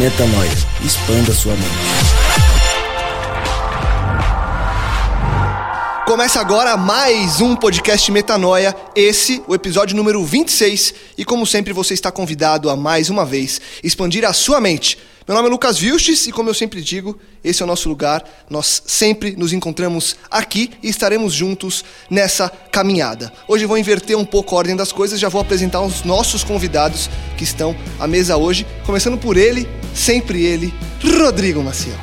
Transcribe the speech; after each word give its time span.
Metanoia. 0.00 0.50
Expanda 0.82 1.30
sua 1.34 1.52
mente. 1.52 1.68
Começa 6.06 6.40
agora 6.40 6.74
mais 6.74 7.42
um 7.42 7.54
podcast 7.54 8.10
Metanoia, 8.10 8.74
esse, 8.96 9.42
o 9.46 9.54
episódio 9.54 9.94
número 9.94 10.24
26, 10.24 10.94
e 11.18 11.24
como 11.24 11.46
sempre 11.46 11.74
você 11.74 11.92
está 11.92 12.10
convidado 12.10 12.70
a 12.70 12.76
mais 12.76 13.10
uma 13.10 13.26
vez 13.26 13.60
expandir 13.84 14.24
a 14.24 14.32
sua 14.32 14.58
mente. 14.58 14.96
Meu 15.30 15.36
nome 15.36 15.48
é 15.48 15.52
Lucas 15.52 15.78
Vilches 15.78 16.26
e 16.26 16.32
como 16.32 16.50
eu 16.50 16.54
sempre 16.54 16.82
digo, 16.82 17.16
esse 17.44 17.62
é 17.62 17.64
o 17.64 17.68
nosso 17.68 17.88
lugar, 17.88 18.24
nós 18.50 18.82
sempre 18.84 19.36
nos 19.36 19.52
encontramos 19.52 20.16
aqui 20.28 20.72
e 20.82 20.88
estaremos 20.88 21.32
juntos 21.32 21.84
nessa 22.10 22.48
caminhada. 22.48 23.32
Hoje 23.46 23.62
eu 23.62 23.68
vou 23.68 23.78
inverter 23.78 24.18
um 24.18 24.24
pouco 24.24 24.56
a 24.56 24.58
ordem 24.58 24.74
das 24.74 24.90
coisas, 24.90 25.20
já 25.20 25.28
vou 25.28 25.40
apresentar 25.40 25.82
os 25.82 26.02
nossos 26.02 26.42
convidados 26.42 27.08
que 27.36 27.44
estão 27.44 27.76
à 28.00 28.08
mesa 28.08 28.36
hoje, 28.36 28.66
começando 28.84 29.16
por 29.16 29.36
ele, 29.36 29.68
sempre 29.94 30.42
ele, 30.42 30.74
Rodrigo 31.00 31.62
Maciel. 31.62 31.94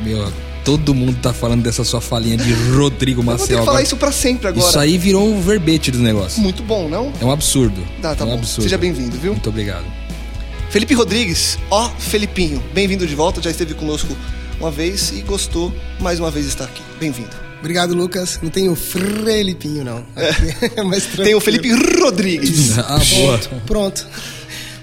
Meu, 0.00 0.32
todo 0.64 0.94
mundo 0.94 1.18
tá 1.20 1.32
falando 1.32 1.64
dessa 1.64 1.82
sua 1.82 2.00
falinha 2.00 2.36
de 2.36 2.52
Rodrigo 2.76 3.22
Eu 3.22 3.24
vou 3.24 3.34
ter 3.34 3.40
Maciel. 3.40 3.58
que 3.58 3.64
falar 3.64 3.70
agora. 3.70 3.82
isso 3.82 3.96
pra 3.96 4.12
sempre 4.12 4.46
agora. 4.46 4.68
Isso 4.68 4.78
aí 4.78 4.96
virou 4.96 5.28
um 5.28 5.40
verbete 5.40 5.90
do 5.90 5.98
negócio. 5.98 6.40
Muito 6.40 6.62
bom, 6.62 6.88
não? 6.88 7.12
É 7.20 7.24
um 7.24 7.32
absurdo. 7.32 7.82
Tá, 8.00 8.14
tá 8.14 8.22
é 8.22 8.26
um 8.28 8.30
bom. 8.30 8.38
absurdo. 8.38 8.62
Seja 8.62 8.78
bem-vindo, 8.78 9.18
viu? 9.18 9.32
Muito 9.32 9.48
obrigado. 9.48 9.84
Felipe 10.70 10.94
Rodrigues, 10.94 11.58
ó 11.70 11.88
Felipinho, 11.98 12.62
bem-vindo 12.74 13.06
de 13.06 13.14
volta, 13.14 13.40
já 13.40 13.50
esteve 13.50 13.74
conosco 13.74 14.14
uma 14.60 14.70
vez 14.70 15.10
e 15.12 15.22
gostou 15.22 15.72
mais 16.00 16.18
uma 16.20 16.30
vez 16.30 16.44
de 16.46 16.52
estar 16.52 16.64
aqui. 16.64 16.82
Bem-vindo. 17.00 17.30
Obrigado, 17.60 17.94
Lucas. 17.94 18.38
Não 18.42 18.50
tem 18.50 18.68
o 18.68 18.76
Felipinho, 18.76 19.84
não. 19.84 19.98
Aqui 20.14 20.72
é 20.76 20.82
mais 20.82 21.06
Tem 21.16 21.34
o. 21.34 21.40
Felipe 21.40 21.70
Rodrigues. 22.00 22.78
Ah, 22.78 22.98
boa. 23.16 23.38
Pronto. 23.66 24.06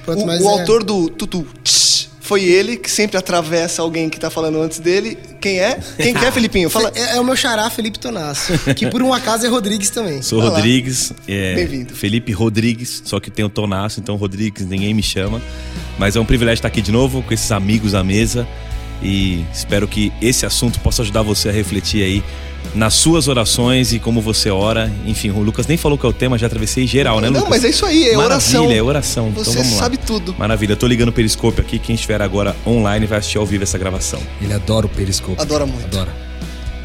Pronto, 0.03 0.23
O, 0.23 0.27
mas 0.27 0.41
o 0.41 0.49
é- 0.49 0.59
autor 0.59 0.83
do 0.83 1.09
Tutu 1.09 1.45
Tch, 1.63 2.07
foi 2.25 2.43
ele 2.43 2.75
que 2.75 2.89
sempre 2.89 3.17
atravessa 3.17 3.83
alguém 3.83 4.09
que 4.09 4.19
tá 4.19 4.31
falando 4.31 4.59
antes 4.59 4.79
dele. 4.79 5.15
Quem 5.39 5.59
é? 5.59 5.79
Quem 5.95 6.11
que 6.11 6.25
é, 6.25 6.31
Felipinho? 6.33 6.71
Fala. 6.71 6.91
É, 6.95 7.17
é 7.17 7.19
o 7.19 7.23
meu 7.23 7.35
xará, 7.35 7.69
Felipe 7.69 7.99
Tonasso. 7.99 8.51
que 8.75 8.89
por 8.89 9.03
um 9.03 9.13
acaso 9.13 9.45
é 9.45 9.49
Rodrigues 9.49 9.91
também. 9.91 10.23
Sou 10.23 10.39
Olá. 10.41 10.49
Rodrigues, 10.49 11.13
é, 11.27 11.53
Bem-vindo. 11.53 11.93
Felipe 11.93 12.31
Rodrigues, 12.31 13.03
só 13.05 13.19
que 13.19 13.29
tem 13.29 13.45
o 13.45 13.49
Tonaço, 13.49 13.99
então 13.99 14.15
Rodrigues 14.15 14.65
ninguém 14.65 14.91
me 14.91 15.03
chama. 15.03 15.39
Mas 15.99 16.15
é 16.15 16.19
um 16.19 16.25
privilégio 16.25 16.59
estar 16.59 16.67
aqui 16.67 16.81
de 16.81 16.91
novo 16.91 17.21
com 17.21 17.31
esses 17.31 17.51
amigos 17.51 17.93
à 17.93 18.03
mesa 18.03 18.47
e 19.03 19.45
espero 19.53 19.87
que 19.87 20.11
esse 20.19 20.47
assunto 20.47 20.79
possa 20.79 21.03
ajudar 21.03 21.21
você 21.21 21.49
a 21.49 21.51
refletir 21.51 22.03
aí 22.03 22.23
nas 22.73 22.93
suas 22.93 23.27
orações 23.27 23.93
e 23.93 23.99
como 23.99 24.21
você 24.21 24.49
ora. 24.49 24.91
Enfim, 25.05 25.29
o 25.29 25.39
Lucas 25.41 25.67
nem 25.67 25.77
falou 25.77 25.97
que 25.97 26.05
é 26.05 26.09
o 26.09 26.13
tema, 26.13 26.37
já 26.37 26.47
atravessei 26.47 26.85
geral, 26.87 27.19
né, 27.21 27.29
Não, 27.29 27.41
Lucas? 27.41 27.49
mas 27.49 27.63
é 27.63 27.69
isso 27.69 27.85
aí, 27.85 28.09
é 28.09 28.15
Maravilha, 28.17 28.25
oração. 28.25 28.71
é 28.71 28.81
oração. 28.81 29.27
Então 29.29 29.43
Você 29.43 29.57
vamos 29.57 29.73
lá. 29.73 29.79
sabe 29.79 29.97
tudo. 29.97 30.35
Maravilha, 30.37 30.73
eu 30.73 30.77
tô 30.77 30.87
ligando 30.87 31.09
o 31.09 31.13
Periscope 31.13 31.61
aqui, 31.61 31.79
quem 31.79 31.95
estiver 31.95 32.21
agora 32.21 32.55
online 32.65 33.05
vai 33.05 33.19
assistir 33.19 33.37
ao 33.37 33.45
vivo 33.45 33.63
essa 33.63 33.77
gravação. 33.77 34.19
Ele 34.41 34.53
adora 34.53 34.85
o 34.85 34.89
periscope. 34.89 35.39
Adora 35.41 35.65
muito. 35.65 35.85
Adora. 35.85 36.11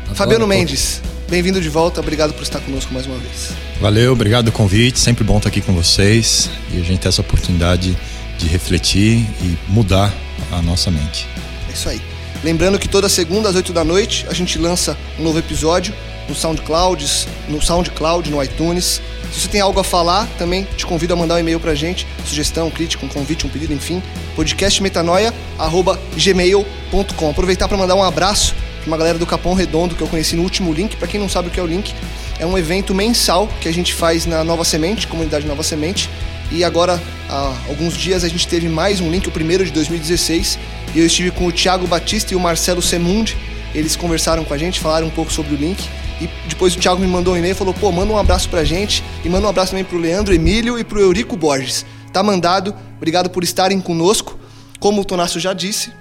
Adora. 0.04 0.14
Fabiano 0.14 0.46
Mendes, 0.46 1.00
bem-vindo 1.28 1.60
de 1.60 1.68
volta, 1.68 2.00
obrigado 2.00 2.32
por 2.34 2.42
estar 2.42 2.58
conosco 2.60 2.92
mais 2.92 3.06
uma 3.06 3.16
vez. 3.18 3.50
Valeu, 3.80 4.12
obrigado 4.12 4.44
pelo 4.46 4.56
convite. 4.56 4.98
Sempre 4.98 5.22
bom 5.24 5.36
estar 5.38 5.48
aqui 5.48 5.60
com 5.60 5.72
vocês 5.72 6.50
e 6.72 6.80
a 6.80 6.84
gente 6.84 6.98
ter 7.00 7.08
essa 7.08 7.20
oportunidade 7.20 7.96
de 8.38 8.46
refletir 8.48 9.18
e 9.42 9.56
mudar 9.68 10.12
a 10.52 10.60
nossa 10.62 10.90
mente. 10.90 11.26
É 11.68 11.72
isso 11.72 11.88
aí. 11.88 12.00
Lembrando 12.42 12.78
que 12.78 12.88
toda 12.88 13.06
segunda 13.08 13.50
às 13.50 13.56
8 13.56 13.72
da 13.72 13.84
noite 13.84 14.24
a 14.28 14.32
gente 14.32 14.58
lança 14.58 14.96
um 15.18 15.22
novo 15.22 15.38
episódio 15.38 15.94
no 16.26 16.34
SoundCloud, 16.34 17.06
no 17.48 17.60
SoundCloud, 17.60 18.30
no 18.30 18.42
iTunes. 18.42 19.02
Se 19.30 19.40
você 19.40 19.48
tem 19.48 19.60
algo 19.60 19.78
a 19.78 19.84
falar, 19.84 20.26
também 20.38 20.66
te 20.76 20.86
convido 20.86 21.12
a 21.12 21.16
mandar 21.16 21.34
um 21.34 21.38
e-mail 21.38 21.60
pra 21.60 21.74
gente, 21.74 22.06
sugestão, 22.24 22.70
crítica, 22.70 23.04
um 23.04 23.08
convite, 23.08 23.46
um 23.46 23.50
pedido, 23.50 23.74
enfim, 23.74 24.02
podcastmetanoia@gmail.com. 24.36 27.30
Aproveitar 27.30 27.68
para 27.68 27.76
mandar 27.76 27.94
um 27.94 28.02
abraço 28.02 28.54
para 28.80 28.86
uma 28.86 28.96
galera 28.96 29.18
do 29.18 29.26
Capão 29.26 29.52
Redondo 29.52 29.94
que 29.94 30.00
eu 30.00 30.08
conheci 30.08 30.34
no 30.34 30.42
último 30.42 30.72
link. 30.72 30.96
Para 30.96 31.08
quem 31.08 31.20
não 31.20 31.28
sabe 31.28 31.48
o 31.48 31.50
que 31.50 31.60
é 31.60 31.62
o 31.62 31.66
link, 31.66 31.94
é 32.38 32.46
um 32.46 32.56
evento 32.56 32.94
mensal 32.94 33.46
que 33.60 33.68
a 33.68 33.72
gente 33.72 33.92
faz 33.92 34.24
na 34.24 34.42
Nova 34.42 34.64
Semente, 34.64 35.06
comunidade 35.06 35.46
Nova 35.46 35.62
Semente. 35.62 36.08
E 36.50 36.64
agora, 36.64 37.00
há 37.28 37.54
alguns 37.68 37.96
dias, 37.96 38.24
a 38.24 38.28
gente 38.28 38.48
teve 38.48 38.68
mais 38.68 39.00
um 39.00 39.10
link, 39.10 39.28
o 39.28 39.30
primeiro 39.30 39.64
de 39.64 39.70
2016. 39.70 40.58
E 40.94 40.98
eu 40.98 41.06
estive 41.06 41.30
com 41.30 41.46
o 41.46 41.52
Thiago 41.52 41.86
Batista 41.86 42.34
e 42.34 42.36
o 42.36 42.40
Marcelo 42.40 42.82
Semundi. 42.82 43.36
Eles 43.74 43.94
conversaram 43.94 44.44
com 44.44 44.52
a 44.52 44.58
gente, 44.58 44.80
falaram 44.80 45.06
um 45.06 45.10
pouco 45.10 45.32
sobre 45.32 45.54
o 45.54 45.56
link. 45.56 45.88
E 46.20 46.28
depois 46.48 46.74
o 46.74 46.78
Thiago 46.78 47.00
me 47.00 47.06
mandou 47.06 47.34
um 47.34 47.36
e-mail 47.36 47.52
e 47.52 47.54
falou: 47.54 47.72
pô, 47.72 47.92
manda 47.92 48.12
um 48.12 48.18
abraço 48.18 48.48
pra 48.48 48.64
gente. 48.64 49.02
E 49.24 49.28
manda 49.28 49.46
um 49.46 49.50
abraço 49.50 49.70
também 49.70 49.84
pro 49.84 49.98
Leandro 49.98 50.34
Emílio 50.34 50.78
e 50.78 50.84
pro 50.84 51.00
Eurico 51.00 51.36
Borges. 51.36 51.86
Tá 52.12 52.22
mandado. 52.22 52.74
Obrigado 52.96 53.30
por 53.30 53.44
estarem 53.44 53.80
conosco. 53.80 54.38
Como 54.80 55.02
o 55.02 55.04
Tonácio 55.04 55.38
já 55.38 55.52
disse, 55.52 55.92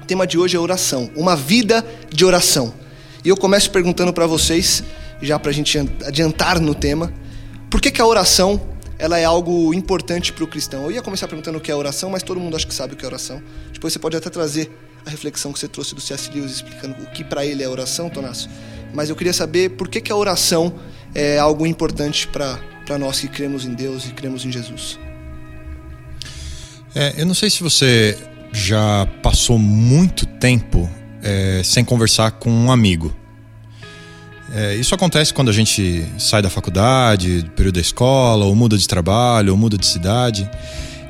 o 0.00 0.06
tema 0.06 0.26
de 0.26 0.38
hoje 0.38 0.56
é 0.56 0.60
oração, 0.60 1.10
uma 1.16 1.34
vida 1.34 1.84
de 2.10 2.24
oração. 2.24 2.72
E 3.24 3.28
eu 3.28 3.36
começo 3.36 3.70
perguntando 3.70 4.12
para 4.12 4.26
vocês, 4.26 4.84
já 5.20 5.38
para 5.38 5.50
a 5.50 5.54
gente 5.54 5.78
adiantar 5.78 6.60
no 6.60 6.74
tema, 6.74 7.12
por 7.70 7.80
que, 7.80 7.90
que 7.90 8.00
a 8.00 8.06
oração 8.06 8.60
ela 8.98 9.18
é 9.18 9.24
algo 9.24 9.74
importante 9.74 10.32
para 10.32 10.44
o 10.44 10.46
cristão? 10.46 10.84
Eu 10.84 10.92
ia 10.92 11.02
começar 11.02 11.26
perguntando 11.26 11.58
o 11.58 11.60
que 11.60 11.70
é 11.70 11.74
oração, 11.74 12.10
mas 12.10 12.22
todo 12.22 12.38
mundo 12.38 12.54
acho 12.54 12.66
que 12.66 12.74
sabe 12.74 12.94
o 12.94 12.96
que 12.96 13.04
é 13.04 13.08
oração. 13.08 13.42
Depois 13.84 13.92
você 13.92 13.98
pode 13.98 14.16
até 14.16 14.30
trazer 14.30 14.70
a 15.04 15.10
reflexão 15.10 15.52
que 15.52 15.58
você 15.58 15.68
trouxe 15.68 15.94
do 15.94 16.00
C.S. 16.00 16.30
Lewis 16.32 16.52
explicando 16.52 17.02
o 17.02 17.06
que 17.10 17.22
para 17.22 17.44
ele 17.44 17.62
é 17.62 17.68
oração, 17.68 18.08
Tonácio. 18.08 18.48
Mas 18.94 19.10
eu 19.10 19.14
queria 19.14 19.34
saber 19.34 19.72
por 19.72 19.88
que, 19.88 20.00
que 20.00 20.10
a 20.10 20.16
oração 20.16 20.72
é 21.14 21.38
algo 21.38 21.66
importante 21.66 22.26
para 22.26 22.98
nós 22.98 23.20
que 23.20 23.28
cremos 23.28 23.66
em 23.66 23.74
Deus 23.74 24.06
e 24.06 24.12
cremos 24.12 24.46
em 24.46 24.50
Jesus. 24.50 24.98
É, 26.94 27.12
eu 27.18 27.26
não 27.26 27.34
sei 27.34 27.50
se 27.50 27.62
você 27.62 28.16
já 28.54 29.06
passou 29.22 29.58
muito 29.58 30.24
tempo 30.24 30.88
é, 31.22 31.60
sem 31.62 31.84
conversar 31.84 32.30
com 32.30 32.50
um 32.50 32.72
amigo. 32.72 33.14
É, 34.50 34.76
isso 34.76 34.94
acontece 34.94 35.34
quando 35.34 35.50
a 35.50 35.52
gente 35.52 36.06
sai 36.18 36.40
da 36.40 36.48
faculdade, 36.48 37.42
do 37.42 37.50
período 37.50 37.74
da 37.74 37.82
escola, 37.82 38.46
ou 38.46 38.54
muda 38.54 38.78
de 38.78 38.88
trabalho, 38.88 39.52
ou 39.52 39.58
muda 39.58 39.76
de 39.76 39.84
cidade. 39.84 40.50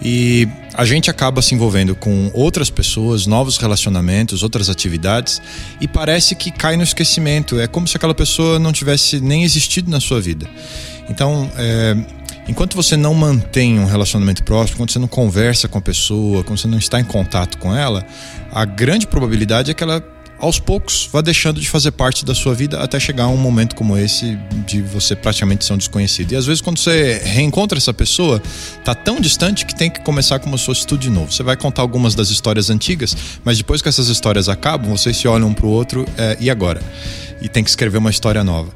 E 0.03 0.49
a 0.75 0.85
gente 0.85 1.11
acaba 1.11 1.41
se 1.41 1.55
envolvendo 1.55 1.95
com 1.95 2.31
outras 2.35 2.69
pessoas, 2.69 3.27
novos 3.27 3.57
relacionamentos, 3.57 4.43
outras 4.43 4.69
atividades, 4.69 5.41
e 5.81 5.87
parece 5.87 6.35
que 6.35 6.51
cai 6.51 6.77
no 6.77 6.83
esquecimento. 6.83 7.59
É 7.59 7.67
como 7.67 7.87
se 7.87 7.97
aquela 7.97 8.15
pessoa 8.15 8.59
não 8.59 8.73
tivesse 8.73 9.21
nem 9.21 9.45
existido 9.45 9.91
na 9.91 10.01
sua 10.01 10.21
vida. 10.21 10.49
Então, 11.09 11.51
é, 11.57 11.97
enquanto 12.49 12.75
você 12.75 12.97
não 12.97 13.15
mantém 13.15 13.79
um 13.79 13.87
relacionamento 13.87 14.43
próximo, 14.43 14.79
quando 14.79 14.91
você 14.91 14.99
não 14.99 15.09
conversa 15.09 15.69
com 15.69 15.79
a 15.79 15.83
pessoa, 15.83 16.43
quando 16.43 16.59
você 16.59 16.69
não 16.69 16.79
está 16.79 17.01
em 17.01 17.05
contato 17.05 17.59
com 17.59 17.75
ela, 17.75 18.05
a 18.53 18.65
grande 18.65 19.07
probabilidade 19.07 19.71
é 19.71 19.75
que 19.75 19.83
ela 19.83 20.03
aos 20.45 20.59
poucos 20.59 21.09
vá 21.11 21.21
deixando 21.21 21.61
de 21.61 21.69
fazer 21.69 21.91
parte 21.91 22.25
da 22.25 22.35
sua 22.35 22.55
vida 22.55 22.79
até 22.81 23.01
chegar 23.01 23.25
a 23.25 23.29
um 23.29 23.37
momento 23.37 23.75
como 23.75 23.97
esse 23.97 24.39
de 24.67 24.83
você 24.83 25.17
praticamente 25.17 25.65
ser 25.65 25.73
um 25.73 25.79
desconhecido. 25.79 26.33
E 26.33 26.37
às 26.37 26.47
vezes 26.47 26.61
quando 26.61 26.79
você 26.79 27.21
reencontra 27.25 27.79
essa 27.79 27.95
pessoa, 27.95 28.43
tá 28.85 28.95
tão 28.95 29.21
distante 29.21 29.65
que 29.65 29.75
tem 29.75 29.91
que 29.91 30.01
começar 30.01 30.39
como 30.39 30.57
se 30.59 30.67
fosse 30.67 30.87
tudo 30.87 31.01
de 31.01 31.11
novo. 31.11 31.33
Você 31.33 31.43
vai 31.43 31.57
contar 31.57 31.83
algumas 31.83 32.15
das 32.15 32.29
histórias 32.29 32.71
antigas, 32.71 33.17
mas 33.43 33.57
depois 33.57 33.81
que 33.81 33.89
essas 33.89 34.09
histórias 34.09 34.49
acabam, 34.49 34.91
vocês 34.91 35.17
se 35.17 35.27
olham 35.27 35.49
um 35.49 35.55
pro 35.55 35.69
outro 35.69 36.07
é, 36.17 36.37
e 36.39 36.51
agora? 36.51 36.81
E 37.41 37.49
tem 37.49 37.65
que 37.65 37.71
escrever 37.71 37.99
uma 37.99 38.11
história 38.11 38.45
nova. 38.45 38.71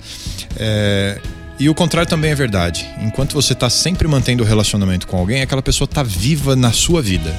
É, 0.57 1.21
E 1.59 1.69
o 1.69 1.75
contrário 1.75 2.09
também 2.09 2.31
é 2.31 2.35
verdade. 2.37 2.89
Enquanto 3.01 3.35
você 3.35 3.53
está 3.53 3.69
sempre 3.69 4.07
mantendo 4.07 4.45
o 4.45 4.47
relacionamento 4.47 5.09
com 5.09 5.17
alguém, 5.17 5.43
aquela 5.43 5.63
pessoa 5.63 5.87
está 5.87 6.05
viva 6.05 6.55
na 6.55 6.71
sua 6.71 7.03
vida. 7.03 7.37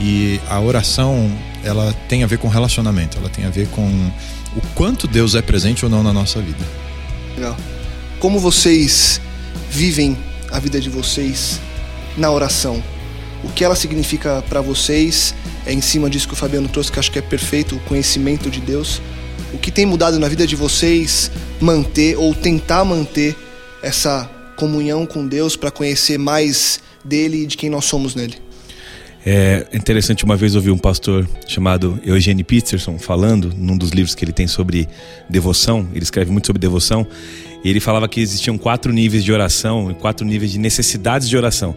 E 0.00 0.40
a 0.48 0.60
oração, 0.60 1.32
ela 1.64 1.92
tem 2.08 2.22
a 2.22 2.26
ver 2.28 2.38
com 2.38 2.46
relacionamento, 2.46 3.18
ela 3.18 3.28
tem 3.28 3.44
a 3.44 3.50
ver 3.50 3.66
com 3.68 3.82
o 4.54 4.60
quanto 4.74 5.08
Deus 5.08 5.34
é 5.34 5.42
presente 5.42 5.84
ou 5.84 5.90
não 5.90 6.02
na 6.02 6.12
nossa 6.12 6.40
vida. 6.40 6.64
Legal. 7.34 7.56
Como 8.20 8.38
vocês 8.38 9.20
vivem 9.68 10.16
a 10.52 10.60
vida 10.60 10.80
de 10.80 10.88
vocês 10.88 11.60
na 12.16 12.30
oração? 12.30 12.80
O 13.42 13.48
que 13.48 13.64
ela 13.64 13.74
significa 13.74 14.44
para 14.48 14.60
vocês? 14.60 15.34
É 15.66 15.72
em 15.72 15.80
cima 15.80 16.08
disso 16.08 16.28
que 16.28 16.34
o 16.34 16.36
Fabiano 16.36 16.68
trouxe, 16.68 16.92
que 16.92 17.00
acho 17.00 17.10
que 17.10 17.18
é 17.18 17.22
perfeito, 17.22 17.74
o 17.74 17.80
conhecimento 17.80 18.48
de 18.48 18.60
Deus. 18.60 19.02
O 19.52 19.58
que 19.58 19.72
tem 19.72 19.84
mudado 19.84 20.20
na 20.20 20.28
vida 20.28 20.46
de 20.46 20.54
vocês 20.54 21.32
manter 21.60 22.16
ou 22.16 22.32
tentar 22.34 22.84
manter 22.84 23.36
essa 23.86 24.28
comunhão 24.56 25.06
com 25.06 25.26
Deus 25.26 25.54
para 25.54 25.70
conhecer 25.70 26.18
mais 26.18 26.80
dele 27.04 27.44
e 27.44 27.46
de 27.46 27.56
quem 27.56 27.70
nós 27.70 27.84
somos 27.84 28.16
nele? 28.16 28.34
É 29.24 29.66
interessante, 29.72 30.24
uma 30.24 30.36
vez 30.36 30.54
ouvir 30.54 30.70
um 30.70 30.78
pastor 30.78 31.28
chamado 31.46 31.98
Eugene 32.04 32.42
Peterson 32.42 32.98
falando, 32.98 33.52
num 33.56 33.76
dos 33.76 33.90
livros 33.90 34.14
que 34.14 34.24
ele 34.24 34.32
tem 34.32 34.46
sobre 34.46 34.88
devoção, 35.28 35.88
ele 35.92 36.02
escreve 36.02 36.30
muito 36.30 36.46
sobre 36.46 36.60
devoção, 36.60 37.06
e 37.64 37.70
ele 37.70 37.80
falava 37.80 38.08
que 38.08 38.20
existiam 38.20 38.58
quatro 38.58 38.92
níveis 38.92 39.24
de 39.24 39.32
oração, 39.32 39.94
quatro 39.94 40.26
níveis 40.26 40.52
de 40.52 40.58
necessidades 40.58 41.28
de 41.28 41.36
oração. 41.36 41.76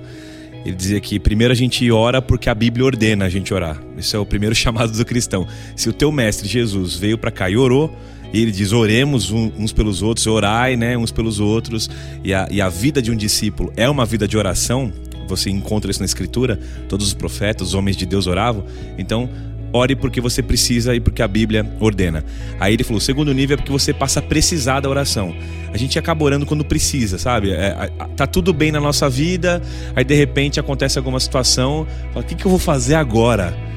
Ele 0.66 0.76
dizia 0.76 1.00
que 1.00 1.20
primeiro 1.20 1.52
a 1.52 1.56
gente 1.56 1.90
ora 1.92 2.22
porque 2.22 2.50
a 2.50 2.56
Bíblia 2.56 2.86
ordena 2.86 3.26
a 3.26 3.30
gente 3.30 3.54
orar. 3.54 3.82
Esse 3.98 4.16
é 4.16 4.20
o 4.20 4.26
primeiro 4.26 4.54
chamado 4.56 4.92
do 4.92 5.06
cristão. 5.06 5.48
Se 5.76 5.90
o 5.90 5.94
teu 5.94 6.12
mestre 6.12 6.48
Jesus 6.48 6.96
veio 6.96 7.18
para 7.18 7.32
cá 7.32 7.50
e 7.50 7.58
orou, 7.58 7.96
e 8.34 8.42
ele 8.42 8.52
diz: 8.52 8.72
oremos 8.72 9.32
uns 9.32 9.72
pelos 9.72 10.02
outros, 10.02 10.28
orai 10.28 10.76
né, 10.76 10.98
uns 10.98 11.12
pelos 11.12 11.40
outros. 11.40 11.90
E 12.24 12.34
a, 12.34 12.48
e 12.52 12.62
a 12.62 12.70
vida 12.70 13.02
de 13.02 13.12
um 13.12 13.16
discípulo 13.16 13.72
é 13.76 13.90
uma 13.90 14.06
vida 14.06 14.28
de 14.28 14.38
oração. 14.38 14.92
Você 15.28 15.50
encontra 15.50 15.92
isso 15.92 16.00
na 16.00 16.06
Escritura. 16.06 16.60
Todos 16.88 17.08
os 17.08 17.14
profetas, 17.14 17.70
os 17.70 17.74
homens 17.74 17.96
de 17.96 18.06
Deus 18.06 18.26
oravam. 18.26 18.66
Então, 18.98 19.30
ore 19.72 19.96
porque 19.96 20.20
você 20.20 20.42
precisa 20.42 20.96
e 20.96 21.00
porque 21.00 21.22
a 21.22 21.28
Bíblia 21.28 21.66
ordena. 21.80 22.24
Aí 22.60 22.74
ele 22.74 22.84
falou: 22.84 22.98
o 22.98 23.02
segundo 23.02 23.34
nível 23.34 23.56
é 23.56 23.58
porque 23.58 23.72
você 23.72 23.94
passa 23.94 24.20
a 24.20 24.24
precisar 24.24 24.80
da 24.80 24.90
oração. 24.90 25.36
A 25.72 25.78
gente 25.78 25.98
acaba 26.00 26.24
orando 26.24 26.46
quando 26.46 26.66
precisa, 26.66 27.18
sabe? 27.18 27.52
É, 27.52 27.92
tá 28.16 28.26
tudo 28.26 28.54
bem 28.54 28.72
na 28.72 28.80
nossa 28.80 29.10
vida, 29.10 29.62
aí 29.96 30.04
de 30.04 30.16
repente 30.16 30.60
acontece 30.60 30.98
alguma 30.98 31.20
situação, 31.20 31.86
fala, 32.12 32.26
o 32.26 32.28
que, 32.28 32.36
que 32.36 32.46
eu 32.46 32.50
vou 32.50 32.60
fazer 32.60 32.96
agora? 32.96 33.69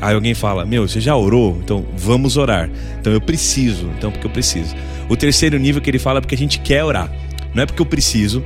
Aí 0.00 0.14
alguém 0.14 0.34
fala: 0.34 0.64
Meu, 0.64 0.86
você 0.86 1.00
já 1.00 1.16
orou? 1.16 1.58
Então 1.62 1.84
vamos 1.96 2.36
orar. 2.36 2.70
Então 3.00 3.12
eu 3.12 3.20
preciso, 3.20 3.90
então 3.96 4.10
porque 4.10 4.26
eu 4.26 4.30
preciso. 4.30 4.74
O 5.08 5.16
terceiro 5.16 5.58
nível 5.58 5.80
que 5.80 5.90
ele 5.90 5.98
fala 5.98 6.18
é 6.18 6.20
porque 6.20 6.34
a 6.34 6.38
gente 6.38 6.58
quer 6.60 6.84
orar. 6.84 7.10
Não 7.54 7.62
é 7.62 7.66
porque 7.66 7.80
eu 7.80 7.86
preciso, 7.86 8.44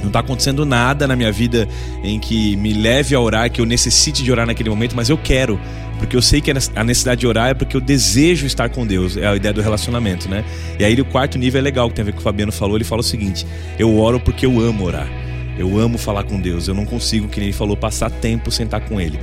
não 0.00 0.08
está 0.08 0.18
acontecendo 0.18 0.66
nada 0.66 1.06
na 1.06 1.14
minha 1.14 1.30
vida 1.30 1.68
em 2.02 2.18
que 2.18 2.56
me 2.56 2.72
leve 2.74 3.14
a 3.14 3.20
orar, 3.20 3.50
que 3.50 3.60
eu 3.60 3.64
necessite 3.64 4.22
de 4.22 4.32
orar 4.32 4.46
naquele 4.46 4.68
momento, 4.68 4.96
mas 4.96 5.08
eu 5.08 5.16
quero. 5.16 5.58
Porque 5.98 6.16
eu 6.16 6.22
sei 6.22 6.40
que 6.40 6.50
a 6.50 6.84
necessidade 6.84 7.20
de 7.20 7.26
orar 7.28 7.50
é 7.50 7.54
porque 7.54 7.76
eu 7.76 7.80
desejo 7.80 8.44
estar 8.44 8.68
com 8.68 8.84
Deus. 8.84 9.16
É 9.16 9.26
a 9.28 9.36
ideia 9.36 9.54
do 9.54 9.62
relacionamento, 9.62 10.28
né? 10.28 10.44
E 10.76 10.84
aí 10.84 11.00
o 11.00 11.04
quarto 11.04 11.38
nível 11.38 11.60
é 11.60 11.62
legal, 11.62 11.88
que 11.88 11.94
tem 11.94 12.02
a 12.02 12.06
ver 12.06 12.12
com 12.12 12.18
o 12.18 12.22
Fabiano 12.22 12.50
falou. 12.50 12.76
Ele 12.76 12.84
fala 12.84 13.00
o 13.00 13.04
seguinte: 13.04 13.46
Eu 13.78 13.96
oro 13.96 14.18
porque 14.18 14.44
eu 14.44 14.60
amo 14.60 14.84
orar. 14.84 15.08
Eu 15.56 15.78
amo 15.78 15.98
falar 15.98 16.24
com 16.24 16.40
Deus. 16.40 16.66
Eu 16.66 16.74
não 16.74 16.84
consigo, 16.84 17.28
que 17.28 17.38
nem 17.38 17.50
ele 17.50 17.56
falou, 17.56 17.76
passar 17.76 18.10
tempo 18.10 18.50
sentar 18.50 18.80
com 18.80 19.00
Ele. 19.00 19.18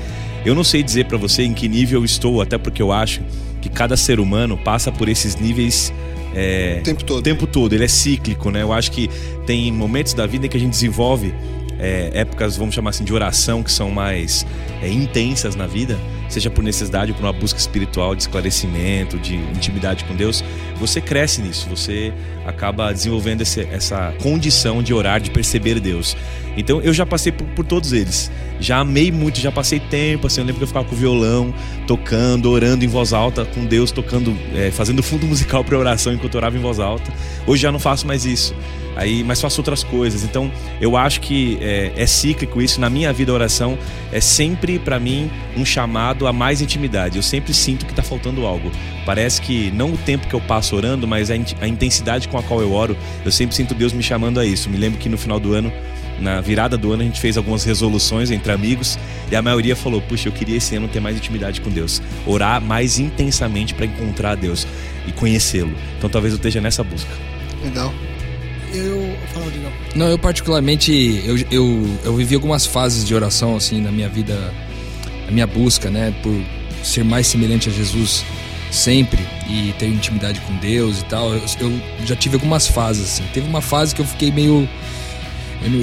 Eu 0.46 0.56
não 0.56 0.64
sei 0.64 0.82
dizer 0.82 1.06
para 1.06 1.18
você 1.18 1.44
em 1.44 1.54
que 1.54 1.68
nível 1.68 2.00
eu 2.02 2.06
estou, 2.06 2.42
até 2.42 2.58
porque 2.58 2.82
eu 2.82 2.92
acho 2.92 3.22
que 3.62 3.70
cada 3.70 3.98
ser 3.98 4.20
humano 4.20 4.58
passa 4.58 4.92
por 4.92 5.10
esses 5.10 5.36
níveis 5.36 5.94
é, 6.34 6.78
o 6.80 6.84
tempo 6.84 7.04
todo. 7.04 7.20
O 7.20 7.22
tempo 7.22 7.48
todo, 7.48 7.74
ele 7.74 7.84
é 7.84 7.88
cíclico, 7.88 8.52
né? 8.52 8.62
Eu 8.62 8.72
acho 8.72 8.92
que 8.92 9.10
tem 9.46 9.72
momentos 9.72 10.14
da 10.14 10.26
vida 10.26 10.46
em 10.46 10.50
que 10.50 10.58
a 10.58 10.60
gente 10.60 10.72
desenvolve 10.72 11.34
é, 11.80 12.12
épocas, 12.14 12.58
vamos 12.58 12.76
chamar 12.76 12.90
assim, 12.90 13.06
de 13.06 13.14
oração 13.14 13.64
que 13.64 13.72
são 13.72 13.90
mais 13.90 14.46
é, 14.82 14.90
intensas 14.90 15.56
na 15.56 15.66
vida, 15.66 15.98
seja 16.28 16.50
por 16.50 16.62
necessidade 16.62 17.12
ou 17.12 17.18
por 17.18 17.24
uma 17.24 17.34
busca 17.34 17.58
espiritual, 17.58 18.14
de 18.14 18.24
esclarecimento, 18.24 19.18
de 19.18 19.36
intimidade 19.36 20.04
com 20.04 20.16
Deus, 20.16 20.44
você 20.76 21.00
cresce 21.00 21.42
nisso, 21.42 21.68
você 21.70 22.14
acaba 22.46 22.92
desenvolvendo 22.92 23.42
esse, 23.42 23.62
essa 23.62 24.14
condição 24.22 24.84
de 24.84 24.94
orar, 24.94 25.22
de 25.22 25.32
perceber 25.32 25.80
Deus. 25.80 26.18
Então 26.58 26.82
eu 26.82 26.94
já 26.94 27.06
passei 27.06 27.32
por, 27.32 27.48
por, 27.48 27.66
todos 27.66 27.94
eles. 27.94 28.30
Já 28.60 28.80
amei 28.80 29.12
muito, 29.12 29.40
já 29.40 29.52
passei 29.52 29.80
tempo, 29.80 30.28
assim, 30.28 30.42
eu 30.42 30.46
lembro 30.46 30.60
que 30.60 30.64
eu 30.64 30.68
ficava 30.68 30.86
com 30.86 30.94
o 30.94 30.98
violão, 30.98 31.54
tocando, 31.88 32.52
orando 32.52 32.84
em 32.84 32.88
voz 32.88 33.14
alta, 33.14 33.46
com 33.46 33.66
Deus, 33.66 33.92
tocando, 33.92 34.38
é, 34.54 34.70
fazendo 34.72 35.02
fundo 35.02 35.26
musical 35.26 35.64
para 35.64 35.78
oração 35.78 36.14
enquanto 36.14 36.34
eu 36.34 36.40
orava 36.40 36.58
em 36.58 36.62
voz 36.62 36.80
alta. 36.80 37.12
Hoje 37.48 37.62
já 37.62 37.72
não 37.72 37.80
faço 37.80 38.06
mais 38.06 38.26
isso. 38.26 38.54
Aí, 39.00 39.24
mas 39.24 39.40
faço 39.40 39.62
outras 39.62 39.82
coisas. 39.82 40.26
Então, 40.26 40.52
eu 40.82 40.98
acho 40.98 41.22
que 41.22 41.58
é, 41.62 41.94
é 41.96 42.06
cíclico 42.06 42.62
isso. 42.62 42.82
Na 42.82 42.90
minha 42.90 43.14
vida, 43.14 43.32
a 43.32 43.36
oração 43.36 43.78
é 44.12 44.20
sempre, 44.20 44.78
para 44.78 45.00
mim, 45.00 45.32
um 45.56 45.64
chamado 45.64 46.28
a 46.28 46.34
mais 46.34 46.60
intimidade. 46.60 47.16
Eu 47.16 47.24
sempre 47.24 47.54
sinto 47.54 47.86
que 47.86 47.94
está 47.94 48.04
faltando 48.04 48.46
algo. 48.46 48.70
Parece 49.06 49.42
que 49.42 49.72
não 49.72 49.94
o 49.94 49.98
tempo 49.98 50.28
que 50.28 50.34
eu 50.34 50.42
passo 50.42 50.76
orando, 50.76 51.08
mas 51.08 51.32
a, 51.32 51.36
a 51.62 51.68
intensidade 51.68 52.28
com 52.28 52.38
a 52.38 52.44
qual 52.44 52.60
eu 52.60 52.74
oro, 52.74 52.98
eu 53.24 53.32
sempre 53.32 53.56
sinto 53.56 53.74
Deus 53.74 53.94
me 53.94 54.04
chamando 54.04 54.38
a 54.38 54.46
isso. 54.46 54.70
Me 54.70 54.78
lembro 54.78 55.00
que 55.00 55.08
no 55.08 55.18
final 55.18 55.40
do 55.40 55.54
ano 55.54 55.72
na 56.20 56.42
virada 56.42 56.78
do 56.78 56.92
ano 56.92 57.02
a 57.02 57.06
gente 57.06 57.20
fez 57.20 57.38
algumas 57.38 57.64
resoluções 57.64 58.32
entre 58.32 58.52
amigos 58.52 58.98
e 59.32 59.36
a 59.36 59.42
maioria 59.42 59.76
falou: 59.76 60.02
Puxa, 60.02 60.30
eu 60.30 60.34
queria 60.34 60.58
esse 60.58 60.76
ano 60.76 60.88
ter 60.88 61.00
mais 61.00 61.18
intimidade 61.18 61.62
com 61.62 61.70
Deus, 61.70 62.02
orar 62.26 62.62
mais 62.62 63.00
intensamente 63.00 63.74
para 63.74 63.86
encontrar 63.86 64.36
Deus 64.36 64.68
e 65.08 65.12
conhecê-lo. 65.12 65.74
Então 65.98 66.10
talvez 66.10 66.34
eu 66.34 66.38
esteja 66.38 66.62
nessa 66.62 66.84
busca. 66.84 67.12
Legal. 67.64 67.94
Eu. 68.74 69.18
Fala, 69.34 69.46
não. 69.46 69.72
Não, 69.96 70.08
eu 70.08 70.20
particularmente. 70.20 71.22
Eu, 71.26 71.38
eu, 71.52 72.00
eu 72.04 72.16
vivi 72.16 72.36
algumas 72.36 72.66
fases 72.66 73.06
de 73.06 73.16
oração, 73.16 73.56
assim, 73.56 73.82
na 73.82 73.92
minha 73.92 74.10
vida, 74.10 74.54
na 75.26 75.32
minha 75.32 75.48
busca, 75.48 75.90
né, 75.90 76.14
por 76.22 76.34
ser 76.84 77.04
mais 77.04 77.28
semelhante 77.28 77.70
a 77.70 77.72
Jesus 77.72 78.24
sempre 78.72 79.20
e 79.48 79.74
ter 79.80 79.88
intimidade 79.88 80.40
com 80.42 80.56
Deus 80.58 81.02
e 81.02 81.06
tal. 81.06 81.34
Eu, 81.34 81.42
eu 81.60 82.06
já 82.06 82.16
tive 82.16 82.36
algumas 82.36 82.68
fases, 82.68 83.06
assim. 83.06 83.24
Teve 83.34 83.48
uma 83.48 83.62
fase 83.62 83.96
que 83.96 84.02
eu 84.02 84.06
fiquei 84.06 84.32
meio 84.32 84.70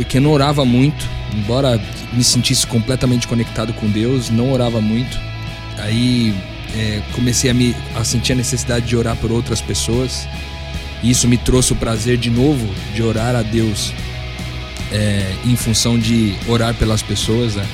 que 0.09 0.19
eu 0.19 0.23
não 0.23 0.33
orava 0.33 0.65
muito, 0.65 1.07
embora 1.35 1.81
me 2.13 2.25
sentisse 2.25 2.67
completamente 2.67 3.29
conectado 3.29 3.73
com 3.75 3.89
Deus, 3.89 4.31
não 4.31 4.53
orava 4.53 4.81
muito. 4.81 5.19
Aí 5.79 6.35
é, 6.75 7.03
comecei 7.13 7.51
a, 7.51 7.55
me, 7.55 7.75
a 7.95 8.05
sentir 8.05 8.33
a 8.33 8.37
necessidade 8.37 8.87
de 8.87 8.97
orar 8.97 9.17
por 9.17 9.31
outras 9.31 9.61
pessoas. 9.61 10.27
E 11.03 11.11
isso 11.11 11.29
me 11.29 11.37
trouxe 11.37 11.73
o 11.73 11.77
prazer 11.77 12.17
de 12.17 12.31
novo 12.31 12.67
de 12.95 13.03
orar 13.03 13.37
a 13.37 13.43
Deus 13.43 13.93
é, 14.91 15.35
em 15.45 15.57
função 15.57 15.99
de 15.99 16.35
orar 16.49 16.75
pelas 16.75 17.03
pessoas. 17.03 17.57
Né? 17.57 17.67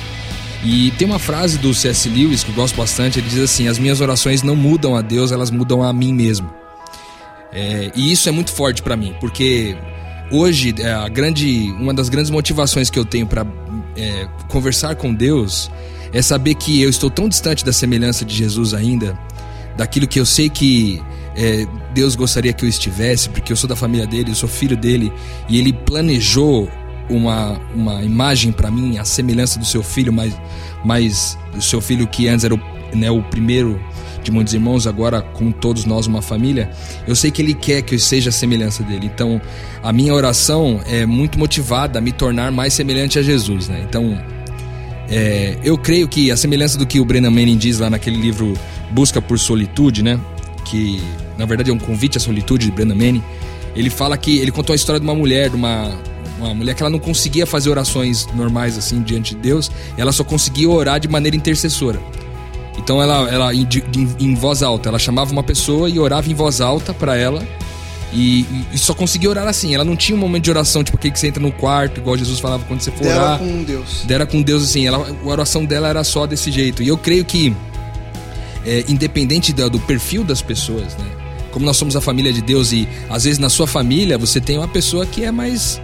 E 0.63 0.91
tem 0.91 1.07
uma 1.07 1.19
frase 1.19 1.57
do 1.57 1.73
C.S. 1.73 2.09
Lewis 2.09 2.43
que 2.43 2.49
eu 2.49 2.55
gosto 2.55 2.75
bastante: 2.75 3.19
ele 3.19 3.29
diz 3.29 3.39
assim, 3.39 3.67
As 3.67 3.77
minhas 3.77 4.01
orações 4.01 4.43
não 4.43 4.55
mudam 4.55 4.95
a 4.95 5.01
Deus, 5.01 5.31
elas 5.31 5.51
mudam 5.51 5.83
a 5.83 5.91
mim 5.93 6.13
mesmo. 6.13 6.49
É, 7.51 7.91
e 7.95 8.11
isso 8.11 8.27
é 8.27 8.31
muito 8.31 8.51
forte 8.51 8.81
para 8.81 8.95
mim, 8.95 9.15
porque 9.19 9.77
hoje 10.31 10.73
é, 10.79 10.91
a 10.91 11.07
grande, 11.07 11.71
uma 11.79 11.93
das 11.93 12.09
grandes 12.09 12.31
motivações 12.31 12.89
que 12.89 12.97
eu 12.97 13.05
tenho 13.05 13.27
para 13.27 13.45
é, 13.95 14.27
conversar 14.47 14.95
com 14.95 15.13
Deus 15.13 15.69
é 16.11 16.21
saber 16.21 16.55
que 16.55 16.81
eu 16.81 16.89
estou 16.89 17.09
tão 17.09 17.27
distante 17.27 17.65
da 17.65 17.73
semelhança 17.73 18.23
de 18.23 18.35
Jesus 18.35 18.73
ainda, 18.73 19.17
daquilo 19.75 20.07
que 20.07 20.19
eu 20.19 20.25
sei 20.25 20.49
que 20.49 21.01
é, 21.35 21.65
Deus 21.93 22.15
gostaria 22.15 22.53
que 22.53 22.63
eu 22.63 22.69
estivesse, 22.69 23.29
porque 23.29 23.51
eu 23.51 23.57
sou 23.57 23.67
da 23.67 23.75
família 23.75 24.05
dele, 24.05 24.31
eu 24.31 24.35
sou 24.35 24.47
filho 24.47 24.77
dele, 24.77 25.11
e 25.49 25.57
ele 25.57 25.73
planejou 25.73 26.69
uma, 27.09 27.59
uma 27.73 28.03
imagem 28.03 28.51
para 28.51 28.69
mim, 28.69 28.97
a 28.97 29.05
semelhança 29.05 29.59
do 29.59 29.65
seu 29.65 29.83
filho, 29.83 30.13
mas, 30.13 30.39
mas 30.85 31.37
o 31.55 31.61
seu 31.61 31.81
filho 31.81 32.07
que 32.07 32.27
antes 32.27 32.45
era 32.45 32.53
o, 32.53 32.59
né, 32.95 33.09
o 33.09 33.21
primeiro 33.23 33.81
de 34.23 34.31
muitos 34.31 34.53
irmãos, 34.53 34.87
agora 34.87 35.21
com 35.21 35.51
todos 35.51 35.85
nós 35.85 36.07
uma 36.07 36.21
família, 36.21 36.69
eu 37.07 37.15
sei 37.15 37.31
que 37.31 37.41
Ele 37.41 37.53
quer 37.53 37.81
que 37.81 37.95
eu 37.95 37.99
seja 37.99 38.29
a 38.29 38.33
semelhança 38.33 38.83
dele. 38.83 39.09
Então, 39.13 39.41
a 39.81 39.91
minha 39.91 40.13
oração 40.13 40.81
é 40.87 41.05
muito 41.05 41.37
motivada 41.37 41.99
a 41.99 42.01
me 42.01 42.11
tornar 42.11 42.51
mais 42.51 42.73
semelhante 42.73 43.19
a 43.19 43.21
Jesus, 43.21 43.67
né? 43.67 43.85
Então, 43.87 44.17
é, 45.09 45.57
eu 45.63 45.77
creio 45.77 46.07
que 46.07 46.31
a 46.31 46.37
semelhança 46.37 46.77
do 46.77 46.85
que 46.85 46.99
o 46.99 47.05
Brennan 47.05 47.31
Manning 47.31 47.57
diz 47.57 47.79
lá 47.79 47.89
naquele 47.89 48.17
livro 48.17 48.53
Busca 48.91 49.21
por 49.21 49.37
Solitude, 49.37 50.03
né? 50.03 50.19
Que 50.65 51.01
na 51.37 51.45
verdade 51.45 51.69
é 51.69 51.73
um 51.73 51.79
convite 51.79 52.17
à 52.17 52.21
solitude 52.21 52.65
de 52.65 52.71
Brennan 52.71 52.95
Manning. 52.95 53.23
Ele 53.75 53.89
fala 53.89 54.17
que 54.17 54.37
ele 54.37 54.51
contou 54.51 54.73
a 54.73 54.75
história 54.75 54.99
de 54.99 55.05
uma 55.05 55.15
mulher, 55.15 55.49
de 55.49 55.55
uma 55.55 55.91
uma 56.39 56.53
mulher 56.53 56.75
que 56.75 56.83
ela 56.83 56.89
não 56.89 56.99
conseguia 56.99 57.45
fazer 57.45 57.69
orações 57.69 58.27
normais 58.33 58.77
assim 58.77 59.01
diante 59.01 59.35
de 59.35 59.41
Deus, 59.41 59.71
ela 59.97 60.11
só 60.11 60.23
conseguia 60.23 60.69
orar 60.69 60.99
de 60.99 61.07
maneira 61.07 61.37
intercessora. 61.37 61.99
Então 62.77 63.01
ela, 63.01 63.29
ela 63.29 63.53
em, 63.53 63.67
em, 64.19 64.35
voz 64.35 64.63
alta, 64.63 64.89
ela 64.89 64.99
chamava 64.99 65.31
uma 65.31 65.43
pessoa 65.43 65.89
e 65.89 65.99
orava 65.99 66.29
em 66.29 66.33
voz 66.33 66.61
alta 66.61 66.93
para 66.93 67.15
ela. 67.15 67.45
E, 68.11 68.45
e, 68.71 68.77
só 68.77 68.93
conseguia 68.93 69.29
orar 69.29 69.47
assim. 69.47 69.73
Ela 69.73 69.83
não 69.83 69.95
tinha 69.95 70.15
um 70.15 70.19
momento 70.19 70.43
de 70.43 70.51
oração, 70.51 70.83
tipo 70.83 70.97
aquele 70.97 71.13
que 71.13 71.19
você 71.19 71.27
entra 71.27 71.41
no 71.41 71.51
quarto, 71.51 71.99
igual 71.99 72.15
Jesus 72.15 72.39
falava 72.39 72.63
quando 72.65 72.81
você 72.81 72.91
for 72.91 73.03
Dera 73.03 73.21
orar. 73.21 73.39
com 73.39 73.63
Deus. 73.63 74.03
Dera 74.05 74.25
com 74.25 74.41
Deus, 74.41 74.63
assim. 74.63 74.85
Ela, 74.85 74.97
a 74.97 75.27
oração 75.27 75.65
dela 75.65 75.87
era 75.87 76.03
só 76.03 76.27
desse 76.27 76.51
jeito. 76.51 76.83
E 76.83 76.87
eu 76.87 76.97
creio 76.97 77.25
que, 77.25 77.55
é, 78.65 78.85
independente 78.87 79.51
do, 79.51 79.67
do 79.67 79.79
perfil 79.79 80.23
das 80.23 80.41
pessoas, 80.43 80.95
né? 80.95 81.05
como 81.53 81.65
nós 81.65 81.77
somos 81.77 81.95
a 81.95 82.01
família 82.01 82.33
de 82.33 82.41
Deus 82.41 82.71
e 82.71 82.89
às 83.09 83.23
vezes 83.23 83.37
na 83.37 83.47
sua 83.47 83.67
família 83.67 84.17
você 84.17 84.41
tem 84.41 84.57
uma 84.57 84.67
pessoa 84.67 85.05
que 85.05 85.23
é 85.23 85.31
mais 85.31 85.79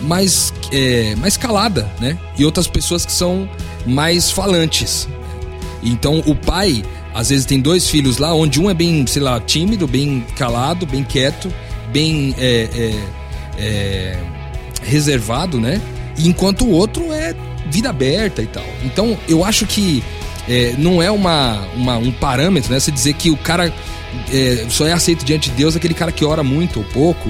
mais 0.00 0.52
é, 0.72 1.14
mais 1.14 1.36
calada, 1.36 1.88
né? 2.00 2.18
E 2.36 2.44
outras 2.44 2.66
pessoas 2.66 3.06
que 3.06 3.12
são 3.12 3.48
mais 3.86 4.30
falantes. 4.30 5.08
Então 5.82 6.22
o 6.26 6.34
pai 6.34 6.82
às 7.14 7.28
vezes 7.28 7.44
tem 7.44 7.60
dois 7.60 7.88
filhos 7.88 8.18
lá, 8.18 8.34
onde 8.34 8.60
um 8.60 8.70
é 8.70 8.74
bem, 8.74 9.06
sei 9.06 9.22
lá, 9.22 9.38
tímido, 9.40 9.86
bem 9.86 10.24
calado, 10.36 10.86
bem 10.86 11.04
quieto, 11.04 11.52
bem 11.92 12.34
é, 12.38 12.68
é, 12.74 12.94
é, 13.58 14.18
reservado, 14.82 15.60
né? 15.60 15.80
Enquanto 16.18 16.64
o 16.64 16.70
outro 16.70 17.12
é 17.12 17.34
vida 17.66 17.90
aberta 17.90 18.42
e 18.42 18.46
tal. 18.46 18.64
Então 18.84 19.16
eu 19.28 19.44
acho 19.44 19.66
que 19.66 20.02
é, 20.48 20.74
não 20.78 21.02
é 21.02 21.10
uma, 21.10 21.66
uma, 21.74 21.98
um 21.98 22.10
parâmetro, 22.10 22.72
né? 22.72 22.80
Você 22.80 22.90
dizer 22.90 23.14
que 23.14 23.30
o 23.30 23.36
cara 23.36 23.72
é, 24.32 24.66
só 24.68 24.86
é 24.86 24.92
aceito 24.92 25.24
diante 25.24 25.50
de 25.50 25.56
Deus 25.56 25.76
aquele 25.76 25.94
cara 25.94 26.12
que 26.12 26.24
ora 26.24 26.42
muito 26.42 26.78
ou 26.78 26.84
pouco. 26.84 27.28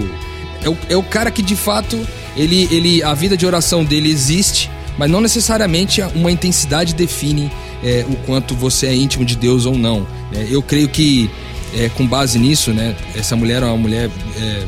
É 0.65 0.69
o, 0.69 0.77
é 0.91 0.97
o 0.97 1.03
cara 1.03 1.31
que 1.31 1.43
de 1.43 1.57
fato 1.57 1.99
ele, 2.37 2.69
ele 2.71 3.03
a 3.03 3.15
vida 3.15 3.37
de 3.37 3.45
oração 3.45 3.85
dele 3.85 4.11
existe, 4.11 4.71
mas 4.99 5.11
não 5.11 5.21
necessariamente 5.21 6.03
uma 6.15 6.31
intensidade 6.31 6.95
define 6.95 7.51
é, 7.83 8.05
o 8.09 8.17
quanto 8.27 8.55
você 8.55 8.87
é 8.87 8.95
íntimo 8.95 9.25
de 9.25 9.37
Deus 9.37 9.67
ou 9.67 9.77
não. 9.77 10.07
É, 10.33 10.47
eu 10.51 10.63
creio 10.63 10.89
que 10.89 11.31
é, 11.75 11.89
com 11.91 12.07
base 12.07 12.39
nisso, 12.39 12.73
né? 12.73 12.95
Essa 13.17 13.35
mulher 13.35 13.63
é 13.63 13.67
uma 13.67 13.77
mulher 13.77 14.11
é, 14.39 14.67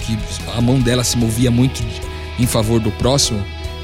que 0.00 0.18
a 0.56 0.60
mão 0.60 0.80
dela 0.80 1.04
se 1.04 1.16
movia 1.16 1.50
muito 1.50 1.82
em 2.38 2.46
favor 2.46 2.80
do 2.80 2.90
próximo 2.92 3.42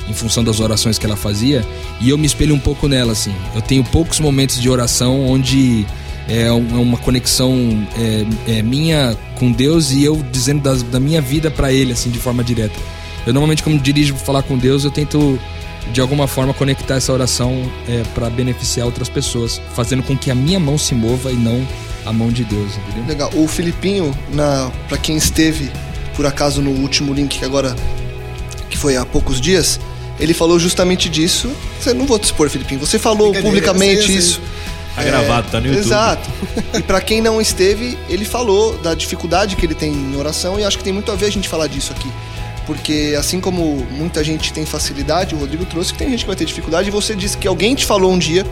em 0.09 0.15
função 0.15 0.45
das 0.45 0.61
orações 0.61 0.99
que 0.99 1.07
ela 1.07 1.17
fazia 1.17 1.67
e 2.01 2.11
eu 2.11 2.19
me 2.19 2.27
espelho 2.27 2.55
um 2.55 2.59
pouco 2.61 2.87
nela 2.87 3.13
assim 3.13 3.35
eu 3.55 3.63
tenho 3.63 3.83
poucos 3.85 4.21
momentos 4.21 4.61
de 4.61 4.71
oração 4.71 5.27
onde 5.27 5.85
é, 6.29 6.43
é 6.47 6.53
uma 6.53 6.97
conexão 6.97 7.87
é, 7.99 8.59
é 8.59 8.63
minha 8.63 9.17
com 9.35 9.51
Deus 9.51 9.91
e 9.91 10.05
eu 10.05 10.25
dizendo 10.31 10.63
das, 10.63 10.83
da 10.83 11.01
minha 11.01 11.21
vida 11.21 11.51
para 11.51 11.73
Ele 11.73 11.93
assim 11.93 12.11
de 12.11 12.19
forma 12.19 12.45
direta 12.45 12.79
eu 13.27 13.33
normalmente 13.33 13.63
quando 13.63 13.81
dirijo 13.81 14.15
falar 14.15 14.43
com 14.43 14.57
Deus 14.57 14.85
eu 14.85 14.91
tento 14.91 15.39
de 15.93 16.01
alguma 16.01 16.27
forma 16.27 16.53
conectar 16.53 16.97
essa 16.97 17.13
oração 17.13 17.71
é, 17.89 18.03
para 18.15 18.29
beneficiar 18.29 18.87
outras 18.87 19.09
pessoas 19.09 19.61
fazendo 19.75 20.03
com 20.03 20.17
que 20.17 20.31
a 20.31 20.35
minha 20.35 20.59
mão 20.59 20.77
se 20.77 20.95
mova 20.95 21.31
e 21.31 21.37
não 21.37 21.67
a 22.05 22.13
mão 22.13 22.31
de 22.31 22.45
Deus 22.45 22.73
entendeu? 22.77 23.05
Legal. 23.07 23.31
O 23.35 23.49
Filipinho, 23.49 24.17
na, 24.33 24.71
para 24.89 24.99
quem 24.99 25.17
esteve 25.17 25.71
por 26.15 26.25
acaso 26.27 26.63
no 26.63 26.71
último 26.71 27.13
link 27.13 27.39
que 27.39 27.45
agora 27.45 27.75
que 28.71 28.77
foi 28.77 28.97
há 28.97 29.05
poucos 29.05 29.41
dias, 29.41 29.79
ele 30.19 30.35
falou 30.35 30.59
justamente 30.59 31.09
disso. 31.09 31.51
Você 31.81 31.93
não 31.93 32.07
vou 32.07 32.19
te 32.19 32.25
expor, 32.25 32.49
Filipinho. 32.49 32.81
Você 32.81 32.99
falou 32.99 33.33
publicamente 33.35 34.01
eu 34.01 34.07
sei. 34.07 34.17
isso. 34.17 34.41
Tá 34.95 35.05
gravado, 35.05 35.51
tá 35.51 35.61
no 35.61 35.67
YouTube. 35.67 35.85
Exato. 35.85 36.31
E 36.79 36.83
para 36.83 37.01
quem 37.01 37.21
não 37.21 37.41
esteve, 37.41 37.99
ele 38.09 38.25
falou 38.25 38.79
da 38.79 38.95
dificuldade 38.95 39.55
que 39.55 39.65
ele 39.67 39.75
tem 39.75 39.93
em 39.93 40.17
oração 40.17 40.59
e 40.59 40.65
acho 40.65 40.79
que 40.79 40.85
tem 40.85 40.93
muito 40.93 41.13
a 41.13 41.15
ver 41.15 41.27
a 41.27 41.31
gente 41.31 41.49
falar 41.49 41.67
disso 41.67 41.93
aqui. 41.93 42.11
Porque 42.67 43.15
assim 43.19 43.41
como 43.41 43.87
muita 43.91 44.25
gente 44.25 44.53
tem 44.53 44.67
facilidade, 44.67 45.35
o 45.35 45.39
Rodrigo 45.39 45.65
trouxe 45.65 45.93
que 45.93 45.99
tem 45.99 46.11
gente 46.11 46.21
que 46.21 46.27
vai 46.27 46.37
ter 46.37 46.45
dificuldade 46.45 46.89
e 46.89 46.91
você 46.91 47.15
disse 47.15 47.39
que 47.39 47.47
alguém 47.47 47.75
te 47.75 47.87
falou 47.87 48.13
um 48.13 48.19
dia 48.19 48.45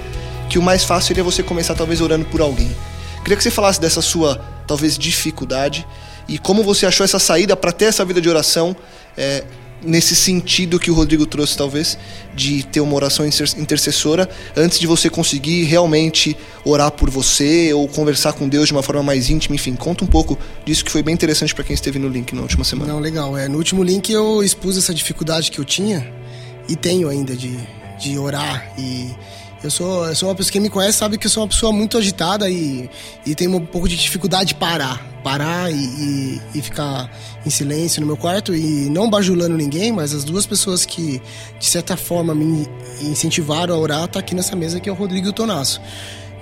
que 0.49 0.59
o 0.59 0.63
mais 0.63 0.85
fácil 0.85 1.09
seria 1.09 1.25
você 1.25 1.43
começar 1.43 1.75
talvez 1.75 2.01
orando 2.01 2.25
por 2.27 2.41
alguém. 2.41 2.75
Queria 3.23 3.37
que 3.37 3.43
você 3.43 3.51
falasse 3.51 3.81
dessa 3.81 4.01
sua 4.01 4.37
talvez 4.67 4.97
dificuldade 4.97 5.87
e 6.29 6.39
como 6.39 6.63
você 6.63 6.87
achou 6.87 7.05
essa 7.05 7.19
saída 7.19 7.57
para 7.57 7.73
ter 7.73 7.87
essa 7.87 8.05
vida 8.05 8.21
de 8.21 8.29
oração 8.29 8.77
é, 9.17 9.45
nesse 9.85 10.17
sentido 10.17 10.79
que 10.79 10.91
o 10.91 10.95
Rodrigo 10.95 11.27
trouxe 11.27 11.57
talvez 11.57 11.99
de 12.35 12.63
ter 12.65 12.81
uma 12.81 12.95
oração 12.95 13.27
inter- 13.27 13.55
intercessora 13.59 14.29
antes 14.57 14.79
de 14.79 14.87
você 14.87 15.09
conseguir 15.11 15.65
realmente 15.65 16.37
orar 16.65 16.91
por 16.91 17.11
você 17.11 17.73
ou 17.73 17.87
conversar 17.87 18.33
com 18.33 18.49
Deus 18.49 18.67
de 18.69 18.73
uma 18.73 18.83
forma 18.83 19.03
mais 19.03 19.31
íntima, 19.31 19.55
enfim, 19.55 19.75
conta 19.75 20.05
um 20.05 20.07
pouco 20.07 20.39
disso 20.65 20.85
que 20.85 20.91
foi 20.91 21.03
bem 21.03 21.15
interessante 21.15 21.55
para 21.55 21.65
quem 21.65 21.75
esteve 21.75 21.99
no 21.99 22.09
link 22.09 22.35
na 22.35 22.43
última 22.43 22.65
semana. 22.65 22.93
Não, 22.93 23.01
legal. 23.01 23.37
É, 23.37 23.47
no 23.49 23.59
último 23.59 23.83
link 23.83 24.11
eu 24.11 24.43
expus 24.43 24.77
essa 24.77 24.95
dificuldade 24.95 25.51
que 25.51 25.59
eu 25.59 25.65
tinha 25.65 26.11
e 26.69 26.75
tenho 26.75 27.09
ainda 27.09 27.37
de, 27.37 27.59
de 28.01 28.19
orar. 28.19 28.73
E 28.79 29.11
eu 29.65 29.71
sou, 29.71 30.07
eu 30.07 30.15
sou 30.15 30.29
uma 30.29 30.35
pessoa, 30.35 30.53
quem 30.53 30.61
me 30.61 30.69
conhece 30.69 30.99
sabe 30.99 31.17
que 31.17 31.27
eu 31.27 31.31
sou 31.31 31.43
uma 31.43 31.49
pessoa 31.49 31.73
muito 31.73 31.97
agitada 31.97 32.51
e, 32.51 32.89
e 33.25 33.35
tenho 33.35 33.57
um 33.57 33.65
pouco 33.65 33.89
de 33.89 33.97
dificuldade 33.97 34.49
de 34.49 34.55
parar. 34.55 35.03
Parar 35.25 35.73
e, 35.73 35.75
e, 35.75 36.41
e 36.55 36.61
ficar 36.61 37.11
em 37.47 37.51
silêncio 37.51 38.01
no 38.03 38.07
meu 38.07 38.17
quarto 38.17 38.55
e 38.55 38.91
não 38.91 39.09
bajulando 39.09 39.57
ninguém, 39.57 39.91
mas 39.91 40.13
as 40.13 40.23
duas 40.23 40.45
pessoas 40.45 40.85
que 40.85 41.21
de 41.59 41.65
certa 41.65 41.97
forma 41.97 42.35
me 42.35 42.69
incentivaram 43.01 43.75
a 43.75 43.79
orar 43.79 44.07
tá 44.07 44.19
aqui 44.21 44.35
nessa 44.35 44.55
mesa 44.55 44.79
que 44.79 44.89
é 44.89 44.93
o 44.93 44.95
Rodrigo 44.95 45.33
Tonasso. 45.33 45.81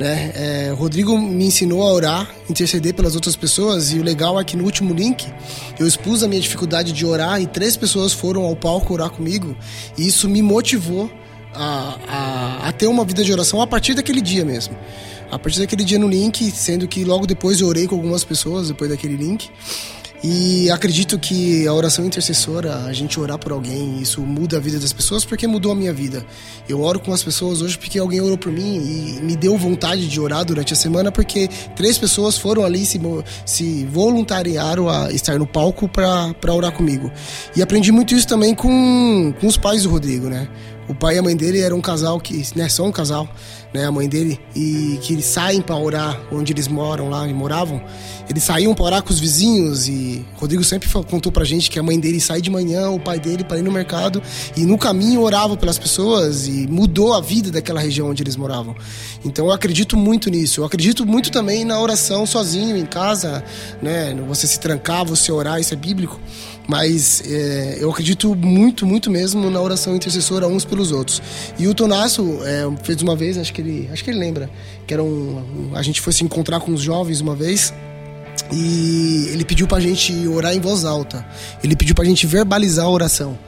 Né? 0.00 0.32
É, 0.34 0.74
Rodrigo 0.76 1.16
me 1.16 1.44
ensinou 1.44 1.84
a 1.84 1.92
orar, 1.92 2.28
interceder 2.50 2.92
pelas 2.92 3.14
outras 3.14 3.36
pessoas 3.36 3.92
e 3.92 4.00
o 4.00 4.02
legal 4.02 4.40
é 4.40 4.42
que 4.42 4.56
no 4.56 4.64
último 4.64 4.92
link 4.92 5.32
eu 5.78 5.86
expus 5.86 6.24
a 6.24 6.28
minha 6.28 6.40
dificuldade 6.40 6.90
de 6.92 7.06
orar 7.06 7.40
e 7.40 7.46
três 7.46 7.76
pessoas 7.76 8.12
foram 8.12 8.42
ao 8.42 8.56
palco 8.56 8.92
orar 8.92 9.10
comigo 9.10 9.56
e 9.96 10.08
isso 10.08 10.28
me 10.28 10.42
motivou 10.42 11.08
a, 11.54 11.98
a, 12.08 12.68
a 12.68 12.72
ter 12.72 12.86
uma 12.86 13.04
vida 13.04 13.24
de 13.24 13.32
oração 13.32 13.60
a 13.60 13.66
partir 13.66 13.94
daquele 13.94 14.20
dia 14.20 14.44
mesmo. 14.44 14.76
A 15.30 15.38
partir 15.38 15.60
daquele 15.60 15.84
dia 15.84 15.98
no 15.98 16.08
link, 16.08 16.50
sendo 16.50 16.86
que 16.86 17.04
logo 17.04 17.26
depois 17.26 17.60
eu 17.60 17.66
orei 17.66 17.86
com 17.86 17.94
algumas 17.94 18.22
pessoas 18.22 18.68
depois 18.68 18.90
daquele 18.90 19.16
link. 19.16 19.50
E 20.24 20.70
acredito 20.70 21.18
que 21.18 21.66
a 21.66 21.74
oração 21.74 22.06
intercessora, 22.06 22.84
a 22.84 22.92
gente 22.92 23.18
orar 23.18 23.38
por 23.38 23.50
alguém, 23.50 24.00
isso 24.00 24.20
muda 24.20 24.56
a 24.56 24.60
vida 24.60 24.78
das 24.78 24.92
pessoas 24.92 25.24
porque 25.24 25.48
mudou 25.48 25.72
a 25.72 25.74
minha 25.74 25.92
vida. 25.92 26.24
Eu 26.68 26.80
oro 26.80 27.00
com 27.00 27.12
as 27.12 27.24
pessoas 27.24 27.60
hoje 27.60 27.76
porque 27.76 27.98
alguém 27.98 28.20
orou 28.20 28.38
por 28.38 28.52
mim 28.52 28.76
e 28.76 29.20
me 29.20 29.34
deu 29.34 29.58
vontade 29.58 30.06
de 30.06 30.20
orar 30.20 30.44
durante 30.44 30.72
a 30.72 30.76
semana 30.76 31.10
porque 31.10 31.48
três 31.74 31.98
pessoas 31.98 32.38
foram 32.38 32.64
ali 32.64 32.86
se, 32.86 33.00
se 33.44 33.84
voluntariaram 33.86 34.88
a 34.88 35.10
estar 35.10 35.40
no 35.40 35.46
palco 35.46 35.88
para 35.88 36.54
orar 36.54 36.70
comigo. 36.70 37.10
E 37.56 37.60
aprendi 37.60 37.90
muito 37.90 38.14
isso 38.14 38.28
também 38.28 38.54
com, 38.54 39.34
com 39.40 39.46
os 39.48 39.56
pais 39.56 39.82
do 39.82 39.90
Rodrigo, 39.90 40.28
né? 40.28 40.46
O 40.92 40.94
pai 40.94 41.16
e 41.16 41.18
a 41.18 41.22
mãe 41.22 41.34
dele 41.34 41.58
eram 41.58 41.78
um 41.78 41.80
casal 41.80 42.20
que, 42.20 42.46
né, 42.54 42.68
são 42.68 42.88
um 42.88 42.92
casal, 42.92 43.26
né, 43.72 43.86
a 43.86 43.90
mãe 43.90 44.06
dele, 44.06 44.38
e 44.54 44.98
que 45.00 45.14
eles 45.14 45.24
saem 45.24 45.62
para 45.62 45.74
orar 45.74 46.20
onde 46.30 46.52
eles 46.52 46.68
moram 46.68 47.08
lá 47.08 47.26
e 47.26 47.32
moravam. 47.32 47.82
Eles 48.28 48.44
saíam 48.44 48.74
para 48.74 48.84
orar 48.84 49.02
com 49.02 49.10
os 49.10 49.18
vizinhos 49.18 49.88
e 49.88 50.22
Rodrigo 50.36 50.62
sempre 50.62 50.90
contou 51.08 51.32
pra 51.32 51.46
gente 51.46 51.70
que 51.70 51.78
a 51.78 51.82
mãe 51.82 51.98
dele 51.98 52.20
sai 52.20 52.42
de 52.42 52.50
manhã, 52.50 52.90
o 52.90 53.00
pai 53.00 53.18
dele 53.18 53.42
para 53.42 53.58
ir 53.58 53.62
no 53.62 53.72
mercado 53.72 54.22
e 54.54 54.66
no 54.66 54.76
caminho 54.76 55.22
orava 55.22 55.56
pelas 55.56 55.78
pessoas 55.78 56.46
e 56.46 56.66
mudou 56.66 57.14
a 57.14 57.22
vida 57.22 57.50
daquela 57.50 57.80
região 57.80 58.10
onde 58.10 58.22
eles 58.22 58.36
moravam. 58.36 58.76
Então 59.24 59.46
eu 59.46 59.52
acredito 59.52 59.96
muito 59.96 60.28
nisso. 60.28 60.60
Eu 60.60 60.66
acredito 60.66 61.06
muito 61.06 61.30
também 61.30 61.64
na 61.64 61.80
oração 61.80 62.26
sozinho 62.26 62.76
em 62.76 62.84
casa, 62.84 63.42
né, 63.80 64.14
você 64.28 64.46
se 64.46 64.60
trancar, 64.60 65.06
você 65.06 65.32
orar, 65.32 65.58
isso 65.58 65.72
é 65.72 65.76
bíblico. 65.76 66.20
Mas 66.68 67.22
é, 67.26 67.78
eu 67.80 67.90
acredito 67.90 68.34
muito, 68.36 68.86
muito 68.86 69.10
mesmo 69.10 69.50
na 69.50 69.60
oração 69.60 69.96
intercessora 69.96 70.46
uns 70.46 70.64
pelos 70.64 70.92
outros. 70.92 71.20
E 71.58 71.66
o 71.66 71.74
Tonasso 71.74 72.38
é, 72.44 72.62
fez 72.84 73.02
uma 73.02 73.16
vez, 73.16 73.36
acho 73.36 73.52
que 73.52 73.60
ele, 73.60 73.88
acho 73.92 74.04
que 74.04 74.10
ele 74.10 74.18
lembra, 74.18 74.48
que 74.86 74.94
era 74.94 75.02
um, 75.02 75.08
um- 75.08 75.70
a 75.76 75.82
gente 75.82 76.00
foi 76.00 76.12
se 76.12 76.22
encontrar 76.24 76.60
com 76.60 76.72
os 76.72 76.80
jovens 76.80 77.20
uma 77.20 77.34
vez 77.34 77.74
e 78.52 79.28
ele 79.32 79.44
pediu 79.44 79.66
pra 79.66 79.80
gente 79.80 80.26
orar 80.28 80.54
em 80.54 80.60
voz 80.60 80.84
alta. 80.84 81.26
Ele 81.62 81.74
pediu 81.76 81.94
pra 81.94 82.04
gente 82.04 82.26
verbalizar 82.26 82.84
a 82.86 82.88
oração. 82.90 83.38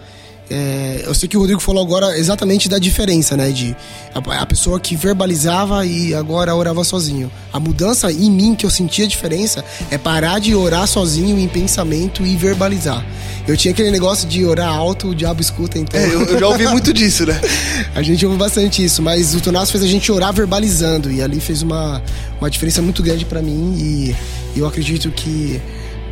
É, 0.50 1.02
eu 1.06 1.14
sei 1.14 1.26
que 1.26 1.36
o 1.36 1.40
Rodrigo 1.40 1.60
falou 1.60 1.82
agora 1.82 2.18
exatamente 2.18 2.68
da 2.68 2.78
diferença, 2.78 3.36
né? 3.36 3.50
De 3.50 3.74
a, 4.14 4.42
a 4.42 4.46
pessoa 4.46 4.78
que 4.78 4.94
verbalizava 4.94 5.86
e 5.86 6.14
agora 6.14 6.54
orava 6.54 6.84
sozinho. 6.84 7.32
A 7.52 7.58
mudança 7.58 8.12
em 8.12 8.30
mim 8.30 8.54
que 8.54 8.66
eu 8.66 8.70
senti 8.70 9.02
a 9.02 9.06
diferença 9.06 9.64
é 9.90 9.96
parar 9.96 10.38
de 10.38 10.54
orar 10.54 10.86
sozinho 10.86 11.38
em 11.38 11.48
pensamento 11.48 12.24
e 12.24 12.36
verbalizar. 12.36 13.04
Eu 13.48 13.56
tinha 13.56 13.72
aquele 13.72 13.90
negócio 13.90 14.28
de 14.28 14.44
orar 14.44 14.68
alto, 14.68 15.08
o 15.08 15.14
diabo 15.14 15.40
escuta, 15.40 15.78
então. 15.78 15.98
É, 15.98 16.06
eu, 16.06 16.22
eu 16.22 16.38
já 16.38 16.46
ouvi 16.46 16.66
muito 16.66 16.92
disso, 16.92 17.26
né? 17.26 17.40
A 17.94 18.02
gente 18.02 18.24
ouve 18.26 18.38
bastante 18.38 18.84
isso, 18.84 19.02
mas 19.02 19.34
o 19.34 19.40
Tonasso 19.40 19.70
fez 19.72 19.84
a 19.84 19.86
gente 19.86 20.10
orar 20.10 20.32
verbalizando 20.32 21.12
e 21.12 21.22
ali 21.22 21.40
fez 21.40 21.62
uma, 21.62 22.02
uma 22.40 22.50
diferença 22.50 22.82
muito 22.82 23.02
grande 23.02 23.24
pra 23.24 23.40
mim 23.40 23.76
e 23.78 24.16
eu 24.56 24.66
acredito 24.66 25.10
que 25.10 25.60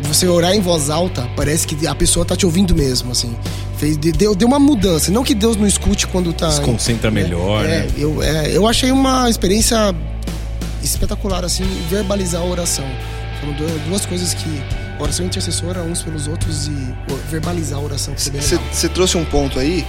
você 0.02 0.26
orar 0.26 0.52
em 0.54 0.60
voz 0.60 0.90
alta, 0.90 1.28
parece 1.36 1.66
que 1.66 1.86
a 1.86 1.94
pessoa 1.94 2.24
tá 2.24 2.36
te 2.36 2.44
ouvindo 2.46 2.74
mesmo, 2.74 3.12
assim. 3.12 3.34
Fez, 3.78 3.96
de- 3.96 4.12
deu, 4.12 4.34
deu 4.34 4.46
uma 4.48 4.58
mudança. 4.58 5.10
Não 5.10 5.24
que 5.24 5.34
Deus 5.34 5.56
não 5.56 5.66
escute 5.66 6.06
quando 6.06 6.32
tá. 6.32 6.50
Se 6.50 6.60
concentra 6.60 7.10
melhor, 7.10 7.64
é, 7.64 7.68
né? 7.68 7.88
Eu, 7.96 8.22
é, 8.22 8.50
eu 8.56 8.66
achei 8.66 8.90
uma 8.92 9.28
experiência 9.30 9.94
espetacular, 10.82 11.44
assim, 11.44 11.64
verbalizar 11.90 12.42
a 12.42 12.44
oração. 12.44 12.84
Foram 13.40 13.52
du- 13.54 13.78
duas 13.88 14.06
coisas 14.06 14.34
que. 14.34 14.62
Oração 14.98 15.26
intercessora 15.26 15.82
uns 15.82 16.00
pelos 16.02 16.28
outros 16.28 16.68
e 16.68 16.94
verbalizar 17.28 17.76
a 17.78 17.82
oração. 17.82 18.14
Você 18.16 18.88
trouxe 18.88 19.16
um 19.16 19.24
ponto 19.24 19.58
aí 19.58 19.84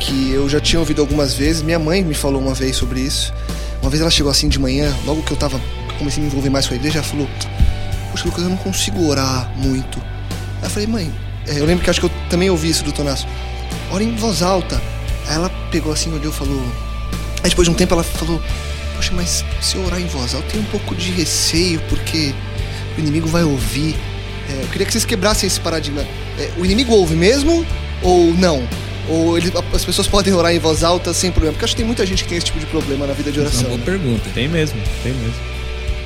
que 0.00 0.32
eu 0.32 0.48
já 0.50 0.60
tinha 0.60 0.78
ouvido 0.80 1.00
algumas 1.00 1.32
vezes. 1.32 1.62
Minha 1.62 1.78
mãe 1.78 2.04
me 2.04 2.12
falou 2.12 2.42
uma 2.42 2.52
vez 2.52 2.76
sobre 2.76 3.00
isso. 3.00 3.32
Uma 3.80 3.88
vez 3.90 4.02
ela 4.02 4.10
chegou 4.10 4.30
assim 4.30 4.48
de 4.50 4.58
manhã, 4.58 4.94
logo 5.06 5.22
que 5.22 5.30
eu 5.32 5.36
tava 5.36 5.58
comecei 5.98 6.22
a 6.22 6.24
me 6.24 6.30
envolver 6.30 6.50
mais 6.50 6.66
com 6.66 6.74
a 6.74 6.76
igreja, 6.76 6.98
ela 6.98 7.06
falou: 7.06 7.26
Poxa, 8.10 8.24
Lucas, 8.24 8.42
eu 8.42 8.50
não 8.50 8.56
consigo 8.56 9.06
orar 9.06 9.50
muito. 9.56 9.98
Aí 10.58 10.64
eu 10.64 10.70
falei, 10.70 10.86
mãe, 10.86 11.12
é, 11.46 11.58
eu 11.58 11.64
lembro 11.64 11.84
que 11.84 11.90
acho 11.90 12.00
que 12.00 12.06
eu 12.06 12.10
também 12.28 12.50
ouvi 12.50 12.68
isso 12.68 12.84
do 12.84 12.92
Tonasso. 12.92 13.26
Ora 13.90 14.02
em 14.02 14.14
voz 14.16 14.42
alta. 14.42 14.80
Aí 15.26 15.34
ela 15.36 15.50
pegou 15.70 15.92
assim, 15.92 16.12
olhou 16.12 16.32
e 16.32 16.34
falou. 16.34 16.62
Aí 17.42 17.50
depois 17.50 17.66
de 17.66 17.72
um 17.72 17.74
tempo 17.74 17.94
ela 17.94 18.02
falou: 18.02 18.40
Poxa, 18.96 19.12
mas 19.14 19.44
se 19.60 19.76
eu 19.76 19.84
orar 19.84 20.00
em 20.00 20.06
voz 20.06 20.34
alta, 20.34 20.46
eu 20.46 20.52
tenho 20.52 20.64
um 20.64 20.66
pouco 20.66 20.94
de 20.94 21.10
receio, 21.12 21.80
porque 21.88 22.34
o 22.96 23.00
inimigo 23.00 23.28
vai 23.28 23.44
ouvir. 23.44 23.96
É, 24.48 24.62
eu 24.62 24.68
queria 24.68 24.86
que 24.86 24.92
vocês 24.92 25.04
quebrassem 25.04 25.46
esse 25.46 25.60
paradigma. 25.60 26.02
É, 26.38 26.50
o 26.58 26.64
inimigo 26.64 26.92
ouve 26.92 27.14
mesmo 27.14 27.64
ou 28.02 28.34
não? 28.34 28.66
Ou 29.08 29.36
ele, 29.36 29.52
as 29.72 29.84
pessoas 29.84 30.06
podem 30.06 30.32
orar 30.32 30.54
em 30.54 30.58
voz 30.58 30.84
alta 30.84 31.12
sem 31.12 31.30
problema? 31.30 31.52
Porque 31.52 31.64
acho 31.64 31.74
que 31.74 31.78
tem 31.78 31.86
muita 31.86 32.04
gente 32.06 32.22
que 32.22 32.28
tem 32.28 32.38
esse 32.38 32.46
tipo 32.46 32.60
de 32.60 32.66
problema 32.66 33.06
na 33.06 33.12
vida 33.12 33.32
de 33.32 33.40
Essa 33.40 33.48
é 33.48 33.50
oração. 33.50 33.68
uma 33.70 33.78
boa 33.78 33.78
né? 33.78 33.98
pergunta. 33.98 34.30
Tem 34.34 34.48
mesmo, 34.48 34.80
tem 35.02 35.12
mesmo. 35.12 35.34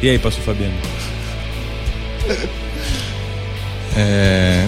E 0.02 0.08
aí, 0.08 0.18
pastor 0.18 0.44
Fabiano? 0.44 0.74
É, 3.96 4.64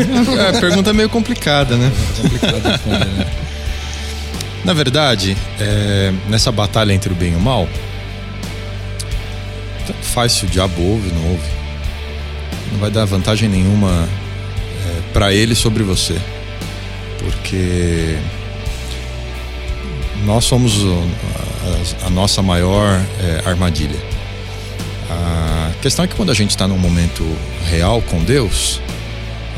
a 0.56 0.60
pergunta 0.60 0.90
é 0.90 0.92
meio 0.92 1.08
complicada, 1.08 1.76
né? 1.76 1.90
É 2.18 2.68
responder, 2.70 3.06
né? 3.06 3.26
Na 4.64 4.72
verdade, 4.72 5.36
é, 5.60 6.12
nessa 6.28 6.50
batalha 6.52 6.92
entre 6.92 7.12
o 7.12 7.16
bem 7.16 7.32
e 7.32 7.36
o 7.36 7.40
mal, 7.40 7.68
tanto 9.86 10.02
faz 10.02 10.32
se 10.32 10.44
o 10.44 10.48
diabo 10.48 10.82
ouve 10.82 11.08
ou 11.08 11.14
não 11.14 11.30
ouve. 11.30 11.50
Não 12.72 12.78
vai 12.78 12.90
dar 12.90 13.04
vantagem 13.04 13.48
nenhuma 13.48 14.08
é, 14.86 15.12
para 15.12 15.32
ele 15.32 15.54
sobre 15.54 15.82
você. 15.82 16.16
Porque 17.18 18.16
nós 20.24 20.44
somos 20.44 20.72
a, 22.02 22.06
a 22.06 22.10
nossa 22.10 22.42
maior 22.42 23.00
é, 23.20 23.48
armadilha. 23.48 23.98
A 25.08 25.45
questão 25.86 26.04
é 26.04 26.08
que 26.08 26.16
quando 26.16 26.32
a 26.32 26.34
gente 26.34 26.50
está 26.50 26.66
num 26.66 26.76
momento 26.76 27.22
real 27.70 28.02
com 28.02 28.20
Deus, 28.24 28.80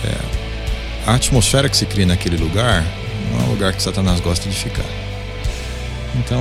é, 0.04 1.10
a 1.10 1.14
atmosfera 1.14 1.70
que 1.70 1.76
se 1.76 1.86
cria 1.86 2.04
naquele 2.04 2.36
lugar 2.36 2.84
não 3.32 3.40
é 3.40 3.42
um 3.44 3.50
lugar 3.52 3.72
que 3.72 3.82
Satanás 3.82 4.20
gosta 4.20 4.46
de 4.46 4.54
ficar. 4.54 4.84
Então, 6.16 6.38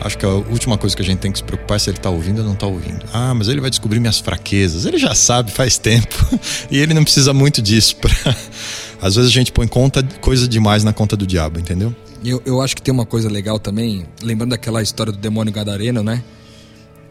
acho 0.00 0.18
que 0.18 0.26
a 0.26 0.28
última 0.28 0.76
coisa 0.76 0.96
que 0.96 1.02
a 1.02 1.04
gente 1.04 1.20
tem 1.20 1.30
que 1.30 1.38
se 1.38 1.44
preocupar 1.44 1.76
é 1.76 1.78
se 1.78 1.88
ele 1.88 1.98
está 1.98 2.10
ouvindo 2.10 2.38
ou 2.40 2.44
não 2.44 2.54
está 2.54 2.66
ouvindo. 2.66 3.04
Ah, 3.12 3.32
mas 3.32 3.46
ele 3.46 3.60
vai 3.60 3.70
descobrir 3.70 4.00
minhas 4.00 4.18
fraquezas. 4.18 4.86
Ele 4.86 4.98
já 4.98 5.14
sabe 5.14 5.52
faz 5.52 5.78
tempo. 5.78 6.26
e 6.68 6.76
ele 6.76 6.94
não 6.94 7.04
precisa 7.04 7.32
muito 7.32 7.62
disso. 7.62 7.94
Pra... 7.94 8.10
Às 9.00 9.14
vezes 9.14 9.30
a 9.30 9.32
gente 9.32 9.52
põe 9.52 9.68
conta, 9.68 10.02
coisa 10.20 10.48
demais 10.48 10.82
na 10.82 10.92
conta 10.92 11.16
do 11.16 11.28
diabo, 11.28 11.60
entendeu? 11.60 11.94
Eu, 12.24 12.42
eu 12.44 12.60
acho 12.60 12.74
que 12.74 12.82
tem 12.82 12.92
uma 12.92 13.06
coisa 13.06 13.30
legal 13.30 13.60
também, 13.60 14.04
lembrando 14.20 14.50
daquela 14.50 14.82
história 14.82 15.12
do 15.12 15.18
demônio 15.18 15.52
gadareno, 15.52 16.02
né? 16.02 16.24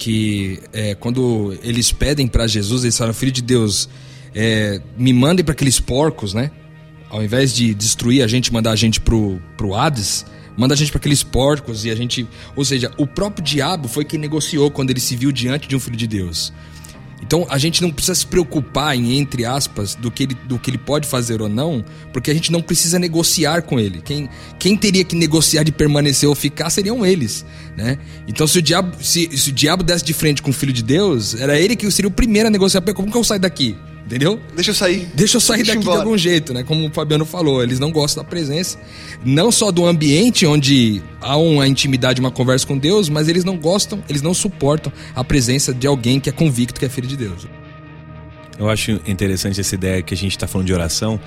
Que 0.04 0.60
é, 0.74 0.96
quando 0.96 1.58
eles 1.64 1.94
pedem 1.94 2.28
pra 2.28 2.46
Jesus, 2.46 2.84
eles 2.84 2.98
falam, 2.98 3.14
filho 3.14 3.32
de 3.32 3.42
Deus, 3.42 3.88
é, 4.36 4.82
me 4.98 5.14
mandem 5.14 5.46
para 5.46 5.54
aqueles 5.54 5.80
porcos, 5.80 6.34
né? 6.34 6.52
Ao 7.10 7.24
invés 7.24 7.56
de 7.56 7.74
destruir 7.74 8.22
a 8.22 8.28
gente, 8.28 8.52
mandar 8.52 8.72
a 8.72 8.76
gente 8.76 9.00
pro, 9.00 9.42
pro 9.56 9.74
Hades, 9.74 10.26
manda 10.58 10.74
a 10.74 10.78
gente 10.78 10.92
para 10.92 11.00
aqueles 11.00 11.24
porcos 11.24 11.86
e 11.86 11.90
a 11.90 11.96
gente. 11.96 12.28
Ou 12.54 12.66
seja, 12.66 12.92
o 12.98 13.08
próprio 13.08 13.42
diabo 13.46 13.88
foi 13.88 14.04
quem 14.04 14.20
negociou 14.20 14.70
quando 14.70 14.90
ele 14.90 15.00
se 15.00 15.16
viu 15.16 15.32
diante 15.32 15.70
de 15.70 15.76
um 15.78 15.80
filho 15.80 15.96
de 15.96 16.06
Deus. 16.06 16.52
Então 17.26 17.48
a 17.50 17.58
gente 17.58 17.82
não 17.82 17.90
precisa 17.90 18.14
se 18.16 18.28
preocupar 18.28 18.96
em, 18.96 19.18
entre 19.18 19.46
aspas, 19.46 19.96
do 19.96 20.12
que, 20.12 20.24
ele, 20.24 20.36
do 20.46 20.60
que 20.60 20.70
ele 20.70 20.78
pode 20.78 21.08
fazer 21.08 21.42
ou 21.42 21.48
não, 21.48 21.84
porque 22.12 22.30
a 22.30 22.34
gente 22.34 22.52
não 22.52 22.62
precisa 22.62 23.00
negociar 23.00 23.62
com 23.62 23.80
ele. 23.80 24.02
Quem, 24.02 24.30
quem 24.60 24.76
teria 24.76 25.06
que 25.06 25.16
negociar 25.16 25.64
de 25.64 25.72
permanecer 25.72 26.28
ou 26.28 26.36
ficar 26.36 26.70
seriam 26.70 27.06
eles, 27.06 27.46
né? 27.78 27.98
Então 28.28 28.46
se 28.46 28.60
o 28.60 28.62
diabo, 28.62 28.98
se, 29.02 29.30
se 29.38 29.50
o 29.50 29.54
diabo 29.54 29.84
desse 29.84 30.04
de 30.04 30.14
frente 30.14 30.42
com 30.42 30.50
o 30.50 30.54
filho 30.54 30.74
de 30.74 30.84
Deus, 30.84 31.34
era 31.36 31.58
ele 31.58 31.76
que 31.78 31.90
seria 31.90 32.10
o 32.10 32.12
primeiro 32.12 32.50
a 32.50 32.52
negociar. 32.52 32.82
"Pô, 32.82 32.94
Como 32.94 33.10
que 33.10 33.18
eu 33.18 33.24
saio 33.24 33.40
daqui? 33.40 33.76
Entendeu? 34.06 34.40
Deixa 34.54 34.72
eu 34.72 34.76
sair. 34.76 35.08
Deixa 35.14 35.38
eu 35.38 35.42
sair 35.42 35.58
Deixa 35.58 35.72
daqui 35.72 35.84
de 35.84 35.88
embora. 35.88 36.04
algum 36.04 36.18
jeito, 36.18 36.54
né? 36.54 36.64
Como 36.64 36.86
o 36.86 36.92
Fabiano 36.92 37.26
falou, 37.26 37.64
eles 37.64 37.80
não 37.80 37.90
gostam 37.92 38.22
da 38.22 38.30
presença, 38.30 38.78
não 39.24 39.52
só 39.52 39.72
do 39.72 39.86
ambiente 39.86 40.46
onde 40.46 41.02
há 41.22 41.38
uma 41.38 41.66
intimidade, 41.68 42.20
uma 42.20 42.32
conversa 42.32 42.68
com 42.68 42.78
Deus, 42.78 43.08
mas 43.08 43.30
eles 43.30 43.46
não 43.46 43.58
gostam, 43.58 44.04
eles 44.10 44.22
não 44.22 44.34
suportam 44.34 44.92
a 45.16 45.24
presença 45.24 45.74
de 45.74 45.88
alguém 45.88 46.20
que 46.20 46.30
é 46.30 46.34
convicto 46.34 46.80
que 46.80 46.86
é 46.86 46.90
filho 46.90 47.08
de 47.08 47.16
Deus. 47.16 47.48
Eu 48.60 48.70
acho 48.70 48.92
interessante 49.08 49.60
essa 49.60 49.74
ideia 49.74 50.02
que 50.02 50.14
a 50.14 50.18
gente 50.18 50.32
está 50.32 50.48
falando 50.48 50.68
de 50.68 50.74
oração 50.74 51.20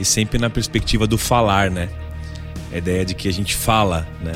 e 0.00 0.04
sempre 0.04 0.38
na 0.38 0.48
perspectiva 0.48 1.06
do 1.06 1.18
falar, 1.18 1.70
né? 1.70 1.90
A 2.72 2.78
ideia 2.78 3.04
de 3.04 3.14
que 3.14 3.28
a 3.28 3.32
gente 3.32 3.54
fala, 3.54 4.08
né? 4.22 4.32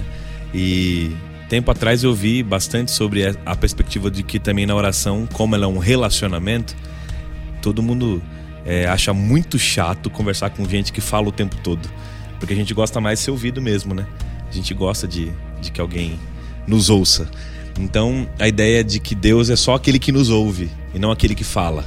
E 0.55 1.11
tempo 1.49 1.71
atrás 1.71 2.05
eu 2.05 2.15
vi 2.15 2.43
bastante 2.43 2.91
sobre 2.91 3.25
a 3.45 3.57
perspectiva 3.57 4.11
de 4.11 4.23
que 4.23 4.39
também 4.39 4.67
na 4.67 4.75
oração, 4.75 5.27
como 5.33 5.55
ela 5.55 5.65
é 5.65 5.69
um 5.69 5.79
relacionamento, 5.79 6.77
todo 7.67 7.83
mundo 7.83 8.23
é, 8.65 8.87
acha 8.87 9.13
muito 9.13 9.59
chato 9.59 10.09
conversar 10.09 10.51
com 10.51 10.69
gente 10.69 10.93
que 10.93 11.01
fala 11.01 11.29
o 11.29 11.33
tempo 11.33 11.57
todo. 11.65 11.91
Porque 12.39 12.55
a 12.55 12.57
gente 12.57 12.73
gosta 12.73 13.01
mais 13.01 13.19
de 13.19 13.25
ser 13.25 13.33
ouvido 13.33 13.61
mesmo, 13.61 13.93
né? 13.93 14.07
A 14.49 14.53
gente 14.53 14.73
gosta 14.73 15.09
de, 15.09 15.33
de 15.61 15.73
que 15.73 15.81
alguém 15.81 16.17
nos 16.65 16.91
ouça. 16.91 17.29
Então, 17.77 18.29
a 18.39 18.47
ideia 18.47 18.85
de 18.85 19.01
que 19.01 19.17
Deus 19.17 19.51
é 19.51 19.57
só 19.57 19.75
aquele 19.75 19.99
que 19.99 20.13
nos 20.13 20.31
ouve 20.31 20.71
e 20.95 20.99
não 21.01 21.11
aquele 21.11 21.35
que 21.35 21.43
fala. 21.43 21.85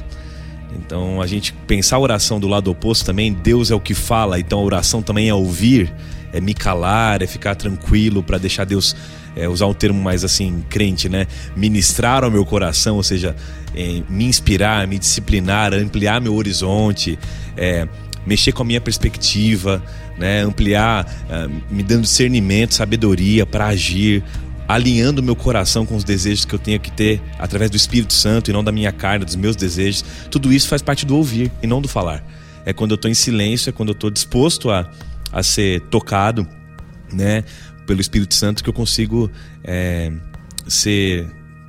Então, 0.76 1.22
a 1.22 1.26
gente 1.26 1.54
pensar 1.66 1.96
a 1.96 2.00
oração 2.00 2.38
do 2.38 2.46
lado 2.46 2.70
oposto 2.70 3.06
também, 3.06 3.32
Deus 3.32 3.70
é 3.70 3.74
o 3.74 3.80
que 3.80 3.94
fala, 3.94 4.38
então 4.38 4.58
a 4.58 4.62
oração 4.62 5.00
também 5.00 5.30
é 5.30 5.34
ouvir, 5.34 5.90
é 6.30 6.42
me 6.42 6.52
calar, 6.52 7.22
é 7.22 7.26
ficar 7.26 7.54
tranquilo 7.54 8.22
para 8.22 8.36
deixar 8.36 8.64
Deus 8.64 8.94
é, 9.36 9.48
usar 9.48 9.66
um 9.66 9.74
termo 9.74 10.00
mais 10.00 10.24
assim 10.24 10.64
crente, 10.68 11.08
né? 11.08 11.26
Ministrar 11.56 12.24
ao 12.24 12.30
meu 12.30 12.44
coração, 12.44 12.96
ou 12.96 13.02
seja, 13.02 13.36
é, 13.74 14.02
me 14.08 14.24
inspirar, 14.24 14.86
me 14.86 14.98
disciplinar, 14.98 15.72
ampliar 15.74 16.20
meu 16.20 16.34
horizonte, 16.34 17.18
é, 17.56 17.86
mexer 18.26 18.52
com 18.52 18.62
a 18.62 18.66
minha 18.66 18.80
perspectiva, 18.80 19.82
né? 20.18 20.42
Ampliar, 20.42 21.06
ah, 21.30 21.48
me 21.70 21.82
dando 21.82 22.02
discernimento, 22.02 22.74
sabedoria 22.74 23.46
para 23.46 23.66
agir, 23.68 24.22
alinhando 24.68 25.22
meu 25.22 25.34
coração 25.34 25.84
com 25.84 25.96
os 25.96 26.04
desejos 26.04 26.44
que 26.44 26.54
eu 26.54 26.58
tenho 26.58 26.78
que 26.78 26.92
ter 26.92 27.20
através 27.38 27.70
do 27.70 27.76
Espírito 27.76 28.12
Santo 28.12 28.50
e 28.50 28.52
não 28.52 28.62
da 28.62 28.70
minha 28.70 28.92
carne, 28.92 29.24
dos 29.24 29.36
meus 29.36 29.56
desejos. 29.56 30.04
Tudo 30.30 30.52
isso 30.52 30.68
faz 30.68 30.82
parte 30.82 31.04
do 31.06 31.16
ouvir 31.16 31.50
e 31.62 31.66
não 31.66 31.80
do 31.80 31.88
falar. 31.88 32.22
É 32.64 32.72
quando 32.72 32.92
eu 32.92 32.96
estou 32.96 33.10
em 33.10 33.14
silêncio, 33.14 33.70
é 33.70 33.72
quando 33.72 33.88
eu 33.88 33.94
estou 33.94 34.10
disposto 34.10 34.70
a, 34.70 34.88
a 35.32 35.42
ser 35.42 35.80
tocado, 35.82 36.46
né, 37.12 37.42
pelo 37.90 38.00
Espírito 38.00 38.36
Santo 38.36 38.62
que 38.62 38.70
eu 38.70 38.72
consigo 38.72 39.28
é, 39.64 40.12
ser 40.68 41.26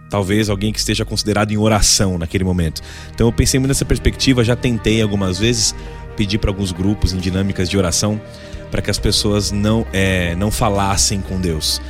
talvez 0.07 0.51
alguém 0.51 0.71
que 0.71 0.77
esteja 0.77 1.03
considerado 1.03 1.51
em 1.51 1.57
oração 1.57 2.19
naquele 2.19 2.43
momento. 2.43 2.79
Então 3.11 3.25
eu 3.25 3.33
pensei 3.33 3.59
muito 3.59 3.69
nessa 3.69 3.85
perspectiva, 3.85 4.43
já 4.43 4.55
tentei 4.55 5.01
algumas 5.01 5.39
vezes 5.39 5.73
pedir 6.15 6.37
para 6.37 6.51
alguns 6.51 6.71
grupos 6.71 7.11
em 7.11 7.17
dinâmicas 7.17 7.67
de 7.67 7.75
oração 7.75 8.21
para 8.69 8.83
que 8.83 8.91
as 8.91 8.99
pessoas 8.99 9.51
não 9.51 9.83
é, 9.91 10.35
não 10.35 10.51
falassem 10.51 11.21
com 11.21 11.41
Deus. 11.41 11.81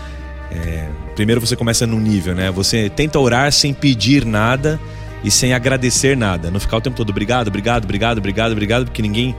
É, 0.49 0.87
primeiro 1.13 1.41
você 1.41 1.57
começa 1.57 1.85
num 1.85 1.99
nível, 1.99 2.33
né? 2.33 2.49
Você 2.51 2.89
tenta 2.89 3.19
orar 3.19 3.51
sem 3.51 3.73
pedir 3.73 4.23
nada 4.23 4.79
e 5.25 5.29
sem 5.29 5.53
agradecer 5.53 6.15
nada. 6.15 6.49
Não 6.49 6.59
ficar 6.59 6.77
o 6.77 6.81
tempo 6.81 6.95
todo 6.95 7.09
obrigado, 7.09 7.49
obrigado, 7.49 7.83
obrigado, 7.83 8.19
obrigado, 8.19 8.51
obrigado, 8.53 8.85
porque 8.85 9.01
ninguém 9.01 9.35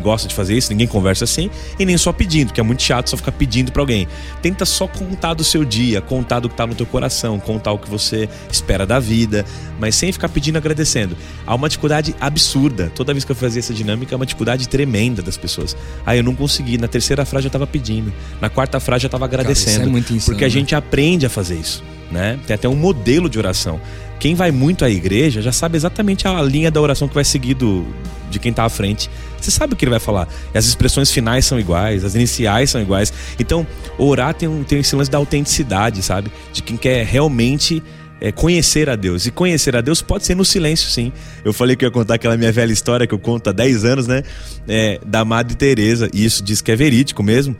gosta 0.00 0.26
de 0.26 0.34
fazer 0.34 0.56
isso, 0.56 0.70
ninguém 0.70 0.86
conversa 0.86 1.24
assim, 1.24 1.50
e 1.78 1.84
nem 1.84 1.96
só 1.96 2.12
pedindo, 2.12 2.52
que 2.52 2.60
é 2.60 2.62
muito 2.62 2.82
chato 2.82 3.10
só 3.10 3.16
ficar 3.16 3.32
pedindo 3.32 3.70
pra 3.70 3.82
alguém. 3.82 4.08
Tenta 4.42 4.64
só 4.64 4.86
contar 4.86 5.34
do 5.34 5.44
seu 5.44 5.64
dia, 5.64 6.00
contar 6.00 6.40
do 6.40 6.48
que 6.48 6.54
tá 6.54 6.66
no 6.66 6.74
teu 6.74 6.86
coração, 6.86 7.38
contar 7.38 7.72
o 7.72 7.78
que 7.78 7.88
você 7.88 8.28
espera 8.50 8.86
da 8.86 8.98
vida, 8.98 9.44
mas 9.78 9.94
sem 9.94 10.12
ficar 10.12 10.28
pedindo 10.28 10.56
agradecendo. 10.56 11.16
Há 11.46 11.54
uma 11.54 11.68
dificuldade 11.68 12.14
absurda. 12.20 12.90
Toda 12.94 13.12
vez 13.12 13.24
que 13.24 13.32
eu 13.32 13.36
fazia 13.36 13.60
essa 13.60 13.74
dinâmica, 13.74 14.14
é 14.14 14.16
uma 14.16 14.26
dificuldade 14.26 14.68
tremenda 14.68 15.22
das 15.22 15.36
pessoas. 15.36 15.76
Aí 16.04 16.18
eu 16.18 16.24
não 16.24 16.34
consegui, 16.34 16.78
na 16.78 16.88
terceira 16.88 17.24
frase 17.24 17.44
já 17.44 17.50
tava 17.50 17.66
pedindo, 17.66 18.12
na 18.40 18.48
quarta 18.48 18.80
frase 18.80 19.02
já 19.02 19.08
tava 19.08 19.24
agradecendo. 19.24 19.70
isso 19.70 19.82
é 19.82 19.86
muito 19.86 20.12
insano, 20.12 20.34
porque 20.34 20.44
a 20.44 20.48
né? 20.48 20.50
gente 20.50 20.74
aprende 20.74 21.26
a 21.26 21.30
fazer 21.30 21.56
isso, 21.56 21.82
né? 22.10 22.38
Tem 22.46 22.54
até 22.54 22.68
um 22.68 22.76
modelo 22.76 23.28
de 23.28 23.38
oração. 23.38 23.80
Quem 24.20 24.34
vai 24.34 24.52
muito 24.52 24.84
à 24.84 24.90
igreja 24.90 25.40
já 25.40 25.50
sabe 25.50 25.76
exatamente 25.76 26.28
a 26.28 26.42
linha 26.42 26.70
da 26.70 26.78
oração 26.78 27.08
que 27.08 27.14
vai 27.14 27.24
seguir 27.24 27.54
do, 27.54 27.86
de 28.30 28.38
quem 28.38 28.52
tá 28.52 28.64
à 28.64 28.68
frente. 28.68 29.10
Você 29.40 29.50
sabe 29.50 29.72
o 29.72 29.76
que 29.76 29.82
ele 29.82 29.90
vai 29.90 29.98
falar. 29.98 30.28
As 30.54 30.66
expressões 30.66 31.10
finais 31.10 31.46
são 31.46 31.58
iguais, 31.58 32.04
as 32.04 32.14
iniciais 32.14 32.68
são 32.68 32.82
iguais. 32.82 33.10
Então, 33.38 33.66
orar 33.96 34.34
tem, 34.34 34.46
um, 34.46 34.62
tem 34.62 34.80
esse 34.80 34.94
lance 34.94 35.10
da 35.10 35.16
autenticidade, 35.16 36.02
sabe? 36.02 36.30
De 36.52 36.62
quem 36.62 36.76
quer 36.76 37.06
realmente 37.06 37.82
é, 38.20 38.30
conhecer 38.30 38.90
a 38.90 38.94
Deus. 38.94 39.24
E 39.24 39.30
conhecer 39.30 39.74
a 39.74 39.80
Deus 39.80 40.02
pode 40.02 40.26
ser 40.26 40.34
no 40.34 40.44
silêncio, 40.44 40.90
sim. 40.90 41.10
Eu 41.42 41.54
falei 41.54 41.74
que 41.74 41.82
eu 41.82 41.88
ia 41.88 41.92
contar 41.92 42.16
aquela 42.16 42.36
minha 42.36 42.52
velha 42.52 42.74
história 42.74 43.06
que 43.06 43.14
eu 43.14 43.18
conto 43.18 43.48
há 43.48 43.52
10 43.52 43.86
anos, 43.86 44.06
né? 44.06 44.22
É, 44.68 45.00
da 45.06 45.24
Madre 45.24 45.56
Teresa. 45.56 46.10
E 46.12 46.26
isso 46.26 46.44
diz 46.44 46.60
que 46.60 46.70
é 46.70 46.76
verídico 46.76 47.22
mesmo. 47.22 47.56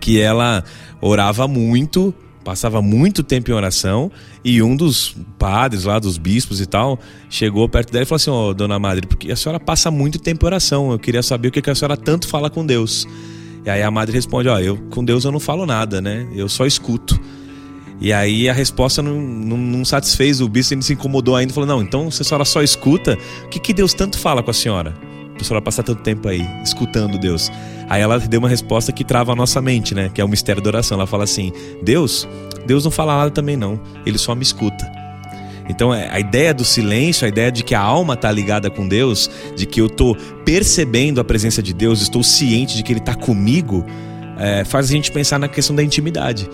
Que 0.00 0.20
ela 0.20 0.64
orava 1.00 1.46
muito, 1.46 2.12
passava 2.44 2.82
muito 2.82 3.22
tempo 3.22 3.50
em 3.50 3.54
oração 3.54 4.12
e 4.44 4.62
um 4.62 4.76
dos 4.76 5.16
padres 5.38 5.84
lá, 5.84 5.98
dos 5.98 6.18
bispos 6.18 6.60
e 6.60 6.66
tal, 6.66 7.00
chegou 7.30 7.68
perto 7.68 7.92
dela 7.92 8.02
e 8.02 8.06
falou 8.06 8.16
assim: 8.16 8.30
Ó, 8.30 8.52
dona 8.52 8.78
Madre, 8.78 9.06
porque 9.06 9.32
a 9.32 9.36
senhora 9.36 9.58
passa 9.58 9.90
muito 9.90 10.18
tempo 10.18 10.44
em 10.44 10.46
oração, 10.46 10.92
eu 10.92 10.98
queria 10.98 11.22
saber 11.22 11.48
o 11.48 11.50
que 11.50 11.68
a 11.68 11.74
senhora 11.74 11.96
tanto 11.96 12.28
fala 12.28 12.50
com 12.50 12.64
Deus. 12.64 13.06
E 13.64 13.70
aí 13.70 13.82
a 13.82 13.90
madre 13.90 14.14
responde: 14.14 14.48
Ó, 14.48 14.58
eu 14.58 14.76
com 14.90 15.02
Deus 15.04 15.24
eu 15.24 15.32
não 15.32 15.40
falo 15.40 15.64
nada, 15.64 16.00
né? 16.00 16.28
Eu 16.34 16.48
só 16.48 16.66
escuto. 16.66 17.18
E 18.00 18.12
aí 18.12 18.48
a 18.48 18.52
resposta 18.52 19.00
não, 19.00 19.20
não, 19.20 19.56
não 19.56 19.84
satisfez 19.84 20.40
o 20.40 20.48
bispo, 20.48 20.74
ele 20.74 20.82
se 20.82 20.92
incomodou 20.92 21.34
ainda, 21.34 21.52
falou: 21.52 21.66
Não, 21.66 21.82
então 21.82 22.10
se 22.10 22.20
a 22.20 22.24
senhora 22.24 22.44
só 22.44 22.62
escuta, 22.62 23.18
o 23.46 23.48
que, 23.48 23.58
que 23.58 23.72
Deus 23.72 23.94
tanto 23.94 24.18
fala 24.18 24.42
com 24.42 24.50
a 24.50 24.54
senhora? 24.54 24.94
Pra 25.34 25.44
senhora 25.44 25.62
passar 25.62 25.82
tanto 25.82 26.02
tempo 26.02 26.28
aí, 26.28 26.46
escutando 26.62 27.18
Deus. 27.18 27.50
Aí 27.88 28.00
ela 28.00 28.18
deu 28.18 28.40
uma 28.40 28.48
resposta 28.48 28.92
que 28.92 29.04
trava 29.04 29.32
a 29.32 29.36
nossa 29.36 29.60
mente, 29.60 29.94
né? 29.94 30.10
Que 30.12 30.20
é 30.20 30.24
o 30.24 30.28
mistério 30.28 30.62
da 30.62 30.70
oração. 30.70 30.98
Ela 30.98 31.06
fala 31.06 31.24
assim: 31.24 31.52
Deus, 31.82 32.28
Deus 32.66 32.84
não 32.84 32.90
fala 32.90 33.16
nada 33.16 33.30
também 33.30 33.56
não, 33.56 33.80
ele 34.04 34.18
só 34.18 34.34
me 34.34 34.42
escuta. 34.42 34.90
Então 35.68 35.94
é, 35.94 36.10
a 36.10 36.20
ideia 36.20 36.52
do 36.52 36.64
silêncio, 36.64 37.24
a 37.24 37.28
ideia 37.28 37.50
de 37.50 37.62
que 37.62 37.74
a 37.74 37.80
alma 37.80 38.14
está 38.14 38.30
ligada 38.30 38.70
com 38.70 38.86
Deus, 38.86 39.30
de 39.56 39.66
que 39.66 39.80
eu 39.80 39.86
estou 39.86 40.14
percebendo 40.44 41.20
a 41.20 41.24
presença 41.24 41.62
de 41.62 41.72
Deus, 41.72 42.02
estou 42.02 42.22
ciente 42.22 42.76
de 42.76 42.82
que 42.82 42.92
Ele 42.92 43.00
está 43.00 43.14
comigo, 43.14 43.84
é, 44.38 44.64
faz 44.64 44.88
a 44.88 44.92
gente 44.92 45.10
pensar 45.10 45.38
na 45.38 45.48
questão 45.48 45.74
da 45.74 45.82
intimidade, 45.82 46.48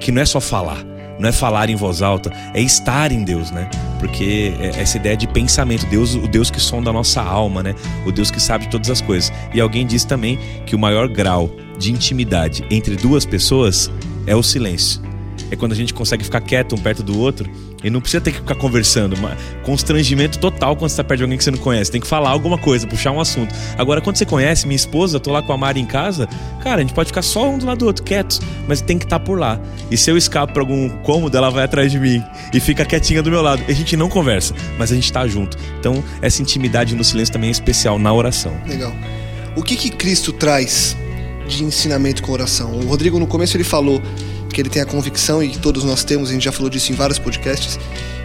que 0.00 0.12
não 0.12 0.22
é 0.22 0.24
só 0.24 0.40
falar, 0.40 0.84
não 1.22 1.28
é 1.28 1.32
falar 1.32 1.70
em 1.70 1.76
voz 1.76 2.02
alta, 2.02 2.32
é 2.52 2.60
estar 2.60 3.12
em 3.12 3.22
Deus, 3.22 3.52
né? 3.52 3.70
Porque 4.00 4.52
é 4.58 4.80
essa 4.80 4.96
ideia 4.96 5.16
de 5.16 5.28
pensamento, 5.28 5.86
Deus, 5.86 6.16
o 6.16 6.26
Deus 6.26 6.50
que 6.50 6.60
sonda 6.60 6.90
a 6.90 6.92
nossa 6.92 7.22
alma, 7.22 7.62
né? 7.62 7.76
O 8.04 8.10
Deus 8.10 8.28
que 8.30 8.40
sabe 8.40 8.68
todas 8.68 8.90
as 8.90 9.00
coisas. 9.00 9.32
E 9.54 9.60
alguém 9.60 9.86
disse 9.86 10.06
também 10.06 10.38
que 10.66 10.74
o 10.74 10.78
maior 10.78 11.06
grau 11.08 11.54
de 11.78 11.92
intimidade 11.92 12.64
entre 12.68 12.96
duas 12.96 13.24
pessoas 13.24 13.90
é 14.26 14.34
o 14.34 14.42
silêncio. 14.42 15.00
É 15.48 15.54
quando 15.54 15.72
a 15.72 15.76
gente 15.76 15.94
consegue 15.94 16.24
ficar 16.24 16.40
quieto 16.40 16.74
um 16.74 16.78
perto 16.78 17.04
do 17.04 17.18
outro 17.18 17.48
e 17.82 17.90
não 17.90 18.00
precisa 18.00 18.20
ter 18.20 18.32
que 18.32 18.38
ficar 18.38 18.54
conversando. 18.54 19.16
Mas 19.18 19.38
constrangimento 19.62 20.38
total 20.38 20.76
quando 20.76 20.90
você 20.90 20.96
tá 20.96 21.04
perto 21.04 21.18
de 21.18 21.24
alguém 21.24 21.38
que 21.38 21.44
você 21.44 21.50
não 21.50 21.58
conhece. 21.58 21.90
Tem 21.90 22.00
que 22.00 22.06
falar 22.06 22.30
alguma 22.30 22.58
coisa, 22.58 22.86
puxar 22.86 23.12
um 23.12 23.20
assunto. 23.20 23.54
Agora, 23.76 24.00
quando 24.00 24.16
você 24.16 24.26
conhece 24.26 24.66
minha 24.66 24.76
esposa, 24.76 25.16
eu 25.16 25.20
tô 25.20 25.30
lá 25.30 25.42
com 25.42 25.52
a 25.52 25.56
Mari 25.56 25.80
em 25.80 25.86
casa, 25.86 26.28
cara, 26.62 26.76
a 26.76 26.80
gente 26.80 26.94
pode 26.94 27.08
ficar 27.08 27.22
só 27.22 27.48
um 27.48 27.58
do 27.58 27.66
lado 27.66 27.78
do 27.78 27.86
outro, 27.86 28.04
quietos, 28.04 28.40
mas 28.66 28.80
tem 28.80 28.98
que 28.98 29.04
estar 29.04 29.18
tá 29.18 29.24
por 29.24 29.38
lá. 29.38 29.60
E 29.90 29.96
se 29.96 30.10
eu 30.10 30.16
escapo 30.16 30.52
pra 30.52 30.62
algum 30.62 30.88
cômodo, 31.02 31.36
ela 31.36 31.50
vai 31.50 31.64
atrás 31.64 31.90
de 31.90 31.98
mim 31.98 32.22
e 32.52 32.60
fica 32.60 32.84
quietinha 32.84 33.22
do 33.22 33.30
meu 33.30 33.42
lado. 33.42 33.62
E 33.68 33.72
a 33.72 33.74
gente 33.74 33.96
não 33.96 34.08
conversa, 34.08 34.54
mas 34.78 34.92
a 34.92 34.94
gente 34.94 35.12
tá 35.12 35.26
junto. 35.26 35.56
Então, 35.78 36.02
essa 36.20 36.42
intimidade 36.42 36.94
no 36.94 37.04
silêncio 37.04 37.32
também 37.32 37.48
é 37.48 37.52
especial 37.52 37.98
na 37.98 38.12
oração. 38.12 38.52
Legal. 38.66 38.92
O 39.54 39.62
que 39.62 39.76
que 39.76 39.90
Cristo 39.90 40.32
traz 40.32 40.96
de 41.54 41.64
ensinamento 41.64 42.22
com 42.22 42.32
oração? 42.32 42.72
O 42.72 42.86
Rodrigo, 42.86 43.18
no 43.18 43.26
começo, 43.26 43.56
ele 43.56 43.64
falou 43.64 44.00
que 44.52 44.60
ele 44.60 44.68
tem 44.68 44.82
a 44.82 44.86
convicção, 44.86 45.42
e 45.42 45.56
todos 45.56 45.84
nós 45.84 46.04
temos, 46.04 46.30
a 46.30 46.32
gente 46.32 46.44
já 46.44 46.52
falou 46.52 46.68
disso 46.68 46.92
em 46.92 46.94
vários 46.94 47.18
podcasts, 47.18 47.78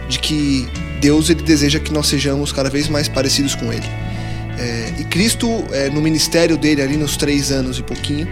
de 0.08 0.18
que 0.18 0.68
Deus 1.00 1.30
ele 1.30 1.42
deseja 1.42 1.78
que 1.78 1.92
nós 1.92 2.06
sejamos 2.06 2.52
cada 2.52 2.68
vez 2.68 2.88
mais 2.88 3.08
parecidos 3.08 3.54
com 3.54 3.72
Ele. 3.72 3.86
É, 4.58 4.92
e 4.98 5.04
Cristo, 5.04 5.64
é, 5.70 5.88
no 5.88 6.00
ministério 6.00 6.56
dele, 6.56 6.82
ali 6.82 6.96
nos 6.96 7.16
três 7.16 7.52
anos 7.52 7.78
e 7.78 7.82
pouquinho, 7.82 8.28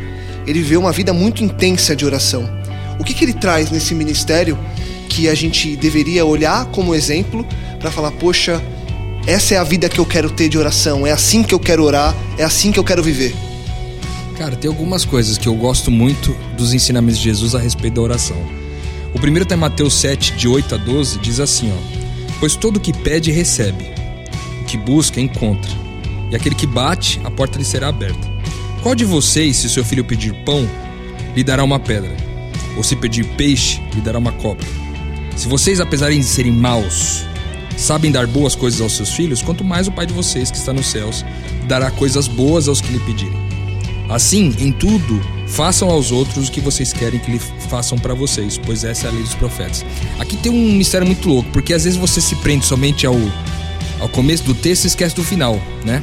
ele 0.47 0.61
viveu 0.61 0.81
uma 0.81 0.93
vida 0.93 1.13
muito 1.13 1.45
intensa 1.45 1.95
de 1.95 2.05
oração. 2.05 2.49
O 2.99 3.05
que, 3.05 3.15
que 3.15 3.25
ele 3.25 3.35
traz 3.35 3.71
nesse 3.71 3.95
ministério 3.95 4.59
que 5.09 5.29
a 5.29 5.35
gente 5.35 5.77
deveria 5.77 6.25
olhar 6.25 6.67
como 6.67 6.95
exemplo 6.95 7.47
para 7.79 7.91
falar, 7.91 8.11
poxa, 8.13 8.63
essa 9.27 9.55
é 9.55 9.59
a 9.59 9.65
vida 9.65 9.89
que 9.89 9.99
eu 9.99 10.07
quero 10.07 10.31
ter 10.31 10.49
de 10.49 10.59
oração, 10.59 11.07
é 11.07 11.13
assim 11.13 11.43
que 11.43 11.55
eu 11.55 11.61
quero 11.61 11.85
orar, 11.85 12.15
é 12.39 12.45
assim 12.45 12.73
que 12.73 12.79
eu 12.79 12.85
quero 12.85 13.03
viver? 13.03 13.35
Cara, 14.37 14.55
tem 14.55 14.69
algumas 14.69 15.07
coisas 15.07 15.39
que 15.39 15.49
eu 15.49 15.55
gosto 15.55 15.91
muito 15.91 16.37
dos 16.59 16.75
ensinamentos 16.75 17.19
de 17.19 17.25
Jesus 17.25 17.55
a 17.55 17.59
respeito 17.59 17.95
da 17.95 18.03
oração. 18.03 18.37
O 19.15 19.19
primeiro 19.19 19.45
está 19.45 19.55
em 19.55 19.59
Mateus 19.59 19.95
7, 19.95 20.35
de 20.35 20.47
8 20.47 20.75
a 20.75 20.79
12, 20.79 21.19
diz 21.21 21.41
assim: 21.41 21.73
ó, 21.73 22.33
Pois 22.39 22.55
todo 22.55 22.79
que 22.79 22.93
pede, 22.93 23.31
recebe, 23.31 23.91
o 24.61 24.65
que 24.67 24.77
busca, 24.77 25.19
encontra, 25.23 25.71
e 26.31 26.37
aquele 26.37 26.55
que 26.55 26.67
bate, 26.67 27.19
a 27.25 27.31
porta 27.31 27.57
lhe 27.57 27.65
será 27.65 27.89
aberta. 27.89 28.31
Qual 28.83 28.95
de 28.95 29.07
vocês, 29.07 29.57
se 29.57 29.71
seu 29.71 29.83
filho 29.83 30.05
pedir 30.05 30.35
pão, 30.45 30.69
lhe 31.35 31.43
dará 31.43 31.65
uma 31.65 31.81
pedra? 31.81 32.15
Ou 32.77 32.83
se 32.83 32.95
pedir 32.95 33.25
peixe, 33.37 33.81
lhe 33.95 34.03
dará 34.03 34.19
uma 34.19 34.33
cobra? 34.33 34.67
Se 35.35 35.49
vocês, 35.49 35.81
apesar 35.81 36.11
de 36.11 36.23
serem 36.23 36.53
maus, 36.53 37.25
sabem 37.75 38.13
dar 38.13 38.27
boas 38.27 38.55
coisas 38.55 38.83
aos 38.83 38.97
seus 38.97 39.13
filhos, 39.13 39.41
quanto 39.41 39.65
mais 39.65 39.89
o 39.89 39.93
Pai 39.93 40.05
de 40.05 40.13
vocês 40.13 40.51
que 40.51 40.59
está 40.59 40.75
nos 40.75 40.89
céus 40.89 41.25
dará 41.67 41.91
coisas 41.91 42.29
boas 42.29 42.69
aos 42.69 42.83
que 42.83 42.93
lhe 42.93 43.01
pedirem. 43.01 43.46
Assim, 44.09 44.55
em 44.59 44.71
tudo, 44.71 45.21
façam 45.49 45.91
aos 45.91 46.13
outros 46.13 46.49
o 46.49 46.53
que 46.53 46.61
vocês 46.61 46.93
querem 46.93 47.19
que 47.19 47.33
lhe 47.33 47.41
façam 47.69 47.99
para 47.99 48.15
vocês, 48.15 48.59
pois 48.59 48.85
essa 48.85 49.07
é 49.07 49.11
a 49.11 49.13
lei 49.13 49.23
dos 49.23 49.35
profetas. 49.35 49.85
Aqui 50.19 50.37
tem 50.37 50.53
um 50.53 50.73
mistério 50.73 51.07
muito 51.07 51.29
louco, 51.29 51.51
porque 51.51 51.75
às 51.75 51.85
vezes 51.85 51.99
você 51.99 52.21
se 52.21 52.37
prende 52.37 52.65
somente 52.65 53.07
ao, 53.07 53.17
ao 54.01 54.09
começo 54.09 54.45
do 54.45 54.55
texto 54.55 54.85
e 54.85 54.87
esquece 54.87 55.17
do 55.17 55.25
final, 55.25 55.61
né? 55.85 56.03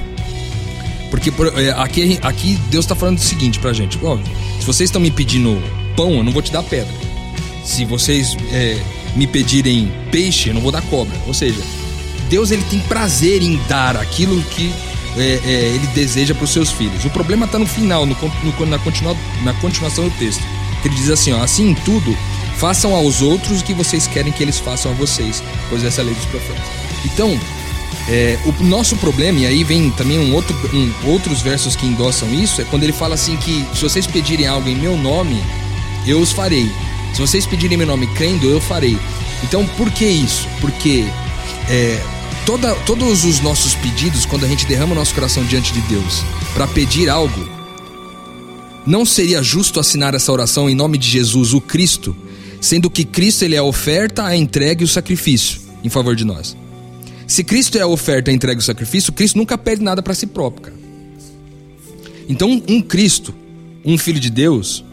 Porque 1.10 1.32
é, 1.56 1.70
aqui, 1.72 2.20
aqui 2.24 2.60
Deus 2.70 2.86
está 2.86 2.96
falando 2.96 3.20
o 3.20 3.22
seguinte 3.22 3.60
pra 3.60 3.72
gente: 3.72 4.00
ó, 4.04 4.18
se 4.60 4.66
vocês 4.66 4.90
estão 4.90 5.00
me 5.00 5.12
pedindo 5.12 5.62
pão, 5.96 6.12
eu 6.16 6.24
não 6.24 6.32
vou 6.32 6.42
te 6.42 6.52
dar 6.52 6.64
pedra. 6.64 6.92
Se 7.64 7.86
vocês 7.86 8.36
é, 8.52 8.82
me 9.16 9.28
pedirem 9.28 9.92
peixe, 10.12 10.50
eu 10.50 10.56
não 10.56 10.62
vou 10.62 10.72
dar 10.72 10.82
cobra. 10.84 11.16
Ou 11.28 11.34
seja, 11.34 11.62
Deus 12.30 12.52
ele 12.52 12.64
tem 12.64 12.80
prazer 12.80 13.44
em 13.44 13.60
dar 13.70 13.96
aquilo 13.96 14.42
que 14.42 14.74
é, 15.18 15.40
é, 15.44 15.50
ele 15.76 15.88
deseja 15.88 16.34
para 16.34 16.44
os 16.44 16.52
seus 16.52 16.72
filhos. 16.72 17.06
O 17.06 17.10
problema 17.10 17.46
está 17.46 17.60
no 17.60 17.68
final, 17.68 18.06
no, 18.06 18.16
no, 18.44 18.66
na, 18.66 18.80
continua, 18.80 19.16
na 19.44 19.54
continuação 19.54 20.06
do 20.06 20.12
texto. 20.18 20.44
Ele 20.84 20.96
diz 20.96 21.10
assim: 21.10 21.32
ó, 21.32 21.42
assim 21.42 21.70
em 21.70 21.74
tudo, 21.74 22.18
façam 22.58 22.96
aos 22.96 23.22
outros 23.22 23.62
o 23.62 23.64
que 23.64 23.74
vocês 23.74 24.08
querem 24.08 24.32
que 24.32 24.44
eles 24.44 24.60
façam 24.60 24.92
a 24.92 24.96
vocês, 24.96 25.44
pois 25.70 25.84
essa 25.84 26.02
é 26.02 26.04
a 26.04 26.06
lei 26.06 26.16
dos 26.16 26.26
profetas. 26.26 26.64
Então, 27.06 27.40
é, 28.10 28.38
o 28.46 28.64
nosso 28.64 28.96
problema, 28.98 29.40
e 29.40 29.46
aí 29.46 29.64
vem 29.64 29.90
também 29.92 30.20
um 30.20 30.34
outro, 30.34 30.56
um, 30.74 30.92
outros 31.10 31.42
versos 31.42 31.76
que 31.76 31.86
endossam 31.86 32.34
isso, 32.34 32.62
é 32.62 32.66
quando 32.66 32.84
ele 32.84 32.94
fala 32.94 33.16
assim 33.16 33.38
que 33.38 33.66
se 33.74 33.82
vocês 33.82 34.06
pedirem 34.06 34.48
algo 34.48 34.68
em 34.68 34.76
meu 34.76 34.98
nome, 34.98 35.42
eu 36.06 36.20
os 36.20 36.32
farei. 36.32 36.70
Se 37.14 37.22
vocês 37.22 37.46
pedirem 37.46 37.78
meu 37.78 37.88
nome 37.88 38.08
crendo, 38.08 38.50
eu 38.50 38.60
farei. 38.60 38.98
Então, 39.44 39.66
por 39.78 39.92
que 39.92 40.06
isso? 40.06 40.48
Porque 40.60 41.06
é, 41.70 42.02
toda, 42.46 42.76
todos 42.86 43.24
os 43.24 43.40
nossos 43.40 43.76
pedidos, 43.76 44.26
quando 44.26 44.46
a 44.46 44.48
gente 44.48 44.66
derrama 44.66 44.94
o 44.94 44.96
nosso 44.96 45.14
coração 45.14 45.44
diante 45.46 45.74
de 45.74 45.82
Deus 45.82 46.24
para 46.54 46.68
pedir 46.68 47.10
algo, 47.10 47.50
não 48.86 49.06
seria 49.06 49.42
justo 49.42 49.80
assinar 49.80 50.14
essa 50.14 50.32
oração 50.32 50.70
em 50.70 50.76
nome 50.76 50.98
de 50.98 51.08
Jesus, 51.08 51.54
o 51.54 51.62
Cristo, 51.62 52.16
sendo 52.60 52.90
que 52.90 53.06
Cristo 53.06 53.44
ele 53.44 53.56
é 53.56 53.60
a 53.60 53.64
oferta, 53.64 54.24
a 54.24 54.36
entrega 54.36 54.82
e 54.82 54.86
o 54.86 54.88
sacrifício 54.88 55.62
em 55.84 55.90
favor 55.90 56.16
de 56.16 56.26
nós. 56.26 56.56
Se 57.28 57.44
Cristo 57.44 57.78
é 57.78 57.82
a 57.82 57.88
oferta, 57.88 58.30
a 58.30 58.34
entrega 58.34 58.60
e 58.60 58.64
o 58.64 58.66
sacrifício, 58.66 59.14
Cristo 59.14 59.38
nunca 59.38 59.58
pede 59.58 59.82
nada 59.82 60.02
para 60.02 60.14
si 60.14 60.28
próprio. 60.28 60.64
Cara. 60.64 60.78
Então, 62.28 62.62
um 62.68 62.82
Cristo, 62.82 63.34
um 63.84 63.98
filho 63.98 64.20
de 64.20 64.30
Deus, 64.30 64.84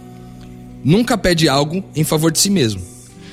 nunca 0.84 1.18
pede 1.18 1.48
algo 1.48 1.84
em 1.94 2.04
favor 2.04 2.30
de 2.30 2.38
si 2.38 2.50
mesmo. 2.50 2.80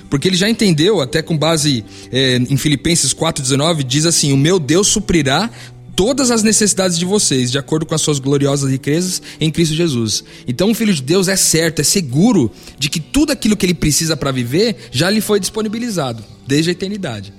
Porque 0.09 0.27
ele 0.27 0.37
já 0.37 0.49
entendeu, 0.49 1.01
até 1.01 1.21
com 1.21 1.37
base 1.37 1.83
é, 2.11 2.37
em 2.37 2.57
Filipenses 2.57 3.13
4,19, 3.13 3.83
diz 3.83 4.05
assim: 4.05 4.31
O 4.31 4.37
meu 4.37 4.59
Deus 4.59 4.87
suprirá 4.87 5.49
todas 5.95 6.29
as 6.29 6.43
necessidades 6.43 6.97
de 6.99 7.05
vocês, 7.05 7.51
de 7.51 7.57
acordo 7.57 7.83
com 7.83 7.95
as 7.95 8.01
suas 8.01 8.19
gloriosas 8.19 8.69
riquezas 8.69 9.21
em 9.41 9.49
Cristo 9.49 9.73
Jesus. 9.73 10.23
Então, 10.47 10.69
o 10.69 10.75
Filho 10.75 10.93
de 10.93 11.01
Deus 11.01 11.27
é 11.27 11.35
certo, 11.35 11.79
é 11.79 11.83
seguro 11.83 12.51
de 12.77 12.87
que 12.87 12.99
tudo 12.99 13.31
aquilo 13.31 13.57
que 13.57 13.65
ele 13.65 13.73
precisa 13.73 14.15
para 14.15 14.31
viver 14.31 14.75
já 14.91 15.09
lhe 15.09 15.19
foi 15.19 15.39
disponibilizado, 15.39 16.23
desde 16.45 16.69
a 16.69 16.73
eternidade. 16.73 17.33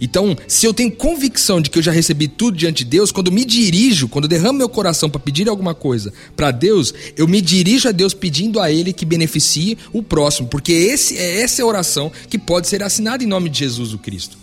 Então, 0.00 0.36
se 0.46 0.64
eu 0.64 0.72
tenho 0.72 0.92
convicção 0.92 1.60
de 1.60 1.70
que 1.70 1.78
eu 1.78 1.82
já 1.82 1.90
recebi 1.90 2.28
tudo 2.28 2.56
diante 2.56 2.84
de 2.84 2.90
Deus, 2.90 3.10
quando 3.10 3.32
me 3.32 3.44
dirijo, 3.44 4.08
quando 4.08 4.28
derramo 4.28 4.58
meu 4.58 4.68
coração 4.68 5.10
para 5.10 5.20
pedir 5.20 5.48
alguma 5.48 5.74
coisa 5.74 6.12
para 6.36 6.50
Deus, 6.50 6.94
eu 7.16 7.26
me 7.26 7.40
dirijo 7.40 7.88
a 7.88 7.92
Deus 7.92 8.14
pedindo 8.14 8.60
a 8.60 8.70
Ele 8.70 8.92
que 8.92 9.04
beneficie 9.04 9.76
o 9.92 10.02
próximo, 10.02 10.48
porque 10.48 10.72
esse 10.72 11.16
é 11.18 11.40
essa 11.40 11.62
é 11.62 11.64
oração 11.64 12.12
que 12.28 12.38
pode 12.38 12.68
ser 12.68 12.82
assinada 12.82 13.24
em 13.24 13.26
nome 13.26 13.48
de 13.48 13.58
Jesus 13.58 13.92
o 13.92 13.98
Cristo. 13.98 14.38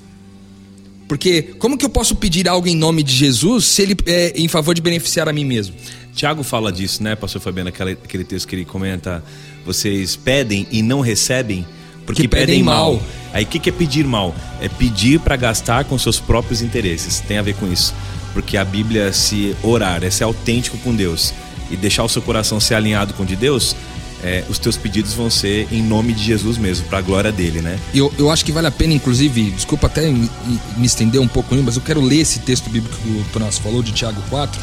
Porque 1.07 1.41
como 1.41 1.77
que 1.77 1.85
eu 1.85 1.89
posso 1.89 2.15
pedir 2.15 2.49
algo 2.49 2.67
em 2.67 2.75
nome 2.75 3.03
de 3.03 3.13
Jesus 3.13 3.65
se 3.65 3.81
ele 3.81 3.95
é 4.07 4.33
em 4.35 4.47
favor 4.47 4.73
de 4.73 4.81
beneficiar 4.81 5.29
a 5.29 5.33
mim 5.33 5.45
mesmo? 5.45 5.75
Tiago 6.15 6.43
fala 6.43 6.71
disso, 6.71 7.03
né, 7.03 7.15
pastor 7.15 7.41
Fabiano, 7.41 7.69
aquele, 7.69 7.91
aquele 7.91 8.23
texto 8.23 8.47
que 8.47 8.55
ele 8.55 8.65
comenta, 8.65 9.23
vocês 9.65 10.15
pedem 10.15 10.65
e 10.71 10.81
não 10.81 11.01
recebem 11.01 11.65
porque 12.05 12.23
que 12.23 12.27
pedem, 12.27 12.47
pedem 12.47 12.63
mal. 12.63 12.93
mal. 12.93 13.03
Aí 13.33 13.43
o 13.43 13.47
que, 13.47 13.59
que 13.59 13.69
é 13.69 13.73
pedir 13.73 14.05
mal? 14.05 14.33
É 14.61 14.69
pedir 14.69 15.19
para 15.19 15.35
gastar 15.35 15.83
com 15.85 15.97
seus 15.97 16.19
próprios 16.19 16.61
interesses. 16.61 17.19
Tem 17.19 17.37
a 17.37 17.41
ver 17.41 17.55
com 17.55 17.71
isso. 17.71 17.93
Porque 18.33 18.57
a 18.57 18.65
Bíblia, 18.65 19.11
se 19.11 19.55
orar, 19.63 20.03
é 20.03 20.09
ser 20.09 20.23
autêntico 20.23 20.77
com 20.79 20.93
Deus 20.93 21.33
e 21.69 21.75
deixar 21.75 22.03
o 22.03 22.09
seu 22.09 22.21
coração 22.21 22.59
ser 22.59 22.75
alinhado 22.75 23.13
com 23.13 23.23
o 23.23 23.25
de 23.25 23.35
Deus, 23.35 23.75
é, 24.23 24.43
os 24.49 24.57
teus 24.57 24.77
pedidos 24.77 25.13
vão 25.13 25.29
ser 25.29 25.67
em 25.71 25.81
nome 25.81 26.13
de 26.13 26.23
Jesus 26.23 26.57
mesmo, 26.57 26.87
para 26.87 26.99
a 26.99 27.01
glória 27.01 27.31
dele, 27.31 27.61
né? 27.61 27.77
Eu, 27.93 28.13
eu 28.17 28.31
acho 28.31 28.43
que 28.43 28.51
vale 28.51 28.67
a 28.67 28.71
pena, 28.71 28.93
inclusive, 28.93 29.51
desculpa 29.51 29.87
até 29.87 30.09
me, 30.09 30.29
me 30.77 30.85
estender 30.85 31.21
um 31.21 31.27
pouco, 31.27 31.55
mas 31.55 31.75
eu 31.75 31.81
quero 31.81 32.01
ler 32.01 32.21
esse 32.21 32.39
texto 32.39 32.69
bíblico 32.69 32.97
que 32.97 33.09
o 33.09 33.25
Tonás 33.31 33.57
falou, 33.57 33.83
de 33.83 33.91
Tiago 33.91 34.21
4. 34.29 34.61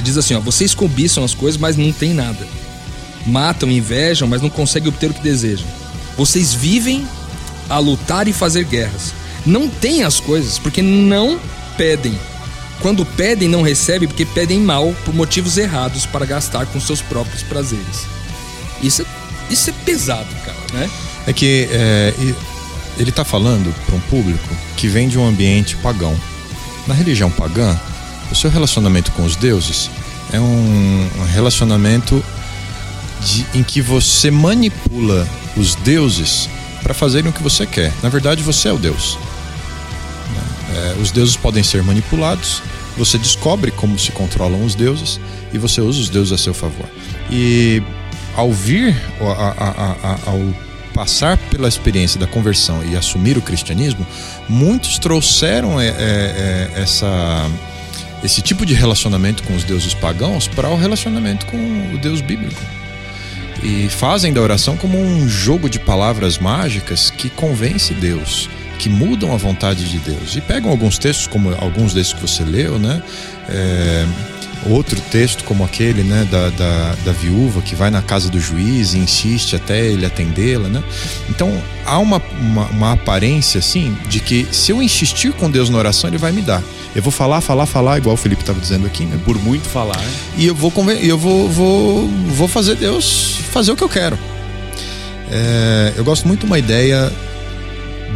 Diz 0.00 0.16
assim: 0.16 0.34
ó, 0.34 0.40
vocês 0.40 0.74
cobiçam 0.74 1.24
as 1.24 1.34
coisas, 1.34 1.60
mas 1.60 1.76
não 1.76 1.90
têm 1.92 2.12
nada. 2.12 2.46
Matam, 3.26 3.70
invejam, 3.70 4.28
mas 4.28 4.42
não 4.42 4.50
conseguem 4.50 4.88
obter 4.88 5.10
o 5.10 5.14
que 5.14 5.22
desejam. 5.22 5.66
Vocês 6.18 6.52
vivem 6.52 7.06
a 7.70 7.78
lutar 7.78 8.26
e 8.26 8.32
fazer 8.32 8.64
guerras. 8.64 9.14
Não 9.46 9.68
têm 9.68 10.02
as 10.02 10.18
coisas 10.18 10.58
porque 10.58 10.82
não 10.82 11.40
pedem. 11.76 12.18
Quando 12.80 13.06
pedem, 13.06 13.48
não 13.48 13.62
recebem 13.62 14.08
porque 14.08 14.26
pedem 14.26 14.58
mal 14.58 14.92
por 15.04 15.14
motivos 15.14 15.56
errados 15.56 16.04
para 16.04 16.26
gastar 16.26 16.66
com 16.66 16.80
seus 16.80 17.00
próprios 17.00 17.42
prazeres. 17.44 18.06
Isso, 18.82 19.02
é, 19.02 19.04
isso 19.48 19.70
é 19.70 19.72
pesado, 19.84 20.28
cara, 20.44 20.58
né? 20.72 20.90
É 21.26 21.32
que 21.32 21.68
é, 21.70 22.12
ele 22.98 23.10
está 23.10 23.24
falando 23.24 23.72
para 23.86 23.94
um 23.94 24.00
público 24.00 24.48
que 24.76 24.88
vem 24.88 25.08
de 25.08 25.18
um 25.18 25.26
ambiente 25.26 25.76
pagão. 25.76 26.18
Na 26.86 26.94
religião 26.94 27.30
pagã, 27.30 27.78
o 28.30 28.34
seu 28.34 28.50
relacionamento 28.50 29.12
com 29.12 29.24
os 29.24 29.36
deuses 29.36 29.90
é 30.32 30.40
um 30.40 31.08
relacionamento 31.32 32.24
de, 33.20 33.46
em 33.54 33.62
que 33.62 33.80
você 33.80 34.30
manipula 34.30 35.26
os 35.56 35.74
deuses 35.76 36.48
para 36.82 36.94
fazerem 36.94 37.30
o 37.30 37.32
que 37.32 37.42
você 37.42 37.66
quer. 37.66 37.92
Na 38.02 38.08
verdade, 38.08 38.42
você 38.42 38.68
é 38.68 38.72
o 38.72 38.78
Deus. 38.78 39.18
É, 40.74 41.00
os 41.00 41.10
deuses 41.10 41.36
podem 41.36 41.62
ser 41.62 41.82
manipulados, 41.82 42.62
você 42.96 43.16
descobre 43.16 43.70
como 43.70 43.98
se 43.98 44.12
controlam 44.12 44.64
os 44.64 44.74
deuses 44.74 45.18
e 45.52 45.58
você 45.58 45.80
usa 45.80 46.00
os 46.00 46.08
deuses 46.08 46.32
a 46.32 46.38
seu 46.38 46.52
favor. 46.52 46.86
E 47.30 47.82
ao 48.36 48.52
vir, 48.52 48.94
ao 50.26 50.38
passar 50.94 51.36
pela 51.50 51.68
experiência 51.68 52.18
da 52.18 52.26
conversão 52.26 52.84
e 52.84 52.96
assumir 52.96 53.38
o 53.38 53.42
cristianismo, 53.42 54.06
muitos 54.48 54.98
trouxeram 54.98 55.80
é, 55.80 55.88
é, 55.88 55.92
é, 55.92 56.82
essa, 56.82 57.50
esse 58.22 58.42
tipo 58.42 58.66
de 58.66 58.74
relacionamento 58.74 59.42
com 59.44 59.54
os 59.54 59.64
deuses 59.64 59.94
pagãos 59.94 60.48
para 60.48 60.68
o 60.68 60.76
relacionamento 60.76 61.46
com 61.46 61.56
o 61.94 61.98
Deus 61.98 62.20
bíblico. 62.20 62.60
E 63.62 63.88
fazem 63.88 64.32
da 64.32 64.40
oração 64.40 64.76
como 64.76 64.98
um 64.98 65.28
jogo 65.28 65.68
de 65.68 65.78
palavras 65.78 66.38
mágicas 66.38 67.10
que 67.10 67.28
convence 67.28 67.92
Deus, 67.94 68.48
que 68.78 68.88
mudam 68.88 69.32
a 69.32 69.36
vontade 69.36 69.88
de 69.88 69.98
Deus. 69.98 70.36
E 70.36 70.40
pegam 70.40 70.70
alguns 70.70 70.98
textos, 70.98 71.26
como 71.26 71.54
alguns 71.54 71.92
desses 71.92 72.12
que 72.12 72.20
você 72.20 72.44
leu, 72.44 72.78
né? 72.78 73.02
É, 73.48 74.06
outro 74.66 75.00
texto 75.00 75.44
como 75.44 75.64
aquele 75.64 76.02
né, 76.02 76.26
da, 76.30 76.50
da, 76.50 76.94
da 77.04 77.12
viúva 77.12 77.60
que 77.62 77.74
vai 77.74 77.90
na 77.90 78.02
casa 78.02 78.28
do 78.28 78.40
juiz 78.40 78.94
e 78.94 78.98
insiste 78.98 79.56
até 79.56 79.86
ele 79.86 80.04
atendê-la. 80.04 80.68
Né? 80.68 80.82
Então 81.28 81.60
há 81.84 81.98
uma, 81.98 82.22
uma, 82.40 82.66
uma 82.66 82.92
aparência 82.92 83.58
assim 83.58 83.96
de 84.08 84.20
que 84.20 84.46
se 84.50 84.72
eu 84.72 84.82
insistir 84.82 85.32
com 85.32 85.50
Deus 85.50 85.70
na 85.70 85.78
oração, 85.78 86.08
ele 86.08 86.18
vai 86.18 86.32
me 86.32 86.42
dar. 86.42 86.62
Eu 86.94 87.02
vou 87.02 87.12
falar, 87.12 87.40
falar, 87.40 87.66
falar, 87.66 87.98
igual 87.98 88.14
o 88.14 88.16
Felipe 88.16 88.42
estava 88.42 88.58
dizendo 88.60 88.86
aqui, 88.86 89.04
né? 89.04 89.18
Por 89.24 89.38
muito 89.38 89.68
falar. 89.68 90.00
e 90.36 90.46
eu 90.46 90.54
vou 90.54 90.72
eu 91.00 91.18
vou, 91.18 91.48
vou, 91.48 92.08
vou 92.28 92.48
fazer 92.48 92.74
Deus 92.76 93.36
fazer 93.50 93.72
o 93.72 93.76
que 93.76 93.84
eu 93.84 93.88
quero. 93.88 94.18
É, 95.30 95.92
eu 95.96 96.04
gosto 96.04 96.26
muito 96.26 96.40
de 96.40 96.46
uma 96.46 96.58
ideia 96.58 97.12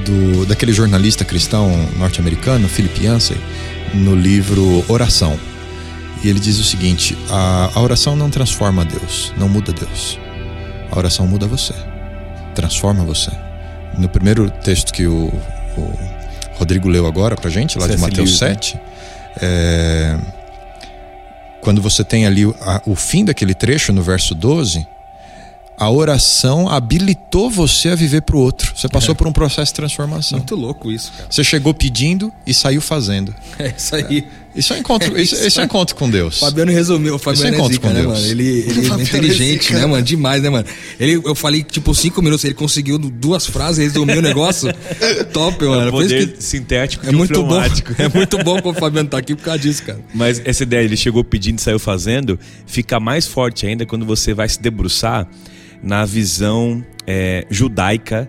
do, 0.04 0.46
daquele 0.46 0.72
jornalista 0.72 1.24
cristão 1.24 1.70
norte-americano, 1.98 2.68
Philip 2.68 3.04
Yancey, 3.04 3.36
no 3.94 4.14
livro 4.14 4.84
Oração. 4.88 5.38
E 6.22 6.28
ele 6.28 6.38
diz 6.40 6.58
o 6.58 6.64
seguinte: 6.64 7.16
a, 7.30 7.70
a 7.74 7.80
oração 7.80 8.14
não 8.16 8.30
transforma 8.30 8.84
Deus, 8.84 9.32
não 9.36 9.48
muda 9.48 9.72
Deus. 9.72 10.18
A 10.90 10.98
oração 10.98 11.26
muda 11.26 11.46
você, 11.46 11.74
transforma 12.54 13.02
você. 13.04 13.30
No 13.98 14.08
primeiro 14.08 14.50
texto 14.50 14.92
que 14.92 15.06
o, 15.06 15.26
o 15.76 15.98
Rodrigo 16.54 16.88
leu 16.88 17.06
agora 17.06 17.34
pra 17.34 17.50
gente, 17.50 17.78
lá 17.78 17.86
de. 17.86 17.96
Mateus 18.00 18.28
Lewis, 18.30 18.40
né? 18.40 18.48
7, 18.54 18.80
é, 19.40 20.18
quando 21.60 21.80
você 21.80 22.02
tem 22.04 22.26
ali 22.26 22.44
o, 22.46 22.54
a- 22.60 22.82
o 22.86 22.94
fim 22.94 23.24
daquele 23.24 23.54
trecho, 23.54 23.92
no 23.92 24.02
verso 24.02 24.34
12, 24.34 24.86
a 25.78 25.90
oração 25.90 26.68
habilitou 26.68 27.50
você 27.50 27.88
a 27.90 27.94
viver 27.94 28.22
pro 28.22 28.38
outro. 28.38 28.72
Você 28.76 28.88
passou 28.88 29.14
por 29.14 29.26
um 29.26 29.32
processo 29.32 29.72
de 29.72 29.76
transformação. 29.76 30.38
Muito 30.38 30.54
louco 30.54 30.90
isso, 30.92 31.12
cara. 31.12 31.26
Você 31.30 31.42
chegou 31.42 31.72
pedindo 31.74 32.32
e 32.46 32.52
saiu 32.54 32.80
fazendo. 32.80 33.34
É 33.58 33.72
isso 33.76 33.94
aí. 33.96 34.28
Isso 34.54 34.74
é 34.74 34.78
encontro, 34.78 35.16
É 35.16 35.22
isso, 35.22 35.34
isso. 35.34 35.46
isso 35.46 35.60
é 35.60 35.64
encontro 35.64 35.96
com 35.96 36.10
Deus. 36.10 36.36
O 36.36 36.40
Fabiano 36.40 36.70
resumiu, 36.72 37.14
o 37.14 37.16
Isso 37.16 37.30
é 37.30 37.34
Fabiano 37.34 37.54
é 37.54 37.58
encontro 37.58 37.72
zica, 37.74 37.88
com 37.88 37.94
né, 37.94 38.00
Deus. 38.02 38.12
mano? 38.18 38.26
Ele, 38.30 38.48
ele 38.48 38.68
é 38.70 38.74
Fabiano 38.74 39.00
é 39.00 39.02
inteligente, 39.04 39.62
zica. 39.64 39.78
né, 39.78 39.86
mano? 39.86 40.02
Demais, 40.02 40.42
né, 40.42 40.50
mano? 40.50 40.66
Ele, 41.00 41.14
eu 41.24 41.34
falei, 41.34 41.62
tipo, 41.62 41.94
cinco 41.94 42.20
minutos, 42.20 42.44
ele 42.44 42.54
conseguiu 42.54 42.98
duas 42.98 43.46
frases, 43.46 43.78
resumiu 43.78 44.18
o 44.18 44.22
negócio. 44.22 44.72
Top, 45.32 45.64
mano. 45.64 45.82
Isso 45.84 45.90
Poder 45.92 46.32
que 46.32 46.42
sintético 46.42 47.06
é 47.06 47.10
um 47.10 47.14
muito 47.14 47.42
bom. 47.42 47.60
É 47.98 48.08
muito 48.14 48.38
bom 48.38 48.60
quando 48.60 48.76
o 48.76 48.78
Fabiano 48.80 49.08
tá 49.08 49.18
aqui 49.18 49.34
por 49.34 49.42
causa 49.44 49.58
disso, 49.60 49.82
cara. 49.84 50.00
Mas 50.14 50.42
essa 50.44 50.62
ideia, 50.62 50.84
ele 50.84 50.96
chegou 50.96 51.24
pedindo 51.24 51.58
e 51.58 51.62
saiu 51.62 51.78
fazendo, 51.78 52.38
fica 52.66 53.00
mais 53.00 53.26
forte 53.26 53.66
ainda 53.66 53.86
quando 53.86 54.04
você 54.04 54.34
vai 54.34 54.48
se 54.48 54.60
debruçar 54.60 55.26
na 55.82 56.04
visão 56.04 56.84
é, 57.06 57.44
judaica, 57.50 58.28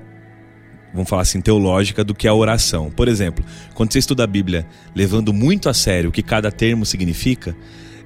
vamos 0.93 1.09
falar 1.09 1.23
assim, 1.23 1.41
teológica, 1.41 2.03
do 2.03 2.13
que 2.13 2.27
a 2.27 2.33
oração. 2.33 2.91
Por 2.91 3.07
exemplo, 3.07 3.43
quando 3.73 3.91
você 3.91 3.99
estuda 3.99 4.23
a 4.23 4.27
Bíblia 4.27 4.65
levando 4.95 5.33
muito 5.33 5.67
a 5.67 5.73
sério 5.73 6.09
o 6.09 6.13
que 6.13 6.21
cada 6.21 6.51
termo 6.51 6.85
significa, 6.85 7.55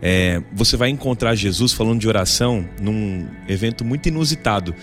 é, 0.02 0.42
você 0.54 0.78
vai 0.78 0.90
encontrar 0.90 1.36
Jesus 1.36 1.74
falando 1.74 2.00
de 2.00 2.08
oração 2.08 2.68
num 2.80 3.28
evento 3.48 3.84
muito 3.84 4.08
inusitado. 4.08 4.74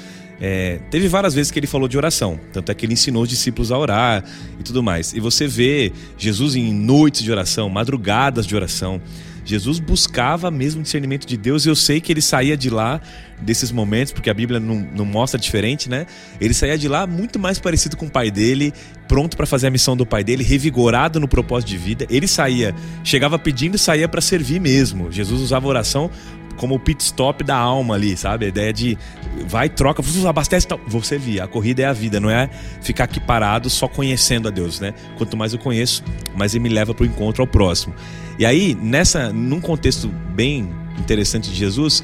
É, 0.40 0.80
teve 0.90 1.08
várias 1.08 1.32
vezes 1.32 1.52
que 1.52 1.58
ele 1.58 1.66
falou 1.66 1.88
de 1.88 1.96
oração, 1.96 2.38
tanto 2.52 2.70
é 2.70 2.74
que 2.74 2.84
ele 2.84 2.92
ensinou 2.92 3.22
os 3.22 3.28
discípulos 3.28 3.70
a 3.70 3.78
orar 3.78 4.24
e 4.58 4.62
tudo 4.62 4.82
mais. 4.82 5.12
E 5.12 5.20
você 5.20 5.46
vê 5.46 5.92
Jesus 6.18 6.56
em 6.56 6.72
noites 6.72 7.22
de 7.22 7.30
oração, 7.30 7.68
madrugadas 7.68 8.46
de 8.46 8.54
oração. 8.54 9.00
Jesus 9.44 9.78
buscava 9.78 10.50
mesmo 10.50 10.82
discernimento 10.82 11.26
de 11.26 11.36
Deus 11.36 11.66
eu 11.66 11.76
sei 11.76 12.00
que 12.00 12.12
ele 12.12 12.22
saía 12.22 12.56
de 12.56 12.70
lá 12.70 13.00
desses 13.40 13.70
momentos, 13.70 14.12
porque 14.12 14.30
a 14.30 14.34
Bíblia 14.34 14.58
não, 14.58 14.76
não 14.94 15.04
mostra 15.04 15.38
diferente, 15.38 15.88
né? 15.88 16.06
Ele 16.40 16.54
saía 16.54 16.78
de 16.78 16.88
lá 16.88 17.06
muito 17.06 17.38
mais 17.38 17.58
parecido 17.58 17.96
com 17.96 18.06
o 18.06 18.10
pai 18.10 18.30
dele, 18.30 18.72
pronto 19.06 19.36
para 19.36 19.46
fazer 19.46 19.66
a 19.66 19.70
missão 19.70 19.96
do 19.96 20.06
pai 20.06 20.24
dele, 20.24 20.42
revigorado 20.42 21.20
no 21.20 21.28
propósito 21.28 21.68
de 21.68 21.76
vida. 21.76 22.06
Ele 22.08 22.26
saía, 22.26 22.74
chegava 23.02 23.38
pedindo 23.38 23.74
e 23.74 23.78
saía 23.78 24.08
para 24.08 24.20
servir 24.20 24.60
mesmo. 24.60 25.12
Jesus 25.12 25.40
usava 25.40 25.66
oração 25.66 26.10
como 26.56 26.74
o 26.74 26.78
pit 26.78 27.02
stop 27.02 27.42
da 27.42 27.56
alma 27.56 27.94
ali, 27.94 28.16
sabe? 28.16 28.46
A 28.46 28.48
ideia 28.48 28.72
de 28.72 28.98
vai, 29.46 29.68
troca, 29.68 30.02
abastece, 30.28 30.66
tal. 30.66 30.80
vou 30.86 31.02
servir. 31.02 31.40
A 31.40 31.46
corrida 31.46 31.82
é 31.82 31.86
a 31.86 31.92
vida, 31.92 32.20
não 32.20 32.30
é 32.30 32.48
ficar 32.80 33.04
aqui 33.04 33.20
parado 33.20 33.68
só 33.68 33.88
conhecendo 33.88 34.48
a 34.48 34.50
Deus, 34.50 34.80
né? 34.80 34.94
Quanto 35.16 35.36
mais 35.36 35.52
eu 35.52 35.58
conheço, 35.58 36.02
mais 36.34 36.54
ele 36.54 36.62
me 36.62 36.68
leva 36.68 36.94
para 36.94 37.04
o 37.04 37.06
encontro 37.06 37.42
ao 37.42 37.46
próximo. 37.46 37.94
E 38.38 38.44
aí, 38.44 38.74
nessa, 38.74 39.32
num 39.32 39.60
contexto 39.60 40.08
bem 40.08 40.68
interessante 40.98 41.50
de 41.50 41.56
Jesus, 41.56 42.02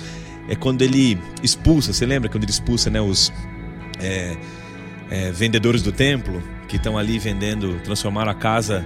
é 0.49 0.55
quando 0.55 0.83
ele 0.83 1.19
expulsa, 1.43 1.93
você 1.93 2.07
lembra 2.07 2.29
quando 2.29 2.45
ele 2.45 2.53
expulsa, 2.53 2.91
né, 2.91 3.01
os 3.01 3.33
é, 4.01 4.37
é, 5.11 5.31
vendedores 5.33 5.83
do 5.83 5.93
templo 5.93 6.43
que 6.69 6.77
estão 6.77 6.97
ali 6.97 7.19
vendendo, 7.19 7.81
transformaram 7.85 8.31
a 8.31 8.35
casa 8.35 8.85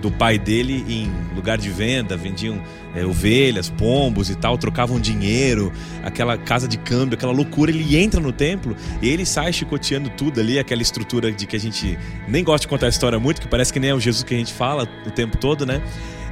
do 0.00 0.10
pai 0.10 0.38
dele 0.38 0.84
em 0.88 1.10
lugar 1.34 1.58
de 1.58 1.70
venda, 1.70 2.16
vendiam 2.16 2.60
é, 2.94 3.04
ovelhas, 3.04 3.70
pombos 3.70 4.30
e 4.30 4.34
tal, 4.34 4.56
trocavam 4.56 5.00
dinheiro, 5.00 5.72
aquela 6.02 6.36
casa 6.36 6.68
de 6.68 6.78
câmbio, 6.78 7.14
aquela 7.14 7.32
loucura. 7.32 7.70
Ele 7.70 7.96
entra 7.96 8.20
no 8.20 8.32
templo 8.32 8.76
e 9.02 9.08
ele 9.08 9.24
sai 9.24 9.52
chicoteando 9.52 10.10
tudo 10.10 10.40
ali, 10.40 10.58
aquela 10.58 10.82
estrutura 10.82 11.32
de 11.32 11.46
que 11.46 11.56
a 11.56 11.60
gente 11.60 11.98
nem 12.28 12.44
gosta 12.44 12.62
de 12.62 12.68
contar 12.68 12.86
a 12.86 12.90
história 12.90 13.18
muito, 13.18 13.40
que 13.40 13.48
parece 13.48 13.72
que 13.72 13.80
nem 13.80 13.90
é 13.90 13.94
o 13.94 14.00
Jesus 14.00 14.22
que 14.22 14.34
a 14.34 14.38
gente 14.38 14.52
fala 14.52 14.88
o 15.06 15.10
tempo 15.10 15.36
todo, 15.36 15.64
né? 15.64 15.82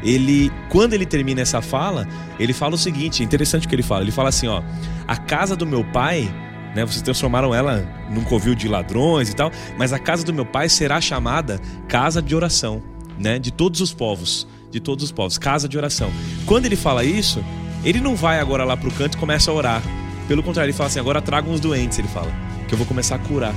Ele, 0.03 0.53
quando 0.69 0.93
ele 0.93 1.07
termina 1.07 1.41
essa 1.41 1.63
fala, 1.63 2.07
ele 2.39 2.53
fala 2.53 2.75
o 2.75 2.79
seguinte, 2.79 3.23
é 3.23 3.25
interessante 3.25 3.67
o 3.67 3.69
que 3.69 3.75
ele 3.75 3.83
fala. 3.83 4.03
Ele 4.03 4.13
fala 4.13 4.29
assim, 4.29 4.47
ó, 4.47 4.63
a 5.09 5.17
casa 5.17 5.57
do 5.57 5.67
meu 5.67 5.83
pai 5.83 6.31
né? 6.75 6.85
Vocês 6.85 7.03
transformaram 7.03 7.55
ela 7.55 7.87
num 8.11 8.25
covil 8.25 8.55
de 8.55 8.69
ladrões 8.69 9.31
e 9.31 9.37
tal, 9.37 9.51
mas 9.79 9.93
a 9.93 9.99
casa 9.99 10.25
do 10.25 10.35
meu 10.35 10.45
pai 10.45 10.69
será 10.69 11.01
chamada 11.01 11.61
casa 11.89 12.21
de 12.21 12.35
oração, 12.35 12.83
né? 13.19 13.39
De 13.39 13.51
todos 13.51 13.81
os 13.81 13.93
povos, 13.93 14.47
de 14.71 14.81
todos 14.81 15.05
os 15.05 15.13
povos, 15.13 15.39
casa 15.39 15.69
de 15.69 15.77
oração. 15.77 16.11
Quando 16.47 16.67
ele 16.67 16.77
fala 16.77 17.05
isso, 17.05 17.43
ele 17.85 18.01
não 18.01 18.17
vai 18.17 18.41
agora 18.41 18.65
lá 18.65 18.77
pro 18.77 18.91
canto 18.91 19.17
e 19.17 19.19
começa 19.19 19.51
a 19.51 19.55
orar. 19.55 19.83
Pelo 20.27 20.43
contrário, 20.43 20.71
ele 20.71 20.77
fala 20.77 20.89
assim: 20.89 21.01
agora 21.01 21.21
tragam 21.21 21.53
os 21.53 21.61
doentes, 21.61 21.99
ele 21.99 22.09
fala, 22.09 22.33
que 22.67 22.75
eu 22.75 22.79
vou 22.79 22.87
começar 22.87 23.17
a 23.17 23.19
curar. 23.19 23.55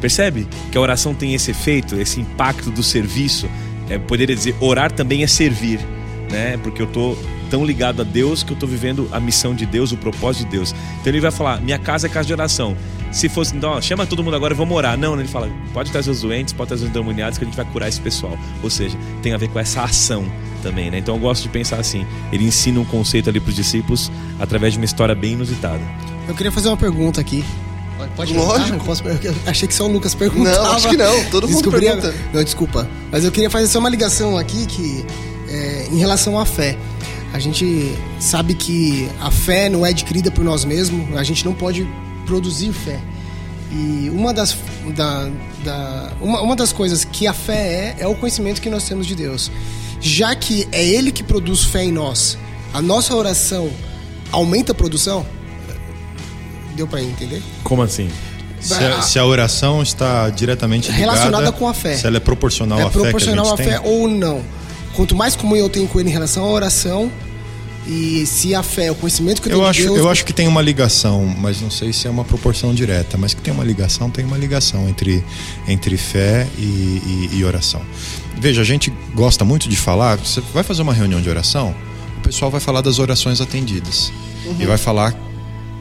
Percebe 0.00 0.48
que 0.70 0.76
a 0.76 0.80
oração 0.80 1.14
tem 1.14 1.34
esse 1.34 1.50
efeito, 1.52 1.94
esse 1.94 2.20
impacto 2.20 2.70
do 2.70 2.82
serviço? 2.82 3.48
É, 3.88 3.98
poderia 3.98 4.34
dizer, 4.34 4.54
orar 4.60 4.90
também 4.90 5.22
é 5.22 5.26
servir, 5.26 5.80
né? 6.30 6.56
Porque 6.58 6.82
eu 6.82 6.86
tô 6.86 7.16
tão 7.50 7.64
ligado 7.64 8.00
a 8.00 8.04
Deus 8.04 8.42
que 8.42 8.52
eu 8.52 8.56
tô 8.56 8.66
vivendo 8.66 9.08
a 9.12 9.20
missão 9.20 9.54
de 9.54 9.66
Deus, 9.66 9.92
o 9.92 9.96
propósito 9.96 10.44
de 10.44 10.50
Deus. 10.50 10.74
Então 11.00 11.12
ele 11.12 11.20
vai 11.20 11.30
falar: 11.30 11.60
minha 11.60 11.78
casa 11.78 12.06
é 12.06 12.10
casa 12.10 12.26
de 12.26 12.32
oração. 12.32 12.76
Se 13.12 13.28
fosse, 13.28 13.54
então, 13.54 13.70
ó, 13.72 13.80
chama 13.80 14.06
todo 14.06 14.22
mundo 14.24 14.34
agora 14.34 14.54
e 14.54 14.56
vamos 14.56 14.74
orar. 14.76 14.96
Não, 14.98 15.18
ele 15.18 15.28
fala: 15.28 15.50
pode 15.72 15.90
trazer 15.92 16.10
os 16.10 16.22
doentes, 16.22 16.52
pode 16.54 16.68
trazer 16.68 16.84
os 16.84 16.90
endemoniados, 16.90 17.38
que 17.38 17.44
a 17.44 17.46
gente 17.46 17.56
vai 17.56 17.64
curar 17.66 17.88
esse 17.88 18.00
pessoal. 18.00 18.36
Ou 18.62 18.70
seja, 18.70 18.96
tem 19.22 19.32
a 19.34 19.36
ver 19.36 19.48
com 19.48 19.58
essa 19.58 19.82
ação 19.82 20.24
também, 20.62 20.90
né? 20.90 20.98
Então 20.98 21.14
eu 21.14 21.20
gosto 21.20 21.42
de 21.42 21.48
pensar 21.50 21.76
assim: 21.78 22.06
ele 22.32 22.44
ensina 22.44 22.80
um 22.80 22.84
conceito 22.84 23.28
ali 23.28 23.38
pros 23.38 23.54
discípulos 23.54 24.10
através 24.40 24.72
de 24.72 24.78
uma 24.78 24.84
história 24.86 25.14
bem 25.14 25.32
inusitada. 25.34 25.80
Eu 26.26 26.34
queria 26.34 26.50
fazer 26.50 26.68
uma 26.68 26.76
pergunta 26.76 27.20
aqui. 27.20 27.44
Pode- 28.16 28.32
Lógico. 28.34 28.84
posso- 28.84 29.04
eu 29.06 29.34
achei 29.46 29.68
que 29.68 29.74
só 29.74 29.86
o 29.86 29.92
Lucas 29.92 30.12
perguntava. 30.14 30.56
Não, 30.64 30.72
acho 30.72 30.88
que 30.88 30.96
não. 30.96 31.24
Todo 31.26 31.46
mundo 31.46 31.62
Descobri- 31.62 31.86
pergunta. 31.86 32.14
Não, 32.32 32.42
desculpa. 32.42 32.88
Mas 33.12 33.24
eu 33.24 33.30
queria 33.30 33.48
fazer 33.50 33.68
só 33.68 33.78
uma 33.78 33.88
ligação 33.88 34.36
aqui 34.36 34.66
que 34.66 35.04
é, 35.48 35.86
em 35.92 35.98
relação 35.98 36.36
à 36.38 36.44
fé. 36.44 36.76
A 37.32 37.38
gente 37.38 37.94
sabe 38.18 38.54
que 38.54 39.08
a 39.20 39.30
fé 39.30 39.68
não 39.68 39.86
é 39.86 39.90
adquirida 39.90 40.30
por 40.30 40.42
nós 40.44 40.64
mesmos. 40.64 41.16
A 41.16 41.22
gente 41.22 41.44
não 41.44 41.54
pode 41.54 41.86
produzir 42.26 42.72
fé. 42.72 42.98
E 43.70 44.10
uma 44.10 44.34
das, 44.34 44.56
da, 44.94 45.30
da- 45.64 46.12
uma, 46.20 46.42
uma 46.42 46.54
das 46.56 46.72
coisas 46.72 47.04
que 47.04 47.26
a 47.26 47.32
fé 47.32 47.94
é, 47.98 48.02
é 48.02 48.06
o 48.06 48.14
conhecimento 48.14 48.60
que 48.60 48.68
nós 48.68 48.84
temos 48.84 49.06
de 49.06 49.14
Deus. 49.14 49.50
Já 50.00 50.34
que 50.34 50.68
é 50.72 50.84
Ele 50.84 51.10
que 51.12 51.22
produz 51.22 51.64
fé 51.64 51.84
em 51.84 51.92
nós, 51.92 52.36
a 52.74 52.82
nossa 52.82 53.14
oração 53.14 53.70
aumenta 54.30 54.72
a 54.72 54.74
produção? 54.74 55.24
Deu 56.76 56.86
pra 56.86 57.02
entender? 57.02 57.42
Como 57.62 57.82
assim? 57.82 58.08
Se 58.60 58.74
a, 58.74 59.02
se 59.02 59.18
a 59.18 59.26
oração 59.26 59.82
está 59.82 60.30
diretamente 60.30 60.86
ligada, 60.90 61.00
Relacionada 61.00 61.52
com 61.52 61.66
a 61.66 61.74
fé. 61.74 61.96
Se 61.96 62.06
ela 62.06 62.16
é 62.18 62.20
proporcional 62.20 62.78
é 62.78 62.82
à 62.82 62.86
fé 62.86 62.92
que 62.92 62.98
a 62.98 63.02
proporcional 63.02 63.44
gente 63.44 63.54
à 63.54 63.56
fé 63.64 63.78
tem. 63.80 63.90
ou 63.92 64.08
não. 64.08 64.40
Quanto 64.94 65.16
mais 65.16 65.34
comum 65.34 65.56
eu 65.56 65.68
tenho 65.68 65.88
com 65.88 65.98
ele 65.98 66.10
em 66.10 66.12
relação 66.12 66.44
à 66.44 66.48
oração, 66.48 67.10
e 67.86 68.24
se 68.26 68.54
a 68.54 68.62
fé, 68.62 68.90
o 68.90 68.94
conhecimento 68.94 69.42
que 69.42 69.48
eu, 69.48 69.58
Eu 69.58 69.66
acho, 69.66 69.80
de 69.80 69.86
Deus, 69.86 69.98
eu 69.98 70.08
acho 70.08 70.24
que 70.24 70.32
tem 70.32 70.46
uma 70.46 70.62
ligação, 70.62 71.26
mas 71.26 71.60
não 71.60 71.70
sei 71.70 71.92
se 71.92 72.06
é 72.06 72.10
uma 72.10 72.24
proporção 72.24 72.72
direta, 72.72 73.16
mas 73.18 73.34
que 73.34 73.40
tem 73.42 73.52
uma 73.52 73.64
ligação, 73.64 74.08
tem 74.08 74.24
uma 74.24 74.38
ligação 74.38 74.88
entre, 74.88 75.24
entre 75.66 75.96
fé 75.96 76.46
e, 76.58 76.62
e- 76.62 77.30
e 77.38 77.44
oração. 77.44 77.82
Veja, 78.38 78.60
a 78.60 78.64
gente 78.64 78.92
gosta 79.14 79.44
muito 79.44 79.68
de 79.68 79.76
falar. 79.76 80.16
Você 80.18 80.40
vai 80.54 80.62
fazer 80.62 80.82
uma 80.82 80.94
reunião 80.94 81.20
de 81.20 81.28
oração, 81.28 81.74
o 82.18 82.20
pessoal 82.22 82.50
vai 82.50 82.60
falar 82.60 82.80
das 82.82 82.98
orações 83.00 83.40
atendidas 83.40 84.12
e 84.60 84.66
vai 84.66 84.78
falar 84.78 85.14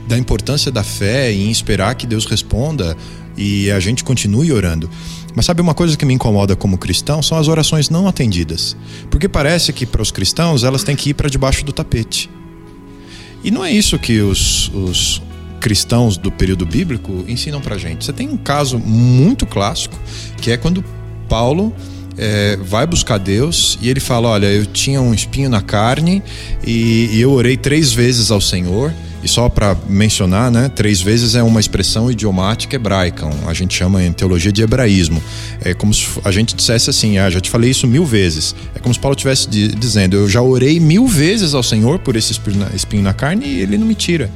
da 0.08 0.18
importância 0.18 0.72
da 0.72 0.84
fé 0.84 1.32
e 1.32 1.44
em 1.48 1.52
esperar 1.52 1.94
que 1.96 2.06
Deus 2.08 2.26
responda 2.26 2.98
e 3.38 3.70
a 3.72 3.80
gente 3.80 4.04
continue 4.04 4.52
orando. 4.52 4.90
Mas 5.36 5.46
sabe 5.46 5.62
uma 5.62 5.74
coisa 5.74 5.96
que 5.96 6.06
me 6.06 6.14
incomoda 6.14 6.56
como 6.56 6.78
cristão 6.78 7.22
são 7.22 7.38
as 7.38 7.48
orações 7.48 7.90
não 7.90 8.08
atendidas, 8.08 8.76
porque 9.10 9.30
parece 9.30 9.72
que 9.72 9.86
para 9.86 10.02
os 10.02 10.12
cristãos 10.12 10.64
elas 10.64 10.84
têm 10.84 10.96
que 10.96 11.12
ir 11.12 11.14
para 11.14 11.30
debaixo 11.30 11.64
do 11.64 11.72
tapete. 11.72 12.30
E 13.44 13.50
não 13.50 13.64
é 13.64 13.72
isso 13.72 13.98
que 13.98 14.20
os, 14.20 14.70
os 14.74 15.22
cristãos 15.60 16.18
do 16.18 16.32
período 16.32 16.66
bíblico 16.66 17.24
ensinam 17.28 17.62
para 17.62 17.78
gente. 17.78 18.06
Você 18.06 18.14
tem 18.14 18.28
um 18.30 18.38
caso 18.38 18.78
muito 18.78 19.46
clássico 19.46 19.98
que 20.42 20.52
é 20.52 20.58
quando 20.58 20.84
Paulo 21.30 21.74
é, 22.18 22.58
vai 22.58 22.86
buscar 22.86 23.18
Deus 23.18 23.80
e 23.82 23.90
ele 23.90 24.00
fala: 24.00 24.30
Olha, 24.30 24.48
eu 24.48 24.66
tinha 24.66 25.02
um 25.02 25.14
espinho 25.14 25.50
na 25.50 25.62
carne 25.62 26.22
e, 26.66 27.10
e 27.14 27.22
eu 27.22 27.32
orei 27.32 27.56
três 27.56 27.94
vezes 27.94 28.32
ao 28.32 28.42
Senhor. 28.42 28.94
E 29.24 29.28
só 29.28 29.48
para 29.50 29.78
mencionar, 29.88 30.50
né, 30.50 30.70
três 30.70 31.02
vezes 31.02 31.36
é 31.36 31.44
uma 31.44 31.60
expressão 31.60 32.10
idiomática 32.10 32.76
hebraica, 32.76 33.30
a 33.48 33.54
gente 33.54 33.76
chama 33.76 34.04
em 34.04 34.12
teologia 34.12 34.52
de 34.52 34.64
hebraísmo. 34.64 35.22
É 35.64 35.74
como 35.74 35.94
se 35.94 36.08
a 36.24 36.32
gente 36.32 36.56
dissesse 36.56 36.90
assim: 36.90 37.18
Ah, 37.18 37.30
já 37.30 37.40
te 37.40 37.50
falei 37.50 37.70
isso 37.70 37.88
mil 37.88 38.06
vezes. 38.06 38.56
É 38.74 38.80
como 38.80 38.94
se 38.94 39.00
Paulo 39.00 39.16
estivesse 39.16 39.48
dizendo: 39.50 40.16
Eu 40.16 40.28
já 40.28 40.42
orei 40.42 40.80
mil 40.80 41.08
vezes 41.08 41.54
ao 41.54 41.62
Senhor 41.62 42.00
por 42.00 42.16
esse 42.16 42.34
espinho 42.74 43.04
na 43.04 43.14
carne 43.14 43.46
e 43.46 43.62
ele 43.62 43.78
não 43.78 43.86
me 43.86 43.96
tira. 43.96 44.30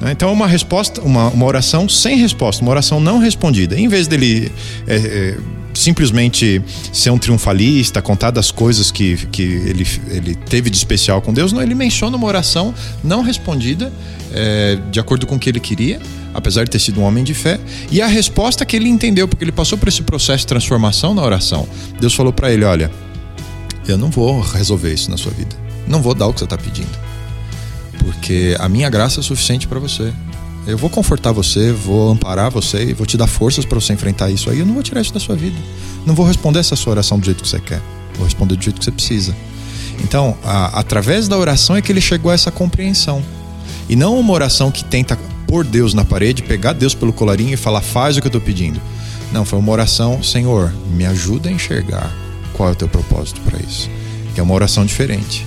Né? 0.00 0.12
Então 0.12 0.30
é 0.30 0.32
uma 0.32 0.46
resposta, 0.46 1.00
uma, 1.02 1.28
uma 1.28 1.46
oração 1.46 1.88
sem 1.88 2.16
resposta, 2.16 2.62
uma 2.62 2.70
oração 2.70 2.98
não 2.98 3.18
respondida. 3.18 3.78
Em 3.78 3.88
vez 3.88 4.06
dele 4.06 4.50
é, 4.86 4.96
é, 4.96 5.36
simplesmente 5.74 6.62
ser 6.92 7.10
um 7.10 7.18
triunfalista, 7.18 8.00
contar 8.00 8.30
das 8.30 8.50
coisas 8.50 8.90
que, 8.90 9.16
que 9.26 9.42
ele, 9.42 9.86
ele 10.08 10.34
teve 10.34 10.70
de 10.70 10.76
especial 10.76 11.20
com 11.20 11.32
Deus, 11.32 11.52
não, 11.52 11.62
ele 11.62 11.74
menciona 11.74 12.16
uma 12.16 12.26
oração 12.26 12.74
não 13.04 13.22
respondida 13.22 13.92
é, 14.32 14.78
de 14.90 14.98
acordo 14.98 15.26
com 15.26 15.36
o 15.36 15.38
que 15.38 15.50
ele 15.50 15.60
queria, 15.60 16.00
apesar 16.32 16.64
de 16.64 16.70
ter 16.70 16.78
sido 16.78 17.00
um 17.00 17.04
homem 17.04 17.22
de 17.22 17.34
fé, 17.34 17.60
e 17.90 18.00
a 18.00 18.06
resposta 18.06 18.64
que 18.64 18.76
ele 18.76 18.88
entendeu, 18.88 19.28
porque 19.28 19.44
ele 19.44 19.52
passou 19.52 19.76
por 19.76 19.88
esse 19.88 20.02
processo 20.02 20.40
de 20.40 20.46
transformação 20.46 21.14
na 21.14 21.22
oração. 21.22 21.68
Deus 22.00 22.14
falou 22.14 22.32
para 22.32 22.50
ele: 22.50 22.64
Olha, 22.64 22.90
eu 23.86 23.98
não 23.98 24.08
vou 24.08 24.40
resolver 24.40 24.92
isso 24.92 25.10
na 25.10 25.16
sua 25.16 25.32
vida, 25.32 25.54
não 25.88 26.00
vou 26.00 26.14
dar 26.14 26.28
o 26.28 26.32
que 26.32 26.38
você 26.38 26.44
está 26.44 26.56
pedindo 26.56 27.09
porque 28.04 28.56
a 28.58 28.68
minha 28.68 28.88
graça 28.88 29.20
é 29.20 29.22
suficiente 29.22 29.66
para 29.66 29.78
você. 29.78 30.12
Eu 30.66 30.76
vou 30.76 30.90
confortar 30.90 31.32
você, 31.32 31.72
vou 31.72 32.10
amparar 32.10 32.50
você 32.50 32.84
e 32.84 32.92
vou 32.92 33.06
te 33.06 33.16
dar 33.16 33.26
forças 33.26 33.64
para 33.64 33.80
você 33.80 33.92
enfrentar 33.92 34.30
isso 34.30 34.50
aí. 34.50 34.58
Eu 34.58 34.66
não 34.66 34.74
vou 34.74 34.82
tirar 34.82 35.00
isso 35.00 35.12
da 35.12 35.20
sua 35.20 35.34
vida. 35.34 35.56
Não 36.04 36.14
vou 36.14 36.26
responder 36.26 36.58
essa 36.58 36.76
sua 36.76 36.92
oração 36.92 37.18
do 37.18 37.24
jeito 37.24 37.42
que 37.42 37.48
você 37.48 37.60
quer. 37.60 37.80
Vou 38.14 38.24
responder 38.24 38.56
do 38.56 38.62
jeito 38.62 38.78
que 38.78 38.84
você 38.84 38.90
precisa. 38.90 39.34
Então, 40.02 40.36
a, 40.44 40.78
através 40.78 41.28
da 41.28 41.36
oração 41.36 41.76
é 41.76 41.82
que 41.82 41.90
ele 41.90 42.00
chegou 42.00 42.30
a 42.30 42.34
essa 42.34 42.50
compreensão. 42.50 43.22
E 43.88 43.96
não 43.96 44.18
uma 44.18 44.32
oração 44.32 44.70
que 44.70 44.84
tenta 44.84 45.18
pôr 45.46 45.64
Deus 45.64 45.94
na 45.94 46.04
parede, 46.04 46.42
pegar 46.42 46.72
Deus 46.72 46.94
pelo 46.94 47.12
colarinho 47.12 47.54
e 47.54 47.56
falar, 47.56 47.80
faz 47.80 48.16
o 48.16 48.20
que 48.20 48.26
eu 48.26 48.30
estou 48.30 48.40
pedindo. 48.40 48.80
Não, 49.32 49.44
foi 49.44 49.58
uma 49.58 49.72
oração, 49.72 50.22
Senhor, 50.22 50.72
me 50.94 51.06
ajuda 51.06 51.48
a 51.48 51.52
enxergar 51.52 52.12
qual 52.52 52.68
é 52.68 52.72
o 52.72 52.76
teu 52.76 52.88
propósito 52.88 53.40
para 53.40 53.58
isso. 53.58 53.90
Que 54.34 54.40
é 54.40 54.42
uma 54.42 54.54
oração 54.54 54.84
diferente. 54.84 55.46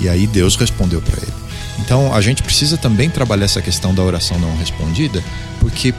E 0.00 0.08
aí 0.08 0.26
Deus 0.26 0.56
respondeu 0.56 1.00
para 1.00 1.22
ele. 1.22 1.43
Então 1.78 2.14
a 2.14 2.20
gente 2.20 2.42
precisa 2.42 2.76
também 2.76 3.10
trabalhar 3.10 3.44
essa 3.44 3.60
questão 3.60 3.94
da 3.94 4.02
oração 4.02 4.38
não 4.38 4.56
respondida, 4.56 5.22
porque 5.60 5.94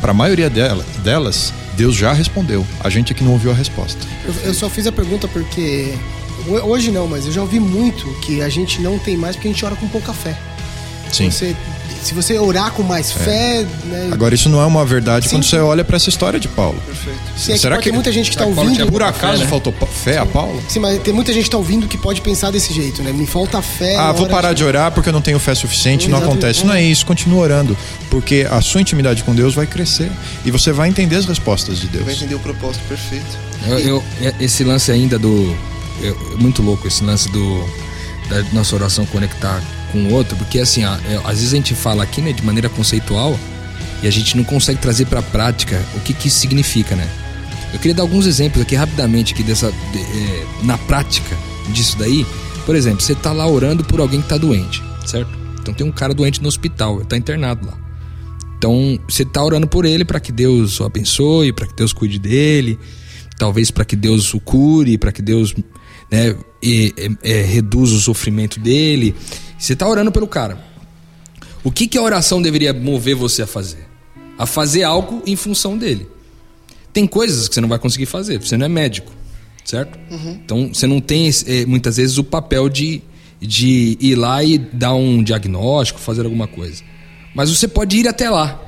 para 0.00 0.10
a 0.10 0.14
maioria 0.14 0.50
dela, 0.50 0.84
delas, 1.02 1.52
Deus 1.76 1.94
já 1.94 2.12
respondeu. 2.12 2.66
A 2.80 2.90
gente 2.90 3.12
é 3.12 3.14
que 3.14 3.24
não 3.24 3.32
ouviu 3.32 3.50
a 3.50 3.54
resposta. 3.54 3.98
Eu, 4.24 4.34
eu 4.48 4.54
só 4.54 4.68
fiz 4.68 4.86
a 4.86 4.92
pergunta 4.92 5.26
porque. 5.28 5.94
Hoje 6.64 6.90
não, 6.90 7.06
mas 7.06 7.26
eu 7.26 7.32
já 7.32 7.40
ouvi 7.40 7.60
muito 7.60 8.06
que 8.20 8.42
a 8.42 8.48
gente 8.48 8.80
não 8.80 8.98
tem 8.98 9.16
mais 9.16 9.36
porque 9.36 9.48
a 9.48 9.50
gente 9.52 9.64
ora 9.64 9.76
com 9.76 9.88
pouca 9.88 10.12
fé. 10.12 10.36
Sim. 11.14 11.30
Você 11.30 11.56
se 12.04 12.12
você 12.12 12.38
orar 12.38 12.70
com 12.72 12.82
mais 12.82 13.10
é. 13.10 13.14
fé. 13.14 13.66
Né? 13.86 14.10
Agora, 14.12 14.34
isso 14.34 14.48
não 14.48 14.60
é 14.60 14.66
uma 14.66 14.84
verdade 14.84 15.26
Sim. 15.26 15.36
quando 15.36 15.44
você 15.44 15.56
olha 15.58 15.82
para 15.82 15.96
essa 15.96 16.10
história 16.10 16.38
de 16.38 16.48
Paulo. 16.48 16.78
Perfeito. 16.84 17.18
Sim, 17.36 17.52
é 17.52 17.56
Será 17.56 17.78
que, 17.78 17.84
que 17.84 17.92
muita 17.92 18.12
gente 18.12 18.30
que 18.30 18.36
está 18.36 18.44
ouvindo. 18.44 18.86
Por 18.92 19.02
acaso 19.02 19.38
fé, 19.38 19.44
né? 19.44 19.50
faltou 19.50 19.72
fé 19.72 20.12
Sim. 20.12 20.18
a 20.18 20.26
Paulo? 20.26 20.62
Sim, 20.68 20.80
mas 20.80 20.98
tem 21.02 21.14
muita 21.14 21.32
gente 21.32 21.44
que 21.44 21.48
está 21.48 21.56
ouvindo 21.56 21.88
que 21.88 21.96
pode 21.96 22.20
pensar 22.20 22.50
desse 22.50 22.72
jeito, 22.72 23.02
né? 23.02 23.12
Me 23.12 23.26
falta 23.26 23.60
fé. 23.62 23.96
Ah, 23.96 24.12
vou 24.12 24.26
parar 24.26 24.52
de... 24.52 24.58
de 24.58 24.64
orar 24.64 24.92
porque 24.92 25.08
eu 25.08 25.12
não 25.12 25.22
tenho 25.22 25.38
fé 25.38 25.54
suficiente, 25.54 26.08
não 26.08 26.18
acontece. 26.18 26.64
Não 26.64 26.74
é 26.74 26.82
isso, 26.82 27.06
continua 27.06 27.40
orando. 27.40 27.76
Porque 28.10 28.46
a 28.50 28.60
sua 28.60 28.80
intimidade 28.80 29.24
com 29.24 29.34
Deus 29.34 29.54
vai 29.54 29.66
crescer 29.66 30.12
e 30.44 30.50
você 30.50 30.72
vai 30.72 30.88
entender 30.88 31.16
as 31.16 31.24
respostas 31.24 31.78
de 31.78 31.88
Deus. 31.88 32.04
Vai 32.04 32.14
entender 32.14 32.34
o 32.34 32.40
propósito 32.40 32.82
perfeito. 32.86 33.38
Eu, 33.66 33.78
eu, 34.20 34.34
esse 34.38 34.62
lance 34.62 34.92
ainda 34.92 35.18
do. 35.18 35.56
Eu, 36.02 36.36
muito 36.38 36.62
louco 36.62 36.86
esse 36.86 37.02
lance 37.02 37.30
do. 37.30 37.64
Da 38.28 38.42
nossa 38.52 38.74
oração 38.74 39.04
conectar 39.06 39.62
com 39.94 39.98
o 40.06 40.12
outro, 40.12 40.36
porque 40.36 40.58
assim, 40.58 40.84
ó, 40.84 40.96
é, 40.96 41.20
às 41.24 41.38
vezes 41.38 41.52
a 41.52 41.56
gente 41.56 41.74
fala 41.74 42.02
aqui, 42.02 42.20
né, 42.20 42.32
de 42.32 42.42
maneira 42.42 42.68
conceitual 42.68 43.38
e 44.02 44.08
a 44.08 44.10
gente 44.10 44.36
não 44.36 44.42
consegue 44.42 44.80
trazer 44.80 45.06
para 45.06 45.20
a 45.20 45.22
prática 45.22 45.80
o 45.94 46.00
que, 46.00 46.12
que 46.12 46.26
isso 46.26 46.38
significa, 46.40 46.96
né? 46.96 47.08
Eu 47.72 47.78
queria 47.78 47.94
dar 47.94 48.02
alguns 48.02 48.26
exemplos 48.26 48.60
aqui 48.60 48.74
rapidamente 48.74 49.32
aqui 49.32 49.42
dessa 49.42 49.70
de, 49.70 49.98
é, 49.98 50.46
na 50.64 50.76
prática 50.76 51.36
disso 51.72 51.96
daí. 51.96 52.26
Por 52.66 52.74
exemplo, 52.74 53.00
você 53.00 53.14
tá 53.14 53.32
lá 53.32 53.46
orando 53.46 53.84
por 53.84 54.00
alguém 54.00 54.20
que 54.20 54.28
tá 54.28 54.36
doente, 54.36 54.82
certo? 55.06 55.30
Então 55.60 55.72
tem 55.72 55.86
um 55.86 55.92
cara 55.92 56.12
doente 56.12 56.42
no 56.42 56.48
hospital, 56.48 56.96
ele 56.96 57.06
tá 57.06 57.16
internado 57.16 57.66
lá. 57.66 57.78
Então 58.58 58.98
você 59.08 59.24
tá 59.24 59.42
orando 59.42 59.66
por 59.66 59.84
ele 59.84 60.04
para 60.04 60.18
que 60.18 60.32
Deus 60.32 60.80
o 60.80 60.84
abençoe, 60.84 61.52
para 61.52 61.66
que 61.66 61.74
Deus 61.74 61.92
cuide 61.92 62.18
dele, 62.18 62.78
talvez 63.38 63.70
para 63.70 63.84
que 63.84 63.96
Deus 63.96 64.34
o 64.34 64.40
cure, 64.40 64.98
para 64.98 65.12
que 65.12 65.22
Deus 65.22 65.54
né, 66.10 66.36
e, 66.62 66.94
é, 67.22 67.42
reduza 67.42 67.94
o 67.94 68.00
sofrimento 68.00 68.58
dele. 68.58 69.14
Você 69.64 69.72
está 69.72 69.88
orando 69.88 70.12
pelo 70.12 70.28
cara. 70.28 70.58
O 71.62 71.70
que, 71.70 71.88
que 71.88 71.96
a 71.96 72.02
oração 72.02 72.42
deveria 72.42 72.70
mover 72.74 73.14
você 73.14 73.40
a 73.40 73.46
fazer? 73.46 73.86
A 74.36 74.44
fazer 74.44 74.82
algo 74.82 75.22
em 75.26 75.34
função 75.36 75.78
dele. 75.78 76.06
Tem 76.92 77.06
coisas 77.06 77.48
que 77.48 77.54
você 77.54 77.62
não 77.62 77.68
vai 77.68 77.78
conseguir 77.78 78.04
fazer, 78.04 78.38
você 78.38 78.58
não 78.58 78.66
é 78.66 78.68
médico, 78.68 79.10
certo? 79.64 79.98
Uhum. 80.10 80.38
Então 80.44 80.68
você 80.68 80.86
não 80.86 81.00
tem 81.00 81.30
é, 81.46 81.64
muitas 81.64 81.96
vezes 81.96 82.18
o 82.18 82.24
papel 82.24 82.68
de, 82.68 83.00
de 83.40 83.96
ir 83.98 84.16
lá 84.16 84.44
e 84.44 84.58
dar 84.58 84.92
um 84.92 85.22
diagnóstico, 85.22 85.98
fazer 85.98 86.26
alguma 86.26 86.46
coisa. 86.46 86.82
Mas 87.34 87.48
você 87.48 87.66
pode 87.66 87.96
ir 87.96 88.06
até 88.06 88.28
lá. 88.28 88.60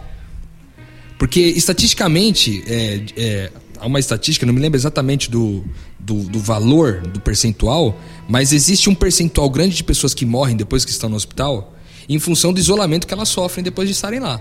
Porque 1.18 1.40
estatisticamente, 1.40 2.64
é, 2.66 3.02
é, 3.18 3.52
há 3.78 3.86
uma 3.86 3.98
estatística, 3.98 4.46
não 4.46 4.54
me 4.54 4.60
lembro 4.60 4.78
exatamente 4.78 5.30
do, 5.30 5.64
do, 5.98 6.22
do, 6.24 6.38
valor, 6.38 7.00
do 7.00 7.20
percentual, 7.20 7.98
mas 8.28 8.52
existe 8.52 8.88
um 8.88 8.94
percentual 8.94 9.48
grande 9.50 9.76
de 9.76 9.84
pessoas 9.84 10.14
que 10.14 10.24
morrem 10.24 10.56
depois 10.56 10.84
que 10.84 10.90
estão 10.90 11.08
no 11.08 11.16
hospital 11.16 11.74
em 12.08 12.18
função 12.18 12.52
do 12.52 12.60
isolamento 12.60 13.06
que 13.06 13.14
elas 13.14 13.28
sofrem 13.28 13.64
depois 13.64 13.88
de 13.88 13.94
estarem 13.94 14.20
lá. 14.20 14.40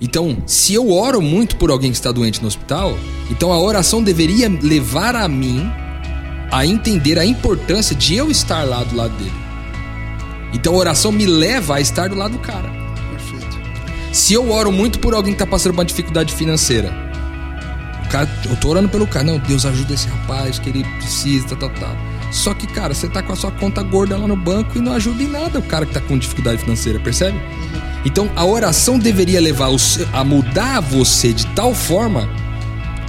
Então, 0.00 0.42
se 0.46 0.74
eu 0.74 0.90
oro 0.92 1.22
muito 1.22 1.56
por 1.56 1.70
alguém 1.70 1.90
que 1.90 1.96
está 1.96 2.12
doente 2.12 2.40
no 2.40 2.48
hospital, 2.48 2.96
então 3.30 3.52
a 3.52 3.58
oração 3.58 4.02
deveria 4.02 4.48
levar 4.48 5.16
a 5.16 5.26
mim 5.26 5.70
a 6.50 6.66
entender 6.66 7.18
a 7.18 7.24
importância 7.24 7.96
de 7.96 8.14
eu 8.14 8.30
estar 8.30 8.62
lá 8.64 8.84
do 8.84 8.94
lado 8.94 9.16
dele. 9.16 9.32
Então 10.52 10.74
a 10.74 10.76
oração 10.76 11.10
me 11.10 11.26
leva 11.26 11.76
a 11.76 11.80
estar 11.80 12.08
do 12.08 12.14
lado 12.14 12.32
do 12.32 12.38
cara. 12.38 12.70
Perfeito. 13.10 13.58
Se 14.12 14.34
eu 14.34 14.50
oro 14.50 14.70
muito 14.70 14.98
por 14.98 15.14
alguém 15.14 15.32
que 15.32 15.42
está 15.42 15.46
passando 15.46 15.72
uma 15.72 15.84
dificuldade 15.84 16.32
financeira, 16.32 16.92
cara, 18.16 18.28
eu 18.48 18.56
tô 18.56 18.68
orando 18.70 18.88
pelo 18.88 19.06
cara. 19.06 19.24
Não, 19.24 19.38
Deus 19.38 19.66
ajuda 19.66 19.92
esse 19.92 20.08
rapaz 20.08 20.58
que 20.58 20.70
ele 20.70 20.84
precisa, 20.98 21.48
tal, 21.48 21.58
tal, 21.58 21.70
tal. 21.70 21.96
Só 22.32 22.54
que, 22.54 22.66
cara, 22.66 22.94
você 22.94 23.08
tá 23.08 23.22
com 23.22 23.32
a 23.32 23.36
sua 23.36 23.50
conta 23.50 23.82
gorda 23.82 24.16
lá 24.16 24.26
no 24.26 24.36
banco 24.36 24.78
e 24.78 24.80
não 24.80 24.92
ajuda 24.92 25.22
em 25.22 25.28
nada 25.28 25.58
o 25.58 25.62
cara 25.62 25.84
que 25.84 25.92
tá 25.92 26.00
com 26.00 26.16
dificuldade 26.16 26.58
financeira, 26.58 26.98
percebe? 26.98 27.38
Então 28.04 28.30
a 28.34 28.44
oração 28.44 28.98
deveria 28.98 29.40
levar 29.40 29.68
a 30.12 30.24
mudar 30.24 30.80
você 30.80 31.32
de 31.32 31.46
tal 31.48 31.74
forma 31.74 32.28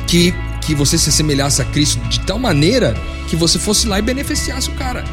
que, 0.07 0.33
que 0.61 0.75
você 0.75 0.97
se 0.97 1.09
assemelhasse 1.09 1.61
a 1.61 1.65
Cristo 1.65 1.99
de 2.09 2.19
tal 2.21 2.39
maneira 2.39 2.95
que 3.27 3.35
você 3.35 3.59
fosse 3.59 3.87
lá 3.87 3.99
e 3.99 4.01
beneficiasse 4.01 4.69
o 4.69 4.73
cara. 4.73 5.03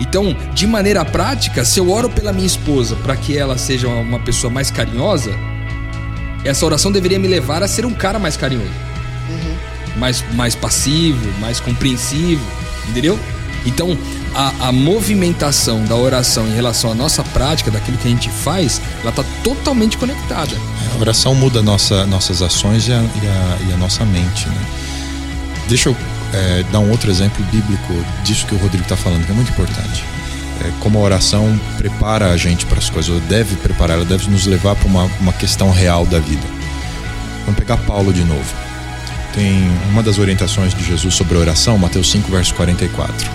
Então, 0.00 0.36
de 0.52 0.66
maneira 0.66 1.04
prática, 1.04 1.64
se 1.64 1.78
eu 1.78 1.90
oro 1.90 2.10
pela 2.10 2.32
minha 2.32 2.46
esposa 2.46 2.96
para 2.96 3.16
que 3.16 3.36
ela 3.36 3.56
seja 3.56 3.88
uma 3.88 4.18
pessoa 4.18 4.52
mais 4.52 4.70
carinhosa, 4.70 5.30
essa 6.44 6.66
oração 6.66 6.90
deveria 6.90 7.18
me 7.18 7.28
levar 7.28 7.62
a 7.62 7.68
ser 7.68 7.86
um 7.86 7.94
cara 7.94 8.18
mais 8.18 8.36
carinhoso. 8.36 8.91
Mais, 9.96 10.24
mais 10.34 10.54
passivo, 10.54 11.20
mais 11.38 11.60
compreensivo, 11.60 12.44
entendeu? 12.88 13.18
Então, 13.64 13.96
a, 14.34 14.68
a, 14.68 14.72
movimentação 14.72 15.84
da 15.84 15.94
oração 15.94 16.48
em 16.48 16.54
relação 16.54 16.90
à 16.90 16.94
nossa 16.94 17.22
prática, 17.22 17.70
daquilo 17.70 17.96
que 17.98 18.08
a 18.08 18.10
gente 18.10 18.28
faz, 18.28 18.80
ela 19.00 19.10
está 19.10 19.22
totalmente 19.44 19.96
conectada. 19.96 20.56
A 20.96 21.00
oração 21.00 21.34
muda 21.34 21.62
nossa, 21.62 22.04
nossas 22.06 22.42
ações 22.42 22.88
e 22.88 22.92
a, 22.92 22.96
e 22.96 22.98
a, 22.98 23.68
e 23.68 23.72
a 23.72 23.76
nossa 23.76 24.04
mente. 24.04 24.48
Né? 24.48 24.66
Deixa 25.68 25.90
eu 25.90 25.96
é, 26.32 26.64
dar 26.72 26.80
um 26.80 26.90
outro 26.90 27.10
exemplo 27.10 27.44
bíblico 27.44 27.92
disso 28.24 28.46
que 28.46 28.54
o 28.54 28.58
Rodrigo 28.58 28.82
está 28.82 28.96
falando, 28.96 29.24
que 29.24 29.30
é 29.30 29.34
muito 29.34 29.52
importante 29.52 30.02
é, 30.62 30.72
como 30.80 30.98
a 30.98 31.02
oração 31.02 31.58
prepara 31.76 32.30
a 32.30 32.36
gente 32.36 32.64
para 32.66 32.78
as 32.78 32.88
coisas, 32.88 33.10
ou 33.10 33.20
deve 33.22 33.56
preparar, 33.56 33.96
ela 33.96 34.04
deve 34.04 34.30
nos 34.30 34.46
levar 34.46 34.76
para 34.76 34.86
uma, 34.86 35.04
uma 35.20 35.32
questão 35.32 35.70
real 35.70 36.06
da 36.06 36.18
vida. 36.18 36.46
Vamos 37.44 37.58
pegar 37.58 37.76
Paulo 37.78 38.12
de 38.12 38.24
novo. 38.24 38.54
Tem 39.34 39.68
uma 39.90 40.02
das 40.02 40.18
orientações 40.18 40.74
de 40.74 40.84
Jesus 40.84 41.14
sobre 41.14 41.36
oração, 41.36 41.78
Mateus 41.78 42.10
5, 42.10 42.30
verso 42.30 42.54
44. 42.54 43.30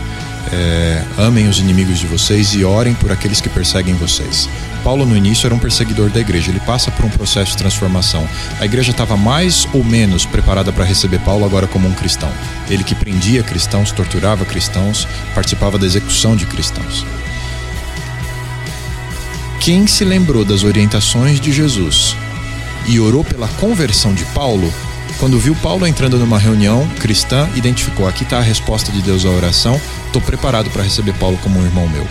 É, 0.52 1.04
amem 1.18 1.50
os 1.50 1.60
inimigos 1.60 2.00
de 2.00 2.08
vocês 2.08 2.54
e 2.54 2.64
orem 2.64 2.94
por 2.94 3.12
aqueles 3.12 3.42
que 3.42 3.50
perseguem 3.50 3.96
vocês. 3.96 4.50
Paulo, 4.84 5.06
no 5.06 5.18
início, 5.18 5.46
era 5.46 5.54
um 5.54 5.60
perseguidor 5.60 6.10
da 6.10 6.22
igreja. 6.22 6.50
Ele 6.50 6.62
passa 6.62 6.90
por 6.92 7.04
um 7.04 7.10
processo 7.10 7.52
de 7.52 7.58
transformação. 7.58 8.28
A 8.60 8.66
igreja 8.66 8.92
estava 8.92 9.18
mais 9.18 9.68
ou 9.74 9.84
menos 9.84 10.26
preparada 10.26 10.72
para 10.72 10.86
receber 10.86 11.20
Paulo 11.20 11.44
agora 11.44 11.68
como 11.68 11.88
um 11.88 11.94
cristão. 11.94 12.32
Ele 12.70 12.84
que 12.84 12.96
prendia 12.96 13.44
cristãos, 13.44 13.92
torturava 13.92 14.46
cristãos, 14.46 15.06
participava 15.36 15.78
da 15.78 15.86
execução 15.86 16.36
de 16.36 16.46
cristãos. 16.46 17.06
Quem 19.60 19.86
se 19.86 20.06
lembrou 20.06 20.46
das 20.46 20.64
orientações 20.64 21.42
de 21.42 21.52
Jesus 21.52 22.16
e 22.88 23.02
orou 23.02 23.26
pela 23.26 23.50
conversão 23.50 24.14
de 24.14 24.24
Paulo, 24.26 24.74
quando 25.20 25.40
viu 25.40 25.56
Paulo 25.56 25.86
entrando 25.88 26.18
numa 26.18 26.38
reunião 26.38 26.88
cristã, 27.00 27.50
identificou: 27.56 28.08
aqui 28.08 28.24
está 28.24 28.38
a 28.38 28.42
resposta 28.42 28.92
de 28.92 29.02
Deus 29.02 29.26
à 29.26 29.30
oração, 29.30 29.80
estou 30.06 30.22
preparado 30.22 30.70
para 30.70 30.84
receber 30.84 31.14
Paulo 31.14 31.38
como 31.44 31.60
um 31.60 31.66
irmão 31.66 31.88
meu. 31.88 32.08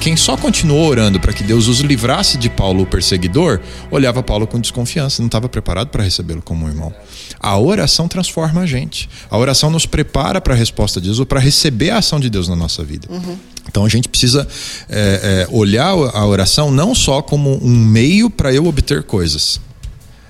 Quem 0.00 0.16
só 0.16 0.36
continuou 0.36 0.86
orando 0.86 1.18
para 1.18 1.32
que 1.32 1.42
Deus 1.42 1.68
os 1.68 1.80
livrasse 1.80 2.36
de 2.36 2.48
Paulo, 2.50 2.82
o 2.82 2.86
perseguidor, 2.86 3.60
olhava 3.90 4.22
Paulo 4.22 4.46
com 4.46 4.60
desconfiança, 4.60 5.22
não 5.22 5.26
estava 5.26 5.48
preparado 5.48 5.88
para 5.88 6.04
recebê-lo 6.04 6.42
como 6.42 6.66
um 6.66 6.68
irmão. 6.68 6.94
A 7.40 7.58
oração 7.58 8.06
transforma 8.06 8.60
a 8.60 8.66
gente. 8.66 9.08
A 9.30 9.36
oração 9.38 9.70
nos 9.70 9.86
prepara 9.86 10.40
para 10.40 10.54
a 10.54 10.56
resposta 10.56 11.00
de 11.00 11.06
Deus 11.08 11.18
ou 11.18 11.26
para 11.26 11.40
receber 11.40 11.90
a 11.90 11.98
ação 11.98 12.20
de 12.20 12.30
Deus 12.30 12.46
na 12.46 12.54
nossa 12.54 12.84
vida. 12.84 13.08
Uhum. 13.10 13.36
Então 13.68 13.84
a 13.84 13.88
gente 13.88 14.08
precisa 14.08 14.46
é, 14.88 15.46
é, 15.50 15.54
olhar 15.54 15.88
a 15.88 16.26
oração 16.26 16.70
não 16.70 16.94
só 16.94 17.20
como 17.20 17.58
um 17.64 17.76
meio 17.76 18.30
para 18.30 18.52
eu 18.52 18.66
obter 18.66 19.02
coisas. 19.02 19.60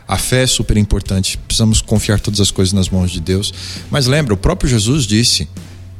A 0.09 0.17
fé 0.17 0.43
é 0.43 0.47
super 0.47 0.77
importante, 0.77 1.37
precisamos 1.37 1.81
confiar 1.81 2.21
todas 2.21 2.41
as 2.41 2.51
coisas 2.51 2.73
nas 2.73 2.89
mãos 2.89 3.11
de 3.11 3.21
Deus. 3.21 3.53
Mas 3.91 4.07
lembra, 4.07 4.35
o 4.35 4.37
próprio 4.37 4.71
Jesus 4.71 5.05
disse: 5.05 5.49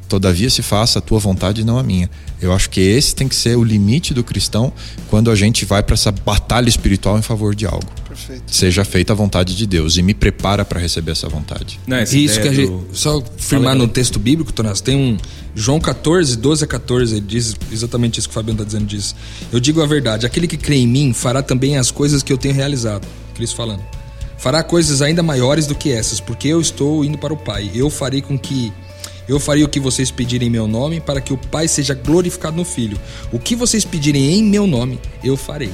Todavia 0.09 0.49
se 0.49 0.63
faça 0.63 1.01
a 1.01 1.03
tua 1.03 1.19
vontade 1.19 1.63
e 1.63 1.65
não 1.65 1.79
a 1.79 1.83
minha. 1.83 2.09
Eu 2.41 2.53
acho 2.53 2.71
que 2.71 2.81
esse 2.81 3.15
tem 3.15 3.27
que 3.27 3.35
ser 3.35 3.57
o 3.57 3.65
limite 3.65 4.15
do 4.15 4.23
cristão 4.23 4.73
quando 5.09 5.31
a 5.31 5.35
gente 5.35 5.65
vai 5.65 5.83
para 5.83 5.95
essa 5.95 6.13
batalha 6.13 6.69
espiritual 6.69 7.19
em 7.19 7.23
favor 7.23 7.55
de 7.55 7.67
algo. 7.67 7.87
Perfeito. 8.07 8.45
Seja 8.47 8.85
feita 8.85 9.13
a 9.13 9.17
vontade 9.17 9.57
de 9.57 9.67
Deus 9.67 9.97
e 9.97 10.03
me 10.03 10.15
prepara 10.15 10.65
para 10.65 10.79
receber 10.79 11.13
essa 11.13 11.29
vontade. 11.29 11.81
Não, 11.87 12.01
Isso 12.03 12.41
que 12.41 12.49
a 12.49 12.53
gente, 12.53 12.73
só 12.93 13.21
firmar 13.37 13.75
no 13.75 13.89
texto 13.89 14.19
bíblico, 14.19 14.53
Tonas, 14.53 14.81
tem 14.81 14.97
um 14.97 15.17
João 15.55 15.81
14, 15.81 16.37
12 16.37 16.65
a 16.65 16.67
14, 16.67 17.17
ele 17.17 17.27
diz 17.27 17.57
exatamente 17.73 18.21
isso 18.21 18.29
que 18.29 18.33
o 18.33 18.35
Fabiano 18.35 18.63
está 18.63 18.65
dizendo 18.65 18.87
diz. 18.87 19.15
Eu 19.51 19.59
digo 19.59 19.83
a 19.83 19.87
verdade, 19.87 20.25
aquele 20.25 20.47
que 20.47 20.57
crê 20.57 20.77
em 20.77 20.87
mim 20.87 21.13
fará 21.13 21.43
também 21.43 21.77
as 21.77 21.91
coisas 21.91 22.23
que 22.23 22.33
eu 22.33 22.39
tenho 22.39 22.55
realizado. 22.55 23.07
Cristo 23.35 23.57
falando. 23.57 23.96
Fará 24.37 24.63
coisas 24.63 25.03
ainda 25.03 25.23
maiores 25.23 25.67
do 25.67 25.75
que 25.75 25.93
essas, 25.93 26.21
porque 26.21 26.49
eu 26.49 26.61
estou 26.61 27.05
indo 27.05 27.19
para 27.19 27.33
o 27.33 27.37
Pai. 27.37 27.71
Eu 27.75 27.89
farei 27.91 28.21
com 28.21 28.39
que 28.39 28.73
eu 29.29 29.41
farei 29.41 29.65
o 29.65 29.69
que 29.69 29.81
vocês 29.81 30.11
pedirem 30.11 30.47
em 30.47 30.51
meu 30.51 30.69
nome, 30.69 31.01
para 31.01 31.21
que 31.21 31.33
o 31.33 31.37
Pai 31.37 31.67
seja 31.67 31.95
glorificado 31.95 32.57
no 32.57 32.65
Filho. 32.65 32.99
O 33.33 33.39
que 33.39 33.57
vocês 33.57 33.85
pedirem 33.85 34.39
em 34.39 34.45
meu 34.45 34.67
nome, 34.67 35.01
eu 35.23 35.37
farei. 35.37 35.73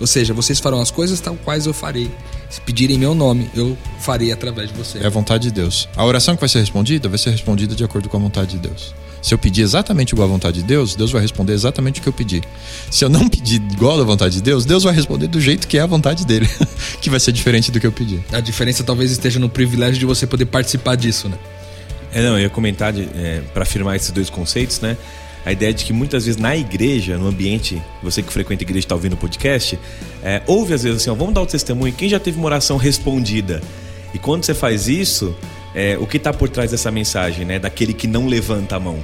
Ou 0.00 0.06
seja, 0.06 0.32
vocês 0.32 0.60
farão 0.60 0.80
as 0.80 0.90
coisas 0.90 1.20
tal 1.20 1.36
quais 1.44 1.66
eu 1.66 1.74
farei. 1.74 2.10
Se 2.50 2.60
pedirem 2.60 2.96
em 2.96 2.98
meu 2.98 3.14
nome, 3.14 3.50
eu 3.54 3.76
farei 3.98 4.30
através 4.30 4.68
de 4.68 4.74
vocês. 4.74 5.02
É 5.02 5.06
a 5.06 5.10
vontade 5.10 5.44
de 5.44 5.50
Deus. 5.50 5.88
A 5.96 6.04
oração 6.04 6.34
que 6.34 6.40
vai 6.40 6.48
ser 6.48 6.60
respondida 6.60 7.08
vai 7.08 7.18
ser 7.18 7.30
respondida 7.30 7.74
de 7.74 7.82
acordo 7.82 8.08
com 8.08 8.16
a 8.16 8.20
vontade 8.20 8.52
de 8.52 8.58
Deus. 8.58 8.94
Se 9.24 9.32
eu 9.32 9.38
pedir 9.38 9.62
exatamente 9.62 10.12
igual 10.12 10.28
à 10.28 10.30
vontade 10.30 10.60
de 10.60 10.64
Deus, 10.64 10.94
Deus 10.94 11.10
vai 11.10 11.22
responder 11.22 11.54
exatamente 11.54 11.98
o 11.98 12.02
que 12.02 12.08
eu 12.10 12.12
pedi. 12.12 12.42
Se 12.90 13.06
eu 13.06 13.08
não 13.08 13.26
pedir 13.26 13.56
igual 13.72 13.98
à 13.98 14.04
vontade 14.04 14.34
de 14.34 14.42
Deus, 14.42 14.66
Deus 14.66 14.82
vai 14.82 14.92
responder 14.92 15.28
do 15.28 15.40
jeito 15.40 15.66
que 15.66 15.78
é 15.78 15.80
a 15.80 15.86
vontade 15.86 16.26
dele, 16.26 16.46
que 17.00 17.08
vai 17.08 17.18
ser 17.18 17.32
diferente 17.32 17.72
do 17.72 17.80
que 17.80 17.86
eu 17.86 17.90
pedi. 17.90 18.22
A 18.30 18.40
diferença 18.40 18.84
talvez 18.84 19.10
esteja 19.10 19.40
no 19.40 19.48
privilégio 19.48 19.98
de 19.98 20.04
você 20.04 20.26
poder 20.26 20.44
participar 20.44 20.94
disso, 20.96 21.30
né? 21.30 21.38
É, 22.12 22.20
não, 22.20 22.36
eu 22.36 22.40
ia 22.40 22.50
comentar 22.50 22.92
é, 22.94 23.40
para 23.54 23.62
afirmar 23.62 23.96
esses 23.96 24.10
dois 24.10 24.28
conceitos, 24.28 24.78
né? 24.80 24.94
A 25.42 25.52
ideia 25.52 25.72
de 25.72 25.86
que 25.86 25.92
muitas 25.94 26.26
vezes 26.26 26.38
na 26.38 26.54
igreja, 26.54 27.16
no 27.16 27.26
ambiente, 27.26 27.80
você 28.02 28.22
que 28.22 28.30
frequenta 28.30 28.62
a 28.62 28.66
igreja 28.66 28.80
está 28.80 28.94
ouvindo 28.94 29.14
o 29.14 29.16
podcast, 29.16 29.78
é, 30.22 30.42
ouve 30.46 30.74
às 30.74 30.82
vezes 30.82 31.00
assim, 31.00 31.08
ó, 31.08 31.14
vamos 31.14 31.32
dar 31.32 31.40
o 31.40 31.46
testemunho, 31.46 31.94
quem 31.94 32.10
já 32.10 32.20
teve 32.20 32.36
uma 32.36 32.44
oração 32.44 32.76
respondida? 32.76 33.62
E 34.12 34.18
quando 34.18 34.44
você 34.44 34.52
faz 34.52 34.86
isso, 34.86 35.34
é, 35.74 35.98
o 35.98 36.06
que 36.06 36.16
está 36.16 36.32
por 36.32 36.48
trás 36.48 36.70
dessa 36.70 36.90
mensagem, 36.90 37.44
né? 37.44 37.58
Daquele 37.58 37.92
que 37.92 38.06
não 38.06 38.26
levanta 38.26 38.76
a 38.76 38.80
mão. 38.80 38.98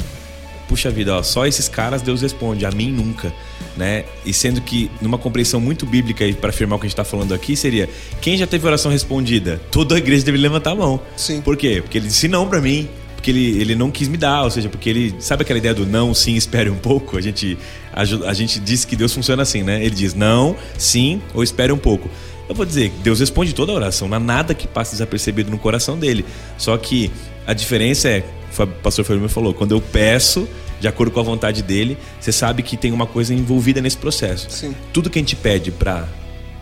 Puxa 0.68 0.88
vida, 0.88 1.16
ó, 1.16 1.22
só 1.22 1.46
esses 1.46 1.68
caras 1.68 2.00
Deus 2.00 2.22
responde, 2.22 2.64
a 2.64 2.70
mim 2.70 2.92
nunca. 2.92 3.32
Né? 3.76 4.04
E 4.24 4.32
sendo 4.32 4.60
que, 4.60 4.90
numa 5.00 5.18
compreensão 5.18 5.60
muito 5.60 5.84
bíblica, 5.86 6.24
para 6.34 6.50
afirmar 6.50 6.76
o 6.76 6.78
que 6.78 6.86
a 6.86 6.88
gente 6.88 6.92
está 6.92 7.04
falando 7.04 7.34
aqui, 7.34 7.56
seria: 7.56 7.88
quem 8.20 8.36
já 8.36 8.46
teve 8.46 8.66
oração 8.66 8.90
respondida? 8.90 9.60
Toda 9.70 9.94
a 9.94 9.98
igreja 9.98 10.24
deve 10.24 10.38
levantar 10.38 10.72
a 10.72 10.74
mão. 10.74 11.00
Sim. 11.16 11.40
Por 11.40 11.56
quê? 11.56 11.80
Porque 11.80 11.98
ele 11.98 12.06
disse 12.06 12.28
não 12.28 12.48
para 12.48 12.60
mim, 12.60 12.88
porque 13.20 13.30
ele, 13.30 13.60
ele 13.60 13.74
não 13.74 13.90
quis 13.90 14.08
me 14.08 14.16
dar, 14.16 14.44
ou 14.44 14.50
seja, 14.50 14.68
porque 14.68 14.88
ele. 14.88 15.14
Sabe 15.18 15.42
aquela 15.42 15.58
ideia 15.58 15.74
do 15.74 15.84
não, 15.84 16.14
sim, 16.14 16.36
espere 16.36 16.70
um 16.70 16.76
pouco? 16.76 17.16
A 17.16 17.20
gente, 17.20 17.58
a, 17.92 18.02
a 18.02 18.32
gente 18.32 18.58
diz 18.58 18.84
que 18.84 18.96
Deus 18.96 19.12
funciona 19.12 19.42
assim, 19.42 19.62
né? 19.62 19.84
Ele 19.84 19.94
diz 19.94 20.14
não, 20.14 20.56
sim 20.78 21.20
ou 21.34 21.42
espere 21.42 21.72
um 21.72 21.78
pouco. 21.78 22.08
Eu 22.50 22.54
vou 22.56 22.66
dizer, 22.66 22.90
Deus 23.04 23.20
responde 23.20 23.54
toda 23.54 23.70
a 23.70 23.76
oração, 23.76 24.08
não 24.08 24.16
há 24.16 24.20
nada 24.20 24.52
que 24.54 24.66
passe 24.66 24.90
desapercebido 24.90 25.52
no 25.52 25.56
coração 25.56 25.96
dele. 25.96 26.24
Só 26.58 26.76
que 26.76 27.08
a 27.46 27.52
diferença 27.52 28.08
é, 28.08 28.24
o 28.58 28.66
pastor 28.66 29.04
Ferreira 29.04 29.28
falou, 29.28 29.54
quando 29.54 29.70
eu 29.70 29.80
peço 29.80 30.48
de 30.80 30.88
acordo 30.88 31.12
com 31.12 31.20
a 31.20 31.22
vontade 31.22 31.62
dele, 31.62 31.96
você 32.18 32.32
sabe 32.32 32.64
que 32.64 32.76
tem 32.76 32.90
uma 32.90 33.06
coisa 33.06 33.32
envolvida 33.32 33.80
nesse 33.80 33.96
processo. 33.96 34.50
Sim. 34.50 34.74
Tudo 34.92 35.08
que 35.08 35.20
a 35.20 35.22
gente 35.22 35.36
pede 35.36 35.70
para 35.70 36.08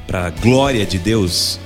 para 0.07 0.29
glória 0.29 0.85
de 0.85 0.99
Deus, 0.99 1.59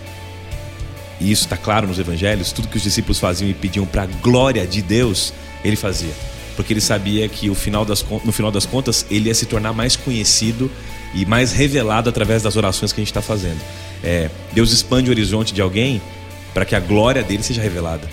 e 1.21 1.33
isso 1.33 1.43
está 1.43 1.57
claro 1.57 1.89
nos 1.89 1.99
evangelhos, 1.99 2.53
tudo 2.53 2.69
que 2.69 2.77
os 2.77 2.83
discípulos 2.85 3.19
faziam 3.19 3.51
e 3.51 3.55
pediam 3.55 3.85
para 3.85 4.07
glória 4.07 4.65
de 4.65 4.83
Deus, 4.83 5.33
ele 5.65 5.77
fazia. 5.77 6.13
Porque 6.55 6.73
ele 6.73 6.81
sabia 6.81 7.29
que 7.29 7.51
o 7.51 7.57
final 7.57 7.85
das, 7.85 8.05
no 8.25 8.31
final 8.31 8.53
das 8.53 8.67
contas 8.67 9.05
ele 9.11 9.29
ia 9.29 9.35
se 9.35 9.47
tornar 9.47 9.73
mais 9.73 9.97
conhecido 9.97 10.71
e 11.13 11.27
mais 11.27 11.53
revelado 11.53 12.09
através 12.09 12.45
das 12.45 12.55
orações 12.55 12.93
que 12.93 13.01
a 13.01 13.03
gente 13.03 13.11
está 13.11 13.23
fazendo. 13.23 13.61
É, 14.03 14.31
Deus 14.53 14.73
expande 14.73 15.09
o 15.09 15.13
horizonte 15.13 15.55
de 15.55 15.61
alguém 15.61 16.01
para 16.53 16.65
que 16.65 16.75
a 16.75 16.81
glória 16.81 17.23
dele 17.23 17.43
seja 17.43 17.63
revelada. 17.63 18.09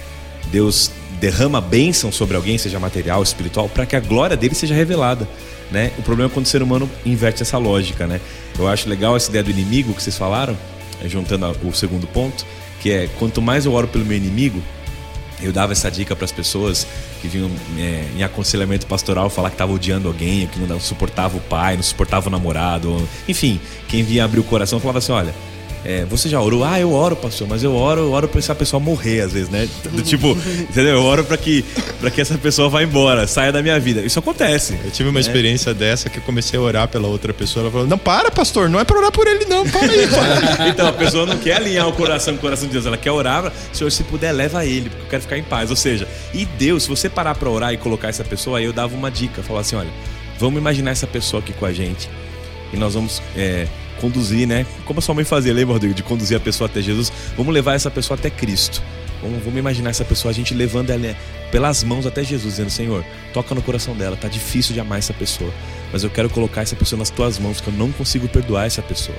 Deus 0.52 0.92
derrama 1.20 1.60
bênção 1.60 2.12
sobre 2.12 2.36
alguém, 2.36 2.58
seja 2.58 2.80
material, 2.80 3.22
espiritual, 3.22 3.68
para 3.68 3.86
que 3.86 3.96
a 3.96 4.00
glória 4.00 4.38
dele 4.38 4.56
seja 4.56 4.74
revelada. 4.74 5.28
Né? 5.70 5.92
O 5.98 6.02
problema 6.02 6.32
é 6.32 6.34
quando 6.34 6.46
o 6.46 6.50
ser 6.50 6.64
humano 6.64 6.90
inverte 7.06 7.44
essa 7.44 7.58
lógica. 7.58 8.08
Né? 8.08 8.22
Eu 8.58 8.68
acho 8.68 8.88
legal 8.90 9.16
essa 9.16 9.30
ideia 9.30 9.44
do 9.44 9.52
inimigo 9.52 9.94
que 9.94 10.02
vocês 10.02 10.18
falaram, 10.18 10.58
juntando 11.06 11.56
o 11.64 11.74
segundo 11.74 12.08
ponto 12.08 12.46
que 12.80 12.92
é 12.92 13.10
quanto 13.20 13.42
mais 13.42 13.66
eu 13.66 13.74
oro 13.74 13.88
pelo 13.88 14.06
meu 14.06 14.18
inimigo, 14.18 14.62
eu 15.42 15.52
dava 15.54 15.72
essa 15.72 15.90
dica 15.90 16.16
para 16.16 16.26
as 16.26 16.32
pessoas 16.32 16.86
que 17.22 17.28
vinham 17.28 17.50
é, 17.78 18.06
em 18.18 18.24
aconselhamento 18.24 18.86
pastoral 18.86 19.30
falar 19.30 19.50
que 19.50 19.56
estava 19.56 19.72
odiando 19.72 20.08
alguém, 20.08 20.48
que 20.48 20.60
não 20.60 20.80
suportava 20.80 21.38
o 21.38 21.42
pai, 21.42 21.76
não 21.76 21.84
suportava 21.84 22.28
o 22.28 22.32
namorado, 22.32 23.08
enfim, 23.28 23.60
quem 23.88 24.04
vinha 24.04 24.26
abrir 24.26 24.40
o 24.40 24.44
coração 24.44 24.80
falava 24.80 25.00
assim, 25.00 25.12
olha, 25.12 25.34
é, 25.84 26.04
você 26.06 26.28
já 26.28 26.42
orou? 26.42 26.64
Ah, 26.64 26.80
eu 26.80 26.92
oro, 26.92 27.16
pastor, 27.16 27.48
mas 27.48 27.64
eu 27.64 27.74
oro, 27.74 28.02
eu 28.02 28.12
oro 28.12 28.28
pra 28.28 28.40
essa 28.40 28.54
pessoa 28.54 28.80
morrer 28.80 29.22
às 29.22 29.32
vezes, 29.32 29.50
né? 29.50 29.68
Do, 29.92 30.02
tipo, 30.02 30.32
entendeu? 30.70 30.96
Eu 30.96 31.04
oro 31.04 31.24
pra 31.24 31.38
que, 31.38 31.64
pra 32.00 32.12
que 32.12 32.20
essa 32.20 32.38
pessoa 32.38 32.70
vá 32.70 32.84
embora, 32.84 33.26
saia 33.28 33.52
da 33.52 33.62
minha 33.62 33.80
vida. 33.80 34.02
Isso 34.02 34.20
acontece. 34.20 34.78
Eu 34.84 34.92
tive 34.92 35.10
uma 35.10 35.16
né? 35.16 35.22
experiência 35.22 35.74
dessa 35.74 36.10
que 36.10 36.18
eu 36.18 36.24
comecei 36.24 36.60
a 36.60 36.62
orar 36.62 36.88
pela 36.90 37.08
outra 37.08 37.34
pessoa. 37.34 37.64
Ela 37.64 37.72
falou: 37.72 37.88
Não, 37.88 37.98
para, 37.98 38.30
pastor, 38.30 38.70
não 38.70 38.80
é 38.80 38.84
pra 38.84 38.98
orar 38.98 39.12
por 39.12 39.26
ele, 39.26 39.46
não, 39.46 39.68
para 39.70 39.92
aí, 39.92 40.08
para. 40.56 40.68
então, 40.68 40.88
a 40.88 40.94
pessoa 40.94 41.26
não 41.26 41.38
quer 41.38 41.56
alinhar 41.56 41.88
o 41.88 41.94
coração 41.94 42.34
com 42.34 42.40
o 42.40 42.42
coração 42.42 42.68
de 42.68 42.74
Deus, 42.74 42.86
ela 42.86 42.98
quer 42.98 43.12
orar, 43.12 43.52
Senhor, 43.72 43.90
se 43.90 44.04
puder, 44.04 44.34
leva 44.34 44.66
ele, 44.66 44.90
porque 44.90 45.04
eu 45.04 45.10
quero 45.10 45.22
ficar 45.22 45.38
em 45.38 45.44
paz. 45.44 45.70
Ou 45.70 45.76
seja, 45.76 46.08
e 46.34 46.46
Deus, 46.46 46.84
se 46.84 46.90
você 46.90 47.10
parar 47.10 47.36
pra 47.36 47.50
orar 47.50 47.74
e 47.74 47.78
colocar 47.78 48.10
essa 48.10 48.24
pessoa, 48.24 48.60
aí 48.60 48.66
eu 48.66 48.74
dava 48.74 48.94
uma 48.96 49.10
dica, 49.10 49.42
falar 49.42 49.62
assim: 49.62 49.78
olha, 49.78 49.90
vamos 50.38 50.60
imaginar 50.60 50.92
essa 50.92 51.08
pessoa 51.08 51.42
aqui 51.42 51.54
com 51.54 51.66
a 51.66 51.72
gente. 51.72 52.10
E 52.74 52.78
nós 52.78 52.94
vamos. 52.94 53.22
É, 53.36 53.68
conduzir, 54.00 54.47
né? 54.47 54.66
Como 54.86 55.00
a 55.00 55.02
sua 55.02 55.14
mãe 55.14 55.24
fazia, 55.24 55.54
lembra, 55.54 55.74
Rodrigo? 55.74 55.93
De 55.93 56.04
conduzir 56.04 56.38
a 56.38 56.39
pessoa 56.39 56.70
até 56.70 56.82
Jesus. 56.82 57.12
Vamos 57.38 57.54
levar 57.54 57.76
essa 57.76 57.91
pessoa 57.91 58.18
até 58.18 58.30
Cristo. 58.30 58.82
Vamos, 59.22 59.43
vamos 59.43 59.60
imaginar 59.60 59.89
essa 59.89 60.06
pessoa, 60.06 60.32
a 60.32 60.34
gente 60.34 60.54
levando 60.54 60.89
ela 60.89 61.16
pelas 61.52 61.84
mãos 61.84 62.06
até 62.06 62.24
Jesus, 62.24 62.54
dizendo: 62.54 62.70
Senhor, 62.70 63.04
toca 63.34 63.54
no 63.54 63.62
coração 63.62 63.95
dela. 63.95 64.16
Tá 64.16 64.28
difícil 64.28 64.74
de 64.74 64.80
amar 64.80 65.00
essa 65.00 65.14
pessoa, 65.14 65.54
mas 65.91 66.04
eu 66.04 66.10
quero 66.10 66.30
colocar 66.30 66.62
essa 66.62 66.76
pessoa 66.76 66.97
nas 66.97 67.10
tuas 67.10 67.38
mãos, 67.38 67.60
que 67.60 67.68
eu 67.68 67.74
não 67.74 67.91
consigo 67.91 68.28
perdoar 68.28 68.66
essa 68.66 68.82
pessoa. 68.82 69.18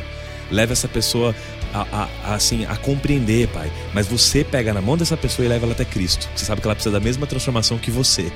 Leva 0.51 0.73
essa 0.73 0.89
pessoa 0.89 1.35
a, 1.73 1.83
a, 1.83 2.09
a, 2.25 2.35
assim, 2.35 2.65
a 2.65 2.77
compreender, 2.77 3.47
Pai. 3.49 3.71
Mas 3.95 4.09
você 4.09 4.43
pega 4.43 4.75
na 4.75 4.81
mão 4.81 4.97
dessa 4.97 5.17
pessoa 5.17 5.47
e 5.47 5.49
leva 5.49 5.65
ela 5.65 5.75
até 5.75 5.85
Cristo. 5.85 6.29
Você 6.35 6.45
sabe 6.45 6.61
que 6.61 6.67
ela 6.67 6.75
precisa 6.75 6.93
da 6.93 7.01
mesma 7.01 7.27
transformação 7.27 7.79
que 7.79 7.91
você. 7.91 8.33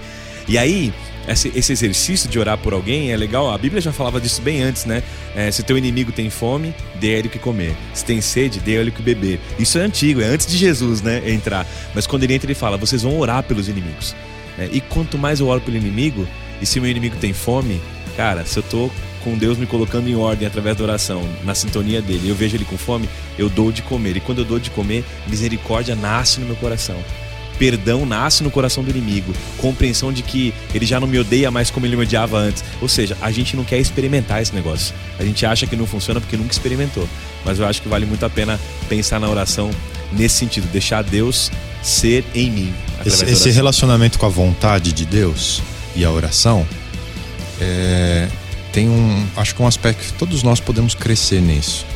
E 0.47 0.59
aí, 0.59 0.93
esse, 1.27 1.51
esse, 1.55 1.73
exercício 1.73 2.29
de 2.29 2.39
orar 2.39 2.59
por 2.59 2.73
alguém 2.73 3.11
é 3.11 3.17
legal. 3.17 3.51
A 3.51 3.57
Bíblia 3.57 3.81
já 3.81 3.93
falava 3.93 4.21
disso 4.21 4.43
bem 4.43 4.63
antes, 4.63 4.85
né? 4.85 5.03
É, 5.35 5.51
se 5.51 5.63
teu 5.63 5.79
inimigo 5.79 6.13
tem 6.13 6.29
fome, 6.29 6.75
dê 6.97 7.09
ele 7.09 7.29
o 7.29 7.31
que 7.31 7.39
comer. 7.39 7.75
Se 7.95 8.05
tem 8.05 8.21
sede, 8.21 8.61
dê 8.61 8.73
ele 8.73 8.91
o 8.91 8.93
que 8.93 9.03
beber. 9.03 9.41
Isso 9.59 9.79
é 9.79 9.83
antigo, 9.83 10.21
é 10.21 10.27
antes 10.27 10.47
de 10.47 10.57
Jesus, 10.57 11.01
né? 11.01 11.23
Entrar. 11.31 11.67
Mas 11.95 12.07
quando 12.07 12.25
ele 12.25 12.35
entra, 12.35 12.47
ele 12.47 12.55
fala: 12.55 12.77
vocês 12.77 13.03
vão 13.03 13.19
orar 13.19 13.43
pelos 13.43 13.69
inimigos. 13.69 14.15
É, 14.59 14.69
e 14.71 14.81
quanto 14.81 15.17
mais 15.17 15.41
eu 15.41 15.49
oro 15.49 15.61
pelo 15.61 15.77
inimigo, 15.77 16.29
e 16.61 16.67
se 16.67 16.79
meu 16.79 16.91
inimigo 16.91 17.17
tem 17.17 17.33
fome, 17.33 17.81
cara, 18.17 18.45
se 18.45 18.59
eu 18.59 18.63
tô 18.63 18.91
com 19.25 19.37
Deus 19.39 19.57
me 19.57 19.67
colocando 19.67 20.07
em 20.07 20.15
ordem 20.15 20.47
através 20.47 20.77
da 20.77 20.85
oração, 20.85 21.27
na 21.43 21.55
sintonia 21.55 22.03
dele, 22.03 22.29
eu 22.29 22.35
vejo 22.35 22.57
ele 22.57 22.65
com 22.67 22.77
fome, 22.77 23.09
eu 23.39 23.49
dou 23.49 23.73
de 23.73 23.81
comer. 23.81 24.19
E 24.19 24.21
quando 24.21 24.41
eu 24.41 24.45
dou 24.45 24.59
de 24.59 24.71
comer, 24.71 25.03
misericórdia 25.27 25.97
nasce 25.97 26.39
no 26.39 26.47
meu 26.47 26.57
coração. 26.57 26.97
Perdão 27.59 28.05
nasce 28.05 28.43
no 28.43 28.51
coração 28.51 28.83
do 28.83 28.91
inimigo, 28.91 29.33
compreensão 29.59 30.13
de 30.13 30.23
que 30.23 30.53
ele 30.75 30.87
já 30.87 30.99
não 30.99 31.07
me 31.07 31.19
odeia 31.19 31.51
mais 31.51 31.71
como 31.71 31.87
ele 31.87 31.97
me 31.97 32.03
odiava 32.03 32.39
antes. 32.39 32.65
Ou 32.81 32.89
seja, 32.89 33.17
a 33.21 33.31
gente 33.31 33.57
não 33.57 33.65
quer 33.65 33.79
experimentar 33.79 34.43
esse 34.43 34.55
negócio. 34.55 34.95
A 35.19 35.25
gente 35.25 35.45
acha 35.47 35.67
que 35.67 35.77
não 35.77 35.87
funciona 35.87 36.21
porque 36.21 36.37
nunca 36.37 36.53
experimentou. 36.53 37.09
Mas 37.45 37.59
eu 37.59 37.67
acho 37.67 37.83
que 37.83 37.89
vale 37.89 38.07
muito 38.07 38.25
a 38.25 38.31
pena 38.31 38.61
pensar 38.89 39.21
na 39.21 39.29
oração 39.29 39.71
nesse 40.13 40.37
sentido, 40.37 40.67
deixar 40.73 41.03
Deus 41.03 41.51
ser 41.83 42.25
em 42.35 42.51
mim. 42.51 42.75
Esse, 43.05 43.25
esse 43.25 43.51
relacionamento 43.51 44.19
com 44.19 44.27
a 44.27 44.31
vontade 44.31 44.93
de 44.93 45.05
Deus 45.05 45.63
e 45.95 46.05
a 46.05 46.11
oração 46.11 46.67
é, 47.61 48.29
tem 48.73 48.89
um, 48.89 49.27
acho 49.37 49.55
que 49.55 49.63
um 49.63 49.67
aspecto 49.67 50.05
que 50.05 50.13
todos 50.15 50.43
nós 50.43 50.61
podemos 50.61 50.95
crescer 50.95 51.41
nisso. 51.41 51.87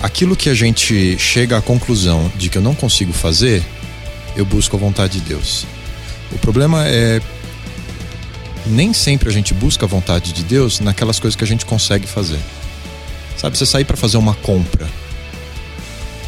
Aquilo 0.00 0.36
que 0.36 0.48
a 0.48 0.54
gente 0.54 1.18
chega 1.18 1.56
à 1.56 1.62
conclusão 1.62 2.30
de 2.36 2.48
que 2.48 2.58
eu 2.58 2.62
não 2.62 2.74
consigo 2.74 3.12
fazer, 3.12 3.64
eu 4.38 4.44
busco 4.46 4.76
a 4.76 4.78
vontade 4.78 5.20
de 5.20 5.28
Deus. 5.28 5.66
O 6.32 6.38
problema 6.38 6.86
é 6.86 7.20
nem 8.66 8.92
sempre 8.92 9.28
a 9.28 9.32
gente 9.32 9.52
busca 9.52 9.84
a 9.84 9.88
vontade 9.88 10.32
de 10.32 10.44
Deus 10.44 10.78
naquelas 10.78 11.18
coisas 11.18 11.34
que 11.34 11.42
a 11.42 11.46
gente 11.46 11.66
consegue 11.66 12.06
fazer. 12.06 12.38
Sabe, 13.36 13.58
você 13.58 13.66
sair 13.66 13.84
para 13.84 13.96
fazer 13.96 14.16
uma 14.16 14.34
compra. 14.34 14.88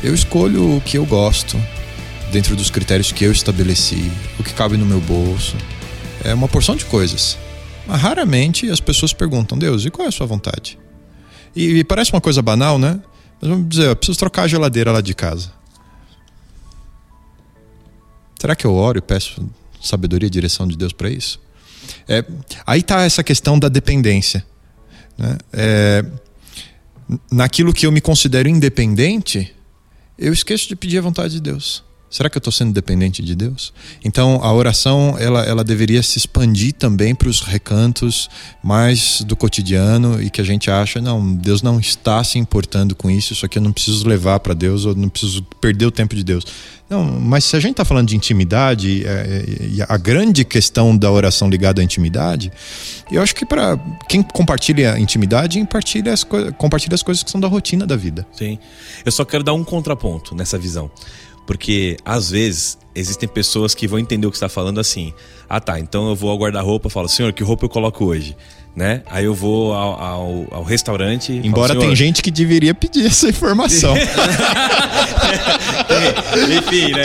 Eu 0.02 0.14
escolho 0.14 0.76
o 0.76 0.80
que 0.80 0.98
eu 0.98 1.04
gosto, 1.04 1.60
dentro 2.32 2.56
dos 2.56 2.70
critérios 2.70 3.12
que 3.12 3.24
eu 3.24 3.30
estabeleci, 3.30 4.10
o 4.38 4.42
que 4.42 4.54
cabe 4.54 4.76
no 4.76 4.86
meu 4.86 5.00
bolso. 5.00 5.56
É 6.24 6.34
uma 6.34 6.48
porção 6.48 6.74
de 6.74 6.86
coisas. 6.86 7.38
Mas 7.86 8.00
raramente 8.00 8.70
as 8.70 8.80
pessoas 8.80 9.12
perguntam, 9.12 9.56
Deus, 9.56 9.84
e 9.84 9.90
qual 9.90 10.06
é 10.06 10.08
a 10.08 10.12
sua 10.12 10.26
vontade? 10.26 10.78
E, 11.54 11.78
e 11.78 11.84
parece 11.84 12.12
uma 12.12 12.20
coisa 12.20 12.42
banal, 12.42 12.78
né? 12.78 12.98
Mas 13.40 13.50
vamos 13.50 13.68
dizer, 13.68 13.88
eu 13.88 13.96
preciso 13.96 14.18
trocar 14.18 14.42
a 14.42 14.48
geladeira 14.48 14.90
lá 14.90 15.00
de 15.00 15.14
casa. 15.14 15.59
Será 18.40 18.56
que 18.56 18.66
eu 18.66 18.72
oro 18.72 18.96
e 18.96 19.02
peço 19.02 19.46
sabedoria 19.82 20.26
e 20.26 20.30
direção 20.30 20.66
de 20.66 20.74
Deus 20.74 20.94
para 20.94 21.10
isso? 21.10 21.38
É, 22.08 22.24
aí 22.66 22.80
está 22.80 23.02
essa 23.02 23.22
questão 23.22 23.58
da 23.58 23.68
dependência. 23.68 24.42
Né? 25.18 25.36
É, 25.52 26.04
naquilo 27.30 27.74
que 27.74 27.86
eu 27.86 27.92
me 27.92 28.00
considero 28.00 28.48
independente, 28.48 29.54
eu 30.18 30.32
esqueço 30.32 30.66
de 30.68 30.74
pedir 30.74 30.96
a 30.96 31.02
vontade 31.02 31.34
de 31.34 31.40
Deus. 31.40 31.84
Será 32.10 32.28
que 32.28 32.36
eu 32.36 32.40
estou 32.40 32.52
sendo 32.52 32.72
dependente 32.72 33.22
de 33.22 33.36
Deus? 33.36 33.72
Então 34.04 34.40
a 34.42 34.52
oração 34.52 35.16
ela, 35.18 35.44
ela 35.44 35.62
deveria 35.62 36.02
se 36.02 36.18
expandir 36.18 36.72
também 36.72 37.14
para 37.14 37.28
os 37.28 37.40
recantos 37.40 38.28
mais 38.62 39.22
do 39.22 39.36
cotidiano 39.36 40.20
e 40.20 40.28
que 40.28 40.40
a 40.40 40.44
gente 40.44 40.70
acha 40.70 41.00
não 41.00 41.34
Deus 41.34 41.62
não 41.62 41.78
está 41.78 42.22
se 42.24 42.36
importando 42.36 42.96
com 42.96 43.08
isso, 43.08 43.32
isso 43.32 43.46
aqui 43.46 43.58
eu 43.58 43.62
não 43.62 43.72
preciso 43.72 44.08
levar 44.08 44.40
para 44.40 44.54
Deus 44.54 44.84
ou 44.84 44.94
não 44.94 45.08
preciso 45.08 45.42
perder 45.60 45.86
o 45.86 45.90
tempo 45.92 46.16
de 46.16 46.24
Deus. 46.24 46.44
Não, 46.90 47.04
mas 47.04 47.44
se 47.44 47.54
a 47.54 47.60
gente 47.60 47.72
está 47.72 47.84
falando 47.84 48.08
de 48.08 48.16
intimidade 48.16 49.06
é, 49.06 49.10
é, 49.10 49.66
e 49.66 49.80
a 49.80 49.96
grande 49.96 50.44
questão 50.44 50.96
da 50.96 51.08
oração 51.08 51.48
ligada 51.48 51.80
à 51.80 51.84
intimidade, 51.84 52.50
eu 53.12 53.22
acho 53.22 53.32
que 53.32 53.46
para 53.46 53.78
quem 54.08 54.24
compartilha 54.24 54.94
a 54.94 54.98
intimidade 54.98 55.60
compartilha 55.60 56.12
as, 56.12 56.24
compartilha 56.24 56.96
as 56.96 57.02
coisas 57.04 57.22
que 57.22 57.30
são 57.30 57.40
da 57.40 57.46
rotina 57.46 57.86
da 57.86 57.94
vida. 57.94 58.26
Sim, 58.32 58.58
eu 59.04 59.12
só 59.12 59.24
quero 59.24 59.44
dar 59.44 59.52
um 59.52 59.62
contraponto 59.62 60.34
nessa 60.34 60.58
visão. 60.58 60.90
Porque 61.50 61.96
às 62.04 62.30
vezes 62.30 62.78
existem 62.94 63.28
pessoas 63.28 63.74
que 63.74 63.88
vão 63.88 63.98
entender 63.98 64.24
o 64.24 64.30
que 64.30 64.36
está 64.36 64.48
falando 64.48 64.78
assim. 64.78 65.12
Ah 65.48 65.60
tá, 65.60 65.80
então 65.80 66.08
eu 66.08 66.14
vou 66.14 66.30
ao 66.30 66.38
guarda-roupa 66.38 66.86
e 66.86 66.90
falo, 66.92 67.08
senhor, 67.08 67.32
que 67.32 67.42
roupa 67.42 67.64
eu 67.64 67.68
coloco 67.68 68.04
hoje? 68.04 68.36
Né? 68.74 69.02
Aí 69.10 69.24
eu 69.24 69.34
vou 69.34 69.72
ao, 69.74 70.00
ao, 70.00 70.46
ao 70.50 70.62
restaurante. 70.62 71.32
Embora 71.32 71.74
falo, 71.74 71.84
tem 71.86 71.96
gente 71.96 72.22
que 72.22 72.30
deveria 72.30 72.72
pedir 72.72 73.06
essa 73.06 73.28
informação. 73.28 73.94
Enfim, 76.58 76.92
né? 76.92 77.02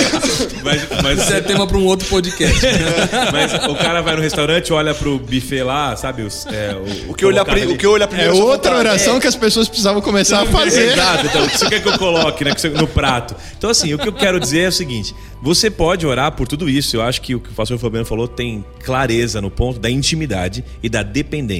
Mas, 0.63 0.87
mas 1.03 1.19
Isso 1.23 1.33
é 1.33 1.41
tema 1.41 1.65
para 1.67 1.77
um 1.77 1.85
outro 1.85 2.07
podcast. 2.07 2.61
mas 3.33 3.53
o 3.67 3.75
cara 3.75 4.01
vai 4.01 4.15
no 4.15 4.21
restaurante, 4.21 4.71
olha 4.71 4.93
pro 4.93 5.19
buffet 5.19 5.63
lá, 5.63 5.95
sabe? 5.95 6.21
Os, 6.23 6.45
é, 6.47 6.75
o, 6.75 7.11
o, 7.11 7.13
que 7.15 7.25
olha 7.25 7.43
pri, 7.43 7.65
o 7.65 7.77
que 7.77 7.87
olha 7.87 8.07
primeiro. 8.07 8.35
É 8.35 8.43
outra 8.43 8.77
oração 8.77 9.17
é. 9.17 9.19
que 9.19 9.27
as 9.27 9.35
pessoas 9.35 9.67
precisavam 9.67 10.01
começar 10.01 10.41
a 10.41 10.45
fazer. 10.45 10.93
Exato, 10.93 11.25
então, 11.25 11.45
o 11.45 11.49
que 11.49 11.57
você 11.57 11.69
quer 11.69 11.81
que 11.81 11.89
eu 11.89 11.97
coloque 11.97 12.43
né, 12.43 12.51
no 12.75 12.87
prato? 12.87 13.35
Então, 13.57 13.69
assim, 13.69 13.93
o 13.93 13.97
que 13.97 14.07
eu 14.07 14.13
quero 14.13 14.39
dizer 14.39 14.61
é 14.61 14.67
o 14.67 14.71
seguinte: 14.71 15.15
você 15.41 15.69
pode 15.69 16.05
orar 16.05 16.31
por 16.31 16.47
tudo 16.47 16.69
isso. 16.69 16.97
Eu 16.97 17.01
acho 17.01 17.21
que 17.21 17.35
o 17.35 17.39
que 17.39 17.49
o 17.49 17.53
pastor 17.53 17.77
Fabiano 17.77 18.05
falou 18.05 18.27
tem 18.27 18.65
clareza 18.83 19.41
no 19.41 19.51
ponto 19.51 19.79
da 19.79 19.89
intimidade 19.89 20.63
e 20.81 20.89
da 20.89 21.03
dependência. 21.03 21.54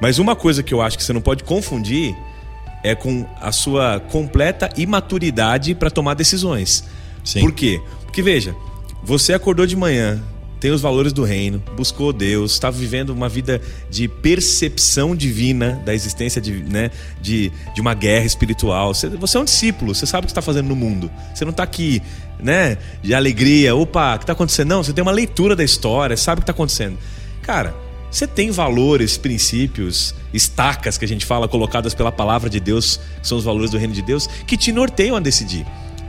Mas 0.00 0.18
uma 0.18 0.34
coisa 0.34 0.62
que 0.62 0.72
eu 0.72 0.80
acho 0.80 0.96
que 0.96 1.04
você 1.04 1.12
não 1.12 1.20
pode 1.20 1.44
confundir 1.44 2.16
é 2.82 2.94
com 2.94 3.26
a 3.40 3.52
sua 3.52 4.00
completa 4.00 4.70
imaturidade 4.76 5.74
para 5.74 5.90
tomar 5.90 6.14
decisões. 6.14 6.84
Sim. 7.24 7.40
Por 7.40 7.52
quê? 7.52 7.80
Porque 8.04 8.22
veja, 8.22 8.54
você 9.02 9.34
acordou 9.34 9.66
de 9.66 9.76
manhã, 9.76 10.22
tem 10.60 10.70
os 10.70 10.80
valores 10.82 11.12
do 11.12 11.24
reino, 11.24 11.62
buscou 11.74 12.12
Deus, 12.12 12.52
está 12.52 12.70
vivendo 12.70 13.10
uma 13.10 13.28
vida 13.28 13.60
de 13.88 14.06
percepção 14.06 15.16
divina 15.16 15.80
da 15.84 15.94
existência 15.94 16.40
de, 16.40 16.52
né, 16.52 16.90
de, 17.20 17.50
de 17.74 17.80
uma 17.80 17.94
guerra 17.94 18.26
espiritual. 18.26 18.92
Você, 18.94 19.08
você 19.08 19.38
é 19.38 19.40
um 19.40 19.44
discípulo, 19.44 19.94
você 19.94 20.06
sabe 20.06 20.24
o 20.24 20.26
que 20.26 20.32
está 20.32 20.42
fazendo 20.42 20.68
no 20.68 20.76
mundo. 20.76 21.10
Você 21.34 21.44
não 21.44 21.50
está 21.50 21.62
aqui 21.62 22.02
né, 22.38 22.76
de 23.02 23.14
alegria, 23.14 23.74
opa, 23.74 24.14
o 24.14 24.18
que 24.18 24.24
está 24.24 24.34
acontecendo? 24.34 24.68
Não, 24.68 24.82
você 24.82 24.92
tem 24.92 25.02
uma 25.02 25.12
leitura 25.12 25.56
da 25.56 25.64
história, 25.64 26.16
sabe 26.16 26.40
o 26.40 26.42
que 26.42 26.44
está 26.44 26.52
acontecendo. 26.52 26.98
Cara, 27.42 27.74
você 28.10 28.26
tem 28.26 28.50
valores, 28.50 29.16
princípios, 29.16 30.14
estacas 30.32 30.98
que 30.98 31.04
a 31.04 31.08
gente 31.08 31.24
fala, 31.24 31.46
colocadas 31.46 31.94
pela 31.94 32.10
palavra 32.10 32.50
de 32.50 32.58
Deus, 32.58 33.00
que 33.20 33.26
são 33.26 33.38
os 33.38 33.44
valores 33.44 33.70
do 33.70 33.78
reino 33.78 33.94
de 33.94 34.02
Deus, 34.02 34.26
que 34.26 34.56
te 34.56 34.72
norteiam 34.72 35.16
a 35.16 35.20
decidir. 35.20 35.64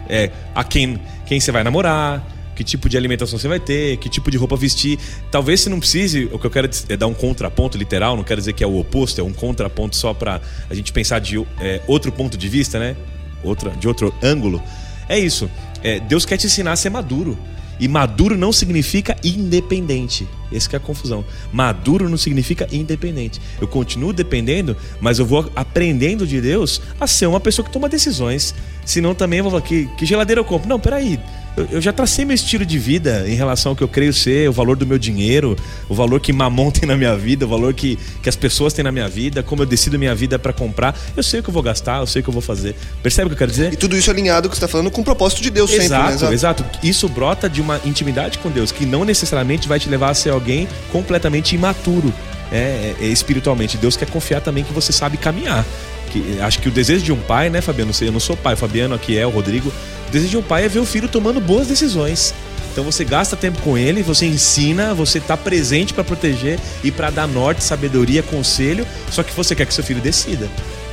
É, 0.10 0.32
a 0.56 0.64
quem, 0.64 1.00
quem 1.26 1.40
você 1.40 1.52
vai 1.52 1.64
namorar, 1.64 2.26
que 2.56 2.64
tipo 2.64 2.90
de 2.90 2.98
alimentação 2.98 3.40
você 3.40 3.48
vai 3.48 3.60
ter, 3.60 3.98
que 3.98 4.10
tipo 4.10 4.30
de 4.30 4.38
roupa 4.38 4.56
vestir. 4.56 5.00
Talvez 5.30 5.62
você 5.62 5.70
não 5.70 5.80
precise, 5.80 6.30
o 6.32 6.40
que 6.40 6.46
eu 6.46 6.52
quero 6.52 6.70
é 6.90 6.98
dar 6.98 7.08
um 7.08 7.14
contraponto 7.14 7.78
literal, 7.78 8.16
não 8.16 8.24
quero 8.24 8.42
dizer 8.42 8.54
que 8.54 8.64
é 8.64 8.68
o 8.68 8.80
oposto, 8.80 9.22
é 9.22 9.24
um 9.24 9.34
contraponto 9.34 9.96
só 9.96 10.14
para 10.14 10.42
a 10.70 10.74
gente 10.74 10.92
pensar 10.92 11.20
de 11.20 11.38
é, 11.60 11.82
outro 11.88 12.12
ponto 12.12 12.38
de 12.38 12.50
vista, 12.50 12.80
né? 12.80 12.96
Outra, 13.44 13.72
de 13.72 13.88
outro 13.88 14.14
ângulo. 14.22 14.62
É 15.08 15.18
isso. 15.18 15.50
É, 15.84 16.00
Deus 16.00 16.26
quer 16.26 16.38
te 16.38 16.48
ensinar 16.48 16.74
a 16.74 16.76
ser 16.76 16.90
maduro. 16.90 17.38
E 17.82 17.88
maduro 17.88 18.38
não 18.38 18.54
significa 18.54 19.18
independente. 19.24 20.28
Essa 20.54 20.70
é 20.74 20.78
a 20.78 20.80
confusão. 20.80 21.26
Maduro 21.52 22.08
não 22.08 22.18
significa 22.18 22.68
independente. 22.72 23.42
Eu 23.60 23.68
continuo 23.68 24.14
dependendo, 24.14 24.78
mas 25.00 25.18
eu 25.18 25.26
vou 25.26 25.52
aprendendo 25.56 26.28
de 26.28 26.40
Deus 26.40 26.80
a 27.00 27.08
ser 27.08 27.26
uma 27.26 27.40
pessoa 27.40 27.66
que 27.66 27.72
toma 27.72 27.90
decisões. 27.90 28.54
Senão 28.86 29.16
também 29.16 29.40
eu 29.40 29.46
vou 29.46 29.52
falar, 29.52 29.64
que, 29.64 29.88
que 29.98 30.06
geladeira 30.06 30.40
eu 30.40 30.46
compro? 30.46 30.70
Não, 30.70 30.80
peraí 30.80 31.20
eu, 31.56 31.68
eu, 31.72 31.82
já 31.82 31.92
tracei 31.92 32.24
meu 32.24 32.36
estilo 32.36 32.66
de 32.66 32.80
vida 32.80 33.26
em 33.28 33.36
relação 33.36 33.72
ao 33.72 33.76
que 33.76 33.84
eu 33.84 33.88
creio 33.88 34.14
ser, 34.14 34.50
o 34.50 34.54
valor 34.54 34.78
do 34.78 34.86
meu 34.86 34.98
dinheiro, 34.98 35.56
o 35.90 35.94
valor 35.94 36.20
que 36.20 36.32
mamão 36.32 36.72
tem 36.72 36.88
na 36.88 36.96
minha 36.96 37.16
vida, 37.16 37.46
o 37.46 37.48
valor 37.48 37.74
que, 37.74 37.98
que 38.22 38.30
as 38.30 38.36
pessoas 38.36 38.74
têm 38.74 38.84
na 38.84 38.92
minha 38.92 39.08
vida, 39.08 39.44
como 39.44 39.62
eu 39.62 39.66
decido 39.66 40.00
minha 40.00 40.16
vida 40.16 40.40
para 40.40 40.54
comprar. 40.54 40.98
Eu 41.16 41.24
sei 41.24 41.40
o 41.40 41.44
que 41.44 41.50
eu 41.50 41.54
vou 41.54 41.64
gastar, 41.64 42.00
eu 42.00 42.08
sei 42.08 42.22
o 42.22 42.24
que 42.24 42.30
eu 42.30 42.34
vou 42.34 42.42
fazer. 42.42 42.76
Percebe 43.04 43.26
o 43.26 43.30
que 43.30 43.34
eu 43.34 43.38
quero 43.38 43.52
dizer? 43.52 43.74
E 43.74 43.76
tudo 43.76 43.98
isso 43.98 44.10
alinhado 44.10 44.50
que 44.50 44.56
você 44.56 44.64
está 44.64 44.68
falando 44.68 44.90
com 44.90 45.02
o 45.02 45.04
propósito 45.04 45.42
de 45.42 45.50
Deus 45.50 45.72
exato, 45.72 45.84
sempre, 45.90 46.28
né? 46.28 46.34
Exato, 46.34 46.34
exato. 46.34 46.66
Isso 46.84 47.08
brota 47.10 47.50
de 47.50 47.62
uma 47.62 47.82
intimidade 47.86 48.38
com 48.38 48.50
Deus, 48.50 48.72
que 48.72 48.86
não 48.86 49.04
necessariamente 49.04 49.68
vai 49.68 49.80
te 49.80 49.90
levar 49.90 50.12
a 50.12 50.14
ser 50.14 50.30
alguém 50.30 50.68
completamente 50.92 51.56
imaturo. 51.56 52.14
É, 52.54 52.96
é, 53.00 53.06
espiritualmente. 53.06 53.78
Deus 53.78 53.96
quer 53.96 54.10
confiar 54.10 54.42
também 54.42 54.62
que 54.62 54.74
você 54.74 54.92
sabe 54.92 55.16
caminhar. 55.16 55.66
Que, 56.12 56.38
acho 56.42 56.60
que 56.60 56.68
o 56.68 56.72
desejo 56.72 57.02
de 57.02 57.14
um 57.14 57.20
pai, 57.20 57.50
né, 57.50 57.62
Fabiano? 57.62 57.88
Não 57.88 57.94
sei, 57.94 58.10
eu 58.10 58.12
não 58.12 58.20
sou 58.20 58.36
pai, 58.36 58.56
o 58.56 58.58
Fabiano 58.58 58.94
aqui 58.94 59.18
é, 59.18 59.26
o 59.26 59.30
Rodrigo. 59.30 59.72
O 60.12 60.14
desejo 60.14 60.32
de 60.32 60.38
um 60.38 60.42
pai 60.42 60.66
é 60.66 60.68
ver 60.68 60.80
o 60.80 60.86
filho 60.86 61.08
tomando 61.08 61.40
boas 61.40 61.68
decisões. 61.68 62.34
Então 62.70 62.84
você 62.84 63.06
gasta 63.06 63.38
tempo 63.38 63.62
com 63.62 63.78
ele, 63.78 64.04
você 64.04 64.26
ensina, 64.26 64.94
você 64.94 65.20
está 65.20 65.38
presente 65.38 65.94
para 65.94 66.04
proteger 66.04 66.60
e 66.84 66.92
para 66.92 67.10
dar 67.10 67.30
norte, 67.30 67.64
sabedoria, 67.64 68.22
conselho. 68.22 68.86
Só 69.10 69.24
que 69.24 69.34
você 69.34 69.56
quer 69.56 69.66
que 69.66 69.74
seu 69.74 69.86
filho 69.86 70.02
decida, 70.02 70.50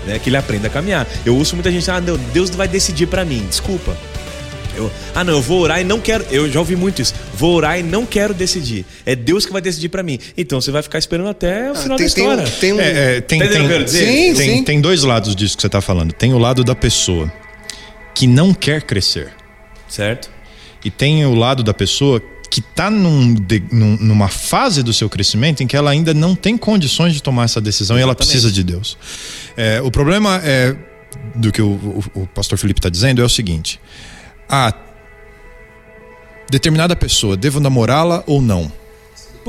né? 0.07 0.21
Que 0.21 0.29
ele 0.29 0.37
aprenda 0.37 0.69
a 0.69 0.71
caminhar. 0.71 1.05
Eu 1.27 1.37
ouço 1.37 1.57
muita 1.57 1.69
gente, 1.73 1.91
ah, 1.91 2.01
não, 2.01 2.16
Deus 2.33 2.49
vai 2.51 2.69
decidir 2.69 3.07
para 3.07 3.25
mim. 3.25 3.45
Desculpa. 3.49 3.97
Eu, 4.77 4.89
ah, 5.12 5.25
não, 5.25 5.33
eu 5.33 5.43
vou 5.43 5.62
orar 5.62 5.81
e 5.81 5.85
não 5.85 5.99
quero. 5.99 6.25
Eu 6.31 6.49
já 6.49 6.61
ouvi 6.61 6.77
muito 6.77 7.03
isso. 7.03 7.12
Vou 7.35 7.57
orar 7.57 7.77
e 7.77 7.83
não 7.83 8.07
quero 8.07 8.33
decidir. 8.33 8.87
É 9.05 9.16
Deus 9.16 9.45
que 9.45 9.53
vai 9.53 9.61
decidir 9.61 9.89
para 9.89 10.05
mim. 10.05 10.21
Então 10.37 10.61
você 10.61 10.71
vai 10.71 10.81
ficar 10.81 11.01
esperando 11.01 11.29
até 11.29 11.71
o 11.71 11.73
ah, 11.73 11.75
final 11.75 11.99
tem, 11.99 12.07
da 12.07 12.09
história. 12.09 12.45
Tem, 12.45 12.53
tem, 12.61 12.73
um... 12.73 12.81
é, 12.81 13.16
é, 13.16 13.21
tem, 13.21 13.41
tá 13.41 13.49
tem, 13.49 13.89
sim, 13.89 14.07
tem, 14.07 14.35
sim. 14.35 14.62
tem 14.62 14.81
dois 14.81 15.03
lados 15.03 15.35
disso 15.35 15.57
que 15.57 15.62
você 15.62 15.66
está 15.66 15.81
falando. 15.81 16.12
Tem 16.12 16.33
o 16.33 16.39
lado 16.39 16.62
da 16.62 16.77
pessoa 16.77 17.29
que 18.19 18.27
não 18.27 18.53
quer 18.53 18.83
crescer. 18.83 19.33
Certo. 19.89 20.29
E 20.85 20.91
tem 20.91 21.25
o 21.25 21.37
lado 21.37 21.62
da 21.62 21.73
pessoa 21.73 22.21
que 22.51 22.59
está 22.59 22.91
num, 22.91 23.37
num, 23.71 23.97
numa 23.97 24.27
fase 24.27 24.83
do 24.83 24.93
seu 24.93 25.09
crescimento 25.09 25.62
em 25.62 25.69
que 25.69 25.77
ela 25.77 25.93
ainda 25.93 26.12
não 26.12 26.35
tem 26.35 26.59
condições 26.59 27.14
de 27.14 27.23
tomar 27.23 27.45
essa 27.45 27.61
decisão 27.61 27.97
Exatamente. 27.97 28.01
e 28.01 28.03
ela 28.03 28.14
precisa 28.16 28.51
de 28.51 28.64
Deus. 28.64 28.99
É, 29.57 29.81
o 29.83 29.91
problema 29.93 30.41
é 30.43 30.75
do 31.33 31.53
que 31.53 31.62
o, 31.62 31.69
o, 31.69 32.23
o 32.23 32.27
pastor 32.27 32.59
Felipe 32.59 32.81
está 32.81 32.89
dizendo 32.89 33.23
é 33.23 33.25
o 33.25 33.29
seguinte: 33.29 33.81
ah, 34.49 34.75
determinada 36.51 36.97
pessoa, 36.97 37.37
devo 37.37 37.61
namorá-la 37.61 38.25
ou 38.27 38.43
não? 38.43 38.73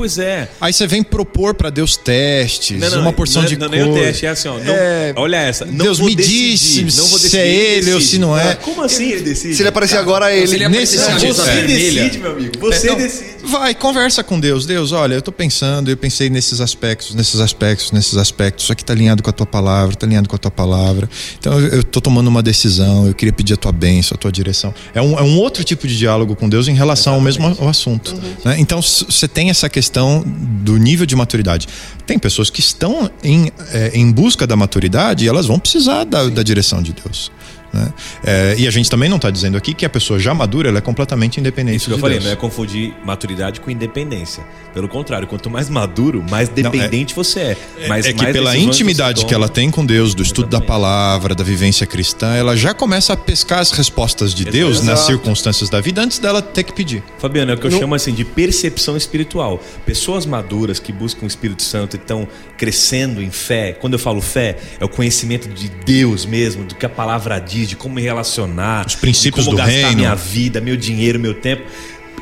Pois 0.00 0.16
é. 0.16 0.48
Aí 0.58 0.72
você 0.72 0.86
vem 0.86 1.02
propor 1.02 1.52
para 1.52 1.68
Deus 1.68 1.94
testes, 1.94 2.80
uma 2.94 3.12
porção 3.12 3.42
não, 3.42 3.48
de 3.50 3.58
não, 3.58 3.68
coisas. 3.68 3.86
Não, 3.86 3.92
nem 3.92 4.02
o 4.02 4.06
teste, 4.06 4.24
é 4.24 4.30
assim, 4.30 4.48
ó. 4.48 4.58
Não, 4.58 4.74
É, 4.74 5.12
olha 5.14 5.36
essa. 5.36 5.66
Não 5.66 5.84
Deus 5.84 5.98
vou 5.98 6.08
me 6.08 6.16
decidir, 6.16 6.84
disse 6.84 6.98
não 6.98 7.04
se 7.06 7.22
decidir, 7.24 7.38
é 7.38 7.48
ele 7.48 7.92
ou 7.92 8.00
se 8.00 8.18
não 8.18 8.38
é. 8.38 8.52
Ah, 8.52 8.56
Como 8.56 8.82
assim 8.82 9.10
ele 9.10 9.20
decide? 9.20 9.54
Se 9.56 9.60
ele 9.60 9.68
aparecer 9.68 9.98
agora, 9.98 10.34
ele. 10.34 10.46
se 10.46 10.54
ele 10.54 10.68
Nesse 10.70 10.96
sentido, 10.96 11.22
mesa 11.26 11.44
Você 11.44 11.50
é. 11.50 11.62
decide, 11.66 12.18
meu 12.18 12.32
amigo. 12.32 12.52
Você 12.60 12.86
É, 12.86 12.90
não, 12.92 12.96
decide. 12.96 13.30
Vai, 13.44 13.74
conversa 13.74 14.24
com 14.24 14.40
Deus. 14.40 14.64
Deus, 14.64 14.90
olha, 14.92 15.14
eu 15.14 15.22
tô 15.22 15.32
pensando, 15.32 15.90
eu 15.90 15.96
pensei 15.98 16.30
nesses 16.30 16.62
aspectos, 16.62 17.14
nesses 17.14 17.38
aspectos, 17.38 17.92
nesses 17.92 18.16
aspectos. 18.16 18.64
Isso 18.64 18.72
aqui 18.72 18.82
tá 18.82 18.94
alinhado 18.94 19.22
com 19.22 19.28
a 19.28 19.32
tua 19.34 19.46
palavra, 19.46 19.94
tá 19.96 20.06
alinhado 20.06 20.30
com 20.30 20.36
a 20.36 20.38
tua 20.38 20.50
palavra. 20.50 21.10
Então 21.38 21.60
eu, 21.60 21.68
eu 21.68 21.84
tô 21.84 22.00
tomando 22.00 22.28
uma 22.28 22.42
decisão, 22.42 23.06
eu 23.06 23.14
queria 23.14 23.34
pedir 23.34 23.52
a 23.52 23.56
tua 23.58 23.72
bênção, 23.72 24.14
a 24.14 24.18
tua 24.18 24.32
direção. 24.32 24.72
É 24.94 25.02
um, 25.02 25.18
é 25.18 25.22
um 25.22 25.36
outro 25.38 25.62
tipo 25.62 25.86
de 25.86 25.98
diálogo 25.98 26.34
com 26.34 26.48
Deus 26.48 26.68
em 26.68 26.74
relação 26.74 27.14
ao 27.14 27.20
mesmo 27.20 27.54
ao 27.60 27.68
assunto. 27.68 28.14
né? 28.42 28.56
Então 28.58 28.80
você 28.80 29.28
tem 29.28 29.50
essa 29.50 29.68
questão 29.68 29.89
do 29.92 30.76
nível 30.76 31.06
de 31.06 31.16
maturidade. 31.16 31.68
Tem 32.06 32.18
pessoas 32.18 32.50
que 32.50 32.60
estão 32.60 33.10
em, 33.22 33.50
é, 33.72 33.90
em 33.94 34.10
busca 34.10 34.46
da 34.46 34.56
maturidade 34.56 35.24
e 35.24 35.28
elas 35.28 35.46
vão 35.46 35.58
precisar 35.58 36.04
da, 36.04 36.28
da 36.28 36.42
direção 36.42 36.82
de 36.82 36.92
Deus. 36.92 37.30
Né? 37.72 37.92
É, 38.24 38.54
e 38.58 38.66
a 38.66 38.70
gente 38.70 38.90
também 38.90 39.08
não 39.08 39.16
está 39.16 39.30
dizendo 39.30 39.56
aqui 39.56 39.74
que 39.74 39.84
a 39.84 39.88
pessoa 39.88 40.18
já 40.18 40.34
madura 40.34 40.68
ela 40.68 40.78
é 40.78 40.80
completamente 40.80 41.38
independente 41.38 41.76
Isso 41.76 41.86
que 41.86 41.92
eu 41.92 41.96
de 41.96 42.00
falei, 42.00 42.18
Deus. 42.18 42.26
não 42.26 42.32
é 42.32 42.36
confundir 42.36 42.94
maturidade 43.04 43.60
com 43.60 43.70
independência. 43.70 44.44
Pelo 44.72 44.88
contrário, 44.88 45.26
quanto 45.26 45.50
mais 45.50 45.68
maduro, 45.68 46.24
mais 46.30 46.48
dependente 46.48 47.14
você 47.14 47.40
é. 47.40 47.56
Mas 47.88 48.06
é 48.06 48.12
que 48.12 48.22
mais 48.22 48.32
pela 48.32 48.50
decisões 48.52 48.76
intimidade 48.76 49.20
você 49.20 49.26
que 49.26 49.34
ela 49.34 49.48
tem 49.48 49.70
com 49.70 49.84
Deus, 49.84 50.14
do 50.14 50.22
estudo 50.22 50.48
da 50.48 50.58
Exatamente. 50.58 50.68
palavra, 50.68 51.34
da 51.34 51.44
vivência 51.44 51.86
cristã, 51.86 52.34
ela 52.34 52.56
já 52.56 52.72
começa 52.72 53.12
a 53.12 53.16
pescar 53.16 53.58
as 53.58 53.72
respostas 53.72 54.34
de 54.34 54.44
Deus 54.44 54.82
nas 54.82 55.00
Exato. 55.00 55.06
circunstâncias 55.12 55.68
da 55.68 55.80
vida 55.80 56.02
antes 56.02 56.18
dela 56.18 56.40
ter 56.40 56.62
que 56.62 56.72
pedir. 56.72 57.02
Fabiano, 57.18 57.50
é 57.50 57.54
o 57.54 57.58
que 57.58 57.66
eu 57.66 57.70
chamo 57.70 57.94
assim 57.94 58.14
de 58.14 58.24
percepção 58.24 58.96
espiritual. 58.96 59.60
Pessoas 59.84 60.24
maduras 60.24 60.78
que 60.78 60.92
buscam 60.92 61.24
o 61.24 61.28
Espírito 61.28 61.62
Santo 61.62 61.96
e 61.96 61.98
estão 61.98 62.26
crescendo 62.56 63.22
em 63.22 63.30
fé. 63.30 63.72
Quando 63.72 63.94
eu 63.94 63.98
falo 63.98 64.20
fé, 64.20 64.56
é 64.78 64.84
o 64.84 64.88
conhecimento 64.88 65.48
de 65.48 65.68
Deus 65.68 66.24
mesmo, 66.24 66.64
do 66.64 66.74
que 66.74 66.86
a 66.86 66.88
palavra 66.88 67.38
diz, 67.38 67.59
de 67.66 67.76
como 67.76 67.94
me 67.94 68.02
relacionar, 68.02 68.86
Os 68.86 68.94
princípios 68.94 69.44
de 69.44 69.50
como 69.50 69.56
do 69.56 69.62
gastar 69.62 69.88
reino. 69.88 69.96
minha 69.96 70.14
vida, 70.14 70.60
meu 70.60 70.76
dinheiro, 70.76 71.18
meu 71.18 71.34
tempo. 71.34 71.62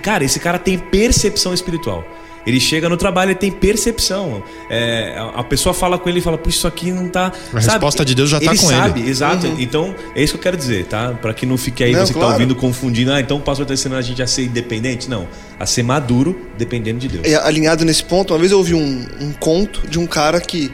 Cara, 0.02 0.24
esse 0.24 0.38
cara 0.38 0.58
tem 0.58 0.78
percepção 0.78 1.52
espiritual. 1.52 2.04
Ele 2.48 2.60
chega 2.60 2.88
no 2.88 2.96
trabalho 2.96 3.32
e 3.32 3.34
tem 3.34 3.50
percepção. 3.50 4.42
É, 4.70 5.14
a, 5.34 5.44
pessoa 5.44 5.74
fala 5.74 5.98
com 5.98 6.08
ele 6.08 6.20
e 6.20 6.22
fala, 6.22 6.38
puxa, 6.38 6.56
isso 6.56 6.66
aqui 6.66 6.90
não 6.90 7.06
tá. 7.06 7.30
A 7.52 7.60
resposta 7.60 8.04
de 8.06 8.14
Deus 8.14 8.30
já 8.30 8.40
tá 8.40 8.52
ele 8.52 8.58
com 8.58 8.68
sabe, 8.68 9.00
ele. 9.00 9.10
Exato. 9.10 9.46
Então, 9.58 9.94
é 10.14 10.22
isso 10.22 10.32
que 10.32 10.38
eu 10.38 10.42
quero 10.42 10.56
dizer, 10.56 10.86
tá? 10.86 11.12
Pra 11.12 11.34
que 11.34 11.44
não 11.44 11.58
fique 11.58 11.84
aí 11.84 11.92
Não, 11.92 12.00
você 12.00 12.06
que 12.06 12.18
claro. 12.18 12.28
tá 12.28 12.34
ouvindo 12.36 12.54
confundindo, 12.54 13.12
ah, 13.12 13.20
então 13.20 13.36
o 13.36 13.40
pastor 13.40 13.66
tá 13.66 13.74
ensinando 13.74 13.98
a 13.98 14.02
gente 14.02 14.22
a 14.22 14.26
ser 14.26 14.44
independente. 14.44 15.10
Não. 15.10 15.28
A 15.60 15.66
ser 15.66 15.82
maduro, 15.82 16.48
dependendo 16.56 16.98
de 17.00 17.08
Deus. 17.08 17.26
É, 17.26 17.34
alinhado 17.34 17.84
nesse 17.84 18.02
ponto, 18.02 18.32
uma 18.32 18.38
vez 18.38 18.50
eu 18.50 18.56
ouvi 18.56 18.72
um, 18.72 19.06
um 19.20 19.32
conto 19.32 19.86
de 19.86 19.98
um 19.98 20.06
cara 20.06 20.40
que 20.40 20.72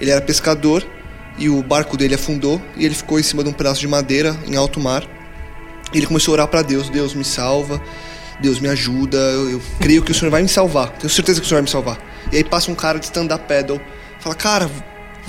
ele 0.00 0.10
era 0.10 0.22
pescador 0.22 0.82
e 1.40 1.48
o 1.48 1.62
barco 1.62 1.96
dele 1.96 2.14
afundou 2.14 2.60
e 2.76 2.84
ele 2.84 2.94
ficou 2.94 3.18
em 3.18 3.22
cima 3.22 3.42
de 3.42 3.48
um 3.48 3.52
pedaço 3.52 3.80
de 3.80 3.88
madeira 3.88 4.38
em 4.46 4.54
alto 4.54 4.78
mar. 4.78 5.02
E 5.92 5.96
ele 5.96 6.06
começou 6.06 6.32
a 6.32 6.34
orar 6.34 6.48
para 6.48 6.62
Deus: 6.62 6.90
Deus 6.90 7.14
me 7.14 7.24
salva, 7.24 7.82
Deus 8.38 8.60
me 8.60 8.68
ajuda, 8.68 9.16
eu, 9.16 9.50
eu 9.50 9.62
creio 9.80 10.02
que 10.02 10.12
o 10.12 10.14
Senhor 10.14 10.30
vai 10.30 10.42
me 10.42 10.48
salvar, 10.48 10.90
tenho 10.90 11.10
certeza 11.10 11.40
que 11.40 11.46
o 11.46 11.48
Senhor 11.48 11.56
vai 11.58 11.62
me 11.62 11.70
salvar. 11.70 11.98
E 12.30 12.36
aí 12.36 12.44
passa 12.44 12.70
um 12.70 12.74
cara 12.74 12.98
de 12.98 13.06
stand-up 13.06 13.48
paddle, 13.48 13.80
fala: 14.20 14.34
Cara, 14.34 14.70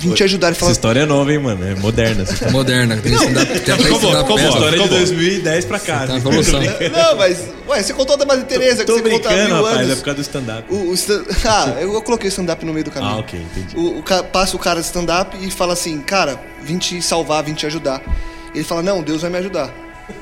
vim 0.02 0.14
te 0.14 0.24
ajudar. 0.24 0.52
Essa 0.52 0.72
história 0.72 1.02
é 1.02 1.06
nova, 1.06 1.32
hein, 1.32 1.40
mano? 1.40 1.66
É 1.66 1.76
moderna. 1.76 2.26
Moderna. 2.52 2.98
Tem 2.98 3.12
que 3.16 3.24
estudar, 3.24 3.46
tem 3.46 3.58
até 3.58 3.78
Ficou 3.78 4.00
bom. 4.00 4.38
História 4.38 4.80
de 4.80 4.90
2010 4.90 5.66
pra 5.66 5.80
cá. 5.80 6.08
Tá 6.08 6.18
evolução. 6.18 6.60
Não, 6.62 7.18
mas, 7.18 7.38
ué, 7.68 7.82
você 7.84 7.94
contou 7.94 8.18
da 8.18 8.26
Madre 8.26 8.46
Teresa, 8.46 8.84
que 8.84 8.88
Tô 8.88 8.94
você 8.94 9.00
há 9.00 9.04
brincando, 9.04 9.36
mil 9.46 9.56
rapaz, 9.56 9.78
é 9.78 9.84
anos. 9.84 9.96
por 10.00 10.06
causa 10.06 10.16
do 10.16 10.22
stand-up. 10.22 10.74
O, 10.74 10.90
o 10.90 10.94
stand- 10.94 11.26
Ah, 11.46 11.76
eu, 11.80 12.02
coloquei 12.02 12.28
stand-up 12.30 12.66
no 12.66 12.74
meio 12.74 12.86
do 12.86 12.92
caminho. 12.92 13.14
Ah, 13.14 13.18
ok, 13.20 13.40
entendi. 13.40 13.78
O, 13.78 14.00
o 14.00 14.04
passa 14.32 14.56
o 14.56 14.60
cara 14.60 14.80
de 14.80 14.86
stand-up 14.86 15.38
e 15.40 15.52
fala 15.52 15.74
assim, 15.74 16.00
cara, 16.02 16.40
vim 16.64 16.78
te 16.78 17.02
salvar, 17.02 17.44
vim 17.44 17.54
te 17.54 17.66
ajudar. 17.66 18.02
Ele 18.54 18.64
fala, 18.64 18.82
não, 18.82 19.02
Deus 19.02 19.22
vai 19.22 19.30
me 19.32 19.38
ajudar. 19.38 19.70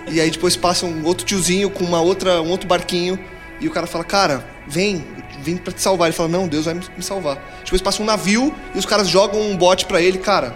E 0.07 0.19
aí 0.19 0.29
depois 0.29 0.55
passa 0.55 0.85
um 0.85 1.03
outro 1.05 1.25
tiozinho 1.25 1.69
com 1.69 1.83
uma 1.83 2.01
outra, 2.01 2.41
um 2.41 2.49
outro 2.49 2.67
barquinho 2.67 3.17
e 3.59 3.67
o 3.67 3.71
cara 3.71 3.87
fala, 3.87 4.03
cara, 4.03 4.43
vem, 4.67 5.03
vim 5.49 5.57
pra 5.57 5.73
te 5.73 5.81
salvar. 5.81 6.07
Ele 6.07 6.15
fala, 6.15 6.29
não, 6.29 6.47
Deus 6.47 6.65
vai 6.65 6.73
me 6.73 6.83
salvar. 7.01 7.37
Depois 7.63 7.81
passa 7.81 8.01
um 8.01 8.05
navio 8.05 8.53
e 8.73 8.79
os 8.79 8.85
caras 8.85 9.07
jogam 9.07 9.41
um 9.41 9.55
bote 9.55 9.85
pra 9.85 10.01
ele, 10.01 10.17
cara, 10.17 10.55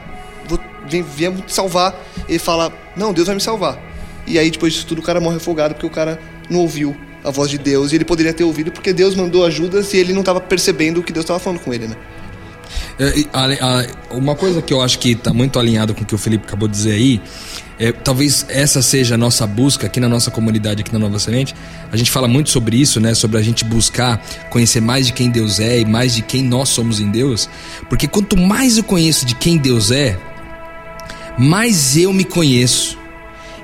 vem, 0.87 1.01
viemos 1.01 1.45
te 1.45 1.53
salvar. 1.53 1.95
Ele 2.27 2.39
fala, 2.39 2.71
não, 2.95 3.13
Deus 3.13 3.27
vai 3.27 3.35
me 3.35 3.41
salvar. 3.41 3.79
E 4.25 4.39
aí 4.39 4.49
depois 4.49 4.73
disso 4.73 4.85
tudo 4.85 4.99
o 4.99 5.03
cara 5.03 5.19
morre 5.19 5.37
afogado 5.37 5.73
porque 5.73 5.85
o 5.85 5.89
cara 5.89 6.19
não 6.49 6.61
ouviu 6.61 6.95
a 7.23 7.31
voz 7.31 7.49
de 7.49 7.57
Deus 7.57 7.91
e 7.91 7.95
ele 7.95 8.05
poderia 8.05 8.33
ter 8.33 8.43
ouvido 8.43 8.71
porque 8.71 8.93
Deus 8.93 9.15
mandou 9.15 9.45
ajudas 9.45 9.93
e 9.93 9.97
ele 9.97 10.13
não 10.13 10.21
estava 10.21 10.39
percebendo 10.41 10.99
o 10.99 11.03
que 11.03 11.11
Deus 11.11 11.23
estava 11.23 11.39
falando 11.39 11.59
com 11.59 11.73
ele, 11.73 11.87
né? 11.87 11.95
É, 12.99 13.87
uma 14.11 14.35
coisa 14.35 14.61
que 14.61 14.73
eu 14.73 14.81
acho 14.81 14.99
que 14.99 15.11
está 15.11 15.33
muito 15.33 15.57
alinhado 15.59 15.93
com 15.95 16.03
o 16.03 16.05
que 16.05 16.13
o 16.13 16.17
Felipe 16.17 16.45
acabou 16.47 16.67
de 16.67 16.75
dizer 16.75 16.91
aí, 16.93 17.21
é, 17.79 17.91
talvez 17.91 18.45
essa 18.49 18.81
seja 18.83 19.15
a 19.15 19.17
nossa 19.17 19.47
busca 19.47 19.87
aqui 19.87 19.99
na 19.99 20.07
nossa 20.07 20.29
comunidade, 20.29 20.81
aqui 20.81 20.93
na 20.93 20.99
Nova 20.99 21.17
Semente. 21.17 21.55
A 21.91 21.97
gente 21.97 22.11
fala 22.11 22.27
muito 22.27 22.51
sobre 22.51 22.77
isso, 22.77 22.99
né? 22.99 23.13
Sobre 23.15 23.37
a 23.39 23.41
gente 23.41 23.65
buscar 23.65 24.23
conhecer 24.51 24.79
mais 24.79 25.07
de 25.07 25.13
quem 25.13 25.29
Deus 25.31 25.59
é 25.59 25.79
e 25.79 25.85
mais 25.85 26.13
de 26.13 26.21
quem 26.21 26.43
nós 26.43 26.69
somos 26.69 26.99
em 26.99 27.09
Deus. 27.09 27.49
Porque 27.89 28.07
quanto 28.07 28.37
mais 28.37 28.77
eu 28.77 28.83
conheço 28.83 29.25
de 29.25 29.33
quem 29.35 29.57
Deus 29.57 29.89
é, 29.91 30.17
mais 31.37 31.97
eu 31.97 32.13
me 32.13 32.23
conheço. 32.23 32.97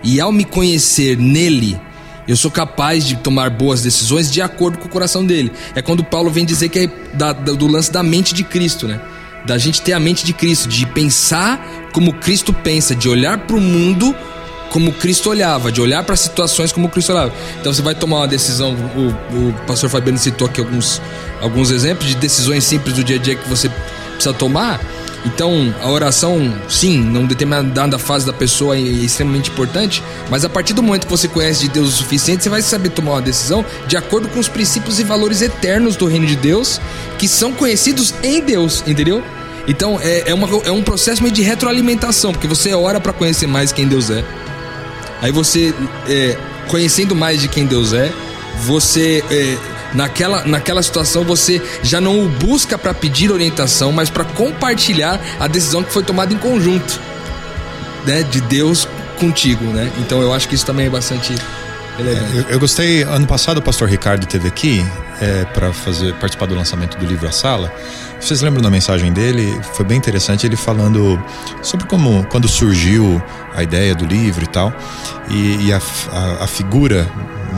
E 0.03 0.19
ao 0.19 0.31
me 0.31 0.43
conhecer 0.45 1.17
nele, 1.17 1.79
eu 2.27 2.35
sou 2.35 2.49
capaz 2.49 3.05
de 3.05 3.17
tomar 3.17 3.49
boas 3.49 3.81
decisões 3.81 4.31
de 4.31 4.41
acordo 4.41 4.77
com 4.79 4.85
o 4.87 4.89
coração 4.89 5.25
dele. 5.25 5.51
É 5.75 5.81
quando 5.81 6.03
Paulo 6.03 6.31
vem 6.31 6.45
dizer 6.45 6.69
que 6.69 6.79
é 6.79 6.87
da- 7.13 7.33
do 7.33 7.67
lance 7.67 7.91
da 7.91 8.01
mente 8.01 8.33
de 8.33 8.43
Cristo, 8.43 8.87
né? 8.87 8.99
Da 9.45 9.57
gente 9.57 9.81
ter 9.81 9.93
a 9.93 9.99
mente 9.99 10.25
de 10.25 10.33
Cristo, 10.33 10.67
de 10.67 10.85
pensar 10.85 11.59
como 11.93 12.13
Cristo 12.13 12.53
pensa, 12.53 12.95
de 12.95 13.09
olhar 13.09 13.37
para 13.39 13.55
o 13.55 13.61
mundo 13.61 14.15
como 14.69 14.93
Cristo 14.93 15.29
olhava, 15.29 15.71
de 15.71 15.81
olhar 15.81 16.03
para 16.03 16.15
situações 16.15 16.71
como 16.71 16.89
Cristo 16.89 17.11
olhava. 17.11 17.33
Então 17.59 17.73
você 17.73 17.81
vai 17.81 17.95
tomar 17.95 18.17
uma 18.17 18.27
decisão, 18.27 18.73
o, 18.73 19.49
o 19.49 19.53
pastor 19.65 19.89
Fabiano 19.89 20.17
citou 20.17 20.47
aqui 20.47 20.61
alguns, 20.61 21.01
alguns 21.41 21.71
exemplos 21.71 22.07
de 22.07 22.15
decisões 22.15 22.63
simples 22.63 22.95
do 22.95 23.03
dia 23.03 23.15
a 23.15 23.19
dia 23.19 23.35
que 23.35 23.49
você 23.49 23.69
precisa 24.13 24.33
tomar. 24.33 24.79
Então, 25.25 25.73
a 25.81 25.89
oração, 25.89 26.53
sim, 26.69 26.97
numa 26.99 27.27
determinada 27.27 27.99
fase 27.99 28.25
da 28.25 28.31
pessoa 28.31 28.77
é 28.77 28.79
extremamente 28.79 29.51
importante, 29.51 30.01
mas 30.29 30.45
a 30.45 30.49
partir 30.49 30.73
do 30.73 30.81
momento 30.81 31.05
que 31.05 31.11
você 31.11 31.27
conhece 31.27 31.61
de 31.61 31.69
Deus 31.69 31.89
o 31.89 31.91
suficiente, 31.91 32.43
você 32.43 32.49
vai 32.49 32.61
saber 32.61 32.89
tomar 32.89 33.11
uma 33.11 33.21
decisão 33.21 33.65
de 33.85 33.97
acordo 33.97 34.29
com 34.29 34.39
os 34.39 34.47
princípios 34.47 34.99
e 34.99 35.03
valores 35.03 35.41
eternos 35.41 35.97
do 35.97 36.05
reino 36.05 36.25
de 36.25 36.37
Deus, 36.37 36.79
que 37.17 37.27
são 37.27 37.51
conhecidos 37.51 38.13
em 38.23 38.41
Deus, 38.41 38.81
entendeu? 38.87 39.21
Então, 39.67 39.99
é, 40.01 40.29
é, 40.31 40.33
uma, 40.33 40.47
é 40.65 40.71
um 40.71 40.81
processo 40.81 41.21
meio 41.21 41.33
de 41.33 41.41
retroalimentação, 41.41 42.31
porque 42.31 42.47
você 42.47 42.73
ora 42.73 42.99
para 42.99 43.11
conhecer 43.11 43.45
mais 43.45 43.71
quem 43.71 43.87
Deus 43.87 44.09
é. 44.09 44.23
Aí 45.21 45.31
você, 45.31 45.73
é, 46.07 46.37
conhecendo 46.69 47.13
mais 47.13 47.41
de 47.41 47.49
quem 47.49 47.65
Deus 47.65 47.91
é, 47.91 48.11
você, 48.63 49.23
é, 49.29 49.57
naquela, 49.93 50.43
naquela 50.45 50.81
situação, 50.81 51.23
você 51.23 51.61
já 51.83 51.99
não 51.99 52.23
o 52.23 52.29
busca 52.29 52.77
para 52.77 52.93
pedir 52.93 53.31
orientação, 53.31 53.91
mas 53.91 54.09
para 54.09 54.23
compartilhar 54.23 55.19
a 55.39 55.47
decisão 55.47 55.83
que 55.83 55.91
foi 55.91 56.03
tomada 56.03 56.33
em 56.33 56.37
conjunto, 56.37 56.99
né, 58.05 58.23
de 58.23 58.41
Deus 58.41 58.87
contigo, 59.19 59.65
né? 59.65 59.91
Então 59.99 60.21
eu 60.21 60.33
acho 60.33 60.47
que 60.47 60.55
isso 60.55 60.65
também 60.65 60.87
é 60.87 60.89
bastante 60.89 61.35
relevante. 61.97 62.37
Eu, 62.37 62.43
eu 62.53 62.59
gostei, 62.59 63.03
ano 63.03 63.27
passado 63.27 63.57
o 63.57 63.61
pastor 63.61 63.89
Ricardo 63.89 64.23
esteve 64.23 64.47
aqui 64.47 64.85
é, 65.21 65.45
para 65.45 65.73
fazer 65.73 66.13
participar 66.15 66.45
do 66.45 66.55
lançamento 66.55 66.97
do 66.97 67.05
livro 67.05 67.27
A 67.27 67.31
Sala. 67.31 67.71
Vocês 68.19 68.41
lembram 68.41 68.61
da 68.61 68.69
mensagem 68.69 69.11
dele? 69.11 69.59
Foi 69.73 69.85
bem 69.85 69.97
interessante 69.97 70.45
ele 70.45 70.55
falando 70.55 71.21
sobre 71.61 71.85
como 71.85 72.25
quando 72.25 72.47
surgiu 72.47 73.21
a 73.55 73.63
ideia 73.63 73.93
do 73.95 74.05
livro 74.05 74.43
e 74.43 74.47
tal, 74.47 74.73
e, 75.29 75.67
e 75.67 75.73
a, 75.73 75.81
a, 76.11 76.43
a 76.43 76.47
figura, 76.47 77.07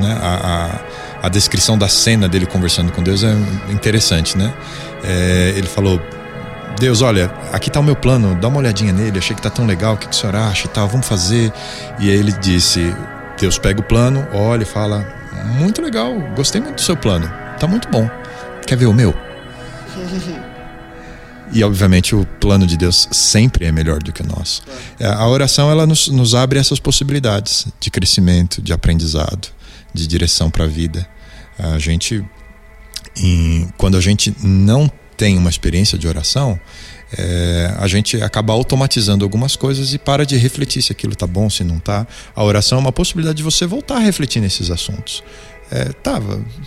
né, 0.01 0.17
a, 0.21 0.36
a, 0.36 1.11
a 1.22 1.30
descrição 1.30 1.78
da 1.78 1.88
cena 1.88 2.28
dele 2.28 2.45
conversando 2.45 2.91
com 2.91 3.03
Deus 3.03 3.24
é 3.24 3.34
interessante, 3.69 4.38
né? 4.38 4.53
É, 5.03 5.53
ele 5.55 5.67
falou 5.67 6.01
Deus, 6.80 7.01
olha, 7.01 7.32
aqui 7.51 7.69
tá 7.69 7.80
o 7.80 7.84
meu 7.84 7.95
plano, 7.95 8.36
dá 8.36 8.47
uma 8.47 8.57
olhadinha 8.57 8.91
nele, 8.91 9.19
achei 9.19 9.36
que 9.36 9.41
tá 9.41 9.49
tão 9.51 9.67
legal, 9.67 9.93
o 9.93 9.97
que, 9.97 10.07
que 10.07 10.15
o 10.15 10.17
senhor 10.17 10.36
acha 10.36 10.65
e 10.65 10.69
tal, 10.69 10.88
vamos 10.88 11.07
fazer. 11.07 11.53
E 11.99 12.09
aí 12.09 12.15
ele 12.15 12.32
disse: 12.32 12.93
Deus 13.39 13.59
pega 13.59 13.80
o 13.80 13.84
plano, 13.84 14.28
olha 14.34 14.63
e 14.63 14.65
fala: 14.65 15.05
Muito 15.59 15.82
legal, 15.82 16.11
gostei 16.36 16.59
muito 16.59 16.76
do 16.76 16.82
seu 16.82 16.97
plano, 16.97 17.32
tá 17.59 17.67
muito 17.67 17.88
bom. 17.89 18.09
Quer 18.65 18.78
ver 18.78 18.88
o 18.88 18.93
meu? 18.93 19.13
E 21.53 21.65
obviamente 21.65 22.15
o 22.15 22.26
plano 22.39 22.65
de 22.65 22.78
Deus 22.78 23.09
sempre 23.11 23.65
é 23.65 23.74
melhor 23.74 24.01
do 24.01 24.13
que 24.13 24.22
o 24.22 24.26
nosso. 24.26 24.63
É, 24.97 25.05
A 25.05 25.28
oração 25.28 25.69
ela 25.69 25.86
nos, 25.86 26.07
nos 26.07 26.34
abre 26.34 26.57
essas 26.57 26.80
possibilidades 26.80 27.67
de 27.78 27.91
crescimento, 27.91 28.61
de 28.61 28.72
aprendizado, 28.72 29.49
de 29.94 30.08
direção 30.08 30.50
para 30.50 30.66
a 30.66 30.68
vida. 30.68 31.08
A 31.58 31.78
gente, 31.80 32.24
em- 33.16 33.70
quando 33.78 33.98
a 33.98 34.02
gente 34.02 34.34
não 34.44 34.89
tem 35.18 35.38
uma 35.38 35.50
experiência 35.50 35.98
de 35.98 36.08
oração, 36.08 36.60
é, 37.18 37.76
a 37.78 37.88
gente 37.88 38.22
acaba 38.22 38.54
automatizando 38.54 39.26
algumas 39.26 39.56
coisas 39.56 39.94
e 39.94 39.98
para 39.98 40.26
de 40.26 40.38
refletir 40.38 40.82
se 40.82 40.92
aquilo 40.92 41.16
tá 41.16 41.28
bom, 41.28 41.50
se 41.50 41.64
não 41.64 41.78
tá. 41.78 42.08
A 42.36 42.44
oração 42.44 42.78
é 42.78 42.82
uma 42.82 42.92
possibilidade 42.92 43.38
de 43.38 43.44
você 43.44 43.66
voltar 43.66 43.98
a 43.98 44.00
refletir 44.00 44.42
nesses 44.42 44.72
assuntos. 44.72 45.24
É, 45.74 45.89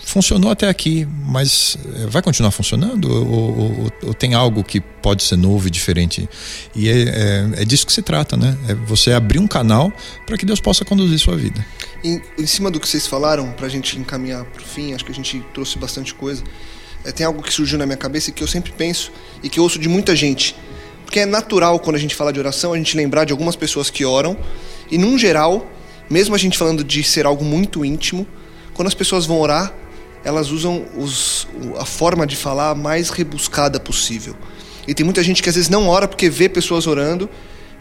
funcionou 0.03 0.49
até 0.49 0.67
aqui, 0.67 1.07
mas 1.27 1.77
é, 2.01 2.07
vai 2.07 2.23
continuar 2.23 2.49
funcionando? 2.49 3.05
Ou, 3.05 3.27
ou, 3.27 3.59
ou, 3.59 3.91
ou, 4.03 4.13
tem 4.15 4.33
algo 4.33 4.63
que 4.63 4.81
pode 4.81 5.21
ser 5.21 5.35
novo 5.35 5.67
e 5.67 5.69
diferente? 5.69 6.27
E 6.75 6.89
é, 6.89 7.01
é, 7.03 7.49
é 7.61 7.65
disso 7.65 7.85
que 7.85 7.93
se 7.93 8.01
trata, 8.01 8.35
né? 8.35 8.57
É 8.67 8.73
você 8.73 9.11
abrir 9.11 9.37
um 9.37 9.45
canal 9.47 9.93
para 10.25 10.35
que 10.37 10.45
Deus 10.45 10.59
possa 10.59 10.83
conduzir 10.83 11.19
sua 11.19 11.37
vida. 11.37 11.63
Em, 12.05 12.21
em 12.37 12.45
cima 12.45 12.69
do 12.69 12.79
que 12.79 12.87
vocês 12.87 13.07
falaram, 13.07 13.51
para 13.53 13.65
a 13.65 13.69
gente 13.69 13.97
encaminhar 13.97 14.45
para 14.45 14.61
o 14.61 14.63
fim, 14.63 14.93
acho 14.93 15.03
que 15.03 15.11
a 15.11 15.15
gente 15.15 15.43
trouxe 15.55 15.79
bastante 15.79 16.13
coisa. 16.13 16.43
É, 17.03 17.11
tem 17.11 17.25
algo 17.25 17.41
que 17.41 17.51
surgiu 17.51 17.79
na 17.79 17.85
minha 17.87 17.97
cabeça 17.97 18.29
e 18.29 18.33
que 18.33 18.43
eu 18.43 18.47
sempre 18.47 18.71
penso 18.71 19.11
e 19.41 19.49
que 19.49 19.57
eu 19.57 19.63
ouço 19.63 19.79
de 19.79 19.89
muita 19.89 20.15
gente. 20.15 20.55
Porque 21.03 21.21
é 21.21 21.25
natural 21.25 21.79
quando 21.79 21.95
a 21.95 21.99
gente 21.99 22.13
fala 22.13 22.31
de 22.31 22.39
oração 22.39 22.73
a 22.73 22.77
gente 22.77 22.95
lembrar 22.95 23.25
de 23.25 23.31
algumas 23.31 23.55
pessoas 23.55 23.89
que 23.89 24.05
oram 24.05 24.37
e, 24.91 24.99
num 24.99 25.17
geral, 25.17 25.67
mesmo 26.07 26.35
a 26.35 26.37
gente 26.37 26.59
falando 26.59 26.83
de 26.83 27.03
ser 27.03 27.25
algo 27.25 27.43
muito 27.43 27.83
íntimo, 27.83 28.27
quando 28.75 28.87
as 28.87 28.93
pessoas 28.93 29.25
vão 29.25 29.39
orar, 29.39 29.73
elas 30.23 30.51
usam 30.51 30.85
os, 30.95 31.47
a 31.79 31.85
forma 31.85 32.27
de 32.27 32.35
falar 32.35 32.75
mais 32.75 33.09
rebuscada 33.09 33.79
possível. 33.79 34.35
E 34.87 34.93
tem 34.93 35.03
muita 35.03 35.23
gente 35.23 35.41
que 35.41 35.49
às 35.49 35.55
vezes 35.55 35.71
não 35.71 35.87
ora 35.87 36.07
porque 36.07 36.29
vê 36.29 36.47
pessoas 36.47 36.85
orando 36.85 37.27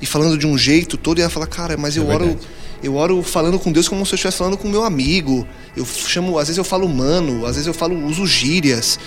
e 0.01 0.07
falando 0.07 0.39
de 0.39 0.47
um 0.47 0.57
jeito 0.57 0.97
todo 0.97 1.19
e 1.19 1.21
ela 1.21 1.31
fala, 1.31 1.47
cara, 1.47 1.77
mas 1.77 1.95
eu 1.95 2.11
é 2.11 2.15
oro 2.15 2.39
eu 2.85 2.97
oro 2.97 3.23
falando 3.23 3.59
com 3.59 3.73
Deus 3.73 3.89
como 3.89 4.05
se 4.05 4.13
eu 4.13 4.17
estivesse 4.17 4.39
falando 4.39 4.57
com 4.57 4.69
meu 4.69 4.85
amigo. 4.85 5.47
Eu 5.77 5.87
chamo, 5.87 6.39
às 6.39 6.49
vezes 6.49 6.59
eu 6.59 6.65
falo 6.65 6.89
mano, 6.89 7.47
às 7.47 7.57
vezes 7.57 7.67
eu 7.67 7.75
falo 7.75 7.97
uso 8.07 8.27
gírias. 8.27 8.99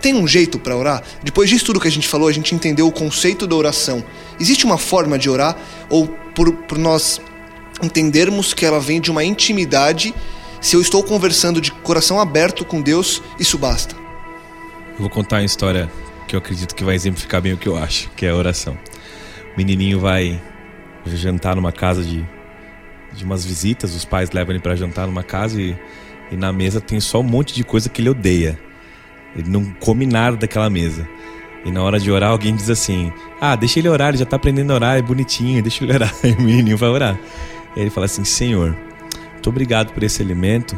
Tem 0.00 0.14
um 0.14 0.26
jeito 0.26 0.58
para 0.58 0.76
orar? 0.76 1.02
Depois 1.22 1.48
disso 1.48 1.64
tudo 1.64 1.78
que 1.78 1.88
a 1.88 1.90
gente 1.90 2.08
falou, 2.08 2.28
a 2.28 2.32
gente 2.32 2.54
entendeu 2.54 2.86
o 2.86 2.92
conceito 2.92 3.46
da 3.46 3.54
oração. 3.54 4.02
Existe 4.38 4.64
uma 4.64 4.78
forma 4.78 5.18
de 5.18 5.30
orar 5.30 5.56
ou 5.88 6.08
por, 6.34 6.52
por 6.52 6.78
nós 6.78 7.20
entendermos 7.82 8.52
que 8.52 8.66
ela 8.66 8.80
vem 8.80 9.00
de 9.00 9.10
uma 9.10 9.22
intimidade 9.22 10.14
se 10.60 10.76
eu 10.76 10.80
estou 10.80 11.02
conversando 11.02 11.60
de 11.60 11.72
coração 11.72 12.20
aberto 12.20 12.66
com 12.66 12.82
Deus, 12.82 13.22
isso 13.38 13.56
basta. 13.56 13.96
Eu 14.92 14.98
vou 14.98 15.08
contar 15.08 15.36
uma 15.36 15.44
história 15.44 15.90
que 16.28 16.36
eu 16.36 16.38
acredito 16.38 16.74
que 16.74 16.84
vai 16.84 16.94
exemplificar 16.94 17.40
bem 17.40 17.54
o 17.54 17.56
que 17.56 17.66
eu 17.66 17.78
acho, 17.78 18.10
que 18.10 18.26
é 18.26 18.30
a 18.30 18.36
oração. 18.36 18.76
O 19.54 19.56
menininho 19.56 19.98
vai 19.98 20.40
jantar 21.06 21.56
numa 21.56 21.72
casa 21.72 22.04
de, 22.04 22.26
de 23.20 23.24
umas 23.24 23.44
visitas, 23.44 23.94
os 23.94 24.04
pais 24.04 24.30
levam 24.30 24.52
ele 24.52 24.62
para 24.62 24.74
jantar 24.74 25.06
numa 25.06 25.22
casa 25.22 25.60
e, 25.60 25.76
e 26.30 26.36
na 26.36 26.52
mesa 26.52 26.80
tem 26.80 26.98
só 26.98 27.20
um 27.20 27.24
monte 27.24 27.54
de 27.54 27.62
coisa 27.62 27.88
que 27.88 28.02
ele 28.02 28.10
odeia. 28.10 28.58
Ele 29.36 29.48
não 29.48 29.64
come 29.78 30.06
nada 30.06 30.36
daquela 30.36 30.68
mesa. 30.68 31.08
E 31.64 31.70
na 31.70 31.82
hora 31.82 32.00
de 32.00 32.10
orar, 32.10 32.30
alguém 32.30 32.56
diz 32.56 32.70
assim: 32.70 33.12
Ah, 33.40 33.54
deixa 33.54 33.78
ele 33.78 33.88
orar, 33.88 34.08
ele 34.08 34.18
já 34.18 34.24
está 34.24 34.36
aprendendo 34.36 34.72
a 34.72 34.74
orar, 34.74 34.96
é 34.96 35.02
bonitinho, 35.02 35.62
deixa 35.62 35.84
ele 35.84 35.92
orar. 35.92 36.12
E 36.24 36.32
o 36.32 36.40
menininho 36.40 36.76
vai 36.76 36.88
orar. 36.88 37.18
E 37.76 37.80
ele 37.80 37.90
fala 37.90 38.06
assim: 38.06 38.24
Senhor, 38.24 38.76
muito 39.32 39.50
obrigado 39.50 39.92
por 39.92 40.02
esse 40.02 40.22
alimento 40.22 40.76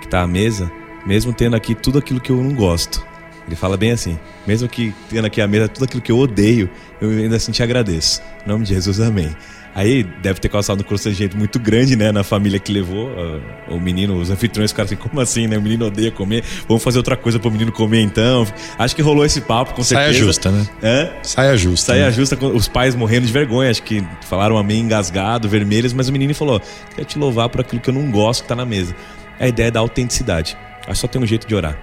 que 0.00 0.06
está 0.06 0.22
à 0.22 0.26
mesa, 0.26 0.72
mesmo 1.06 1.32
tendo 1.32 1.54
aqui 1.54 1.74
tudo 1.74 1.98
aquilo 1.98 2.20
que 2.20 2.30
eu 2.30 2.36
não 2.36 2.54
gosto. 2.54 3.04
Ele 3.46 3.56
fala 3.56 3.76
bem 3.76 3.92
assim: 3.92 4.18
mesmo 4.46 4.68
que 4.68 4.94
tendo 5.10 5.26
aqui 5.26 5.40
à 5.40 5.46
mesa 5.46 5.68
tudo 5.68 5.84
aquilo 5.84 6.02
que 6.02 6.10
eu 6.10 6.18
odeio, 6.18 6.70
eu 7.00 7.10
ainda 7.10 7.36
assim 7.36 7.52
te 7.52 7.62
agradeço. 7.62 8.22
Em 8.44 8.48
nome 8.48 8.64
de 8.64 8.74
Jesus, 8.74 9.00
amém. 9.00 9.36
Aí 9.74 10.02
deve 10.02 10.38
ter 10.38 10.48
causado 10.48 10.80
um 10.80 10.84
constrangimento 10.84 11.36
muito 11.36 11.58
grande, 11.58 11.96
né, 11.96 12.12
na 12.12 12.22
família 12.22 12.58
que 12.58 12.70
levou 12.70 13.08
uh, 13.08 13.40
o 13.74 13.80
menino, 13.80 14.16
os 14.16 14.30
anfitriões 14.30 14.70
ficaram 14.70 14.86
assim, 14.86 14.96
como 14.96 15.20
assim, 15.20 15.46
né? 15.46 15.56
O 15.56 15.62
menino 15.62 15.86
odeia 15.86 16.10
comer, 16.10 16.44
vamos 16.68 16.82
fazer 16.82 16.98
outra 16.98 17.16
coisa 17.16 17.38
pro 17.38 17.50
menino 17.50 17.72
comer 17.72 18.02
então. 18.02 18.46
Acho 18.78 18.94
que 18.94 19.00
rolou 19.00 19.24
esse 19.24 19.40
papo, 19.40 19.72
com 19.74 19.82
certeza. 19.82 20.12
Saia 20.12 20.24
justa, 20.26 20.50
né? 20.50 20.66
Hã? 20.82 21.10
Saia 21.22 21.56
justa. 21.56 21.92
Saia 21.92 22.06
né? 22.06 22.12
justa, 22.12 22.36
os 22.44 22.68
pais 22.68 22.94
morrendo 22.94 23.26
de 23.26 23.32
vergonha, 23.32 23.70
acho 23.70 23.82
que 23.82 24.04
falaram 24.28 24.58
amém 24.58 24.80
engasgado, 24.80 25.48
vermelhos, 25.48 25.94
mas 25.94 26.08
o 26.08 26.12
menino 26.12 26.34
falou: 26.34 26.60
quero 26.94 27.06
te 27.06 27.18
louvar 27.18 27.48
por 27.48 27.62
aquilo 27.62 27.80
que 27.80 27.88
eu 27.88 27.94
não 27.94 28.10
gosto 28.10 28.42
que 28.42 28.48
tá 28.48 28.56
na 28.56 28.66
mesa. 28.66 28.94
A 29.40 29.48
ideia 29.48 29.68
é 29.68 29.70
da 29.70 29.80
autenticidade. 29.80 30.56
Acho 30.86 31.00
só 31.00 31.08
tem 31.08 31.20
um 31.20 31.26
jeito 31.26 31.46
de 31.46 31.54
orar, 31.54 31.78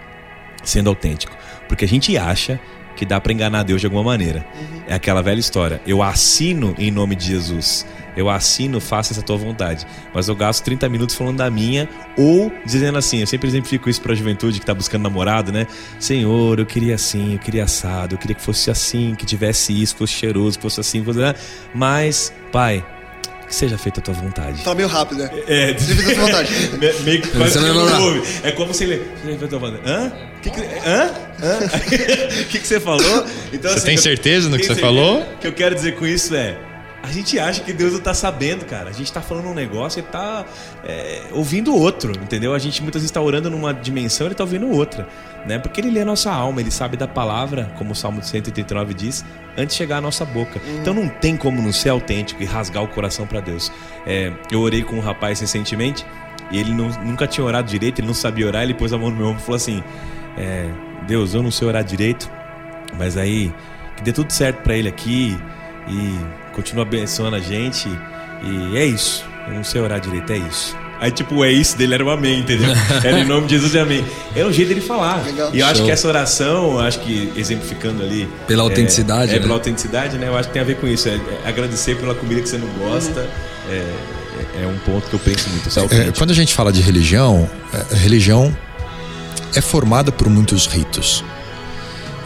sendo 0.63 0.89
autêntico. 0.89 1.35
Porque 1.67 1.85
a 1.85 1.87
gente 1.87 2.15
acha 2.17 2.59
que 2.95 3.05
dá 3.05 3.19
para 3.19 3.31
enganar 3.31 3.63
Deus 3.63 3.81
de 3.81 3.87
alguma 3.87 4.03
maneira. 4.03 4.45
Uhum. 4.55 4.81
É 4.87 4.93
aquela 4.93 5.21
velha 5.21 5.39
história. 5.39 5.81
Eu 5.85 6.01
assino 6.01 6.75
em 6.77 6.91
nome 6.91 7.15
de 7.15 7.25
Jesus. 7.25 7.85
Eu 8.15 8.29
assino, 8.29 8.81
faça 8.81 9.13
essa 9.13 9.21
tua 9.21 9.37
vontade. 9.37 9.85
Mas 10.13 10.27
eu 10.27 10.35
gasto 10.35 10.63
30 10.63 10.89
minutos 10.89 11.15
falando 11.15 11.37
da 11.37 11.49
minha 11.49 11.87
ou 12.17 12.51
dizendo 12.65 12.97
assim, 12.97 13.19
eu 13.19 13.27
sempre 13.27 13.47
exemplifico 13.47 13.89
isso 13.89 14.01
para 14.01 14.11
a 14.11 14.15
juventude 14.15 14.59
que 14.59 14.65
tá 14.65 14.73
buscando 14.73 15.03
namorado, 15.03 15.51
né? 15.51 15.65
Senhor, 15.99 16.59
eu 16.59 16.65
queria 16.65 16.95
assim, 16.95 17.33
eu 17.33 17.39
queria 17.39 17.63
assado, 17.63 18.15
eu 18.15 18.19
queria 18.19 18.35
que 18.35 18.41
fosse 18.41 18.69
assim, 18.69 19.15
que 19.15 19.25
tivesse 19.25 19.79
isso, 19.79 19.95
fosse 19.95 20.13
cheiroso, 20.13 20.59
fosse 20.59 20.79
assim, 20.81 21.03
fosse... 21.03 21.19
mas, 21.73 22.33
pai, 22.51 22.83
que 23.49 23.55
seja 23.55 23.77
feita 23.79 23.99
a 23.99 24.03
tua 24.03 24.13
vontade. 24.13 24.63
Fala 24.63 24.75
meio 24.75 24.87
rápido, 24.87 25.23
né? 25.23 25.29
É, 25.47 25.75
seja 25.77 25.95
feita 25.95 26.11
a 26.11 26.15
tua 26.15 26.25
vontade. 26.25 26.51
meio 27.03 27.21
que 27.21 27.27
quase 27.29 27.57
que 27.57 27.65
não 27.65 28.03
ouve. 28.03 28.21
É 28.43 28.51
como 28.51 28.73
se 28.73 28.83
ele. 28.83 29.11
Seja 29.23 29.39
feita 29.39 29.45
a 29.45 29.47
tua 29.47 29.59
vontade. 29.59 29.81
Hã? 29.89 30.11
Que 30.41 30.49
que, 30.51 30.61
hã? 30.61 31.11
Hã? 31.41 31.59
O 32.39 32.45
que, 32.49 32.59
que 32.59 32.67
você 32.67 32.79
falou? 32.79 33.25
Então, 33.51 33.71
você 33.71 33.77
assim, 33.77 33.85
tem 33.87 33.97
certeza 33.97 34.49
no 34.49 34.57
que 34.57 34.65
você 34.65 34.75
falou? 34.75 35.21
O 35.21 35.37
que 35.37 35.47
eu 35.47 35.53
quero 35.53 35.73
dizer 35.73 35.95
com 35.95 36.05
isso 36.05 36.35
é. 36.35 36.68
A 37.01 37.11
gente 37.11 37.39
acha 37.39 37.63
que 37.63 37.71
Deus 37.71 37.93
não 37.93 37.99
tá 37.99 38.13
sabendo, 38.13 38.65
cara. 38.65 38.89
A 38.89 38.93
gente 38.93 39.11
tá 39.11 39.21
falando 39.21 39.47
um 39.47 39.53
negócio 39.53 39.99
e 39.99 40.03
tá 40.03 40.45
é, 40.83 41.23
ouvindo 41.31 41.73
outro, 41.73 42.11
entendeu? 42.11 42.53
A 42.53 42.59
gente 42.59 42.81
muitas 42.81 43.01
vezes 43.01 43.11
tá 43.11 43.21
orando 43.21 43.49
numa 43.49 43.73
dimensão 43.73 44.25
e 44.25 44.29
ele 44.29 44.35
tá 44.35 44.43
ouvindo 44.43 44.69
outra, 44.69 45.07
né? 45.45 45.57
Porque 45.57 45.79
ele 45.79 45.89
lê 45.89 46.01
a 46.01 46.05
nossa 46.05 46.31
alma, 46.31 46.59
ele 46.59 46.71
sabe 46.71 46.97
da 46.97 47.07
palavra, 47.07 47.71
como 47.77 47.93
o 47.93 47.95
Salmo 47.95 48.21
189 48.21 48.93
diz, 48.93 49.23
antes 49.57 49.75
de 49.75 49.77
chegar 49.77 49.97
à 49.97 50.01
nossa 50.01 50.25
boca. 50.25 50.59
Uhum. 50.59 50.81
Então 50.81 50.93
não 50.93 51.07
tem 51.07 51.37
como 51.37 51.61
não 51.61 51.71
ser 51.71 51.89
autêntico 51.89 52.43
e 52.43 52.45
rasgar 52.45 52.83
o 52.83 52.87
coração 52.87 53.25
para 53.25 53.39
Deus. 53.39 53.71
É, 54.05 54.33
eu 54.51 54.59
orei 54.59 54.83
com 54.83 54.97
um 54.97 55.01
rapaz 55.01 55.39
recentemente 55.39 56.05
e 56.51 56.59
ele 56.59 56.73
não, 56.73 56.89
nunca 57.03 57.27
tinha 57.27 57.45
orado 57.45 57.69
direito, 57.69 57.99
ele 57.99 58.07
não 58.07 58.13
sabia 58.13 58.45
orar, 58.45 58.63
ele 58.63 58.73
pôs 58.73 58.91
a 58.91 58.97
mão 58.97 59.09
no 59.09 59.15
meu 59.15 59.27
ombro 59.27 59.41
e 59.41 59.45
falou 59.45 59.55
assim: 59.55 59.83
é, 60.37 60.69
Deus, 61.07 61.33
eu 61.33 61.41
não 61.41 61.51
sei 61.51 61.67
orar 61.67 61.83
direito, 61.83 62.29
mas 62.97 63.15
aí 63.15 63.53
que 63.95 64.03
dê 64.03 64.11
tudo 64.11 64.31
certo 64.31 64.63
para 64.63 64.75
ele 64.75 64.89
aqui 64.89 65.37
e 65.87 66.17
continua 66.59 66.83
abençoando 66.83 67.37
a 67.37 67.39
gente. 67.39 67.87
E 68.43 68.77
é 68.77 68.85
isso. 68.85 69.23
Eu 69.47 69.53
não 69.53 69.63
sei 69.63 69.81
orar 69.81 69.99
direito, 69.99 70.31
é 70.31 70.37
isso. 70.37 70.75
Aí, 70.99 71.11
tipo, 71.11 71.45
é 71.45 71.51
isso 71.51 71.77
dele 71.77 71.93
era 71.93 72.03
o 72.03 72.09
amém, 72.09 72.39
entendeu? 72.39 72.69
Era 73.01 73.21
em 73.21 73.25
nome 73.25 73.47
de 73.47 73.55
Jesus 73.55 73.73
e 73.73 73.79
amém. 73.79 74.05
É 74.35 74.43
o 74.43 74.51
jeito 74.51 74.67
dele 74.67 74.81
falar. 74.81 75.23
Legal. 75.23 75.49
E 75.53 75.59
eu 75.59 75.65
Show. 75.65 75.71
acho 75.71 75.85
que 75.85 75.91
essa 75.91 76.07
oração, 76.09 76.77
acho 76.77 76.99
que 76.99 77.31
exemplificando 77.37 78.03
ali. 78.03 78.27
Pela 78.45 78.63
autenticidade. 78.63 79.31
É, 79.31 79.37
é 79.37 79.39
pela 79.39 79.53
autenticidade, 79.53 80.17
né? 80.17 80.27
Eu 80.27 80.37
acho 80.37 80.49
que 80.49 80.53
tem 80.53 80.61
a 80.61 80.65
ver 80.65 80.75
com 80.75 80.85
isso. 80.85 81.07
É, 81.07 81.13
é 81.45 81.47
agradecer 81.47 81.95
pela 81.95 82.13
comida 82.13 82.41
que 82.41 82.49
você 82.49 82.57
não 82.57 82.67
gosta. 82.79 83.29
É, 83.69 84.63
é 84.63 84.67
um 84.67 84.77
ponto 84.79 85.07
que 85.07 85.13
eu 85.13 85.19
penso 85.19 85.49
muito. 85.49 85.69
É, 85.93 86.11
quando 86.17 86.31
a 86.31 86.35
gente 86.35 86.53
fala 86.53 86.71
de 86.71 86.81
religião, 86.81 87.49
a 87.91 87.95
religião 87.95 88.55
é 89.55 89.61
formada 89.61 90.11
por 90.11 90.27
muitos 90.29 90.65
ritos. 90.65 91.23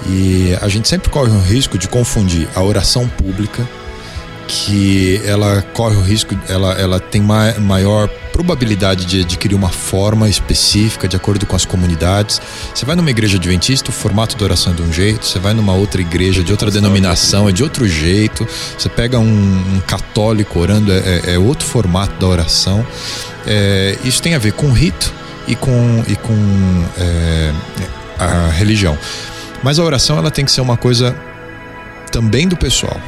E 0.09 0.57
a 0.59 0.67
gente 0.67 0.87
sempre 0.87 1.11
corre 1.11 1.31
o 1.31 1.39
risco 1.39 1.77
de 1.77 1.87
confundir 1.87 2.47
a 2.55 2.63
oração 2.63 3.07
pública 3.07 3.67
que 4.47 5.21
ela 5.25 5.61
corre 5.73 5.95
o 5.95 6.01
risco, 6.01 6.37
ela, 6.47 6.73
ela 6.73 6.99
tem 6.99 7.21
ma 7.21 7.53
maior 7.59 8.09
probabilidade 8.33 9.05
de 9.05 9.21
adquirir 9.21 9.55
uma 9.55 9.69
forma 9.69 10.27
específica 10.27 11.07
de 11.07 11.15
acordo 11.15 11.45
com 11.45 11.55
as 11.55 11.65
comunidades. 11.65 12.41
Você 12.73 12.83
vai 12.83 12.95
numa 12.95 13.11
igreja 13.11 13.37
adventista, 13.37 13.91
o 13.91 13.93
formato 13.93 14.35
da 14.35 14.43
oração 14.43 14.73
é 14.73 14.75
de 14.75 14.81
um 14.81 14.91
jeito, 14.91 15.25
você 15.25 15.39
vai 15.39 15.53
numa 15.53 15.73
outra 15.73 16.01
igreja 16.01 16.43
de 16.43 16.51
outra 16.51 16.71
denominação, 16.71 17.47
é 17.47 17.51
de 17.51 17.63
outro 17.63 17.87
jeito. 17.87 18.47
Você 18.77 18.89
pega 18.89 19.19
um, 19.19 19.75
um 19.75 19.79
católico 19.85 20.59
orando, 20.59 20.91
é, 20.91 20.97
é, 20.97 21.33
é, 21.33 21.39
outro 21.39 21.65
formato 21.65 22.19
da 22.19 22.27
oração. 22.27 22.85
É, 23.45 23.97
isso 24.03 24.21
tem 24.21 24.33
a 24.33 24.39
ver 24.39 24.53
com 24.53 24.71
rito 24.71 25.13
e 25.47 25.55
com, 25.55 26.03
e 26.07 26.15
com 26.15 26.85
é, 26.97 27.53
a 28.17 28.49
religião. 28.49 28.97
Mas 29.61 29.79
a 29.79 29.83
oração 29.83 30.17
ela 30.17 30.31
tem 30.31 30.43
que 30.43 30.51
ser 30.51 30.61
uma 30.61 30.75
coisa 30.75 31.15
também 32.11 32.47
do 32.47 32.57
pessoal. 32.57 32.99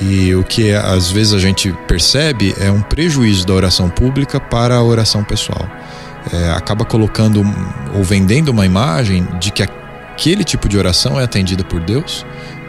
E 0.00 0.34
o 0.34 0.44
que 0.44 0.72
às 0.72 1.10
vezes 1.10 1.32
a 1.32 1.38
gente 1.38 1.72
percebe 1.86 2.54
é 2.58 2.70
um 2.70 2.80
prejuízo 2.80 3.46
da 3.46 3.52
oração 3.52 3.90
pública 3.90 4.38
para 4.38 4.76
a 4.76 4.82
oração 4.82 5.24
pessoal. 5.24 5.68
É, 6.32 6.50
acaba 6.50 6.84
colocando 6.84 7.42
ou 7.94 8.04
vendendo 8.04 8.50
uma 8.50 8.66
imagem 8.66 9.26
de 9.40 9.50
que 9.50 9.62
aquele 9.62 10.44
tipo 10.44 10.68
de 10.68 10.76
oração 10.76 11.18
é 11.18 11.24
atendida 11.24 11.64
por 11.64 11.80
Deus 11.80 12.24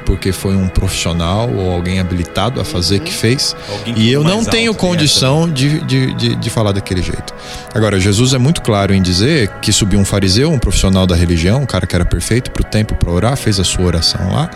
porque 0.10 0.32
foi 0.32 0.56
um 0.56 0.68
profissional 0.68 1.48
ou 1.54 1.72
alguém 1.72 2.00
habilitado 2.00 2.60
a 2.60 2.66
fazer 2.66 2.98
uhum. 2.98 3.04
que 3.04 3.14
fez. 3.14 3.56
e 3.96 4.12
eu 4.12 4.24
não 4.24 4.44
tenho 4.44 4.74
condição 4.74 5.48
de, 5.48 5.82
de, 5.82 6.16
de, 6.16 6.36
de, 6.36 6.50
falar 6.50 6.72
daquele 6.72 7.04
jeito. 7.04 7.32
Agora, 7.76 8.00
Jesus 8.00 8.34
é 8.34 8.40
muito 8.40 8.64
claro 8.64 8.92
em 8.92 9.04
dizer 9.04 9.50
que 9.62 9.72
subiu 9.72 10.00
um 10.00 10.04
fariseu, 10.04 10.52
um 10.52 10.58
profissional 10.58 11.06
da 11.06 11.16
religião, 11.16 11.62
um 11.62 11.66
cara 11.68 11.86
que 11.86 11.94
era 11.94 12.04
perfeito 12.04 12.50
para 12.50 12.62
o 12.62 12.64
tempo 12.64 12.96
para 12.96 13.12
orar, 13.12 13.38
fez 13.38 13.60
a 13.60 13.64
sua 13.64 13.86
oração 13.86 14.34
lá. 14.34 14.50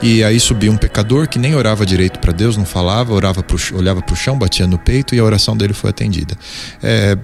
E 0.00 0.24
aí 0.24 0.40
subiu 0.40 0.72
um 0.72 0.78
pecador 0.78 1.28
que 1.28 1.38
nem 1.38 1.54
orava 1.54 1.84
direito 1.84 2.18
para 2.18 2.32
Deus, 2.32 2.56
não 2.56 2.64
falava, 2.64 3.12
orava 3.12 3.42
pro, 3.42 3.58
olhava 3.76 4.00
para 4.00 4.14
o 4.14 4.16
chão, 4.16 4.38
batia 4.38 4.66
no 4.66 4.78
peito 4.78 5.14
e 5.14 5.18
a 5.18 5.24
oração 5.24 5.54
dele 5.54 5.74
foi 5.74 5.90
atendida. 5.90 6.34
É, 6.82 7.18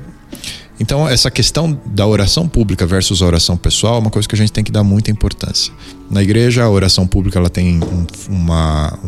então, 0.83 1.09
essa 1.09 1.31
questão 1.31 1.81
da 1.87 2.05
oração 2.05 2.49
pública 2.49 2.85
versus 2.85 3.23
a 3.23 3.27
oração 3.27 3.57
pessoal 3.57 3.95
é 3.95 3.99
uma 4.01 4.11
coisa 4.11 4.27
que 4.27 4.35
a 4.35 4.39
gente 4.39 4.51
tem 4.51 4.65
que 4.65 4.73
dar 4.73 4.83
muita 4.83 5.13
importância. 5.13 5.73
Na 6.11 6.21
igreja, 6.21 6.65
a 6.65 6.69
oração 6.69 7.07
pública 7.07 7.39
ela 7.39 7.49
tem 7.49 7.81
um, 7.81 8.05
uma, 8.29 8.99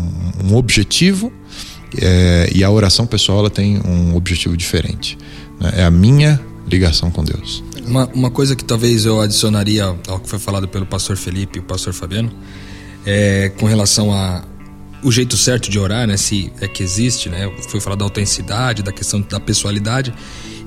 um, 0.45 0.55
objetivo 0.55 1.33
é, 2.01 2.49
e 2.55 2.63
a 2.63 2.71
oração 2.71 3.09
pessoal 3.09 3.41
ela 3.41 3.51
tem 3.51 3.81
um 3.85 4.15
objetivo 4.15 4.57
diferente. 4.57 5.19
Né? 5.61 5.73
É 5.79 5.85
a 5.85 5.91
minha 5.91 6.41
ligação 6.65 7.11
com 7.11 7.25
Deus. 7.25 7.65
Uma, 7.85 8.09
uma 8.15 8.31
coisa 8.31 8.55
que 8.55 8.65
talvez 8.65 9.05
eu 9.05 9.21
adicionaria 9.21 9.97
ao 10.07 10.21
que 10.21 10.29
foi 10.29 10.39
falado 10.39 10.69
pelo 10.69 10.87
pastor 10.87 11.17
Felipe 11.17 11.59
e 11.59 11.61
o 11.61 11.65
pastor 11.65 11.93
Fabiano 11.93 12.31
é 13.05 13.49
com 13.59 13.67
relação 13.67 14.13
a 14.13 14.45
o 15.05 15.13
jeito 15.13 15.37
certo 15.37 15.71
de 15.71 15.79
orar, 15.79 16.07
né? 16.07 16.17
Se 16.17 16.53
é 16.61 16.67
que 16.67 16.83
existe, 16.83 17.29
né? 17.29 17.51
Foi 17.69 17.81
falar 17.81 17.97
da 17.97 18.05
autenticidade, 18.05 18.83
da 18.83 18.93
questão 18.93 19.21
da 19.21 19.39
pessoalidade. 19.39 20.13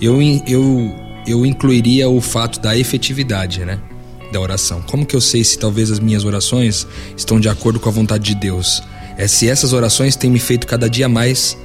Eu, 0.02 0.22
eu, 0.48 0.96
eu 1.28 1.46
incluiria 1.46 2.08
o 2.08 2.22
fato 2.22 2.60
da 2.60 2.78
efetividade, 2.78 3.66
né? 3.66 3.80
Da 4.32 4.40
oração. 4.40 4.82
Como 4.82 5.06
que 5.06 5.16
eu 5.16 5.22
sei 5.22 5.44
se 5.44 5.58
talvez 5.58 5.92
as 5.92 6.00
minhas 6.00 6.24
orações 6.24 6.88
estão 7.16 7.40
de 7.40 7.50
acordo 7.50 7.80
com 7.80 7.90
a 7.90 7.92
vontade 7.92 8.24
de 8.24 8.36
Deus? 8.36 8.82
É 9.18 9.28
se 9.28 9.50
essas 9.50 9.74
orações 9.74 10.16
têm 10.16 10.30
me 10.30 10.40
feito 10.40 10.68
cada 10.68 10.90
dia 10.90 11.10
mais 11.10 11.58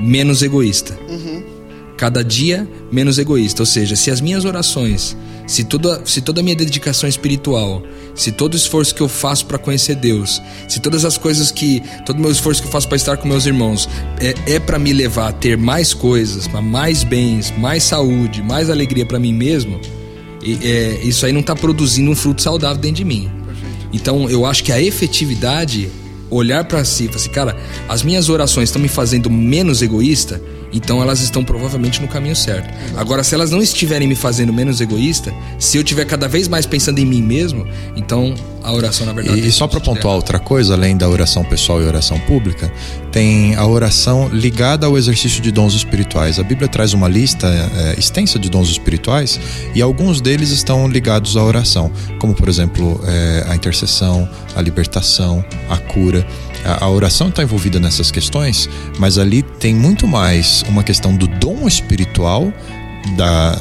menos 0.00 0.42
egoísta. 0.42 0.98
Uhum 1.08 1.54
cada 1.96 2.22
dia 2.24 2.68
menos 2.90 3.18
egoísta. 3.18 3.62
Ou 3.62 3.66
seja, 3.66 3.96
se 3.96 4.10
as 4.10 4.20
minhas 4.20 4.44
orações, 4.44 5.16
se 5.46 5.64
toda, 5.64 6.02
se 6.04 6.20
toda 6.20 6.40
a 6.40 6.44
minha 6.44 6.56
dedicação 6.56 7.08
espiritual, 7.08 7.82
se 8.14 8.32
todo 8.32 8.54
o 8.54 8.56
esforço 8.56 8.94
que 8.94 9.00
eu 9.00 9.08
faço 9.08 9.46
para 9.46 9.58
conhecer 9.58 9.94
Deus, 9.96 10.40
se 10.68 10.80
todas 10.80 11.04
as 11.04 11.18
coisas 11.18 11.50
que, 11.50 11.82
todo 12.06 12.18
o 12.18 12.20
meu 12.20 12.30
esforço 12.30 12.62
que 12.62 12.68
eu 12.68 12.72
faço 12.72 12.88
para 12.88 12.96
estar 12.96 13.16
com 13.16 13.28
meus 13.28 13.44
irmãos 13.46 13.88
é, 14.20 14.54
é 14.54 14.58
para 14.58 14.78
me 14.78 14.92
levar 14.92 15.28
a 15.28 15.32
ter 15.32 15.56
mais 15.56 15.92
coisas, 15.92 16.48
mais 16.48 17.04
bens, 17.04 17.52
mais 17.58 17.82
saúde, 17.82 18.42
mais 18.42 18.70
alegria 18.70 19.04
para 19.04 19.18
mim 19.18 19.32
mesmo, 19.32 19.80
é, 20.62 21.00
isso 21.02 21.26
aí 21.26 21.32
não 21.32 21.40
está 21.40 21.54
produzindo 21.54 22.10
um 22.10 22.14
fruto 22.14 22.42
saudável 22.42 22.80
dentro 22.80 22.96
de 22.96 23.04
mim. 23.04 23.30
Então 23.92 24.28
eu 24.28 24.44
acho 24.44 24.64
que 24.64 24.72
a 24.72 24.80
efetividade 24.80 25.90
olhar 26.30 26.64
para 26.64 26.84
si 26.84 27.04
falar 27.04 27.16
assim, 27.16 27.30
cara, 27.30 27.56
as 27.88 28.02
minhas 28.02 28.28
orações 28.28 28.68
estão 28.68 28.80
me 28.80 28.88
fazendo 28.88 29.30
menos 29.30 29.82
egoísta, 29.82 30.40
então 30.74 31.00
elas 31.00 31.20
estão 31.20 31.44
provavelmente 31.44 32.02
no 32.02 32.08
caminho 32.08 32.34
certo. 32.34 32.68
Agora, 32.96 33.22
se 33.22 33.34
elas 33.34 33.50
não 33.50 33.62
estiverem 33.62 34.08
me 34.08 34.16
fazendo 34.16 34.52
menos 34.52 34.80
egoísta, 34.80 35.32
se 35.58 35.78
eu 35.78 35.82
estiver 35.82 36.04
cada 36.04 36.26
vez 36.26 36.48
mais 36.48 36.66
pensando 36.66 36.98
em 36.98 37.06
mim 37.06 37.22
mesmo, 37.22 37.66
então 37.96 38.34
a 38.62 38.72
oração 38.72 39.06
na 39.06 39.12
verdade. 39.12 39.40
E, 39.40 39.46
e 39.46 39.52
só 39.52 39.68
para 39.68 39.78
pontuar 39.78 40.14
outra 40.14 40.38
coisa, 40.38 40.74
além 40.74 40.96
da 40.96 41.08
oração 41.08 41.44
pessoal 41.44 41.80
e 41.80 41.84
oração 41.84 42.18
pública, 42.20 42.72
tem 43.12 43.54
a 43.54 43.64
oração 43.66 44.28
ligada 44.28 44.86
ao 44.86 44.98
exercício 44.98 45.40
de 45.40 45.52
dons 45.52 45.74
espirituais. 45.74 46.40
A 46.40 46.42
Bíblia 46.42 46.66
traz 46.66 46.92
uma 46.92 47.06
lista 47.06 47.46
é, 47.46 47.98
extensa 47.98 48.38
de 48.38 48.50
dons 48.50 48.68
espirituais 48.68 49.38
e 49.74 49.80
alguns 49.80 50.20
deles 50.20 50.50
estão 50.50 50.88
ligados 50.88 51.36
à 51.36 51.44
oração, 51.44 51.92
como 52.18 52.34
por 52.34 52.48
exemplo 52.48 53.00
é, 53.06 53.44
a 53.48 53.54
intercessão, 53.54 54.28
a 54.56 54.60
libertação, 54.60 55.44
a 55.68 55.76
cura. 55.76 56.26
A, 56.64 56.84
a 56.84 56.90
oração 56.90 57.28
está 57.28 57.42
envolvida 57.42 57.78
nessas 57.78 58.10
questões, 58.10 58.68
mas 58.98 59.18
ali 59.18 59.42
tem 59.42 59.74
muito 59.74 60.06
mais 60.06 60.64
uma 60.68 60.82
questão 60.82 61.14
do 61.14 61.26
dom 61.26 61.66
espiritual 61.66 62.52
da, 63.16 63.58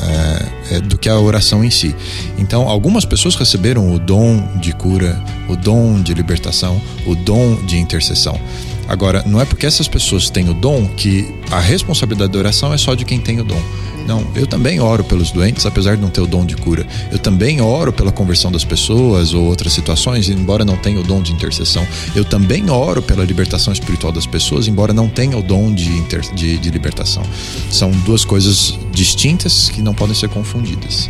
é, 0.72 0.80
do 0.80 0.98
que 0.98 1.10
a 1.10 1.20
oração 1.20 1.64
em 1.64 1.70
si. 1.70 1.96
Então, 2.38 2.68
algumas 2.68 3.06
pessoas 3.06 3.36
receberam 3.36 3.94
o 3.94 4.00
dom 4.00 4.58
de 4.58 4.74
cura, 4.74 5.22
o 5.50 5.56
dom 5.56 6.02
de 6.02 6.14
libertação, 6.14 6.82
o 7.06 7.16
dom 7.16 7.56
de 7.66 7.78
intercessão. 7.78 8.40
Agora, 8.88 9.24
não 9.26 9.40
é 9.40 9.46
porque 9.46 9.66
essas 9.66 9.88
pessoas 9.88 10.30
têm 10.30 10.50
o 10.50 10.54
dom 10.54 10.88
que 10.88 11.34
a 11.52 11.60
responsabilidade 11.60 12.32
da 12.32 12.40
oração 12.40 12.74
é 12.74 12.78
só 12.78 12.96
de 12.96 13.06
quem 13.06 13.20
tem 13.20 13.40
o 13.40 13.44
dom. 13.44 13.62
Não, 14.08 14.26
eu 14.36 14.46
também 14.46 14.80
oro 14.80 15.04
pelos 15.04 15.32
doentes, 15.32 15.66
apesar 15.66 15.96
de 15.96 16.02
não 16.02 16.10
ter 16.10 16.22
o 16.22 16.28
dom 16.28 16.46
de 16.46 16.56
cura. 16.56 16.86
Eu 17.12 17.20
também 17.20 17.62
oro 17.62 17.94
pela 17.94 18.12
conversão 18.12 18.52
das 18.52 18.66
pessoas 18.66 19.34
ou 19.34 19.46
outras 19.46 19.74
situações, 19.74 20.30
embora 20.30 20.66
não 20.66 20.76
tenha 20.76 21.00
o 21.00 21.04
dom 21.04 21.22
de 21.22 21.32
intercessão. 21.32 21.88
Eu 22.16 22.26
também 22.26 22.70
oro 22.70 23.02
pela 23.02 23.24
libertação 23.24 23.72
espiritual 23.72 24.12
das 24.12 24.26
pessoas, 24.26 24.68
embora 24.68 24.94
não 24.94 25.08
tenha 25.08 25.38
o 25.38 25.42
dom 25.42 25.74
de, 25.74 25.90
inter, 25.92 26.22
de, 26.34 26.58
de 26.58 26.70
libertação. 26.70 27.24
São 27.70 27.92
duas 27.92 28.26
coisas 28.26 28.78
distintas 28.92 29.70
que 29.70 29.82
não 29.82 29.94
podem 29.94 30.16
ser 30.16 30.30
confundidas. 30.30 31.10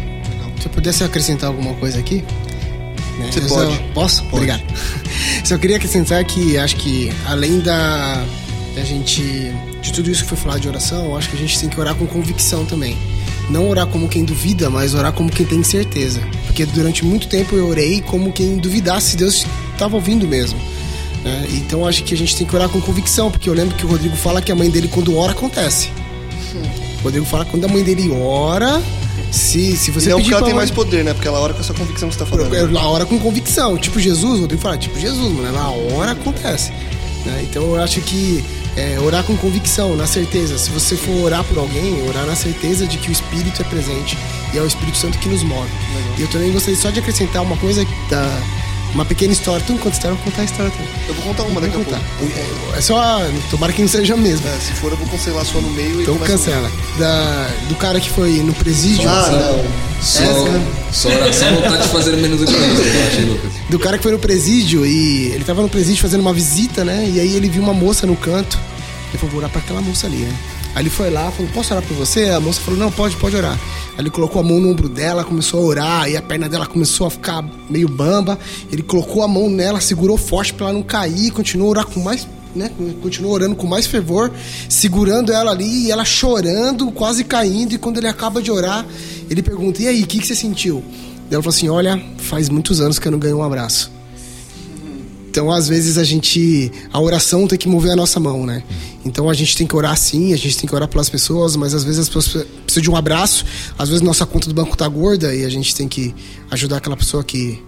Se 0.60 0.68
eu 0.68 0.72
pudesse 0.72 1.04
acrescentar 1.04 1.50
alguma 1.50 1.74
coisa 1.74 2.00
aqui, 2.00 2.24
né? 3.18 3.30
Você 3.32 3.41
pode. 3.41 3.80
posso? 3.94 4.24
Pode. 4.24 4.36
Obrigado. 4.36 4.64
Só 5.44 5.58
queria 5.58 5.78
acrescentar 5.78 6.24
que 6.24 6.58
acho 6.58 6.76
que 6.78 7.12
além 7.26 7.60
da, 7.60 8.24
da 8.76 8.84
gente. 8.84 9.53
de 9.82 9.93
tudo 9.93 10.09
isso 10.09 10.24
que 10.24 10.30
foi 10.30 10.38
falado 10.38 10.59
de 10.59 10.67
oração, 10.67 11.15
acho 11.15 11.30
que 11.30 11.36
a 11.36 11.39
gente 11.39 11.59
tem 11.59 11.69
que 11.69 11.80
orar 11.80 11.95
com 11.95 12.05
convicção 12.05 12.65
também. 12.65 12.97
Não 13.49 13.69
orar 13.69 13.88
como 13.88 14.07
quem 14.07 14.24
duvida, 14.24 14.69
mas 14.69 14.93
orar 14.93 15.11
como 15.11 15.30
quem 15.30 15.45
tem 15.45 15.61
certeza. 15.63 16.21
Porque 16.45 16.65
durante 16.65 17.03
muito 17.03 17.28
tempo 17.28 17.55
eu 17.55 17.67
orei 17.67 18.01
como 18.01 18.32
quem 18.32 18.57
duvidasse 18.57 19.11
se 19.11 19.17
Deus 19.17 19.45
estava 19.74 19.95
ouvindo 19.95 20.28
mesmo. 20.28 20.59
Né? 21.24 21.47
Então 21.53 21.86
acho 21.86 22.03
que 22.03 22.13
a 22.13 22.17
gente 22.17 22.36
tem 22.36 22.47
que 22.47 22.55
orar 22.55 22.69
com 22.69 22.80
convicção, 22.82 23.30
porque 23.30 23.49
eu 23.49 23.53
lembro 23.53 23.76
que 23.76 23.86
o 23.86 23.89
Rodrigo 23.89 24.15
fala 24.15 24.41
que 24.41 24.51
a 24.51 24.55
mãe 24.55 24.69
dele, 24.69 24.88
quando 24.88 25.15
ora, 25.17 25.32
acontece. 25.32 25.89
O 26.99 27.03
Rodrigo 27.03 27.26
fala 27.26 27.43
que 27.43 27.51
quando 27.51 27.65
a 27.65 27.67
mãe 27.67 27.84
dele 27.84 28.09
ora, 28.11 28.82
se, 29.30 29.76
se 29.76 29.91
você 29.91 30.07
e 30.07 30.09
não 30.11 30.17
pedir 30.17 30.30
porque 30.30 30.34
ela 30.36 30.45
tem 30.45 30.53
mais 30.53 30.71
poder, 30.71 31.03
né? 31.03 31.13
Porque 31.13 31.28
ela 31.28 31.39
ora 31.39 31.53
com 31.53 31.59
essa 31.59 31.74
convicção 31.74 32.07
que 32.07 32.15
você 32.15 32.19
tá 32.19 32.26
falando. 32.26 32.55
ela 32.55 32.88
ora 32.88 33.05
com 33.05 33.19
convicção, 33.19 33.78
tipo 33.78 33.99
Jesus, 33.99 34.39
ter 34.47 34.55
que 34.55 34.61
falar, 34.61 34.78
tipo 34.78 34.97
Jesus, 34.97 35.34
mano, 35.34 35.51
na 35.51 35.69
hora 35.69 36.11
acontece. 36.11 36.71
né? 37.26 37.45
Então 37.49 37.63
eu 37.63 37.84
acho 37.84 37.99
que 38.01 38.43
é, 38.76 38.99
orar 38.99 39.24
com 39.24 39.36
convicção, 39.38 39.95
na 39.95 40.07
certeza. 40.07 40.57
Se 40.57 40.69
você 40.69 40.95
for 40.95 41.26
orar 41.26 41.43
por 41.43 41.57
alguém, 41.57 42.07
orar 42.07 42.26
na 42.26 42.36
certeza 42.36 42.88
de 42.88 42.97
que 42.97 43.09
o 43.09 43.11
Espírito 43.11 43.61
é 43.61 43.65
presente 43.65 44.17
e 44.53 44.57
é 44.57 44.61
o 44.61 44.65
Espírito 44.65 44.97
Santo 44.97 45.17
que 45.19 45.30
nos 45.30 45.43
move. 45.43 45.69
E 46.17 46.21
eu 46.21 46.28
também 46.28 46.51
gostaria 46.51 46.80
só 46.80 46.89
de 46.89 46.99
acrescentar 46.99 47.41
uma 47.43 47.57
coisa, 47.57 47.86
da, 48.09 48.41
uma 48.94 49.06
pequena 49.06 49.34
história. 49.34 49.64
Tu 49.66 49.72
não 49.74 49.80
conta 49.80 49.96
história, 49.96 50.14
eu 50.14 50.18
vou 50.18 50.26
contar 50.26 50.41
a 50.41 50.46
história 50.46 50.72
também. 50.72 50.88
Eu 51.08 51.14
vou 51.16 51.24
contar 51.26 51.44
uma 51.44 51.62
daqui 51.62 51.74
a 51.76 51.80
Vou 51.80 51.86
pouco. 51.86 52.02
contar. 52.02 52.78
É 52.78 52.82
só, 52.82 53.22
tomara 53.52 53.74
que 53.74 53.82
não 53.82 53.88
seja 53.89 54.14
a 54.14 54.18
mesma. 54.18 54.50
É, 54.50 54.58
se 54.60 54.74
for, 54.74 54.91
eu 54.91 54.98
vou 54.98 55.08
cancelar 55.08 55.46
só 55.46 55.60
no 55.62 55.70
meio 55.72 56.00
e 56.00 56.04
Então 56.04 56.18
cancela. 56.20 56.72
Da, 56.98 57.50
do 57.70 57.76
cara 57.76 58.00
que 58.00 58.10
foi 58.10 58.32
no 58.44 58.54
presídio. 58.54 59.08
Ah, 59.10 59.30
não. 59.32 59.84
Só, 60.02 60.22
Essa- 60.22 60.62
só 60.91 61.10
oração 61.10 61.52
não 61.52 61.62
tá 61.62 61.78
te 61.78 61.88
fazendo 61.88 62.18
menos 62.18 62.41
egoísta, 62.41 62.62
eu 62.62 63.08
achei, 63.08 63.26
Lucas. 63.26 63.52
do 63.70 63.80
cara 63.80 63.98
que 63.98 64.04
foi 64.04 64.12
no 64.12 64.20
presídio 64.20 64.86
e 64.86 65.28
ele 65.34 65.44
tava 65.46 65.62
no 65.62 65.70
presídio 65.70 66.02
fazendo 66.02 66.20
uma 66.22 66.34
visita, 66.34 66.84
né? 66.84 67.10
E 67.14 67.20
aí 67.22 67.34
ele 67.36 67.48
viu 67.48 67.64
uma 67.64 67.74
moça 67.74 68.06
no 68.06 68.16
canto. 68.16 68.60
Ele 69.10 69.18
falou, 69.18 69.32
vou 69.32 69.39
orar 69.39 69.50
pra 69.50 69.62
aquela 69.62 69.80
moça 69.82 70.08
ali, 70.08 70.18
né? 70.18 70.34
Aí 70.76 70.82
ele 70.82 70.89
foi 70.89 71.11
lá, 71.11 71.30
falou, 71.32 71.51
posso 71.53 71.74
orar 71.74 71.86
por 71.86 71.95
você? 71.95 72.30
A 72.30 72.39
moça 72.39 72.59
falou, 72.61 72.80
não, 72.80 72.91
pode, 72.91 73.15
pode 73.17 73.36
orar. 73.36 73.53
Aí 73.93 73.99
ele 73.99 74.09
colocou 74.09 74.41
a 74.41 74.43
mão 74.43 74.59
no 74.59 74.71
ombro 74.71 74.89
dela, 74.89 75.24
começou 75.24 75.61
a 75.61 75.63
orar, 75.63 76.09
e 76.09 76.17
a 76.17 76.21
perna 76.21 76.49
dela 76.49 76.65
começou 76.65 77.05
a 77.05 77.11
ficar 77.11 77.43
meio 77.69 77.88
bamba. 77.88 78.39
Ele 78.71 78.82
colocou 78.82 79.21
a 79.24 79.28
mão 79.28 79.49
nela, 79.49 79.80
segurou 79.80 80.17
forte 80.17 80.53
pra 80.53 80.67
ela 80.67 80.74
não 80.74 80.84
cair, 80.84 81.32
continuou 81.32 81.67
a 81.67 81.71
orar 81.71 81.86
com 81.86 81.99
mais. 81.99 82.28
Né? 82.55 82.71
Continuou 83.01 83.34
orando 83.34 83.55
com 83.55 83.65
mais 83.65 83.88
fervor, 83.88 84.32
segurando 84.69 85.32
ela 85.32 85.51
ali 85.51 85.86
e 85.86 85.91
ela 85.91 86.05
chorando, 86.05 86.91
quase 86.91 87.24
caindo. 87.24 87.74
E 87.74 87.78
quando 87.80 87.97
ele 87.97 88.07
acaba 88.07 88.41
de 88.41 88.51
orar, 88.51 88.86
ele 89.30 89.41
pergunta: 89.41 89.82
E 89.82 89.88
aí, 89.88 90.03
o 90.03 90.07
que, 90.07 90.19
que 90.19 90.28
você 90.28 90.36
sentiu? 90.36 90.84
Ela 91.32 91.41
falou 91.41 91.55
assim: 91.55 91.69
Olha, 91.69 91.99
faz 92.17 92.49
muitos 92.49 92.80
anos 92.80 92.99
que 92.99 93.07
eu 93.07 93.11
não 93.11 93.19
ganho 93.19 93.38
um 93.38 93.43
abraço. 93.43 93.93
Então, 95.34 95.50
às 95.52 95.68
vezes, 95.68 95.98
a 95.98 96.04
gente. 96.04 96.72
A 96.94 97.02
oração 97.02 97.48
tem 97.48 97.58
que 97.58 97.68
mover 97.68 97.92
a 97.94 97.96
nossa 97.96 98.20
mão, 98.20 98.46
né? 98.46 98.62
Então, 99.04 99.28
a 99.28 99.34
gente 99.34 99.58
tem 99.58 99.66
que 99.66 99.76
orar 99.76 99.98
sim, 99.98 100.32
a 100.32 100.38
gente 100.38 100.56
tem 100.56 100.70
que 100.70 100.76
orar 100.76 100.88
pelas 100.88 101.10
pessoas, 101.10 101.56
mas 101.56 101.74
às 101.74 101.84
vezes 101.84 102.02
as 102.02 102.08
pessoas 102.08 102.46
precisam 102.64 102.84
de 102.84 102.92
um 102.92 102.96
abraço, 102.96 103.44
às 103.76 103.90
vezes 103.90 104.04
nossa 104.04 104.28
conta 104.28 104.48
do 104.48 104.54
banco 104.54 104.78
tá 104.78 104.88
gorda 104.88 105.34
e 105.34 105.44
a 105.44 105.50
gente 105.50 105.74
tem 105.74 105.88
que 105.88 106.14
ajudar 106.52 106.78
aquela 106.78 106.96
pessoa 106.96 107.24
que 107.24 107.60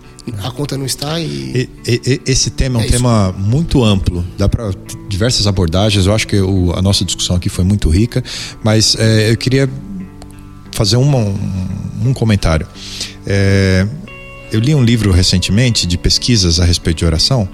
a 0.43 0.51
conta 0.51 0.77
não 0.77 0.85
está 0.85 1.19
e. 1.19 1.67
E- 1.87 2.01
e- 2.05 2.21
esse 2.27 2.51
tema 2.51 2.79
é 2.79 2.83
um 2.83 2.85
É 2.85 2.89
tema 2.91 3.31
muito 3.35 3.83
amplo, 3.83 4.23
dá 4.37 4.47
para 4.47 4.69
diversas 5.09 5.47
abordagens. 5.47 6.05
Eu 6.05 6.13
acho 6.13 6.27
que 6.27 6.39
o- 6.39 6.71
a 6.71 6.83
nossa 6.83 7.03
discussão 7.03 7.35
aqui 7.35 7.49
foi 7.49 7.63
muito 7.63 7.89
rica, 7.89 8.23
mas 8.63 8.95
é, 8.99 9.31
eu 9.31 9.37
queria 9.37 9.67
fazer 10.71 10.97
uma- 10.97 11.17
um, 11.17 12.09
um 12.09 12.13
comentário. 12.13 12.67
É, 13.25 13.87
eu 14.51 14.59
li 14.59 14.73
um 14.73 14.83
livro 14.83 15.11
recentemente 15.11 15.85
de 15.85 15.97
pesquisas 15.97 16.59
a 16.59 16.65
respeito 16.65 16.97
de 16.97 17.05
oração. 17.05 17.47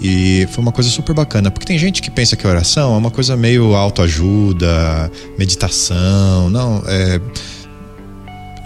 E 0.00 0.48
foi 0.50 0.62
uma 0.62 0.72
coisa 0.72 0.90
super 0.90 1.14
bacana, 1.14 1.50
porque 1.50 1.64
tem 1.64 1.78
gente 1.78 2.02
que 2.02 2.10
pensa 2.10 2.34
que 2.36 2.44
oração 2.44 2.94
é 2.94 2.98
uma 2.98 3.10
coisa 3.10 3.36
meio 3.36 3.76
autoajuda, 3.76 5.10
meditação. 5.38 6.50
Não, 6.50 6.82
é, 6.86 7.20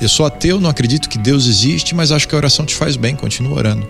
eu 0.00 0.08
sou 0.08 0.24
ateu, 0.24 0.58
não 0.60 0.70
acredito 0.70 1.08
que 1.08 1.18
Deus 1.18 1.46
existe, 1.46 1.94
mas 1.94 2.10
acho 2.10 2.26
que 2.26 2.34
a 2.34 2.38
oração 2.38 2.64
te 2.64 2.74
faz 2.74 2.96
bem, 2.96 3.14
continua 3.14 3.56
orando. 3.58 3.86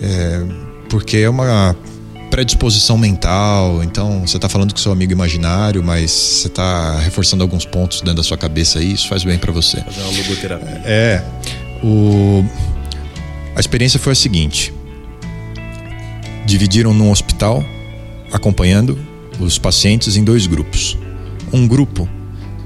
É, 0.00 0.42
porque 0.88 1.18
é 1.18 1.28
uma 1.28 1.76
predisposição 2.30 2.96
mental, 2.96 3.82
então 3.82 4.24
você 4.24 4.36
está 4.36 4.48
falando 4.48 4.72
com 4.72 4.78
seu 4.78 4.92
amigo 4.92 5.12
imaginário, 5.12 5.82
mas 5.82 6.10
você 6.12 6.46
está 6.46 6.98
reforçando 7.00 7.42
alguns 7.42 7.64
pontos 7.64 8.00
dentro 8.00 8.14
da 8.16 8.22
sua 8.22 8.38
cabeça 8.38 8.78
aí, 8.78 8.92
isso 8.92 9.08
faz 9.08 9.24
bem 9.24 9.38
para 9.38 9.50
você. 9.52 9.80
Fazer 9.82 10.02
uma 10.02 10.16
logoterapia. 10.16 10.82
É. 10.84 11.24
O... 11.82 12.44
A 13.54 13.60
experiência 13.60 13.98
foi 13.98 14.12
a 14.12 14.16
seguinte: 14.16 14.72
dividiram 16.46 16.94
num 16.94 17.10
hospital, 17.10 17.64
acompanhando 18.32 18.98
os 19.38 19.58
pacientes 19.58 20.16
em 20.16 20.24
dois 20.24 20.46
grupos. 20.46 20.96
Um 21.52 21.66
grupo 21.66 22.08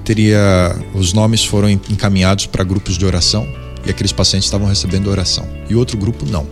teria. 0.04 0.76
Os 0.94 1.12
nomes 1.12 1.44
foram 1.44 1.70
encaminhados 1.70 2.46
para 2.46 2.64
grupos 2.64 2.98
de 2.98 3.04
oração 3.04 3.46
e 3.84 3.90
aqueles 3.90 4.12
pacientes 4.12 4.46
estavam 4.46 4.66
recebendo 4.66 5.10
oração. 5.10 5.48
E 5.68 5.74
outro 5.74 5.96
grupo 5.96 6.26
não. 6.26 6.46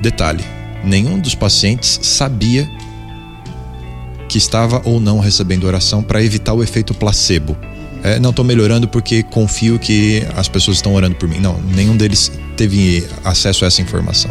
Detalhe: 0.00 0.44
nenhum 0.84 1.18
dos 1.18 1.34
pacientes 1.34 1.98
sabia 2.02 2.68
que 4.28 4.38
estava 4.38 4.82
ou 4.84 5.00
não 5.00 5.18
recebendo 5.18 5.64
oração 5.64 6.02
para 6.02 6.22
evitar 6.22 6.52
o 6.52 6.62
efeito 6.62 6.94
placebo. 6.94 7.56
É, 8.06 8.20
não 8.20 8.30
estou 8.30 8.44
melhorando 8.44 8.86
porque 8.86 9.24
confio 9.24 9.80
que 9.80 10.24
as 10.36 10.48
pessoas 10.48 10.76
estão 10.76 10.94
orando 10.94 11.16
por 11.16 11.28
mim. 11.28 11.40
Não, 11.40 11.60
nenhum 11.60 11.96
deles 11.96 12.30
teve 12.56 13.04
acesso 13.24 13.64
a 13.64 13.68
essa 13.68 13.82
informação. 13.82 14.30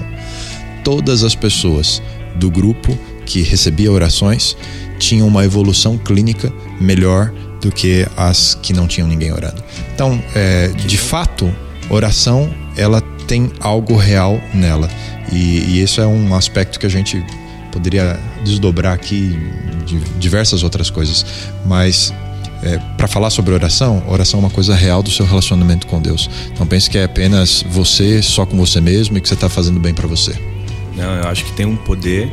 Todas 0.82 1.26
as 1.26 1.36
pessoas 1.36 2.02
do 2.36 2.50
grupo 2.50 2.98
que 3.26 3.42
recebia 3.42 3.92
orações 3.92 4.56
tinham 4.98 5.28
uma 5.28 5.44
evolução 5.44 5.98
clínica 5.98 6.54
melhor 6.80 7.34
do 7.60 7.70
que 7.70 8.08
as 8.16 8.58
que 8.62 8.72
não 8.72 8.88
tinham 8.88 9.10
ninguém 9.10 9.34
orando. 9.34 9.62
Então, 9.94 10.24
é, 10.34 10.70
de 10.70 10.98
fato, 10.98 11.54
oração 11.90 12.50
ela 12.78 13.02
tem 13.28 13.52
algo 13.60 13.98
real 13.98 14.40
nela 14.54 14.90
e, 15.34 15.60
e 15.68 15.82
isso 15.82 16.00
é 16.00 16.08
um 16.08 16.34
aspecto 16.34 16.80
que 16.80 16.86
a 16.86 16.90
gente 16.90 17.22
poderia 17.74 18.18
desdobrar 18.46 18.94
aqui 18.94 19.38
de 19.86 20.00
diversas 20.18 20.64
outras 20.64 20.90
coisas, 20.90 21.26
mas 21.66 22.14
é, 22.64 22.80
para 22.98 23.08
falar 23.08 23.30
sobre 23.30 23.54
oração, 23.54 24.04
oração 24.08 24.40
é 24.40 24.44
uma 24.44 24.50
coisa 24.50 24.76
real 24.76 25.04
do 25.04 25.12
seu 25.12 25.26
relacionamento 25.26 25.88
com 25.88 26.02
Deus. 26.02 26.30
Não 26.60 26.66
pense 26.66 26.90
que 26.90 26.98
é 26.98 27.04
apenas 27.04 27.64
você 27.68 28.22
só 28.22 28.46
com 28.46 28.58
você 28.58 28.82
mesmo 28.82 29.18
e 29.18 29.22
que 29.22 29.28
você 29.28 29.34
está 29.34 29.50
fazendo 29.50 29.80
bem 29.80 29.94
para 29.94 30.08
você. 30.08 30.34
Não, 30.96 31.16
eu 31.16 31.28
acho 31.28 31.46
que 31.46 31.52
tem 31.54 31.66
um 31.66 31.76
poder. 31.76 32.32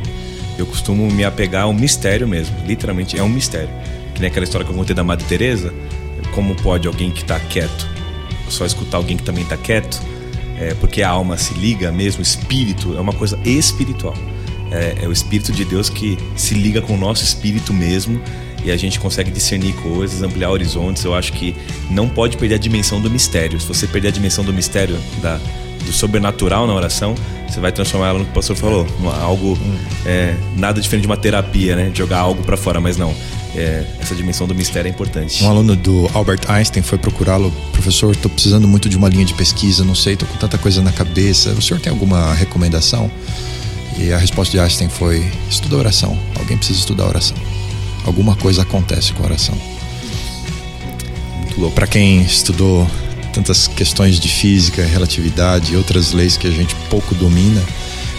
Eu 0.57 0.65
costumo 0.65 1.11
me 1.11 1.23
apegar 1.23 1.63
ao 1.63 1.73
mistério 1.73 2.27
mesmo. 2.27 2.55
Literalmente 2.65 3.17
é 3.17 3.23
um 3.23 3.29
mistério. 3.29 3.69
Que 4.13 4.21
nem 4.21 4.29
aquela 4.29 4.43
história 4.43 4.65
que 4.65 4.71
eu 4.71 4.77
contei 4.77 4.95
da 4.95 5.03
Madre 5.03 5.25
Teresa. 5.25 5.73
Como 6.33 6.55
pode 6.55 6.87
alguém 6.87 7.11
que 7.11 7.21
está 7.21 7.39
quieto 7.39 7.93
só 8.53 8.65
escutar 8.65 8.97
alguém 8.97 9.17
que 9.17 9.23
também 9.23 9.43
está 9.43 9.57
quieto? 9.57 10.01
É, 10.59 10.73
porque 10.75 11.01
a 11.01 11.09
alma 11.09 11.37
se 11.37 11.53
liga 11.55 11.91
mesmo, 11.91 12.21
espírito 12.21 12.95
é 12.95 13.01
uma 13.01 13.13
coisa 13.13 13.37
espiritual. 13.43 14.15
É, 14.71 15.03
é 15.03 15.07
o 15.07 15.11
espírito 15.11 15.51
de 15.51 15.65
Deus 15.65 15.89
que 15.89 16.17
se 16.35 16.53
liga 16.53 16.81
com 16.81 16.93
o 16.93 16.97
nosso 16.97 17.23
espírito 17.23 17.73
mesmo 17.73 18.21
e 18.63 18.71
a 18.71 18.77
gente 18.77 18.99
consegue 18.99 19.31
discernir 19.31 19.73
coisas, 19.73 20.21
ampliar 20.21 20.49
horizontes. 20.49 21.03
Eu 21.03 21.13
acho 21.13 21.33
que 21.33 21.55
não 21.89 22.07
pode 22.07 22.37
perder 22.37 22.55
a 22.55 22.57
dimensão 22.57 23.01
do 23.01 23.09
mistério. 23.09 23.59
Se 23.59 23.67
você 23.67 23.87
perder 23.87 24.09
a 24.09 24.11
dimensão 24.11 24.43
do 24.43 24.53
mistério, 24.53 24.97
da, 25.21 25.39
do 25.85 25.91
sobrenatural 25.91 26.65
na 26.65 26.73
oração, 26.73 27.15
você 27.47 27.59
vai 27.59 27.71
transformar 27.71 28.09
ela 28.09 28.19
no 28.19 28.25
que 28.25 28.31
o 28.31 28.33
pastor 28.33 28.55
falou, 28.55 28.87
algo 29.21 29.57
é, 30.05 30.35
nada 30.57 30.81
diferente 30.81 31.03
de 31.03 31.07
uma 31.07 31.17
terapia, 31.17 31.75
né? 31.75 31.89
De 31.89 31.97
jogar 31.97 32.19
algo 32.19 32.43
para 32.43 32.57
fora, 32.57 32.79
mas 32.79 32.97
não. 32.97 33.13
É, 33.55 33.85
essa 33.99 34.15
dimensão 34.15 34.47
do 34.47 34.55
mistério 34.55 34.87
é 34.87 34.91
importante. 34.91 35.43
Um 35.43 35.49
aluno 35.49 35.75
do 35.75 36.09
Albert 36.13 36.41
Einstein 36.47 36.81
foi 36.81 36.97
procurá-lo, 36.97 37.53
professor, 37.71 38.11
estou 38.11 38.31
precisando 38.31 38.67
muito 38.67 38.89
de 38.89 38.97
uma 38.97 39.07
linha 39.07 39.25
de 39.25 39.35
pesquisa, 39.35 39.85
não 39.85 39.93
sei, 39.93 40.13
estou 40.13 40.27
com 40.27 40.37
tanta 40.37 40.57
coisa 40.57 40.81
na 40.81 40.91
cabeça. 40.91 41.51
O 41.51 41.61
senhor 41.61 41.79
tem 41.79 41.91
alguma 41.91 42.33
recomendação? 42.33 43.11
E 43.99 44.11
a 44.11 44.17
resposta 44.17 44.51
de 44.51 44.59
Einstein 44.59 44.89
foi: 44.89 45.23
estuda 45.49 45.75
oração. 45.75 46.17
Alguém 46.39 46.57
precisa 46.57 46.79
estudar 46.79 47.05
oração. 47.05 47.37
Alguma 48.05 48.35
coisa 48.35 48.61
acontece 48.61 49.13
com 49.13 49.23
a 49.23 49.27
oração. 49.27 49.55
Muito 51.37 51.59
louco. 51.59 51.75
Para 51.75 51.87
quem 51.87 52.21
estudou 52.21 52.89
tantas 53.33 53.67
questões 53.67 54.19
de 54.19 54.27
física, 54.27 54.83
relatividade 54.83 55.73
e 55.73 55.75
outras 55.75 56.11
leis 56.11 56.37
que 56.37 56.47
a 56.47 56.51
gente 56.51 56.75
pouco 56.89 57.15
domina, 57.15 57.63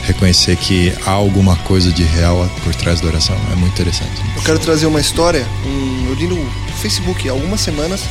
reconhecer 0.04 0.56
que 0.56 0.92
há 1.06 1.10
alguma 1.10 1.56
coisa 1.56 1.90
de 1.90 2.02
real 2.02 2.48
por 2.62 2.74
trás 2.74 3.00
da 3.00 3.08
oração 3.08 3.36
é 3.52 3.56
muito 3.56 3.72
interessante. 3.72 4.20
Eu 4.36 4.42
quero 4.42 4.58
trazer 4.58 4.86
uma 4.86 5.00
história, 5.00 5.46
um, 5.66 6.08
eu 6.08 6.14
li 6.14 6.26
no 6.26 6.50
Facebook 6.80 7.28
há 7.28 7.32
algumas 7.32 7.60
semanas 7.60 8.02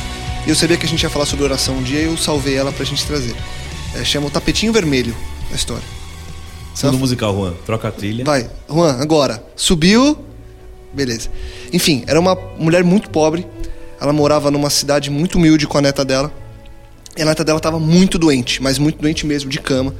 e 0.46 0.50
eu 0.50 0.54
sabia 0.54 0.76
que 0.76 0.86
a 0.86 0.88
gente 0.88 1.02
ia 1.02 1.10
falar 1.10 1.26
sobre 1.26 1.44
oração 1.44 1.76
um 1.76 1.82
dia 1.82 2.00
e 2.00 2.04
eu 2.04 2.16
salvei 2.16 2.56
ela 2.56 2.72
pra 2.72 2.84
gente 2.84 3.04
trazer. 3.04 3.34
É, 3.94 4.04
chama 4.04 4.26
o 4.26 4.30
Tapetinho 4.30 4.72
Vermelho 4.72 5.14
a 5.52 5.56
história. 5.56 5.84
Fundo 6.74 6.98
musical, 6.98 7.34
Juan. 7.34 7.54
Troca 7.64 7.88
a 7.88 7.92
trilha. 7.92 8.24
Vai, 8.24 8.50
Juan, 8.68 8.98
agora. 9.00 9.42
Subiu. 9.54 10.18
Beleza. 10.94 11.28
Enfim, 11.72 12.04
era 12.06 12.18
uma 12.18 12.34
mulher 12.58 12.84
muito 12.84 13.10
pobre. 13.10 13.46
Ela 14.00 14.12
morava 14.12 14.50
numa 14.50 14.70
cidade 14.70 15.10
muito 15.10 15.36
humilde 15.38 15.66
com 15.66 15.78
a 15.78 15.80
neta 15.82 16.04
dela. 16.04 16.32
E 17.16 17.22
a 17.22 17.24
neta 17.24 17.44
dela 17.44 17.58
estava 17.58 17.78
muito 17.78 18.18
doente, 18.18 18.62
mas 18.62 18.78
muito 18.78 19.00
doente 19.00 19.26
mesmo, 19.26 19.48
de 19.48 19.60
cama. 19.60 19.94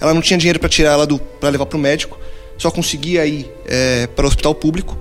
Ela 0.00 0.14
não 0.14 0.20
tinha 0.20 0.38
dinheiro 0.38 0.58
para 0.58 0.68
tirar 0.68 0.92
ela 0.92 1.06
do 1.06 1.18
para 1.18 1.48
levar 1.48 1.66
para 1.66 1.76
o 1.76 1.80
médico, 1.80 2.18
só 2.56 2.70
conseguia 2.70 3.26
ir 3.26 3.50
é, 3.66 4.06
para 4.06 4.24
o 4.24 4.28
hospital 4.28 4.54
público. 4.54 4.96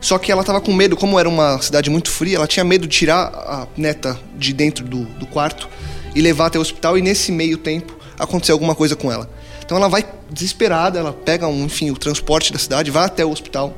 Só 0.00 0.18
que 0.18 0.30
ela 0.30 0.42
estava 0.42 0.60
com 0.60 0.72
medo, 0.72 0.94
como 0.94 1.18
era 1.18 1.28
uma 1.28 1.60
cidade 1.60 1.88
muito 1.88 2.10
fria, 2.10 2.36
ela 2.36 2.46
tinha 2.46 2.62
medo 2.62 2.86
de 2.86 2.96
tirar 2.96 3.28
a 3.28 3.66
neta 3.76 4.18
de 4.36 4.52
dentro 4.52 4.84
do, 4.84 5.04
do 5.04 5.26
quarto 5.26 5.68
e 6.14 6.20
levar 6.20 6.46
até 6.46 6.58
o 6.58 6.62
hospital 6.62 6.98
e 6.98 7.02
nesse 7.02 7.32
meio 7.32 7.56
tempo 7.56 7.96
acontecer 8.18 8.52
alguma 8.52 8.74
coisa 8.74 8.94
com 8.94 9.10
ela. 9.10 9.28
Então 9.64 9.76
ela 9.76 9.88
vai 9.88 10.04
desesperada, 10.30 10.98
ela 10.98 11.12
pega, 11.12 11.48
um, 11.48 11.64
enfim, 11.64 11.90
o 11.90 11.96
transporte 11.96 12.52
da 12.52 12.58
cidade, 12.58 12.90
vai 12.90 13.06
até 13.06 13.24
o 13.24 13.30
hospital 13.30 13.74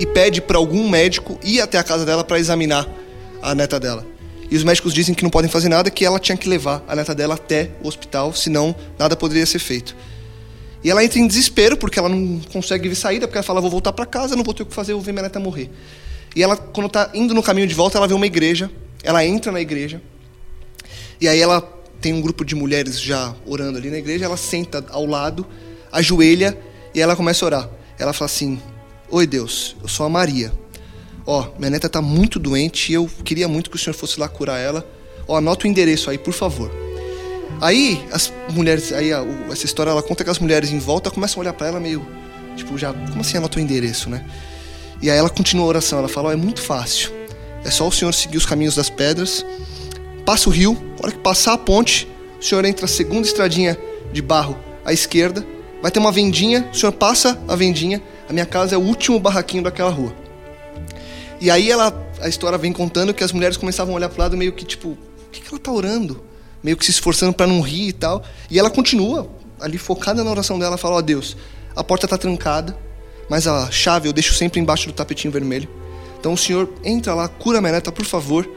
e 0.00 0.06
pede 0.06 0.40
para 0.40 0.56
algum 0.56 0.88
médico 0.88 1.38
ir 1.44 1.60
até 1.60 1.78
a 1.78 1.84
casa 1.84 2.06
dela 2.06 2.24
para 2.24 2.38
examinar 2.38 2.88
a 3.42 3.54
neta 3.54 3.78
dela. 3.78 4.06
E 4.50 4.56
os 4.56 4.64
médicos 4.64 4.94
dizem 4.94 5.14
que 5.14 5.22
não 5.22 5.30
podem 5.30 5.48
fazer 5.48 5.68
nada, 5.68 5.90
que 5.90 6.04
ela 6.04 6.18
tinha 6.18 6.36
que 6.36 6.48
levar 6.48 6.82
a 6.88 6.96
neta 6.96 7.14
dela 7.14 7.34
até 7.34 7.70
o 7.82 7.86
hospital, 7.86 8.32
senão 8.32 8.74
nada 8.98 9.14
poderia 9.14 9.44
ser 9.44 9.58
feito. 9.58 9.94
E 10.82 10.90
ela 10.90 11.04
entra 11.04 11.18
em 11.18 11.26
desespero 11.26 11.76
porque 11.76 11.98
ela 11.98 12.08
não 12.08 12.40
consegue 12.50 12.88
ver 12.88 12.94
saída, 12.94 13.28
porque 13.28 13.36
ela 13.36 13.44
fala: 13.44 13.60
vou 13.60 13.70
voltar 13.70 13.92
para 13.92 14.06
casa, 14.06 14.34
não 14.34 14.42
vou 14.42 14.54
ter 14.54 14.62
o 14.62 14.66
que 14.66 14.74
fazer, 14.74 14.94
vou 14.94 15.02
ver 15.02 15.12
minha 15.12 15.22
neta 15.22 15.38
morrer. 15.38 15.70
E 16.34 16.42
ela, 16.42 16.56
quando 16.56 16.86
está 16.86 17.10
indo 17.12 17.34
no 17.34 17.42
caminho 17.42 17.66
de 17.66 17.74
volta, 17.74 17.98
ela 17.98 18.08
vê 18.08 18.14
uma 18.14 18.26
igreja, 18.26 18.70
ela 19.02 19.24
entra 19.24 19.52
na 19.52 19.60
igreja, 19.60 20.00
e 21.20 21.28
aí 21.28 21.38
ela 21.38 21.60
tem 22.00 22.14
um 22.14 22.22
grupo 22.22 22.44
de 22.44 22.54
mulheres 22.54 22.98
já 22.98 23.34
orando 23.46 23.76
ali 23.76 23.90
na 23.90 23.98
igreja, 23.98 24.24
ela 24.24 24.38
senta 24.38 24.82
ao 24.90 25.04
lado, 25.04 25.46
ajoelha 25.92 26.56
e 26.94 27.00
ela 27.00 27.14
começa 27.14 27.44
a 27.44 27.46
orar. 27.46 27.70
Ela 27.98 28.14
fala 28.14 28.26
assim: 28.26 28.58
Oi 29.10 29.26
Deus, 29.26 29.76
eu 29.82 29.88
sou 29.88 30.06
a 30.06 30.08
Maria 30.08 30.52
ó, 31.30 31.48
minha 31.58 31.70
neta 31.70 31.88
tá 31.88 32.02
muito 32.02 32.38
doente 32.38 32.90
e 32.90 32.94
eu 32.94 33.08
queria 33.24 33.46
muito 33.46 33.70
que 33.70 33.76
o 33.76 33.78
senhor 33.78 33.94
fosse 33.94 34.18
lá 34.18 34.28
curar 34.28 34.58
ela. 34.58 34.86
Ó, 35.28 35.36
anota 35.36 35.66
o 35.66 35.70
endereço 35.70 36.10
aí, 36.10 36.18
por 36.18 36.34
favor. 36.34 36.70
Aí 37.60 38.04
as 38.10 38.32
mulheres, 38.50 38.92
aí 38.92 39.12
a, 39.12 39.22
o, 39.22 39.52
essa 39.52 39.64
história 39.64 39.90
ela 39.90 40.02
conta 40.02 40.24
que 40.24 40.30
as 40.30 40.38
mulheres 40.38 40.72
em 40.72 40.78
volta 40.78 41.10
começam 41.10 41.38
a 41.38 41.40
olhar 41.42 41.52
para 41.52 41.68
ela 41.68 41.78
meio, 41.78 42.04
tipo, 42.56 42.76
já, 42.76 42.92
como 42.92 43.20
assim 43.20 43.36
anota 43.36 43.58
o 43.58 43.62
endereço, 43.62 44.10
né? 44.10 44.24
E 45.00 45.10
aí 45.10 45.16
ela 45.16 45.30
continua 45.30 45.64
a 45.64 45.68
oração, 45.68 45.98
ela 45.98 46.08
fala, 46.08 46.30
ó, 46.30 46.32
é 46.32 46.36
muito 46.36 46.60
fácil. 46.60 47.12
É 47.64 47.70
só 47.70 47.86
o 47.86 47.92
senhor 47.92 48.12
seguir 48.12 48.38
os 48.38 48.46
caminhos 48.46 48.74
das 48.74 48.90
pedras, 48.90 49.44
passa 50.24 50.48
o 50.48 50.52
rio, 50.52 50.76
a 50.98 51.04
hora 51.04 51.12
que 51.12 51.18
passar 51.18 51.52
a 51.52 51.58
ponte, 51.58 52.08
o 52.40 52.44
senhor 52.44 52.64
entra 52.64 52.86
a 52.86 52.88
segunda 52.88 53.26
estradinha 53.26 53.78
de 54.12 54.22
barro 54.22 54.58
à 54.84 54.92
esquerda, 54.92 55.46
vai 55.82 55.90
ter 55.90 55.98
uma 55.98 56.10
vendinha, 56.10 56.68
o 56.72 56.76
senhor 56.76 56.92
passa 56.92 57.38
a 57.46 57.54
vendinha, 57.54 58.02
a 58.30 58.32
minha 58.32 58.46
casa 58.46 58.76
é 58.76 58.78
o 58.78 58.80
último 58.80 59.18
barraquinho 59.18 59.64
daquela 59.64 59.90
rua. 59.90 60.14
E 61.40 61.50
aí 61.50 61.68
ela, 61.68 61.92
a 62.20 62.28
história 62.28 62.56
vem 62.56 62.72
contando 62.72 63.12
que 63.12 63.24
as 63.24 63.32
mulheres 63.32 63.56
começavam 63.56 63.92
a 63.92 63.96
olhar 63.96 64.08
pro 64.08 64.20
lado 64.20 64.36
meio 64.36 64.52
que 64.52 64.64
tipo, 64.64 64.90
o 64.90 64.98
que, 65.32 65.40
que 65.40 65.48
ela 65.48 65.58
tá 65.58 65.72
orando? 65.72 66.22
Meio 66.62 66.76
que 66.76 66.84
se 66.84 66.92
esforçando 66.92 67.32
para 67.32 67.48
não 67.48 67.60
rir 67.60 67.88
e 67.88 67.92
tal. 67.92 68.22
E 68.48 68.56
ela 68.56 68.70
continua 68.70 69.28
ali 69.60 69.76
focada 69.76 70.22
na 70.22 70.30
oração 70.30 70.60
dela, 70.60 70.78
fala: 70.78 70.94
"Ó 70.94 70.98
oh, 70.98 71.02
Deus, 71.02 71.36
a 71.74 71.82
porta 71.82 72.06
tá 72.06 72.16
trancada, 72.16 72.78
mas 73.28 73.48
a 73.48 73.68
chave 73.68 74.08
eu 74.08 74.12
deixo 74.12 74.32
sempre 74.32 74.60
embaixo 74.60 74.86
do 74.86 74.92
tapetinho 74.92 75.32
vermelho. 75.32 75.68
Então 76.20 76.34
o 76.34 76.38
Senhor 76.38 76.72
entra 76.84 77.14
lá, 77.14 77.26
cura 77.26 77.60
minha 77.60 77.72
neta, 77.72 77.90
por 77.90 78.04
favor." 78.04 78.48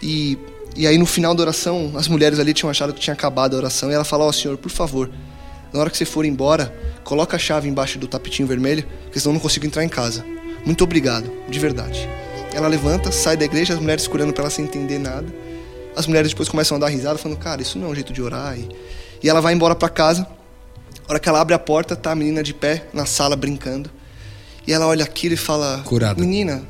E 0.00 0.38
e 0.76 0.86
aí 0.86 0.96
no 0.96 1.04
final 1.04 1.34
da 1.34 1.42
oração, 1.42 1.94
as 1.96 2.06
mulheres 2.06 2.38
ali 2.38 2.54
tinham 2.54 2.70
achado 2.70 2.94
que 2.94 3.00
tinha 3.00 3.14
acabado 3.14 3.54
a 3.54 3.56
oração 3.56 3.90
e 3.90 3.94
ela 3.94 4.04
fala: 4.04 4.24
"Ó 4.24 4.28
oh, 4.28 4.32
Senhor, 4.32 4.56
por 4.56 4.70
favor, 4.70 5.10
na 5.72 5.80
hora 5.80 5.90
que 5.90 5.96
você 5.96 6.04
for 6.04 6.24
embora, 6.24 6.74
coloca 7.04 7.36
a 7.36 7.38
chave 7.38 7.68
embaixo 7.68 7.98
do 7.98 8.08
tapetinho 8.08 8.48
vermelho, 8.48 8.86
porque 9.04 9.20
senão 9.20 9.32
eu 9.32 9.34
não 9.34 9.40
consigo 9.40 9.66
entrar 9.66 9.84
em 9.84 9.88
casa." 9.88 10.24
Muito 10.64 10.84
obrigado, 10.84 11.30
de 11.48 11.58
verdade. 11.58 12.08
Ela 12.52 12.68
levanta, 12.68 13.12
sai 13.12 13.36
da 13.36 13.44
igreja, 13.44 13.74
as 13.74 13.80
mulheres 13.80 14.06
curando 14.06 14.32
para 14.32 14.42
ela 14.44 14.50
sem 14.50 14.64
entender 14.64 14.98
nada. 14.98 15.26
As 15.96 16.06
mulheres 16.06 16.30
depois 16.30 16.48
começam 16.48 16.76
a 16.76 16.80
dar 16.80 16.88
risada, 16.88 17.18
falando, 17.18 17.38
cara, 17.38 17.62
isso 17.62 17.78
não 17.78 17.88
é 17.88 17.90
um 17.90 17.94
jeito 17.94 18.12
de 18.12 18.20
orar. 18.20 18.58
E, 18.58 18.68
e 19.22 19.28
ela 19.28 19.40
vai 19.40 19.54
embora 19.54 19.74
para 19.74 19.88
casa. 19.88 20.26
A 21.08 21.12
hora 21.12 21.20
que 21.20 21.28
ela 21.28 21.40
abre 21.40 21.54
a 21.54 21.58
porta, 21.58 21.96
tá 21.96 22.12
a 22.12 22.14
menina 22.14 22.42
de 22.42 22.52
pé 22.52 22.86
na 22.92 23.06
sala 23.06 23.36
brincando. 23.36 23.90
E 24.66 24.72
ela 24.72 24.86
olha 24.86 25.04
aquilo 25.04 25.34
e 25.34 25.36
fala: 25.36 25.82
Curada. 25.84 26.20
Menina, 26.20 26.62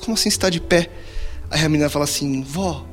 como 0.00 0.14
assim 0.14 0.28
está 0.28 0.50
de 0.50 0.60
pé? 0.60 0.90
Aí 1.50 1.64
a 1.64 1.68
menina 1.68 1.88
fala 1.88 2.04
assim: 2.04 2.42
Vó, 2.42 2.86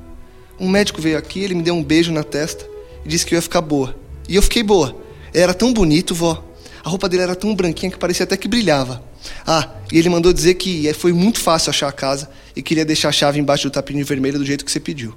um 0.59 0.69
médico 0.69 1.01
veio 1.01 1.17
aqui, 1.17 1.43
ele 1.43 1.55
me 1.55 1.61
deu 1.61 1.75
um 1.75 1.83
beijo 1.83 2.11
na 2.11 2.23
testa 2.23 2.65
e 3.03 3.09
disse 3.09 3.25
que 3.25 3.35
eu 3.35 3.37
ia 3.37 3.41
ficar 3.41 3.61
boa. 3.61 3.95
E 4.27 4.35
eu 4.35 4.41
fiquei 4.41 4.63
boa. 4.63 4.95
Era 5.41 5.53
tão 5.53 5.73
bonito, 5.73 6.13
vó. 6.15 6.43
A 6.83 6.89
roupa 6.89 7.09
dele 7.09 7.23
era 7.23 7.35
tão 7.35 7.53
branquinha 7.55 7.91
que 7.91 7.97
parecia 7.97 8.23
até 8.23 8.37
que 8.37 8.47
brilhava. 8.47 9.01
Ah, 9.45 9.67
e 9.91 9.97
ele 9.97 10.07
mandou 10.07 10.31
dizer 10.31 10.53
que 10.53 10.91
foi 10.93 11.11
muito 11.13 11.39
fácil 11.39 11.71
achar 11.71 11.87
a 11.87 11.91
casa 11.91 12.29
e 12.55 12.61
queria 12.61 12.85
deixar 12.85 13.09
a 13.09 13.11
chave 13.11 13.39
embaixo 13.39 13.63
do 13.67 13.71
tapinho 13.71 14.05
vermelho 14.05 14.37
do 14.37 14.45
jeito 14.45 14.63
que 14.63 14.71
você 14.71 14.79
pediu. 14.79 15.15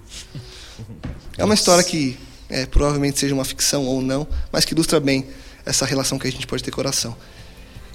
É 1.36 1.44
uma 1.44 1.54
história 1.54 1.84
que 1.84 2.16
é, 2.48 2.64
provavelmente 2.66 3.18
seja 3.18 3.34
uma 3.34 3.44
ficção 3.44 3.84
ou 3.86 4.00
não, 4.00 4.26
mas 4.50 4.64
que 4.64 4.72
ilustra 4.72 4.98
bem 4.98 5.26
essa 5.66 5.84
relação 5.84 6.18
que 6.18 6.26
a 6.26 6.32
gente 6.32 6.46
pode 6.46 6.62
ter 6.64 6.70
com 6.70 6.80
oração. 6.80 7.14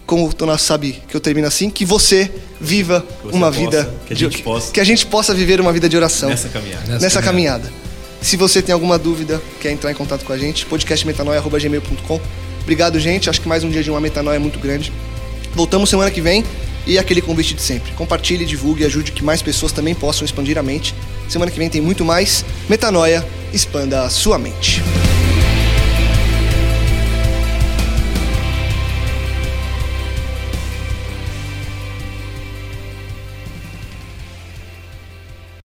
Como 0.06 0.28
o 0.28 0.34
Tonasso 0.34 0.66
sabe 0.66 1.02
que 1.08 1.16
eu 1.16 1.20
termino 1.22 1.48
assim, 1.48 1.70
que 1.70 1.86
você 1.86 2.32
viva 2.62 3.02
Que 3.02 3.28
você 3.28 3.36
uma 3.38 3.48
possa, 3.48 3.60
vida. 3.60 3.94
que 4.06 4.14
a 4.14 4.16
gente 4.16 4.38
de, 4.38 4.44
possa. 4.44 4.72
que 4.72 4.80
a 4.80 4.84
gente 4.84 5.06
possa 5.08 5.34
viver 5.34 5.60
uma 5.60 5.74
vida 5.74 5.90
de 5.90 5.96
oração 5.98 6.30
Nessa 6.30 6.50
caminhada. 6.50 6.86
Nessa 6.88 7.00
nessa 7.06 7.22
caminhada. 7.22 7.64
caminhada. 7.70 7.93
Se 8.24 8.38
você 8.38 8.62
tem 8.62 8.74
alguma 8.74 8.98
dúvida, 8.98 9.42
quer 9.60 9.72
entrar 9.72 9.92
em 9.92 9.96
contato 9.96 10.24
com 10.24 10.32
a 10.32 10.38
gente, 10.38 10.66
podcastmetanoia.gmail.com. 10.66 12.22
Obrigado, 12.62 12.98
gente. 12.98 13.30
Acho 13.30 13.42
que 13.42 13.48
mais 13.50 13.66
um 13.66 13.70
dia 13.70 13.84
de 13.84 13.92
uma 13.92 14.00
metanoia 14.00 14.38
é 14.38 14.40
muito 14.40 14.58
grande. 14.60 14.94
Voltamos 15.54 15.90
semana 15.90 16.10
que 16.10 16.22
vem 16.22 16.44
e 16.88 16.98
aquele 16.98 17.22
convite 17.22 17.54
de 17.54 17.62
sempre. 17.62 17.92
Compartilhe, 17.92 18.46
divulgue 18.46 18.86
ajude 18.86 19.12
que 19.12 19.24
mais 19.24 19.42
pessoas 19.42 19.74
também 19.74 19.94
possam 19.94 20.24
expandir 20.24 20.58
a 20.58 20.64
mente, 20.64 20.96
Semana 21.28 21.50
que 21.50 21.58
vem 21.58 21.70
tem 21.70 21.82
muito 21.82 22.06
mais. 22.06 22.46
Metanoia, 22.70 23.28
expanda 23.52 24.04
a 24.04 24.10
sua 24.10 24.38
mente. 24.38 24.82